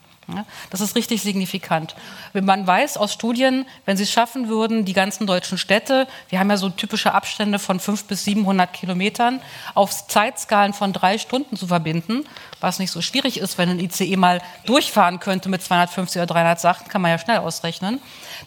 Das 0.72 0.82
ist 0.82 0.96
richtig 0.96 1.22
signifikant. 1.22 1.96
Man 2.34 2.66
weiß 2.66 2.98
aus 2.98 3.14
Studien, 3.14 3.66
wenn 3.86 3.96
sie 3.96 4.04
es 4.04 4.12
schaffen 4.12 4.50
würden, 4.50 4.84
die 4.84 4.94
ganzen 4.94 5.28
deutschen 5.28 5.58
Städte, 5.58 6.08
wir 6.30 6.40
haben 6.40 6.50
ja 6.50 6.58
so 6.58 6.70
typische 6.70 7.14
Abstände 7.14 7.60
von 7.60 7.80
500 7.80 8.08
bis 8.08 8.24
700 8.26 8.74
Kilometern, 8.74 9.40
auf 9.76 10.08
Zeitskalen 10.08 10.74
von 10.74 10.94
drei 10.94 11.20
Stunden 11.20 11.56
zu 11.58 11.68
verbinden, 11.68 12.26
was 12.62 12.80
nicht 12.80 12.92
so 12.92 13.02
schwierig 13.02 13.40
ist, 13.40 13.58
wenn 13.58 13.70
ein 13.70 13.80
ICE 13.80 14.16
mal 14.18 14.42
durchfahren 14.66 15.20
könnte 15.20 15.50
mit 15.50 15.62
250 15.62 16.22
oder 16.22 16.34
300 16.34 16.60
Sachen, 16.60 16.88
kann 16.88 17.02
man 17.02 17.12
ja 17.12 17.18
schnell 17.18 17.38
ausrechnen, 17.38 18.00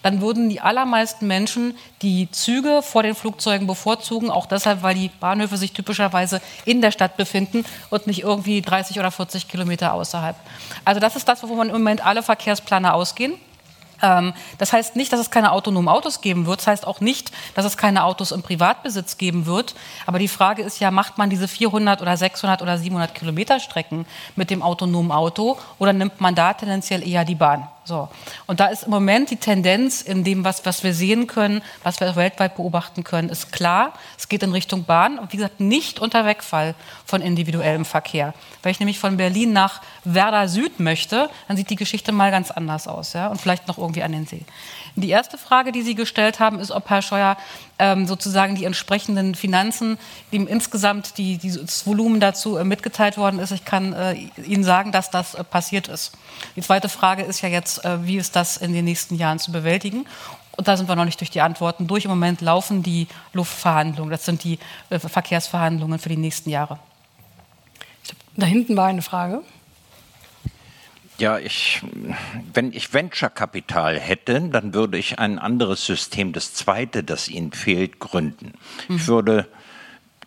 dann 0.03 0.21
würden 0.21 0.49
die 0.49 0.61
allermeisten 0.61 1.27
Menschen 1.27 1.77
die 2.01 2.29
Züge 2.31 2.81
vor 2.81 3.03
den 3.03 3.15
Flugzeugen 3.15 3.67
bevorzugen, 3.67 4.29
auch 4.29 4.45
deshalb, 4.45 4.83
weil 4.83 4.95
die 4.95 5.09
Bahnhöfe 5.19 5.57
sich 5.57 5.73
typischerweise 5.73 6.41
in 6.65 6.81
der 6.81 6.91
Stadt 6.91 7.17
befinden 7.17 7.65
und 7.89 8.07
nicht 8.07 8.23
irgendwie 8.23 8.61
30 8.61 8.99
oder 8.99 9.11
40 9.11 9.47
Kilometer 9.47 9.93
außerhalb. 9.93 10.35
Also 10.85 10.99
das 10.99 11.15
ist 11.15 11.27
das, 11.27 11.43
wovon 11.43 11.67
im 11.67 11.73
Moment 11.73 12.05
alle 12.05 12.23
Verkehrsplaner 12.23 12.93
ausgehen. 12.93 13.33
Ähm, 14.01 14.33
das 14.57 14.73
heißt 14.73 14.95
nicht, 14.95 15.11
dass 15.11 15.19
es 15.19 15.31
keine 15.31 15.51
autonomen 15.51 15.87
Autos 15.87 16.21
geben 16.21 16.45
wird. 16.45 16.59
Das 16.59 16.67
heißt 16.67 16.87
auch 16.87 17.01
nicht, 17.01 17.31
dass 17.55 17.65
es 17.65 17.77
keine 17.77 18.03
Autos 18.03 18.31
im 18.31 18.43
Privatbesitz 18.43 19.17
geben 19.17 19.45
wird. 19.45 19.75
Aber 20.05 20.19
die 20.19 20.27
Frage 20.27 20.61
ist 20.61 20.79
ja, 20.79 20.91
macht 20.91 21.17
man 21.17 21.29
diese 21.29 21.47
400 21.47 22.01
oder 22.01 22.17
600 22.17 22.61
oder 22.61 22.77
700 22.77 23.13
Kilometer 23.15 23.59
Strecken 23.59 24.05
mit 24.35 24.49
dem 24.49 24.61
autonomen 24.61 25.11
Auto 25.11 25.57
oder 25.77 25.93
nimmt 25.93 26.21
man 26.21 26.35
da 26.35 26.53
tendenziell 26.53 27.07
eher 27.07 27.25
die 27.25 27.35
Bahn? 27.35 27.67
So. 27.89 28.07
Und 28.45 28.59
da 28.59 28.67
ist 28.67 28.83
im 28.83 28.91
Moment 28.91 29.31
die 29.31 29.37
Tendenz 29.37 30.03
in 30.03 30.23
dem, 30.23 30.43
was, 30.43 30.63
was 30.63 30.83
wir 30.83 30.93
sehen 30.93 31.25
können, 31.25 31.63
was 31.81 31.99
wir 31.99 32.15
weltweit 32.15 32.55
beobachten 32.55 33.03
können, 33.03 33.29
ist 33.29 33.51
klar. 33.51 33.93
Es 34.15 34.29
geht 34.29 34.43
in 34.43 34.51
Richtung 34.51 34.83
Bahn 34.83 35.17
und 35.17 35.33
wie 35.33 35.37
gesagt 35.37 35.59
nicht 35.59 35.99
unter 35.99 36.23
Wegfall 36.23 36.75
von 37.03 37.23
individuellem 37.23 37.85
Verkehr. 37.85 38.35
Wenn 38.61 38.71
ich 38.71 38.79
nämlich 38.79 38.99
von 38.99 39.17
Berlin 39.17 39.53
nach 39.53 39.81
Werder 40.03 40.47
Süd 40.47 40.79
möchte, 40.79 41.31
dann 41.47 41.57
sieht 41.57 41.71
die 41.71 41.75
Geschichte 41.75 42.11
mal 42.11 42.29
ganz 42.29 42.51
anders 42.51 42.87
aus. 42.87 43.13
Ja? 43.13 43.27
Und 43.29 43.41
vielleicht 43.41 43.67
noch 43.67 43.79
irgendwie 43.79 44.03
an 44.03 44.11
den 44.11 44.27
See. 44.27 44.45
Die 44.95 45.09
erste 45.09 45.39
Frage, 45.39 45.71
die 45.71 45.81
Sie 45.81 45.95
gestellt 45.95 46.39
haben, 46.39 46.59
ist, 46.59 46.69
ob 46.69 46.89
Herr 46.91 47.01
Scheuer 47.01 47.37
ähm, 47.79 48.05
sozusagen 48.05 48.55
die 48.55 48.65
entsprechenden 48.65 49.33
Finanzen, 49.33 49.97
dem 50.31 50.47
insgesamt 50.47 51.17
die, 51.17 51.37
die, 51.37 51.51
das 51.51 51.87
Volumen 51.87 52.19
dazu 52.19 52.57
äh, 52.57 52.63
mitgeteilt 52.63 53.17
worden 53.17 53.39
ist. 53.39 53.51
Ich 53.51 53.65
kann 53.65 53.93
äh, 53.93 54.15
Ihnen 54.45 54.63
sagen, 54.63 54.91
dass 54.91 55.09
das 55.09 55.33
äh, 55.33 55.43
passiert 55.43 55.87
ist. 55.87 56.11
Die 56.55 56.61
zweite 56.61 56.89
Frage 56.89 57.23
ist 57.23 57.41
ja 57.41 57.49
jetzt, 57.49 57.78
äh, 57.83 58.05
wie 58.05 58.17
ist 58.17 58.35
das 58.35 58.57
in 58.57 58.73
den 58.73 58.85
nächsten 58.85 59.15
Jahren 59.15 59.39
zu 59.39 59.51
bewältigen? 59.51 60.05
Und 60.57 60.67
da 60.67 60.75
sind 60.75 60.89
wir 60.89 60.95
noch 60.95 61.05
nicht 61.05 61.21
durch 61.21 61.29
die 61.29 61.41
Antworten 61.41 61.87
durch. 61.87 62.05
Im 62.05 62.11
Moment 62.11 62.41
laufen 62.41 62.83
die 62.83 63.07
Luftverhandlungen. 63.33 64.11
Das 64.11 64.25
sind 64.25 64.43
die 64.43 64.59
äh, 64.89 64.99
Verkehrsverhandlungen 64.99 65.99
für 65.99 66.09
die 66.09 66.17
nächsten 66.17 66.49
Jahre. 66.49 66.79
Da 68.35 68.45
hinten 68.45 68.75
war 68.75 68.87
eine 68.87 69.01
Frage. 69.01 69.41
Ja, 71.17 71.37
ich, 71.37 71.81
wenn 72.53 72.71
ich 72.71 72.93
Venture-Kapital 72.93 73.99
hätte, 73.99 74.39
dann 74.49 74.73
würde 74.73 74.97
ich 74.97 75.19
ein 75.19 75.37
anderes 75.37 75.85
System, 75.85 76.31
das 76.31 76.53
zweite, 76.53 77.03
das 77.03 77.27
Ihnen 77.27 77.51
fehlt, 77.51 77.99
gründen. 77.99 78.53
Mhm. 78.87 78.95
Ich 78.95 79.07
würde 79.07 79.47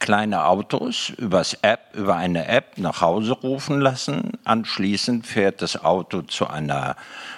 kleine 0.03 0.47
Autos 0.47 1.11
übers 1.11 1.55
App, 1.63 1.95
über 1.95 2.17
eine 2.17 2.49
App 2.49 2.77
nach 2.77 3.01
Hause 3.01 3.35
rufen 3.35 3.81
lassen. 3.81 4.33
Anschließend 4.43 5.29
fährt 5.29 5.63
das 5.63 5.85
Auto 5.85 6.23
zu 6.23 6.49
einer 6.49 6.97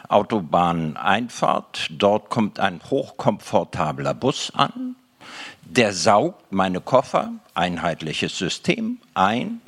Autobahneinfahrt. 0.08 1.88
Dort 1.90 2.30
kommt 2.30 2.58
ein 2.58 2.80
hochkomfortabler 2.88 4.14
Bus 4.14 4.50
an. 4.56 4.96
Der 5.66 5.92
saugt 5.92 6.52
meine 6.52 6.80
Koffer, 6.80 7.32
einheitliches 7.52 8.38
System, 8.38 8.98
ein. 9.12 9.60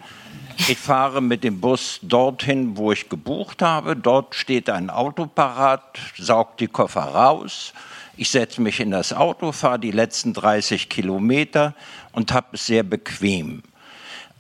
Ich 0.57 0.79
fahre 0.79 1.21
mit 1.21 1.45
dem 1.45 1.61
Bus 1.61 1.99
dorthin, 2.01 2.79
wo 2.79 2.93
ich 2.93 3.11
gebucht 3.11 3.61
habe. 3.61 3.95
Dort 3.95 4.35
steht 4.35 4.71
ein 4.71 4.89
Auto 4.89 5.27
parat, 5.27 5.99
saugt 6.17 6.61
die 6.61 6.69
Koffer 6.69 7.03
raus. 7.03 7.75
Ich 8.19 8.31
setze 8.31 8.63
mich 8.63 8.81
in 8.81 8.91
das 8.91 9.13
Auto, 9.13 9.53
fahre 9.53 9.79
die 9.79 9.91
letzten 9.91 10.33
30 10.33 10.89
Kilometer 10.89 11.75
und 12.17 12.33
habe 12.33 12.49
es 12.53 12.67
sehr 12.67 12.83
bequem. 12.83 13.62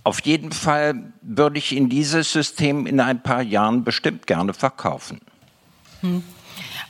Auf 0.02 0.20
jeden 0.22 0.50
Fall 0.50 1.12
würde 1.20 1.58
ich 1.58 1.76
in 1.76 1.88
dieses 1.88 2.32
System 2.32 2.86
in 2.86 3.00
ein 3.00 3.22
paar 3.22 3.42
Jahren 3.42 3.84
bestimmt 3.84 4.26
gerne 4.26 4.54
verkaufen. 4.54 5.20
Hm. 6.00 6.24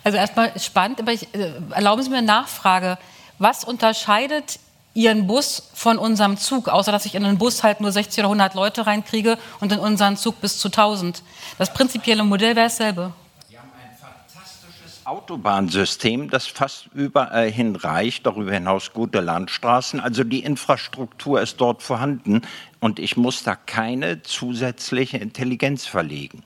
Also 0.05 0.17
erstmal 0.17 0.59
spannend, 0.61 1.01
aber 1.01 1.13
ich, 1.13 1.35
äh, 1.35 1.53
erlauben 1.71 2.03
Sie 2.03 2.11
mir 2.11 2.19
eine 2.19 2.27
Nachfrage. 2.27 2.99
Was 3.39 3.65
unterscheidet 3.65 4.61
Ihren 4.95 5.27
Bus 5.27 5.71
von 5.75 5.99
unserem 5.99 6.39
Zug, 6.39 6.69
außer 6.69 6.93
dass 6.93 7.05
ich 7.05 7.17
in 7.17 7.25
den 7.25 7.37
Bus 7.37 7.63
halt 7.63 7.81
nur 7.81 7.91
60 7.91 8.21
oder 8.21 8.29
100 8.29 8.55
Leute 8.55 8.87
reinkriege 8.87 9.39
und 9.61 9.73
in 9.73 9.79
unseren 9.79 10.17
Zug 10.17 10.41
bis 10.41 10.59
zu 10.59 10.69
1000? 10.69 11.23
Das 11.59 11.75
prinzipielle 11.75 12.23
Modell 12.23 12.55
wäre 12.55 12.67
dasselbe. 12.67 13.13
Autobahnsystem, 15.07 16.31
das 16.31 16.49
fast 16.49 16.89
überall 16.93 17.49
hin 17.49 17.77
reicht, 17.77 18.27
darüber 18.27 18.53
hinaus 18.53 18.93
gute 18.93 19.21
Landstraßen. 19.21 20.01
Also 20.01 20.25
die 20.25 20.41
Infrastruktur 20.41 21.41
ist 21.41 21.61
dort 21.61 21.83
vorhanden 21.83 22.43
und 22.81 22.99
ich 22.99 23.17
muss 23.17 23.45
da 23.45 23.55
keine 23.55 24.23
zusätzliche 24.23 25.19
Intelligenz 25.19 25.87
verlegen. 25.87 26.43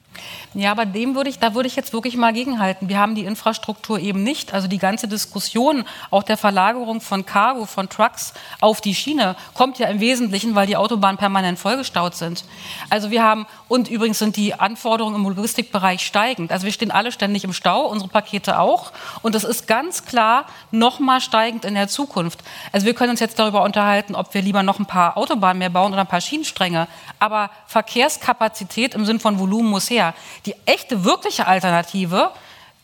Ja, 0.52 0.72
aber 0.72 0.84
dem 0.84 1.14
würde 1.14 1.30
ich, 1.30 1.38
da 1.38 1.54
würde 1.54 1.68
ich 1.68 1.76
jetzt 1.76 1.92
wirklich 1.92 2.16
mal 2.16 2.32
gegenhalten. 2.32 2.88
Wir 2.88 2.98
haben 2.98 3.14
die 3.14 3.24
Infrastruktur 3.24 4.00
eben 4.00 4.24
nicht. 4.24 4.52
Also 4.52 4.66
die 4.66 4.78
ganze 4.78 5.06
Diskussion, 5.06 5.84
auch 6.10 6.24
der 6.24 6.36
Verlagerung 6.36 7.00
von 7.00 7.24
Cargo, 7.24 7.66
von 7.66 7.88
Trucks 7.88 8.34
auf 8.60 8.80
die 8.80 8.96
Schiene, 8.96 9.36
kommt 9.54 9.78
ja 9.78 9.86
im 9.86 10.00
Wesentlichen, 10.00 10.56
weil 10.56 10.66
die 10.66 10.76
Autobahnen 10.76 11.18
permanent 11.18 11.58
vollgestaut 11.58 12.16
sind. 12.16 12.44
Also 12.88 13.12
wir 13.12 13.22
haben, 13.22 13.46
und 13.68 13.88
übrigens 13.88 14.18
sind 14.18 14.36
die 14.36 14.54
Anforderungen 14.54 15.14
im 15.14 15.22
Logistikbereich 15.22 16.04
steigend. 16.04 16.50
Also 16.50 16.64
wir 16.64 16.72
stehen 16.72 16.90
alle 16.90 17.12
ständig 17.12 17.44
im 17.44 17.52
Stau, 17.52 17.86
unsere 17.86 18.10
Pakete 18.10 18.58
auch. 18.58 18.90
Und 19.22 19.36
das 19.36 19.44
ist 19.44 19.68
ganz 19.68 20.04
klar 20.04 20.46
nochmal 20.72 21.20
steigend 21.20 21.64
in 21.64 21.74
der 21.74 21.86
Zukunft. 21.86 22.40
Also 22.72 22.86
wir 22.86 22.94
können 22.94 23.10
uns 23.10 23.20
jetzt 23.20 23.38
darüber 23.38 23.62
unterhalten, 23.62 24.16
ob 24.16 24.34
wir 24.34 24.42
lieber 24.42 24.64
noch 24.64 24.80
ein 24.80 24.86
paar 24.86 25.16
Autobahnen 25.16 25.58
mehr 25.58 25.70
bauen 25.70 25.92
oder 25.92 26.00
ein 26.00 26.08
paar 26.08 26.20
Schienenstränge. 26.20 26.88
Aber 27.20 27.50
Verkehrskapazität 27.66 28.96
im 28.96 29.06
Sinn 29.06 29.20
von 29.20 29.38
Volumen 29.38 29.70
muss 29.70 29.88
her. 29.90 29.99
Die 30.46 30.54
echte, 30.66 31.04
wirkliche 31.04 31.46
Alternative, 31.46 32.30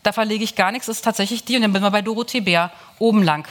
da 0.03 0.11
verlege 0.11 0.43
ich 0.43 0.55
gar 0.55 0.71
nichts, 0.71 0.87
ist 0.87 1.03
tatsächlich 1.03 1.43
die, 1.43 1.55
und 1.55 1.63
dann 1.63 1.73
bin 1.73 1.81
wir 1.81 1.91
bei 1.91 2.01
Dorothee 2.01 2.41
Bär, 2.41 2.71
oben 2.99 3.23
lang. 3.23 3.47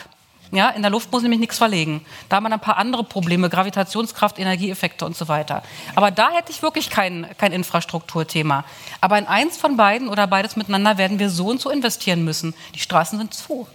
Ja, 0.52 0.70
in 0.70 0.82
der 0.82 0.90
Luft 0.90 1.10
muss 1.10 1.22
nämlich 1.22 1.40
nichts 1.40 1.58
verlegen. 1.58 2.04
Da 2.28 2.36
haben 2.36 2.44
wir 2.44 2.52
ein 2.52 2.60
paar 2.60 2.76
andere 2.76 3.02
Probleme, 3.02 3.50
Gravitationskraft, 3.50 4.38
Energieeffekte 4.38 5.04
und 5.04 5.16
so 5.16 5.26
weiter. 5.26 5.62
Aber 5.96 6.10
da 6.10 6.30
hätte 6.30 6.52
ich 6.52 6.62
wirklich 6.62 6.88
kein, 6.88 7.26
kein 7.36 7.52
Infrastrukturthema. 7.52 8.64
Aber 9.00 9.18
in 9.18 9.26
eins 9.26 9.56
von 9.56 9.76
beiden 9.76 10.08
oder 10.08 10.26
beides 10.26 10.56
miteinander 10.56 10.98
werden 10.98 11.18
wir 11.18 11.30
so 11.30 11.48
und 11.48 11.60
so 11.60 11.68
investieren 11.68 12.24
müssen. 12.24 12.54
Die 12.74 12.78
Straßen 12.78 13.18
sind 13.18 13.34
zu. 13.34 13.66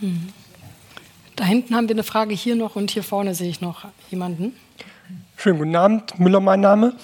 Hm. 0.00 0.32
Da 1.36 1.44
hinten 1.44 1.76
haben 1.76 1.88
wir 1.88 1.94
eine 1.94 2.04
Frage 2.04 2.34
hier 2.34 2.56
noch 2.56 2.76
und 2.76 2.90
hier 2.90 3.02
vorne 3.02 3.34
sehe 3.34 3.50
ich 3.50 3.60
noch 3.60 3.84
jemanden. 4.10 4.56
Schönen 5.36 5.58
guten 5.58 5.76
Abend, 5.76 6.18
Müller 6.18 6.40
mein 6.40 6.60
Name. 6.60 6.94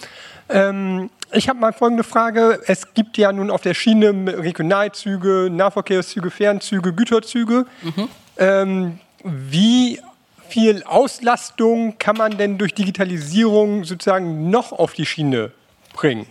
Ähm, 0.49 1.11
ich 1.33 1.49
habe 1.49 1.59
mal 1.59 1.73
folgende 1.73 2.05
Frage. 2.05 2.61
Es 2.67 2.95
gibt 2.95 3.19
ja 3.19 3.33
nun 3.33 3.51
auf 3.51 3.63
der 3.63 3.75
Schiene 3.75 4.39
Regionalzüge, 4.39 5.49
Nahverkehrszüge, 5.51 6.31
Fernzüge, 6.31 6.93
Güterzüge. 6.93 7.67
Mhm. 7.83 8.09
Ähm, 8.39 9.01
wie 9.25 10.01
viel 10.49 10.83
Auslastung 10.85 11.97
kann 11.99 12.17
man 12.17 12.37
denn 12.37 12.59
durch 12.59 12.75
Digitalisierung 12.75 13.85
sozusagen 13.85 14.51
noch 14.51 14.73
auf 14.73 14.93
die 14.93 15.07
Schiene 15.07 15.53
bringen? 15.95 16.27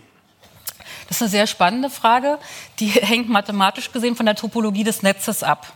Das 1.08 1.16
ist 1.16 1.22
eine 1.22 1.30
sehr 1.30 1.46
spannende 1.46 1.90
Frage. 1.90 2.38
Die 2.78 2.86
hängt 2.88 3.28
mathematisch 3.28 3.90
gesehen 3.92 4.16
von 4.16 4.26
der 4.26 4.36
Topologie 4.36 4.84
des 4.84 5.02
Netzes 5.02 5.42
ab. 5.42 5.66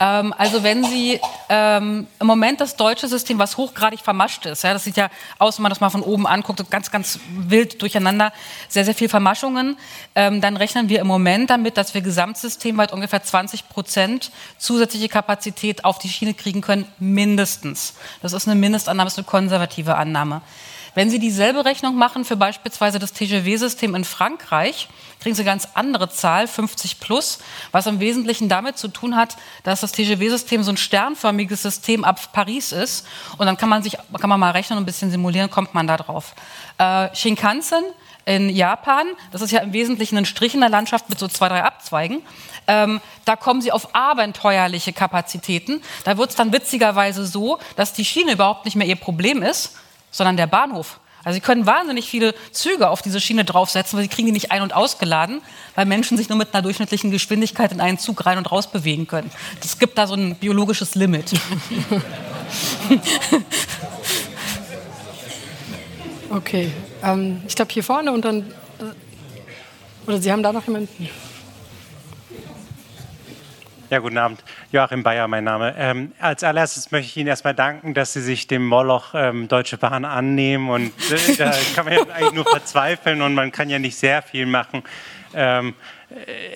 Ähm, 0.00 0.34
also 0.36 0.62
wenn 0.62 0.82
Sie 0.82 1.20
ähm, 1.50 2.06
im 2.18 2.26
Moment 2.26 2.60
das 2.60 2.74
deutsche 2.76 3.06
System, 3.06 3.38
was 3.38 3.58
hochgradig 3.58 4.00
vermascht 4.00 4.46
ist, 4.46 4.64
ja, 4.64 4.72
das 4.72 4.84
sieht 4.84 4.96
ja 4.96 5.10
aus, 5.38 5.58
wenn 5.58 5.64
man 5.64 5.70
das 5.70 5.80
mal 5.80 5.90
von 5.90 6.02
oben 6.02 6.26
anguckt, 6.26 6.68
ganz, 6.70 6.90
ganz 6.90 7.20
wild 7.36 7.80
durcheinander, 7.82 8.32
sehr, 8.68 8.86
sehr 8.86 8.94
viel 8.94 9.10
Vermaschungen, 9.10 9.76
ähm, 10.14 10.40
dann 10.40 10.56
rechnen 10.56 10.88
wir 10.88 11.00
im 11.00 11.06
Moment 11.06 11.50
damit, 11.50 11.76
dass 11.76 11.92
wir 11.92 12.00
gesamtsystemweit 12.00 12.92
ungefähr 12.92 13.22
20 13.22 13.68
Prozent 13.68 14.32
zusätzliche 14.56 15.08
Kapazität 15.08 15.84
auf 15.84 15.98
die 15.98 16.08
Schiene 16.08 16.32
kriegen 16.32 16.62
können, 16.62 16.86
mindestens. 16.98 17.94
Das 18.22 18.32
ist 18.32 18.48
eine 18.48 18.58
Mindestannahme, 18.58 19.06
das 19.06 19.14
ist 19.14 19.18
eine 19.18 19.26
konservative 19.26 19.96
Annahme. 19.96 20.40
Wenn 20.94 21.10
Sie 21.10 21.18
dieselbe 21.18 21.64
Rechnung 21.64 21.96
machen 21.96 22.24
für 22.24 22.36
beispielsweise 22.36 22.98
das 22.98 23.12
TGV-System 23.12 23.94
in 23.94 24.04
Frankreich, 24.04 24.88
kriegen 25.20 25.34
Sie 25.34 25.42
eine 25.42 25.50
ganz 25.50 25.68
andere 25.74 26.10
Zahl, 26.10 26.48
50 26.48 26.98
plus, 26.98 27.38
was 27.70 27.86
im 27.86 28.00
Wesentlichen 28.00 28.48
damit 28.48 28.78
zu 28.78 28.88
tun 28.88 29.16
hat, 29.16 29.36
dass 29.62 29.80
das 29.80 29.92
TGV-System 29.92 30.62
so 30.62 30.72
ein 30.72 30.76
sternförmiges 30.76 31.62
System 31.62 32.04
ab 32.04 32.32
Paris 32.32 32.72
ist. 32.72 33.06
Und 33.38 33.46
dann 33.46 33.56
kann 33.56 33.68
man 33.68 33.82
sich, 33.82 33.96
kann 34.18 34.30
man 34.30 34.40
mal 34.40 34.50
rechnen 34.50 34.78
und 34.78 34.82
ein 34.82 34.86
bisschen 34.86 35.10
simulieren, 35.10 35.50
kommt 35.50 35.74
man 35.74 35.86
da 35.86 35.96
drauf. 35.96 36.34
Äh, 36.78 37.14
Shinkansen 37.14 37.84
in 38.24 38.48
Japan, 38.50 39.06
das 39.30 39.42
ist 39.42 39.50
ja 39.50 39.60
im 39.60 39.72
Wesentlichen 39.72 40.16
ein 40.16 40.24
Strich 40.26 40.54
in 40.54 40.60
der 40.60 40.68
Landschaft 40.68 41.08
mit 41.08 41.18
so 41.18 41.28
zwei, 41.28 41.48
drei 41.48 41.62
Abzweigen. 41.62 42.22
Ähm, 42.66 43.00
da 43.24 43.36
kommen 43.36 43.62
sie 43.62 43.72
auf 43.72 43.94
abenteuerliche 43.94 44.92
Kapazitäten. 44.92 45.82
Da 46.04 46.18
wird 46.18 46.30
es 46.30 46.36
dann 46.36 46.52
witzigerweise 46.52 47.26
so, 47.26 47.58
dass 47.76 47.92
die 47.92 48.04
Schiene 48.04 48.32
überhaupt 48.32 48.64
nicht 48.64 48.76
mehr 48.76 48.86
ihr 48.86 48.96
Problem 48.96 49.42
ist, 49.42 49.76
sondern 50.10 50.36
der 50.36 50.46
Bahnhof. 50.46 51.00
Also 51.22 51.34
Sie 51.34 51.40
können 51.40 51.66
wahnsinnig 51.66 52.08
viele 52.08 52.34
Züge 52.50 52.88
auf 52.88 53.02
diese 53.02 53.20
Schiene 53.20 53.44
draufsetzen, 53.44 53.96
weil 53.96 54.04
Sie 54.04 54.08
kriegen 54.08 54.26
die 54.26 54.32
nicht 54.32 54.50
ein- 54.52 54.62
und 54.62 54.74
ausgeladen, 54.74 55.42
weil 55.74 55.84
Menschen 55.84 56.16
sich 56.16 56.30
nur 56.30 56.38
mit 56.38 56.54
einer 56.54 56.62
durchschnittlichen 56.62 57.10
Geschwindigkeit 57.10 57.72
in 57.72 57.80
einen 57.80 57.98
Zug 57.98 58.24
rein 58.24 58.38
und 58.38 58.50
raus 58.50 58.70
bewegen 58.70 59.06
können. 59.06 59.30
Es 59.62 59.78
gibt 59.78 59.98
da 59.98 60.06
so 60.06 60.14
ein 60.14 60.36
biologisches 60.36 60.94
Limit. 60.94 61.32
okay, 66.30 66.72
ähm, 67.02 67.42
ich 67.46 67.54
glaube 67.54 67.72
hier 67.72 67.84
vorne 67.84 68.12
und 68.12 68.24
dann... 68.24 68.50
Äh, 68.78 70.06
oder 70.06 70.22
Sie 70.22 70.32
haben 70.32 70.42
da 70.42 70.52
noch 70.52 70.66
jemanden? 70.66 71.08
Ja, 73.90 73.98
guten 73.98 74.18
Abend. 74.18 74.44
Joachim 74.70 75.02
Bayer, 75.02 75.26
mein 75.26 75.42
Name. 75.42 75.74
Ähm, 75.76 76.12
als 76.20 76.44
allererstes 76.44 76.92
möchte 76.92 77.08
ich 77.08 77.16
Ihnen 77.16 77.26
erstmal 77.26 77.56
danken, 77.56 77.92
dass 77.92 78.12
Sie 78.12 78.20
sich 78.20 78.46
dem 78.46 78.64
Moloch 78.64 79.14
ähm, 79.14 79.48
Deutsche 79.48 79.78
Bahn 79.78 80.04
annehmen. 80.04 80.70
Und 80.70 80.92
äh, 81.10 81.34
da 81.36 81.52
kann 81.74 81.86
man 81.86 81.94
ja 81.94 82.02
eigentlich 82.14 82.34
nur 82.34 82.44
verzweifeln 82.44 83.20
und 83.20 83.34
man 83.34 83.50
kann 83.50 83.68
ja 83.68 83.80
nicht 83.80 83.96
sehr 83.96 84.22
viel 84.22 84.46
machen. 84.46 84.84
Ähm, 85.34 85.74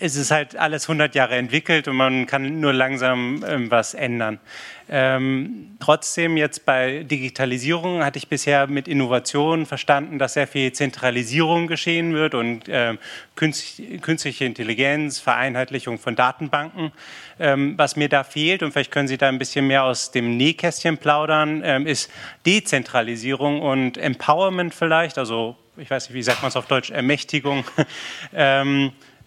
es 0.01 0.17
ist 0.17 0.31
halt 0.31 0.57
alles 0.57 0.85
100 0.85 1.15
Jahre 1.15 1.37
entwickelt 1.37 1.87
und 1.87 1.97
man 1.97 2.27
kann 2.27 2.61
nur 2.61 2.73
langsam 2.73 3.45
ähm, 3.47 3.71
was 3.71 3.95
ändern. 3.95 4.41
Ähm, 4.89 5.77
trotzdem 5.81 6.37
jetzt 6.37 6.67
bei 6.67 7.05
Digitalisierung 7.05 8.05
hatte 8.05 8.19
ich 8.19 8.29
bisher 8.29 8.67
mit 8.67 8.87
Innovation 8.87 9.65
verstanden, 9.65 10.19
dass 10.19 10.35
sehr 10.35 10.47
viel 10.47 10.73
Zentralisierung 10.73 11.69
geschehen 11.69 12.13
wird 12.13 12.35
und 12.35 12.65
ähm, 12.69 12.99
künstliche 13.37 14.45
Intelligenz, 14.45 15.21
Vereinheitlichung 15.21 15.99
von 15.99 16.17
Datenbanken. 16.17 16.93
Ähm, 17.39 17.75
was 17.79 17.97
mir 17.97 18.09
da 18.09 18.25
fehlt, 18.25 18.63
und 18.63 18.73
vielleicht 18.73 18.91
können 18.91 19.09
Sie 19.09 19.17
da 19.17 19.29
ein 19.29 19.39
bisschen 19.39 19.67
mehr 19.67 19.85
aus 19.85 20.11
dem 20.11 20.37
Nähkästchen 20.37 20.99
plaudern, 20.99 21.63
ähm, 21.65 21.87
ist 21.87 22.11
Dezentralisierung 22.45 23.63
und 23.63 23.97
Empowerment 23.97 24.75
vielleicht, 24.75 25.17
also 25.17 25.57
ich 25.77 25.91
weiß 25.91 26.09
nicht, 26.09 26.15
wie 26.15 26.23
sagt 26.23 26.43
man 26.43 26.51
es 26.51 26.57
auf 26.57 26.67
Deutsch, 26.67 26.91
Ermächtigung. 26.91 27.65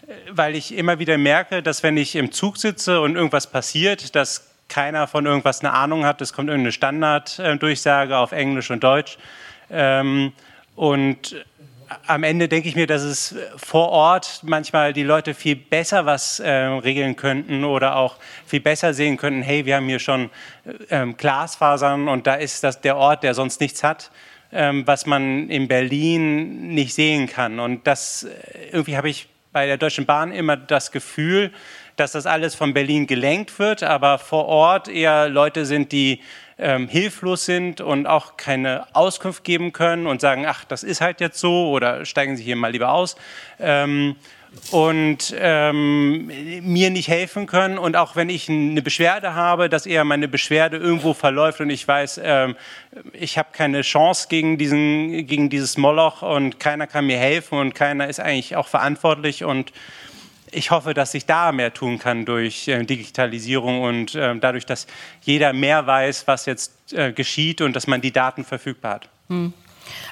ähm, 0.08 0.14
weil 0.30 0.56
ich 0.56 0.74
immer 0.74 0.98
wieder 0.98 1.18
merke, 1.18 1.62
dass 1.62 1.82
wenn 1.82 1.96
ich 1.96 2.16
im 2.16 2.32
Zug 2.32 2.56
sitze 2.58 3.00
und 3.00 3.16
irgendwas 3.16 3.46
passiert, 3.50 4.14
dass 4.14 4.48
keiner 4.68 5.06
von 5.06 5.26
irgendwas 5.26 5.60
eine 5.60 5.72
Ahnung 5.72 6.04
hat. 6.04 6.20
Es 6.20 6.32
kommt 6.32 6.48
irgendeine 6.48 6.72
Standarddurchsage 6.72 8.16
auf 8.16 8.32
Englisch 8.32 8.70
und 8.70 8.84
Deutsch. 8.84 9.18
Ähm, 9.70 10.32
und 10.76 11.44
am 12.06 12.22
Ende 12.22 12.48
denke 12.48 12.68
ich 12.68 12.76
mir, 12.76 12.86
dass 12.86 13.02
es 13.02 13.34
vor 13.56 13.88
Ort 13.88 14.40
manchmal 14.44 14.92
die 14.92 15.02
Leute 15.02 15.34
viel 15.34 15.56
besser 15.56 16.04
was 16.06 16.38
äh, 16.38 16.50
regeln 16.50 17.16
könnten 17.16 17.64
oder 17.64 17.96
auch 17.96 18.16
viel 18.46 18.60
besser 18.60 18.92
sehen 18.92 19.16
könnten, 19.16 19.42
hey, 19.42 19.64
wir 19.64 19.76
haben 19.76 19.86
hier 19.86 19.98
schon 19.98 20.30
ähm, 20.90 21.16
Glasfasern 21.16 22.08
und 22.08 22.26
da 22.26 22.34
ist 22.34 22.62
das 22.62 22.80
der 22.82 22.96
Ort, 22.96 23.22
der 23.22 23.32
sonst 23.32 23.60
nichts 23.60 23.82
hat, 23.82 24.10
ähm, 24.52 24.86
was 24.86 25.06
man 25.06 25.48
in 25.48 25.66
Berlin 25.66 26.74
nicht 26.74 26.94
sehen 26.94 27.26
kann. 27.26 27.58
Und 27.58 27.86
das 27.86 28.24
äh, 28.24 28.68
irgendwie 28.72 28.96
habe 28.96 29.08
ich 29.08 29.28
bei 29.58 29.66
der 29.66 29.76
Deutschen 29.76 30.06
Bahn 30.06 30.30
immer 30.30 30.56
das 30.56 30.92
Gefühl, 30.92 31.50
dass 31.96 32.12
das 32.12 32.26
alles 32.26 32.54
von 32.54 32.74
Berlin 32.74 33.08
gelenkt 33.08 33.58
wird, 33.58 33.82
aber 33.82 34.20
vor 34.20 34.46
Ort 34.46 34.86
eher 34.86 35.28
Leute 35.28 35.66
sind, 35.66 35.90
die 35.90 36.20
ähm, 36.58 36.86
hilflos 36.86 37.44
sind 37.44 37.80
und 37.80 38.06
auch 38.06 38.36
keine 38.36 38.86
Auskunft 38.94 39.42
geben 39.42 39.72
können 39.72 40.06
und 40.06 40.20
sagen, 40.20 40.46
ach, 40.46 40.62
das 40.62 40.84
ist 40.84 41.00
halt 41.00 41.20
jetzt 41.20 41.40
so 41.40 41.70
oder 41.70 42.04
steigen 42.04 42.36
Sie 42.36 42.44
hier 42.44 42.54
mal 42.54 42.70
lieber 42.70 42.92
aus. 42.92 43.16
Ähm, 43.58 44.14
und 44.70 45.34
ähm, 45.38 46.26
mir 46.62 46.90
nicht 46.90 47.08
helfen 47.08 47.46
können. 47.46 47.78
Und 47.78 47.96
auch 47.96 48.16
wenn 48.16 48.28
ich 48.28 48.48
eine 48.48 48.82
Beschwerde 48.82 49.34
habe, 49.34 49.68
dass 49.68 49.86
eher 49.86 50.04
meine 50.04 50.28
Beschwerde 50.28 50.76
irgendwo 50.76 51.14
verläuft 51.14 51.60
und 51.60 51.70
ich 51.70 51.86
weiß, 51.86 52.20
ähm, 52.22 52.56
ich 53.12 53.38
habe 53.38 53.48
keine 53.52 53.82
Chance 53.82 54.26
gegen, 54.28 54.58
diesen, 54.58 55.26
gegen 55.26 55.50
dieses 55.50 55.76
Moloch 55.76 56.22
und 56.22 56.60
keiner 56.60 56.86
kann 56.86 57.06
mir 57.06 57.18
helfen 57.18 57.58
und 57.58 57.74
keiner 57.74 58.08
ist 58.08 58.20
eigentlich 58.20 58.56
auch 58.56 58.68
verantwortlich. 58.68 59.44
Und 59.44 59.72
ich 60.50 60.70
hoffe, 60.70 60.94
dass 60.94 61.14
ich 61.14 61.26
da 61.26 61.52
mehr 61.52 61.72
tun 61.72 61.98
kann 61.98 62.24
durch 62.24 62.68
äh, 62.68 62.82
Digitalisierung 62.84 63.82
und 63.82 64.14
äh, 64.14 64.36
dadurch, 64.38 64.66
dass 64.66 64.86
jeder 65.22 65.52
mehr 65.52 65.86
weiß, 65.86 66.26
was 66.26 66.46
jetzt 66.46 66.92
äh, 66.92 67.12
geschieht 67.12 67.60
und 67.60 67.74
dass 67.74 67.86
man 67.86 68.00
die 68.00 68.12
Daten 68.12 68.44
verfügbar 68.44 68.94
hat. 68.94 69.08
Hm. 69.28 69.52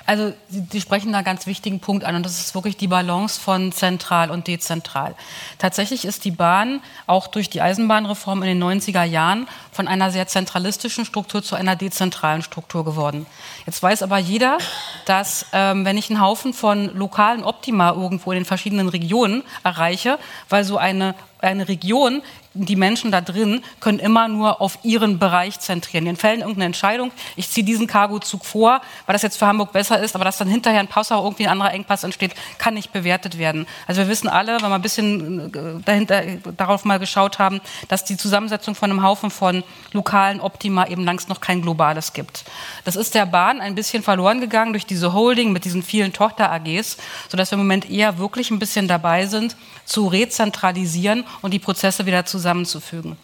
Also 0.07 0.33
Sie, 0.49 0.67
Sie, 0.71 0.81
sprechen 0.81 1.13
da 1.13 1.19
einen 1.19 1.25
ganz 1.25 1.47
wichtigen 1.47 1.81
Punkt 1.81 2.05
an 2.05 2.17
und 2.17 2.25
das 2.25 2.41
ist 2.41 2.55
wirklich 2.55 2.77
die 2.77 2.87
Balance 2.87 3.41
von 3.41 3.73
zentral 3.73 4.31
und 4.31 4.47
dezentral. 4.47 5.15
Tatsächlich 5.59 6.05
ist 6.05 6.25
die 6.25 6.31
Bahn 6.31 6.81
auch 7.07 7.27
durch 7.27 7.51
die 7.51 7.61
Eisenbahnreform 7.61 8.43
in 8.43 8.59
den 8.59 8.63
90er 8.63 9.05
Jahren 9.05 9.49
von 9.73 9.89
einer 9.89 10.11
sehr 10.11 10.27
zentralistischen 10.27 11.05
Struktur 11.05 11.43
zu 11.43 11.57
einer 11.57 11.77
dezentralen 11.77 12.43
Struktur 12.43 12.85
geworden. 12.85 13.27
Jetzt 13.67 13.83
weiß 13.83 14.03
aber 14.03 14.19
jeder, 14.19 14.59
dass 15.05 15.47
ähm, 15.53 15.85
wenn 15.85 15.99
ich 15.99 16.11
einen 16.11 16.21
Haufen 16.21 16.53
von 16.53 16.97
lokalen 16.97 17.45
Optima 17.45 17.91
irgendwo 17.91 18.33
in 18.33 18.39
den 18.39 18.45
verschiedenen 18.45 18.89
Regionen 18.89 19.43
erreiche, 19.65 20.19
weil 20.49 20.65
so 20.65 20.79
eine 20.79 21.15
eine 21.41 21.69
Region 21.69 22.23
die 22.65 22.77
Menschen 22.77 23.11
da 23.11 23.21
drin 23.21 23.63
können 23.81 23.99
immer 23.99 24.29
nur 24.29 24.61
auf 24.61 24.79
ihren 24.83 25.19
Bereich 25.19 25.61
zentrieren. 25.61 26.07
In 26.07 26.17
Fällen 26.17 26.41
irgendeine 26.41 26.67
Entscheidung, 26.67 27.11
ich 27.37 27.51
ziehe 27.51 27.65
diesen 27.65 27.87
Cargozug 27.87 28.45
vor, 28.45 28.81
weil 29.07 29.13
das 29.13 29.23
jetzt 29.23 29.37
für 29.37 29.47
Hamburg 29.47 29.73
besser 29.73 30.01
ist, 30.01 30.15
aber 30.15 30.25
dass 30.25 30.39
dann 30.39 30.49
hinterher 30.49 30.81
in 30.81 30.89
Passau 30.89 31.23
irgendwie 31.25 31.47
ein 31.47 31.53
anderer 31.53 31.73
Engpass 31.73 32.05
entsteht, 32.05 32.35
kann 32.59 32.75
nicht 32.75 32.93
bewertet 32.93 33.39
werden. 33.39 33.67
Also 33.87 34.03
wir 34.03 34.09
wissen 34.09 34.29
alle, 34.29 34.61
wenn 34.61 34.71
wir 34.71 34.75
ein 34.75 34.83
bisschen 34.83 35.55
äh, 35.55 35.83
dahinter, 35.85 36.23
darauf 36.57 36.85
mal 36.85 36.99
geschaut 36.99 37.39
haben, 37.39 37.61
dass 37.89 38.05
die 38.05 38.17
Zusammensetzung 38.17 38.75
von 38.75 38.91
einem 38.91 39.03
Haufen 39.03 39.31
von 39.31 39.63
lokalen 39.93 40.41
Optima 40.41 40.87
eben 40.87 41.05
längst 41.05 41.29
noch 41.29 41.41
kein 41.41 41.63
globales 41.63 42.13
gibt. 42.13 42.45
Das 42.85 42.97
ist 42.97 43.15
der 43.15 43.27
Bahn 43.27 43.61
ein 43.61 43.75
bisschen 43.75 44.03
verloren 44.03 44.41
gegangen 44.41 44.73
durch 44.73 44.87
diese 44.87 45.13
Holding 45.13 45.53
mit 45.53 45.65
diesen 45.65 45.83
vielen 45.83 46.13
Tochter-AGs, 46.13 46.97
sodass 47.29 47.51
wir 47.51 47.57
im 47.57 47.61
Moment 47.61 47.91
eher 47.91 48.19
wirklich 48.19 48.51
ein 48.51 48.59
bisschen 48.59 48.89
dabei 48.89 49.27
sind, 49.27 49.57
zu 49.87 50.07
rezentralisieren 50.09 51.25
und 51.41 51.53
die 51.53 51.59
Prozesse 51.59 52.05
wieder 52.05 52.27
zusammen 52.27 52.37
zusammenzufügen. 52.67 53.17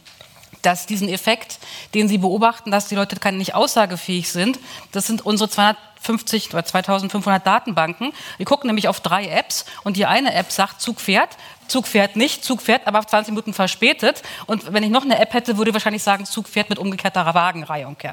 Dass 0.63 0.87
diesen 0.87 1.09
Effekt, 1.09 1.59
den 1.95 2.09
Sie 2.09 2.19
beobachten, 2.19 2.71
dass 2.71 2.89
die 2.89 2.95
Leute 2.95 3.17
nicht 3.37 3.55
aussagefähig 3.55 4.31
sind, 4.31 4.59
das 4.93 5.07
sind 5.07 5.27
unsere 5.27 5.51
250 6.03 6.53
oder 6.53 6.65
2500 6.65 7.47
Datenbanken. 7.47 8.13
Die 8.39 8.45
gucken 8.45 8.69
nämlich 8.69 8.89
auf 8.89 9.01
drei 9.01 9.27
Apps 9.29 9.65
und 9.85 9.97
die 9.97 10.07
eine 10.07 10.35
App 10.35 10.51
sagt 10.51 10.81
Zug 10.81 11.01
fährt, 11.01 11.37
Zug 11.73 11.87
fährt 11.87 12.17
nicht, 12.17 12.45
Zug 12.45 12.61
fährt 12.61 12.87
aber 12.87 13.07
20 13.07 13.33
Minuten 13.33 13.55
verspätet. 13.55 14.23
Und 14.47 14.73
wenn 14.75 14.83
ich 14.83 14.91
noch 14.91 15.05
eine 15.05 15.19
App 15.19 15.33
hätte, 15.33 15.57
würde 15.57 15.71
ich 15.71 15.75
wahrscheinlich 15.75 16.03
sagen, 16.03 16.27
Zug 16.27 16.47
fährt 16.47 16.69
mit 16.69 16.79
umgekehrter 16.79 17.33
Wagenreihung. 17.35 17.97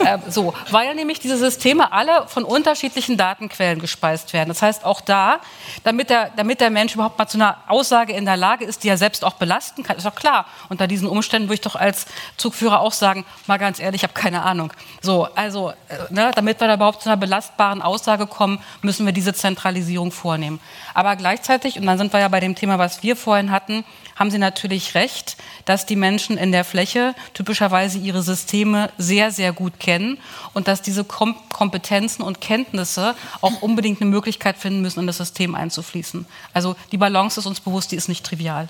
Ja. 0.00 0.16
äh, 0.16 0.18
so, 0.28 0.54
weil 0.72 0.92
nämlich 0.96 1.20
diese 1.20 1.36
Systeme 1.36 1.92
alle 1.92 2.26
von 2.26 2.42
unterschiedlichen 2.42 3.16
Datenquellen 3.16 3.78
gespeist 3.78 4.32
werden. 4.32 4.48
Das 4.48 4.60
heißt, 4.60 4.84
auch 4.84 5.00
da, 5.00 5.38
damit 5.84 6.10
der, 6.10 6.30
damit 6.34 6.60
der 6.60 6.70
Mensch 6.70 6.94
überhaupt 6.94 7.16
mal 7.16 7.28
zu 7.28 7.38
einer 7.38 7.58
Aussage 7.68 8.12
in 8.12 8.24
der 8.24 8.36
Lage 8.36 8.64
ist, 8.64 8.82
die 8.82 8.88
er 8.88 8.96
selbst 8.96 9.24
auch 9.24 9.34
belasten 9.34 9.84
kann, 9.84 9.96
ist 9.96 10.04
doch 10.04 10.16
klar. 10.16 10.46
Unter 10.68 10.88
diesen 10.88 11.06
Umständen 11.06 11.48
würde 11.48 11.54
ich 11.54 11.60
doch 11.60 11.76
als 11.76 12.06
Zugführer 12.36 12.80
auch 12.80 12.92
sagen, 12.92 13.24
mal 13.46 13.58
ganz 13.58 13.78
ehrlich, 13.78 14.00
ich 14.00 14.02
habe 14.02 14.14
keine 14.14 14.42
Ahnung. 14.42 14.72
So, 15.00 15.28
also, 15.36 15.70
äh, 15.70 15.74
ne, 16.10 16.32
damit 16.34 16.58
wir 16.60 16.66
da 16.66 16.74
überhaupt 16.74 16.87
zu 16.96 17.08
einer 17.08 17.16
belastbaren 17.16 17.82
Aussage 17.82 18.26
kommen, 18.26 18.60
müssen 18.82 19.06
wir 19.06 19.12
diese 19.12 19.34
Zentralisierung 19.34 20.12
vornehmen. 20.12 20.60
Aber 20.94 21.16
gleichzeitig, 21.16 21.78
und 21.78 21.86
dann 21.86 21.98
sind 21.98 22.12
wir 22.12 22.20
ja 22.20 22.28
bei 22.28 22.40
dem 22.40 22.54
Thema, 22.54 22.78
was 22.78 23.02
wir 23.02 23.16
vorhin 23.16 23.50
hatten, 23.50 23.84
haben 24.16 24.30
Sie 24.30 24.38
natürlich 24.38 24.94
recht, 24.94 25.36
dass 25.64 25.86
die 25.86 25.96
Menschen 25.96 26.38
in 26.38 26.52
der 26.52 26.64
Fläche 26.64 27.14
typischerweise 27.34 27.98
ihre 27.98 28.22
Systeme 28.22 28.90
sehr, 28.98 29.30
sehr 29.30 29.52
gut 29.52 29.78
kennen 29.78 30.18
und 30.54 30.68
dass 30.68 30.82
diese 30.82 31.04
Kom 31.04 31.36
Kompetenzen 31.52 32.22
und 32.22 32.40
Kenntnisse 32.40 33.14
auch 33.40 33.62
unbedingt 33.62 34.00
eine 34.00 34.10
Möglichkeit 34.10 34.56
finden 34.56 34.80
müssen, 34.80 35.00
in 35.00 35.06
das 35.06 35.18
System 35.18 35.54
einzufließen. 35.54 36.26
Also 36.52 36.76
die 36.92 36.98
Balance 36.98 37.40
ist 37.40 37.46
uns 37.46 37.60
bewusst, 37.60 37.92
die 37.92 37.96
ist 37.96 38.08
nicht 38.08 38.24
trivial. 38.24 38.68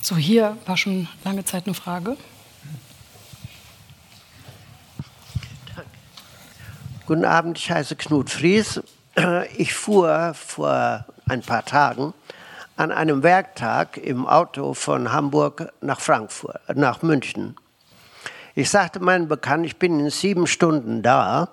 So, 0.00 0.16
hier 0.16 0.56
war 0.66 0.76
schon 0.76 1.08
lange 1.24 1.44
Zeit 1.44 1.66
eine 1.66 1.74
Frage. 1.74 2.16
Guten 7.04 7.24
Abend, 7.24 7.58
ich 7.58 7.68
heiße 7.68 7.96
Knut 7.96 8.30
Fries. 8.30 8.80
Ich 9.56 9.74
fuhr 9.74 10.34
vor 10.34 11.04
ein 11.28 11.42
paar 11.42 11.64
Tagen 11.64 12.14
an 12.76 12.92
einem 12.92 13.24
Werktag 13.24 13.96
im 13.96 14.24
Auto 14.24 14.72
von 14.72 15.12
Hamburg 15.12 15.72
nach 15.80 16.00
Frankfurt, 16.00 16.60
nach 16.76 17.02
München. 17.02 17.56
Ich 18.54 18.70
sagte 18.70 19.00
meinen 19.00 19.26
Bekannten, 19.26 19.64
ich 19.64 19.80
bin 19.80 19.98
in 19.98 20.10
sieben 20.10 20.46
Stunden 20.46 21.02
da 21.02 21.48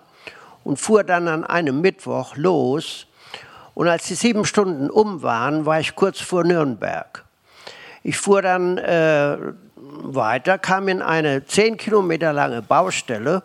und 0.64 0.78
fuhr 0.78 1.04
dann 1.04 1.28
an 1.28 1.44
einem 1.44 1.82
Mittwoch 1.82 2.36
los. 2.36 3.08
Und 3.74 3.88
als 3.88 4.06
die 4.06 4.14
sieben 4.14 4.46
Stunden 4.46 4.92
um 4.92 5.24
waren, 5.24 5.66
war 5.66 5.80
ich 5.80 5.96
kurz 5.96 6.20
vor 6.20 6.44
Nürnberg. 6.44 7.26
Ich 8.04 8.20
fuhr 8.20 8.44
dann 8.44 8.78
äh, 8.78 9.36
weiter, 9.76 10.60
kam 10.60 10.88
in 10.90 11.02
eine 11.02 11.44
zehn 11.44 11.76
Kilometer 11.76 12.34
lange 12.34 12.62
Baustelle 12.62 13.42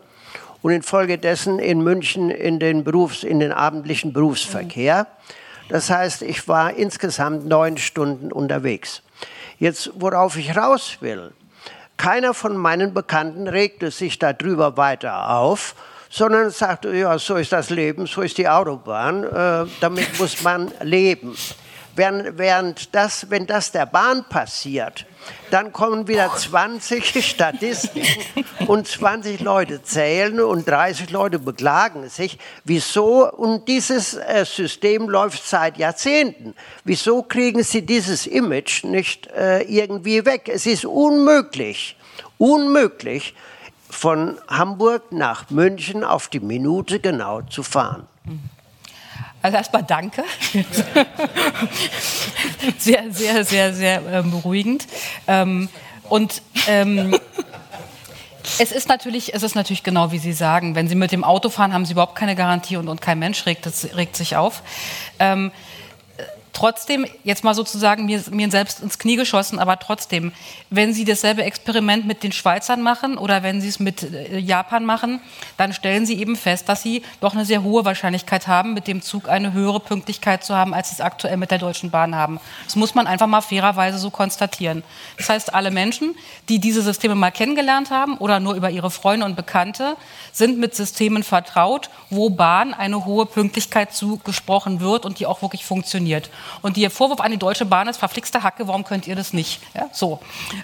und 0.65 0.73
infolgedessen 0.73 1.59
in 1.59 1.83
München 1.83 2.31
in 2.31 2.59
den, 2.59 2.85
Berufs-, 2.85 3.23
in 3.23 3.39
den 3.39 3.53
abendlichen 3.53 4.15
Berufsverkehr. 4.15 5.07
Das 5.69 5.91
heißt, 5.91 6.23
ich 6.23 6.49
war 6.49 6.73
insgesamt 6.73 7.45
neun 7.45 7.77
Stunden 7.77 8.33
unterwegs. 8.33 9.03
Jetzt, 9.59 9.91
worauf 9.97 10.39
ich 10.39 10.57
raus 10.57 10.97
will, 11.01 11.35
keiner 11.99 12.33
von 12.33 12.57
meinen 12.57 12.95
Bekannten 12.95 13.47
regte 13.47 13.91
sich 13.91 14.19
darüber 14.19 14.79
weiter 14.79 15.37
auf, 15.37 15.75
sondern 16.09 16.49
sagte, 16.49 16.97
ja, 16.97 17.19
so 17.19 17.35
ist 17.35 17.53
das 17.53 17.69
Leben, 17.69 18.07
so 18.07 18.23
ist 18.23 18.39
die 18.39 18.49
Autobahn, 18.49 19.25
äh, 19.25 19.67
damit 19.83 20.19
muss 20.19 20.43
man 20.43 20.73
leben. 20.81 21.37
Während, 21.95 22.39
während 22.39 22.95
das, 22.95 23.29
wenn 23.29 23.47
das 23.47 23.71
der 23.71 23.85
Bahn 23.85 24.25
passiert, 24.31 25.05
dann 25.51 25.73
kommen 25.73 26.09
wieder 26.09 26.35
20 26.35 27.25
Statistiken 27.25 28.45
und 28.67 28.87
20 28.89 29.41
Leute 29.41 29.83
zählen 29.83 30.41
und 30.41 30.69
30 30.69 31.11
Leute 31.11 31.39
beklagen 31.39 32.09
sich. 32.09 32.39
Wieso? 32.65 33.31
Und 33.31 33.69
dieses 33.69 34.15
äh, 34.15 34.45
System 34.45 35.09
läuft 35.09 35.47
seit 35.47 35.79
Jahrzehnten. 35.79 36.55
Wieso 36.85 37.23
kriegen 37.23 37.63
Sie 37.63 37.83
dieses 37.83 38.27
Image 38.27 38.85
nicht 38.85 39.29
äh, 39.29 39.63
irgendwie 39.63 40.25
weg? 40.25 40.51
Es 40.53 40.67
ist 40.67 40.85
unmöglich, 40.85 41.97
unmöglich, 42.39 43.35
von 43.91 44.39
Hamburg 44.49 45.13
nach 45.13 45.51
München 45.51 46.03
auf 46.03 46.29
die 46.29 46.41
Minute 46.41 46.99
genau 46.99 47.43
zu 47.43 47.63
fahren. 47.63 48.09
Mhm. 48.25 48.54
Also 49.45 49.59
erstmal 49.59 49.83
danke. 49.83 50.25
sehr, 52.79 53.13
sehr, 53.13 53.45
sehr, 53.45 53.75
sehr 53.75 54.01
ähm, 54.11 54.31
beruhigend. 54.31 54.87
Ähm, 55.27 55.69
und 56.09 56.41
ähm, 56.67 57.15
es 58.59 58.73
ist 58.73 58.89
natürlich, 58.89 59.35
es 59.35 59.43
ist 59.43 59.55
natürlich 59.55 59.83
genau 59.83 60.13
wie 60.13 60.19
Sie 60.19 60.33
sagen. 60.33 60.75
Wenn 60.75 60.89
Sie 60.89 60.95
mit 60.95 61.13
dem 61.13 61.25
Auto 61.25 61.51
fahren, 61.51 61.75
haben 61.75 61.85
Sie 61.85 61.93
überhaupt 61.93 62.15
keine 62.15 62.37
Garantie 62.37 62.79
und, 62.79 62.89
und 62.89 63.03
kein 63.03 63.19
Mensch 63.19 63.45
regt, 63.45 63.69
regt 63.95 64.17
sich 64.17 64.35
auf. 64.35 64.63
Ähm, 65.19 65.53
trotzdem, 66.55 67.07
jetzt 67.25 67.45
mal 67.45 67.55
sozusagen 67.55 68.07
mir, 68.07 68.23
mir 68.31 68.51
selbst 68.51 68.81
ins 68.81 68.99
Knie 68.99 69.17
geschossen, 69.17 69.59
aber 69.59 69.79
trotzdem, 69.79 70.33
wenn 70.71 70.95
Sie 70.95 71.05
dasselbe 71.05 71.45
Experiment 71.45 72.07
mit 72.07 72.23
den 72.23 72.33
Schweizern 72.33 72.81
machen 72.81 73.19
oder 73.19 73.43
wenn 73.43 73.61
Sie 73.61 73.69
es 73.69 73.81
mit 73.81 74.03
äh, 74.03 74.39
Japan 74.39 74.87
machen, 74.87 75.21
dann 75.57 75.73
stellen 75.73 76.07
Sie 76.07 76.19
eben 76.19 76.37
fest, 76.37 76.69
dass 76.69 76.83
Sie 76.83 77.03
doch 77.21 77.35
eine 77.35 77.45
sehr 77.45 77.63
hohe 77.63 77.85
Wahrscheinlichkeit 77.85 78.47
haben, 78.47 78.73
mit 78.73 78.87
dem 78.87 79.03
Zug 79.03 79.29
eine 79.29 79.53
höhere 79.53 79.81
Pünktlichkeit 79.81 80.45
zu 80.45 80.55
haben, 80.55 80.73
als 80.73 80.89
Sie 80.89 80.95
es 80.95 81.01
aktuell 81.01 81.37
mit 81.37 81.51
der 81.51 81.59
Deutschen 81.59 81.91
Bahn 81.91 82.15
haben. 82.15 82.41
Das 82.65 82.77
muss 82.77 82.95
man 82.95 83.07
einfach 83.07 83.27
mal 83.27 83.43
fairerweise 83.43 83.99
so 83.99 84.11
konstatieren. 84.11 84.83
Das 85.19 85.29
heißt, 85.29 85.55
alle 85.55 85.71
Menschen, 85.71 86.15
die 86.49 86.61
diese 86.61 86.83
Systeme 86.83 87.15
mal 87.15 87.33
kennengelernt 87.33 87.91
haben 87.91 88.17
oder 88.19 88.41
nur 88.41 88.55
über 88.55 88.71
ihre 88.71 88.91
Freunde 88.91 89.27
und 89.27 89.37
Bekannte, 89.37 89.97
sind 90.33 90.59
mit 90.59 90.75
Systemen 90.75 91.25
vertraut, 91.25 91.91
wo 92.11 92.31
Bahn 92.31 92.73
eine 92.73 93.05
hohe 93.05 93.27
Pünktlichkeit 93.27 93.93
zugesprochen 93.93 94.81
wird 94.81 95.05
und 95.05 95.19
die 95.19 95.27
auch 95.27 95.43
wirklich 95.43 95.65
funktioniert. 95.65 96.31
Und 96.63 96.77
der 96.77 96.91
Vorwurf 96.91 97.21
an 97.21 97.31
die 97.31 97.39
Deutsche 97.39 97.65
Bahn 97.65 97.89
ist 97.89 97.99
verflixte 97.99 98.43
Hacke, 98.43 98.67
warum 98.69 98.85
könnt 98.85 99.07
ihr 99.07 99.17
das 99.17 99.33
nicht? 99.33 99.61
Ja, 99.75 99.89
so. 99.93 100.21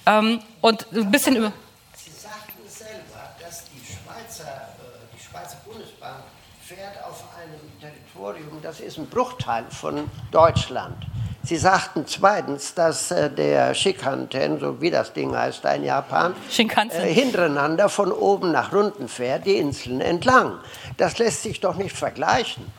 Ähm, 0.06 0.40
und 0.60 0.86
ein 0.92 1.10
bisschen 1.10 1.36
über. 1.36 1.52
Sie 1.96 2.10
sagten 2.10 2.68
selber, 2.68 3.34
dass 3.40 3.64
die 3.64 3.80
Schweizer, 3.80 4.50
äh, 4.50 5.16
die 5.16 5.22
Schweizer 5.22 5.56
Bundesbahn 5.64 6.22
fährt 6.62 7.04
auf 7.04 7.24
einem 7.38 7.60
Territorium, 7.80 8.62
das 8.62 8.80
ist 8.80 8.98
ein 8.98 9.06
Bruchteil 9.08 9.64
von 9.70 10.10
Deutschland. 10.30 11.06
Sie 11.42 11.56
sagten 11.56 12.06
zweitens, 12.06 12.74
dass 12.74 13.10
äh, 13.10 13.30
der 13.30 13.74
Shinkansen, 13.74 14.60
so 14.60 14.80
wie 14.80 14.90
das 14.90 15.12
Ding 15.12 15.34
heißt 15.34 15.64
in 15.64 15.84
Japan, 15.84 16.34
äh, 16.58 17.12
hintereinander 17.12 17.88
von 17.88 18.12
oben 18.12 18.52
nach 18.52 18.72
unten 18.72 19.08
fährt, 19.08 19.46
die 19.46 19.56
Inseln 19.56 20.00
entlang. 20.02 20.58
Das 20.98 21.18
lässt 21.18 21.42
sich 21.42 21.60
doch 21.60 21.76
nicht 21.76 21.96
vergleichen. 21.96 22.70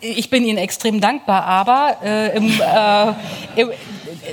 Ich 0.00 0.30
bin 0.30 0.44
Ihnen 0.44 0.56
extrem 0.56 1.00
dankbar, 1.00 1.44
aber 1.44 1.98
äh, 2.02 2.36
im, 2.36 2.48
äh, 2.58 3.66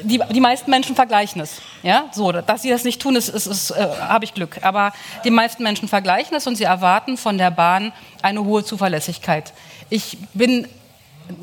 die, 0.03 0.21
die, 0.31 0.39
meisten 0.39 0.71
Menschen 0.71 0.95
vergleichen 0.95 1.41
es. 1.41 1.61
Ja? 1.83 2.05
So, 2.13 2.31
dass 2.31 2.61
sie 2.61 2.69
das 2.69 2.85
nicht 2.85 3.01
tun, 3.01 3.17
ist, 3.17 3.27
ist, 3.27 3.45
ist 3.45 3.71
äh, 3.71 3.87
habe 3.99 4.23
ich 4.23 4.33
Glück. 4.33 4.59
Aber 4.61 4.93
die 5.25 5.31
meisten 5.31 5.63
Menschen 5.63 5.89
vergleichen 5.89 6.37
es 6.37 6.47
und 6.47 6.55
sie 6.55 6.63
erwarten 6.63 7.17
von 7.17 7.37
der 7.37 7.51
Bahn 7.51 7.91
eine 8.21 8.45
hohe 8.45 8.63
Zuverlässigkeit. 8.63 9.51
Ich 9.89 10.17
bin 10.33 10.69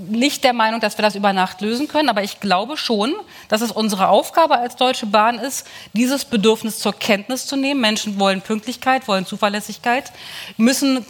nicht 0.08 0.44
der 0.44 0.52
Meinung, 0.52 0.80
dass 0.80 0.96
wir 0.96 1.02
das 1.02 1.14
über 1.14 1.32
Nacht 1.32 1.60
lösen 1.60 1.88
können, 1.88 2.08
aber 2.08 2.22
ich 2.22 2.40
glaube 2.40 2.76
schon, 2.76 3.14
dass 3.48 3.60
es 3.60 3.72
unsere 3.72 4.08
Aufgabe 4.08 4.56
als 4.56 4.76
Deutsche 4.76 5.06
Bahn 5.06 5.38
ist, 5.38 5.66
dieses 5.92 6.24
Bedürfnis 6.24 6.78
zur 6.78 6.92
Kenntnis 6.92 7.46
zu 7.46 7.56
nehmen. 7.56 7.80
Menschen 7.80 8.18
wollen 8.18 8.40
Pünktlichkeit, 8.40 9.08
wollen 9.08 9.26
Zuverlässigkeit, 9.26 10.12
müssen 10.56 11.04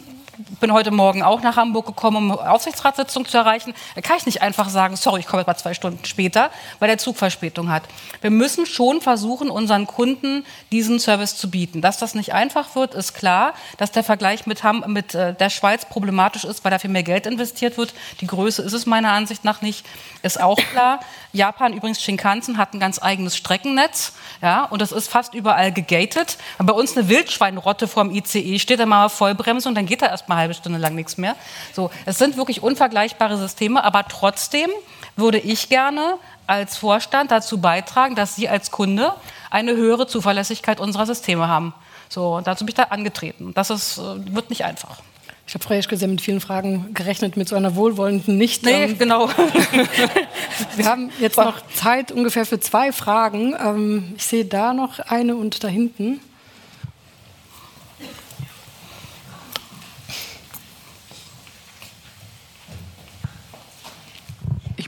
bin 0.59 0.73
heute 0.73 0.91
Morgen 0.91 1.23
auch 1.23 1.41
nach 1.41 1.57
Hamburg 1.57 1.85
gekommen, 1.85 2.31
um 2.31 2.31
Aufsichtsratssitzung 2.31 3.25
zu 3.25 3.37
erreichen. 3.37 3.73
Da 3.95 4.01
kann 4.01 4.17
ich 4.17 4.25
nicht 4.25 4.41
einfach 4.41 4.69
sagen, 4.69 4.95
sorry, 4.95 5.19
ich 5.19 5.27
komme 5.27 5.41
etwa 5.41 5.55
zwei 5.55 5.73
Stunden 5.73 6.03
später, 6.05 6.49
weil 6.79 6.87
der 6.87 6.97
Zug 6.97 7.17
Verspätung 7.17 7.69
hat. 7.69 7.83
Wir 8.21 8.31
müssen 8.31 8.65
schon 8.65 9.01
versuchen, 9.01 9.49
unseren 9.49 9.87
Kunden 9.87 10.45
diesen 10.71 10.99
Service 10.99 11.37
zu 11.37 11.49
bieten. 11.49 11.81
Dass 11.81 11.97
das 11.97 12.15
nicht 12.15 12.33
einfach 12.33 12.75
wird, 12.75 12.95
ist 12.95 13.13
klar. 13.13 13.53
Dass 13.77 13.91
der 13.91 14.03
Vergleich 14.03 14.45
mit, 14.45 14.63
Ham 14.63 14.83
mit 14.87 15.13
äh, 15.13 15.33
der 15.33 15.49
Schweiz 15.49 15.85
problematisch 15.85 16.43
ist, 16.43 16.63
weil 16.63 16.71
dafür 16.71 16.89
mehr 16.89 17.03
Geld 17.03 17.27
investiert 17.27 17.77
wird. 17.77 17.93
Die 18.21 18.27
Größe 18.27 18.61
ist 18.61 18.73
es 18.73 18.85
meiner 18.85 19.11
Ansicht 19.11 19.43
nach 19.43 19.61
nicht, 19.61 19.85
ist 20.21 20.41
auch 20.41 20.57
klar. 20.57 20.99
Japan 21.31 21.73
übrigens, 21.73 22.01
Shinkansen, 22.01 22.57
hat 22.57 22.73
ein 22.73 22.79
ganz 22.79 23.01
eigenes 23.01 23.35
Streckennetz. 23.35 24.13
Ja, 24.41 24.65
und 24.65 24.81
das 24.81 24.91
ist 24.91 25.09
fast 25.09 25.33
überall 25.33 25.71
gegated. 25.71 26.37
Bei 26.57 26.73
uns 26.73 26.95
eine 26.97 27.09
Wildschweinrotte 27.09 27.87
vorm 27.87 28.11
ICE 28.11 28.59
steht, 28.59 28.79
dann 28.79 28.89
mal 28.89 29.09
Vollbremse 29.09 29.67
und 29.67 29.75
dann 29.75 29.85
geht 29.85 30.01
da 30.01 30.07
erst 30.07 30.22
mal 30.29 30.35
eine 30.35 30.41
halbe 30.41 30.53
Stunde 30.53 30.79
lang 30.79 30.95
nichts 30.95 31.17
mehr. 31.17 31.35
So, 31.73 31.91
es 32.05 32.17
sind 32.17 32.37
wirklich 32.37 32.63
unvergleichbare 32.63 33.37
Systeme, 33.37 33.83
aber 33.83 34.05
trotzdem 34.07 34.69
würde 35.15 35.37
ich 35.37 35.69
gerne 35.69 36.17
als 36.47 36.77
Vorstand 36.77 37.31
dazu 37.31 37.59
beitragen, 37.59 38.15
dass 38.15 38.35
Sie 38.35 38.49
als 38.49 38.71
Kunde 38.71 39.13
eine 39.49 39.75
höhere 39.75 40.07
Zuverlässigkeit 40.07 40.79
unserer 40.79 41.05
Systeme 41.05 41.47
haben. 41.47 41.73
So, 42.09 42.35
und 42.35 42.47
dazu 42.47 42.65
bin 42.65 42.69
ich 42.71 42.75
da 42.75 42.83
angetreten. 42.83 43.53
Das 43.53 43.69
ist, 43.69 43.97
äh, 43.97 44.33
wird 44.33 44.49
nicht 44.49 44.65
einfach. 44.65 45.01
Ich 45.45 45.53
habe 45.55 45.63
Frau 45.63 45.73
Jeschke 45.73 45.97
sehr 45.97 46.07
mit 46.07 46.21
vielen 46.21 46.39
Fragen 46.39 46.93
gerechnet, 46.93 47.35
mit 47.35 47.49
so 47.49 47.55
einer 47.55 47.75
wohlwollenden 47.75 48.37
nicht. 48.37 48.63
Nee, 48.63 48.85
ähm, 48.85 48.97
genau. 48.97 49.29
Wir 50.75 50.85
haben 50.85 51.11
jetzt 51.19 51.37
noch 51.37 51.57
Zeit 51.73 52.11
ungefähr 52.11 52.45
für 52.45 52.59
zwei 52.59 52.91
Fragen. 52.91 53.53
Ähm, 53.59 54.13
ich 54.15 54.25
sehe 54.25 54.45
da 54.45 54.73
noch 54.73 54.99
eine 54.99 55.35
und 55.35 55.63
da 55.63 55.67
hinten. 55.67 56.21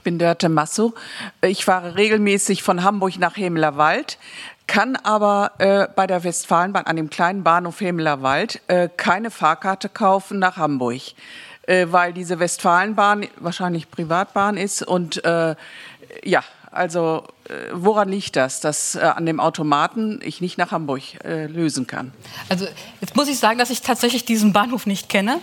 Bin 0.05 0.19
Dörte 0.19 0.47
Masso. 0.47 0.93
Ich 1.41 1.65
fahre 1.65 1.95
regelmäßig 1.95 2.63
von 2.63 2.83
Hamburg 2.83 3.17
nach 3.17 3.35
Hemelerwald, 3.35 4.17
kann 4.67 4.95
aber 4.95 5.51
äh, 5.57 5.87
bei 5.93 6.07
der 6.07 6.23
Westfalenbahn 6.23 6.85
an 6.85 6.95
dem 6.95 7.09
kleinen 7.09 7.43
Bahnhof 7.43 7.81
Hemelerwald 7.81 8.61
äh, 8.67 8.87
keine 8.95 9.31
Fahrkarte 9.31 9.89
kaufen 9.89 10.39
nach 10.39 10.57
Hamburg, 10.57 11.01
äh, 11.63 11.87
weil 11.89 12.13
diese 12.13 12.39
Westfalenbahn 12.39 13.27
wahrscheinlich 13.37 13.89
Privatbahn 13.89 14.57
ist 14.57 14.83
und 14.83 15.25
äh, 15.25 15.55
ja, 16.23 16.43
also 16.71 17.23
woran 17.73 18.09
liegt 18.09 18.35
das, 18.35 18.59
dass 18.59 18.95
äh, 18.95 19.01
an 19.01 19.25
dem 19.27 19.39
Automaten 19.39 20.19
ich 20.23 20.41
nicht 20.41 20.57
nach 20.57 20.71
Hamburg 20.71 21.01
äh, 21.23 21.45
lösen 21.45 21.85
kann? 21.85 22.11
Also 22.49 22.65
jetzt 23.01 23.15
muss 23.15 23.27
ich 23.27 23.37
sagen, 23.37 23.59
dass 23.59 23.69
ich 23.69 23.81
tatsächlich 23.81 24.25
diesen 24.25 24.51
Bahnhof 24.51 24.87
nicht 24.87 25.09
kenne 25.09 25.39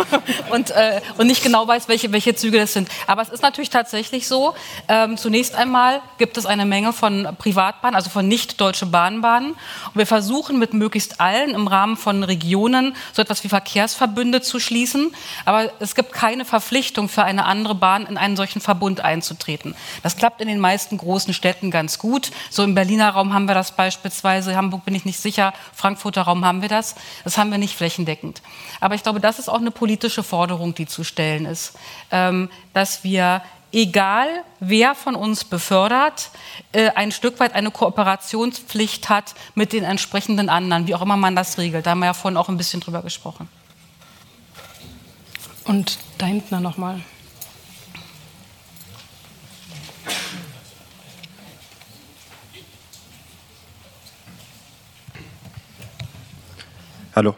und, 0.50 0.70
äh, 0.70 1.00
und 1.18 1.26
nicht 1.26 1.42
genau 1.42 1.66
weiß, 1.66 1.88
welche, 1.88 2.12
welche 2.12 2.36
Züge 2.36 2.58
das 2.58 2.72
sind. 2.72 2.88
Aber 3.08 3.22
es 3.22 3.30
ist 3.30 3.42
natürlich 3.42 3.70
tatsächlich 3.70 4.28
so, 4.28 4.54
ähm, 4.86 5.16
zunächst 5.16 5.56
einmal 5.56 6.02
gibt 6.18 6.36
es 6.36 6.46
eine 6.46 6.66
Menge 6.66 6.92
von 6.92 7.28
Privatbahnen, 7.36 7.96
also 7.96 8.10
von 8.10 8.28
nicht-deutsche 8.28 8.86
Bahnbahnen. 8.86 9.50
Und 9.50 9.96
wir 9.96 10.06
versuchen 10.06 10.56
mit 10.58 10.72
möglichst 10.72 11.20
allen 11.20 11.50
im 11.50 11.66
Rahmen 11.66 11.96
von 11.96 12.22
Regionen 12.22 12.94
so 13.12 13.22
etwas 13.22 13.42
wie 13.42 13.48
Verkehrsverbünde 13.48 14.40
zu 14.40 14.60
schließen. 14.60 15.12
Aber 15.46 15.72
es 15.80 15.96
gibt 15.96 16.12
keine 16.12 16.44
Verpflichtung 16.44 17.08
für 17.08 17.24
eine 17.24 17.44
andere 17.44 17.74
Bahn 17.74 18.06
in 18.06 18.16
einen 18.16 18.36
solchen 18.36 18.60
Verbund 18.60 19.00
einzutreten. 19.00 19.74
Das 20.04 20.16
klappt 20.16 20.40
in 20.40 20.46
den 20.46 20.60
meisten 20.60 20.96
großen 20.96 21.34
Städten 21.40 21.70
ganz 21.70 21.98
gut. 21.98 22.30
So 22.50 22.62
im 22.62 22.74
Berliner 22.74 23.08
Raum 23.08 23.32
haben 23.32 23.46
wir 23.46 23.54
das 23.54 23.72
beispielsweise, 23.72 24.56
Hamburg 24.56 24.84
bin 24.84 24.94
ich 24.94 25.06
nicht 25.06 25.18
sicher, 25.18 25.54
Frankfurter 25.72 26.22
Raum 26.22 26.44
haben 26.44 26.60
wir 26.60 26.68
das. 26.68 26.96
Das 27.24 27.38
haben 27.38 27.50
wir 27.50 27.56
nicht 27.56 27.74
flächendeckend. 27.74 28.42
Aber 28.78 28.94
ich 28.94 29.02
glaube, 29.02 29.20
das 29.20 29.38
ist 29.38 29.48
auch 29.48 29.60
eine 29.60 29.70
politische 29.70 30.22
Forderung, 30.22 30.74
die 30.74 30.84
zu 30.84 31.02
stellen 31.02 31.46
ist, 31.46 31.78
ähm, 32.10 32.50
dass 32.74 33.04
wir 33.04 33.40
egal 33.72 34.28
wer 34.58 34.94
von 34.94 35.14
uns 35.14 35.44
befördert, 35.44 36.30
äh, 36.72 36.90
ein 36.90 37.10
Stück 37.10 37.40
weit 37.40 37.54
eine 37.54 37.70
Kooperationspflicht 37.70 39.08
hat 39.08 39.34
mit 39.54 39.72
den 39.72 39.84
entsprechenden 39.84 40.50
anderen, 40.50 40.86
wie 40.86 40.94
auch 40.94 41.02
immer 41.02 41.16
man 41.16 41.34
das 41.36 41.56
regelt. 41.56 41.86
Da 41.86 41.92
haben 41.92 42.00
wir 42.00 42.06
ja 42.06 42.14
vorhin 42.14 42.36
auch 42.36 42.50
ein 42.50 42.58
bisschen 42.58 42.80
drüber 42.80 43.00
gesprochen. 43.00 43.48
Und 45.64 45.98
da 46.18 46.26
hinten 46.26 46.60
nochmal. 46.60 47.00
Alors 57.20 57.36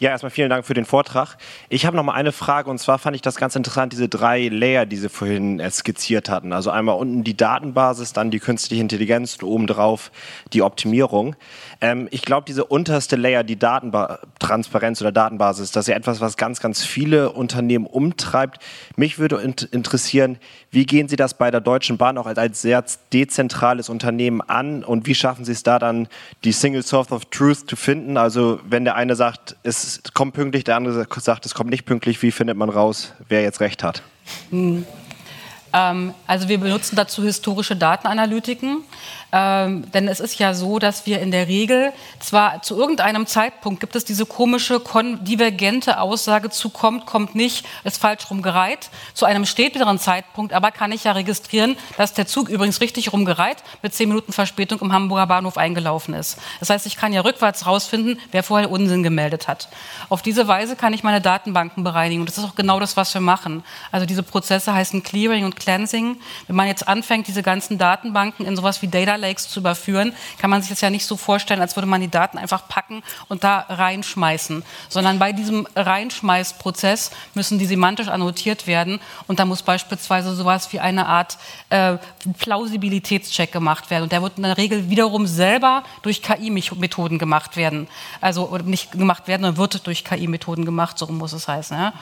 Ja, 0.00 0.10
erstmal 0.10 0.30
vielen 0.30 0.48
Dank 0.48 0.64
für 0.64 0.72
den 0.72 0.86
Vortrag. 0.86 1.36
Ich 1.68 1.84
habe 1.84 1.96
noch 1.96 2.02
mal 2.02 2.14
eine 2.14 2.32
Frage 2.32 2.70
und 2.70 2.78
zwar 2.78 2.98
fand 2.98 3.16
ich 3.16 3.22
das 3.22 3.36
ganz 3.36 3.54
interessant, 3.54 3.92
diese 3.92 4.08
drei 4.08 4.48
Layer, 4.48 4.86
die 4.86 4.96
Sie 4.96 5.08
vorhin 5.08 5.60
äh, 5.60 5.70
skizziert 5.70 6.30
hatten. 6.30 6.52
Also 6.52 6.70
einmal 6.70 6.96
unten 6.96 7.22
die 7.22 7.36
Datenbasis, 7.36 8.14
dann 8.14 8.30
die 8.30 8.38
künstliche 8.38 8.82
Intelligenz 8.82 9.36
und 9.36 9.48
obendrauf 9.48 10.10
die 10.52 10.62
Optimierung. 10.62 11.36
Ähm, 11.82 12.08
ich 12.10 12.22
glaube, 12.22 12.44
diese 12.46 12.64
unterste 12.64 13.16
Layer, 13.16 13.44
die 13.44 13.58
Datentransparenz 13.58 15.00
oder 15.02 15.12
Datenbasis, 15.12 15.70
das 15.70 15.84
ist 15.84 15.88
ja 15.88 15.96
etwas, 15.96 16.20
was 16.20 16.36
ganz, 16.36 16.60
ganz 16.60 16.82
viele 16.82 17.32
Unternehmen 17.32 17.86
umtreibt. 17.86 18.62
Mich 18.96 19.18
würde 19.18 19.36
interessieren, 19.36 20.38
wie 20.70 20.86
gehen 20.86 21.08
Sie 21.08 21.16
das 21.16 21.34
bei 21.34 21.50
der 21.50 21.60
Deutschen 21.60 21.98
Bahn 21.98 22.16
auch 22.16 22.26
als, 22.26 22.38
als 22.38 22.62
sehr 22.62 22.84
dezentrales 23.12 23.88
Unternehmen 23.88 24.40
an 24.40 24.84
und 24.84 25.06
wie 25.06 25.14
schaffen 25.14 25.44
Sie 25.44 25.52
es 25.52 25.62
da 25.62 25.78
dann, 25.78 26.08
die 26.44 26.52
Single 26.52 26.82
Source 26.82 27.12
of 27.12 27.26
Truth 27.26 27.68
zu 27.68 27.76
finden? 27.76 28.16
Also 28.16 28.60
wenn 28.64 28.84
der 28.84 28.94
eine 28.94 29.16
sagt, 29.16 29.49
es 29.62 30.00
kommt 30.14 30.34
pünktlich, 30.34 30.64
der 30.64 30.76
andere 30.76 31.06
sagt, 31.18 31.46
es 31.46 31.54
kommt 31.54 31.70
nicht 31.70 31.84
pünktlich, 31.84 32.22
wie 32.22 32.32
findet 32.32 32.56
man 32.56 32.68
raus, 32.68 33.12
wer 33.28 33.42
jetzt 33.42 33.60
recht 33.60 33.82
hat? 33.82 34.02
Hm. 34.50 34.86
Ähm, 35.72 36.14
also 36.26 36.48
wir 36.48 36.58
benutzen 36.58 36.96
dazu 36.96 37.22
historische 37.22 37.76
Datenanalytiken. 37.76 38.82
Ähm, 39.32 39.90
denn 39.92 40.08
es 40.08 40.20
ist 40.20 40.38
ja 40.38 40.54
so, 40.54 40.78
dass 40.78 41.06
wir 41.06 41.20
in 41.20 41.30
der 41.30 41.46
Regel 41.48 41.92
zwar 42.18 42.62
zu 42.62 42.76
irgendeinem 42.76 43.26
Zeitpunkt 43.26 43.80
gibt 43.80 43.94
es 43.94 44.04
diese 44.04 44.26
komische 44.26 44.80
divergente 45.20 46.00
Aussage 46.00 46.50
zu 46.50 46.70
kommt, 46.70 47.06
kommt 47.06 47.34
nicht, 47.34 47.66
ist 47.84 48.00
falsch 48.00 48.30
rumgereiht. 48.30 48.90
Zu 49.14 49.26
einem 49.26 49.46
späteren 49.46 49.98
Zeitpunkt 49.98 50.52
aber 50.52 50.70
kann 50.70 50.92
ich 50.92 51.04
ja 51.04 51.12
registrieren, 51.12 51.76
dass 51.96 52.12
der 52.12 52.26
Zug 52.26 52.48
übrigens 52.48 52.80
richtig 52.80 53.12
rumgereiht 53.12 53.58
mit 53.82 53.94
zehn 53.94 54.08
Minuten 54.08 54.32
Verspätung 54.32 54.80
im 54.80 54.92
Hamburger 54.92 55.26
Bahnhof 55.26 55.56
eingelaufen 55.56 56.14
ist. 56.14 56.38
Das 56.58 56.70
heißt, 56.70 56.86
ich 56.86 56.96
kann 56.96 57.12
ja 57.12 57.20
rückwärts 57.20 57.66
rausfinden, 57.66 58.18
wer 58.32 58.42
vorher 58.42 58.70
Unsinn 58.70 59.02
gemeldet 59.02 59.46
hat. 59.46 59.68
Auf 60.08 60.22
diese 60.22 60.48
Weise 60.48 60.76
kann 60.76 60.92
ich 60.92 61.02
meine 61.02 61.20
Datenbanken 61.20 61.84
bereinigen. 61.84 62.20
Und 62.20 62.28
das 62.28 62.38
ist 62.38 62.44
auch 62.44 62.54
genau 62.54 62.80
das, 62.80 62.96
was 62.96 63.14
wir 63.14 63.20
machen. 63.20 63.62
Also 63.92 64.06
diese 64.06 64.22
Prozesse 64.22 64.74
heißen 64.74 65.02
Clearing 65.02 65.44
und 65.44 65.56
Cleansing. 65.56 66.16
Wenn 66.46 66.56
man 66.56 66.66
jetzt 66.66 66.88
anfängt, 66.88 67.28
diese 67.28 67.42
ganzen 67.42 67.78
Datenbanken 67.78 68.46
in 68.46 68.56
sowas 68.56 68.82
wie 68.82 68.88
Data 68.88 69.19
Lakes 69.20 69.48
zu 69.48 69.60
überführen, 69.60 70.12
kann 70.38 70.50
man 70.50 70.62
sich 70.62 70.70
das 70.70 70.80
ja 70.80 70.90
nicht 70.90 71.06
so 71.06 71.16
vorstellen, 71.16 71.60
als 71.60 71.76
würde 71.76 71.86
man 71.86 72.00
die 72.00 72.10
Daten 72.10 72.38
einfach 72.38 72.66
packen 72.68 73.02
und 73.28 73.44
da 73.44 73.66
reinschmeißen, 73.68 74.64
sondern 74.88 75.18
bei 75.18 75.32
diesem 75.32 75.66
Reinschmeißprozess 75.76 77.10
müssen 77.34 77.58
die 77.58 77.66
semantisch 77.66 78.08
annotiert 78.08 78.66
werden 78.66 79.00
und 79.26 79.38
da 79.38 79.44
muss 79.44 79.62
beispielsweise 79.62 80.34
sowas 80.34 80.72
wie 80.72 80.80
eine 80.80 81.06
Art 81.06 81.38
äh, 81.70 81.98
Plausibilitätscheck 82.38 83.52
gemacht 83.52 83.90
werden 83.90 84.04
und 84.04 84.12
der 84.12 84.22
wird 84.22 84.36
in 84.36 84.44
der 84.44 84.56
Regel 84.56 84.90
wiederum 84.90 85.26
selber 85.26 85.84
durch 86.02 86.22
KI-Methoden 86.22 87.18
gemacht 87.18 87.56
werden, 87.56 87.88
also 88.20 88.58
nicht 88.64 88.92
gemacht 88.92 89.28
werden, 89.28 89.42
sondern 89.42 89.56
wird 89.58 89.86
durch 89.86 90.04
KI-Methoden 90.04 90.64
gemacht, 90.64 90.98
so 90.98 91.06
muss 91.06 91.32
es 91.32 91.48
heißen. 91.48 91.76
Ja. 91.76 91.92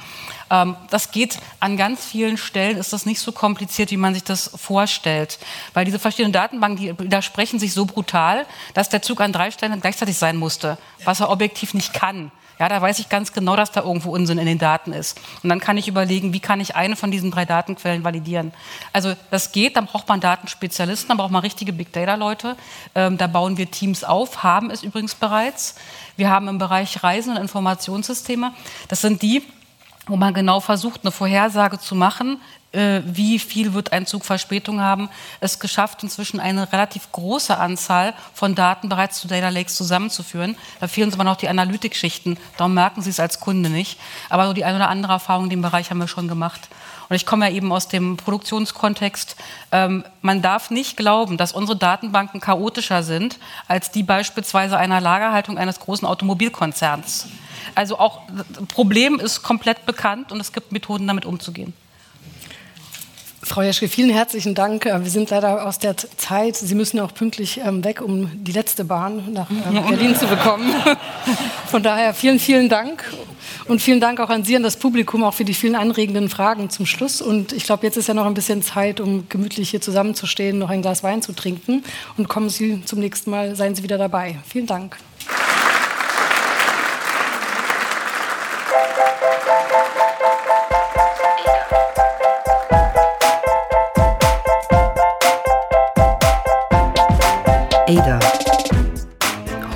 Ähm, 0.50 0.76
das 0.90 1.10
geht 1.10 1.38
an 1.60 1.76
ganz 1.76 2.04
vielen 2.04 2.36
Stellen, 2.36 2.76
ist 2.76 2.92
das 2.92 3.06
nicht 3.06 3.20
so 3.20 3.32
kompliziert, 3.32 3.90
wie 3.90 3.96
man 3.96 4.14
sich 4.14 4.24
das 4.24 4.50
vorstellt. 4.56 5.38
Weil 5.74 5.84
diese 5.84 5.98
verschiedenen 5.98 6.32
Datenbanken, 6.32 6.76
die 6.76 6.98
widersprechen 6.98 7.58
sich 7.58 7.72
so 7.72 7.86
brutal, 7.86 8.46
dass 8.74 8.88
der 8.88 9.02
Zug 9.02 9.20
an 9.20 9.32
drei 9.32 9.50
Stellen 9.50 9.80
gleichzeitig 9.80 10.16
sein 10.16 10.36
musste, 10.36 10.78
was 11.04 11.20
er 11.20 11.30
objektiv 11.30 11.74
nicht 11.74 11.92
kann. 11.92 12.30
Ja, 12.58 12.68
da 12.68 12.82
weiß 12.82 12.98
ich 12.98 13.08
ganz 13.08 13.32
genau, 13.32 13.54
dass 13.54 13.70
da 13.70 13.82
irgendwo 13.82 14.10
Unsinn 14.10 14.38
in 14.38 14.46
den 14.46 14.58
Daten 14.58 14.92
ist. 14.92 15.20
Und 15.44 15.48
dann 15.48 15.60
kann 15.60 15.76
ich 15.76 15.86
überlegen, 15.86 16.32
wie 16.32 16.40
kann 16.40 16.60
ich 16.60 16.74
eine 16.74 16.96
von 16.96 17.12
diesen 17.12 17.30
drei 17.30 17.44
Datenquellen 17.44 18.02
validieren. 18.02 18.52
Also 18.92 19.14
das 19.30 19.52
geht, 19.52 19.76
dann 19.76 19.86
braucht 19.86 20.08
man 20.08 20.20
Datenspezialisten, 20.20 21.08
dann 21.08 21.18
braucht 21.18 21.30
man 21.30 21.42
richtige 21.42 21.72
Big 21.72 21.92
Data-Leute. 21.92 22.56
Ähm, 22.96 23.16
da 23.16 23.28
bauen 23.28 23.58
wir 23.58 23.70
Teams 23.70 24.02
auf, 24.02 24.42
haben 24.42 24.70
es 24.70 24.82
übrigens 24.82 25.14
bereits. 25.14 25.76
Wir 26.16 26.30
haben 26.30 26.48
im 26.48 26.58
Bereich 26.58 27.04
Reisen 27.04 27.36
und 27.36 27.40
Informationssysteme, 27.40 28.52
das 28.88 29.02
sind 29.02 29.22
die, 29.22 29.44
wo 30.08 30.16
man 30.16 30.34
genau 30.34 30.60
versucht, 30.60 31.02
eine 31.02 31.12
Vorhersage 31.12 31.78
zu 31.78 31.94
machen, 31.94 32.40
äh, 32.72 33.00
wie 33.04 33.38
viel 33.38 33.72
wird 33.72 33.92
ein 33.92 34.06
Zug 34.06 34.24
Verspätung 34.24 34.80
haben, 34.80 35.08
es 35.40 35.58
geschafft, 35.58 36.02
inzwischen 36.02 36.40
eine 36.40 36.70
relativ 36.72 37.10
große 37.12 37.56
Anzahl 37.56 38.14
von 38.34 38.54
Daten 38.54 38.88
bereits 38.88 39.20
zu 39.20 39.28
Data 39.28 39.48
Lakes 39.48 39.74
zusammenzuführen. 39.74 40.56
Da 40.80 40.88
fehlen 40.88 41.08
uns 41.08 41.14
aber 41.14 41.24
noch 41.24 41.36
die 41.36 41.48
Analytikschichten, 41.48 42.38
darum 42.56 42.74
merken 42.74 43.00
Sie 43.00 43.10
es 43.10 43.20
als 43.20 43.40
Kunde 43.40 43.70
nicht. 43.70 43.98
Aber 44.28 44.46
so 44.46 44.52
die 44.52 44.64
eine 44.64 44.76
oder 44.76 44.88
andere 44.88 45.12
Erfahrung 45.12 45.44
in 45.44 45.50
dem 45.50 45.62
Bereich 45.62 45.90
haben 45.90 45.98
wir 45.98 46.08
schon 46.08 46.28
gemacht. 46.28 46.68
Und 47.08 47.16
ich 47.16 47.26
komme 47.26 47.48
ja 47.48 47.54
eben 47.54 47.72
aus 47.72 47.88
dem 47.88 48.16
Produktionskontext. 48.16 49.36
Ähm, 49.72 50.04
man 50.20 50.42
darf 50.42 50.70
nicht 50.70 50.96
glauben, 50.96 51.36
dass 51.36 51.52
unsere 51.52 51.78
Datenbanken 51.78 52.40
chaotischer 52.40 53.02
sind 53.02 53.38
als 53.66 53.90
die 53.90 54.02
beispielsweise 54.02 54.76
einer 54.76 55.00
Lagerhaltung 55.00 55.58
eines 55.58 55.80
großen 55.80 56.06
Automobilkonzerns. 56.06 57.26
Also 57.74 57.98
auch 57.98 58.22
Problem 58.68 59.20
ist 59.20 59.42
komplett 59.42 59.86
bekannt 59.86 60.32
und 60.32 60.40
es 60.40 60.52
gibt 60.52 60.72
Methoden, 60.72 61.06
damit 61.06 61.24
umzugehen. 61.24 61.72
Frau 63.42 63.62
Jeschke, 63.62 63.88
vielen 63.88 64.10
herzlichen 64.10 64.54
Dank. 64.54 64.84
Äh, 64.84 65.02
wir 65.02 65.10
sind 65.10 65.30
leider 65.30 65.66
aus 65.66 65.78
der 65.78 65.96
Zeit. 65.96 66.56
Sie 66.56 66.74
müssen 66.74 67.00
auch 67.00 67.14
pünktlich 67.14 67.60
ähm, 67.64 67.84
weg, 67.84 68.02
um 68.02 68.30
die 68.44 68.52
letzte 68.52 68.84
Bahn 68.84 69.32
nach 69.32 69.48
ähm, 69.48 69.86
Berlin 69.88 70.14
zu 70.16 70.26
bekommen. 70.26 70.74
Von 71.66 71.82
daher 71.82 72.12
vielen, 72.12 72.40
vielen 72.40 72.68
Dank. 72.68 73.04
Und 73.66 73.82
vielen 73.82 74.00
Dank 74.00 74.20
auch 74.20 74.30
an 74.30 74.44
Sie, 74.44 74.56
an 74.56 74.62
das 74.62 74.76
Publikum, 74.76 75.24
auch 75.24 75.34
für 75.34 75.44
die 75.44 75.54
vielen 75.54 75.74
anregenden 75.74 76.28
Fragen 76.28 76.70
zum 76.70 76.86
Schluss. 76.86 77.20
Und 77.20 77.52
ich 77.52 77.64
glaube, 77.64 77.86
jetzt 77.86 77.96
ist 77.96 78.08
ja 78.08 78.14
noch 78.14 78.26
ein 78.26 78.34
bisschen 78.34 78.62
Zeit, 78.62 79.00
um 79.00 79.28
gemütlich 79.28 79.70
hier 79.70 79.80
zusammenzustehen, 79.80 80.58
noch 80.58 80.70
ein 80.70 80.82
Glas 80.82 81.02
Wein 81.02 81.22
zu 81.22 81.32
trinken. 81.32 81.84
Und 82.16 82.28
kommen 82.28 82.48
Sie 82.48 82.82
zum 82.84 83.00
nächsten 83.00 83.30
Mal, 83.30 83.56
seien 83.56 83.74
Sie 83.74 83.82
wieder 83.82 83.98
dabei. 83.98 84.38
Vielen 84.46 84.66
Dank. 84.66 84.96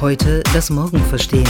Heute 0.02 0.42
das 0.52 0.68
Morgen 0.68 0.98
verstehen. 0.98 1.48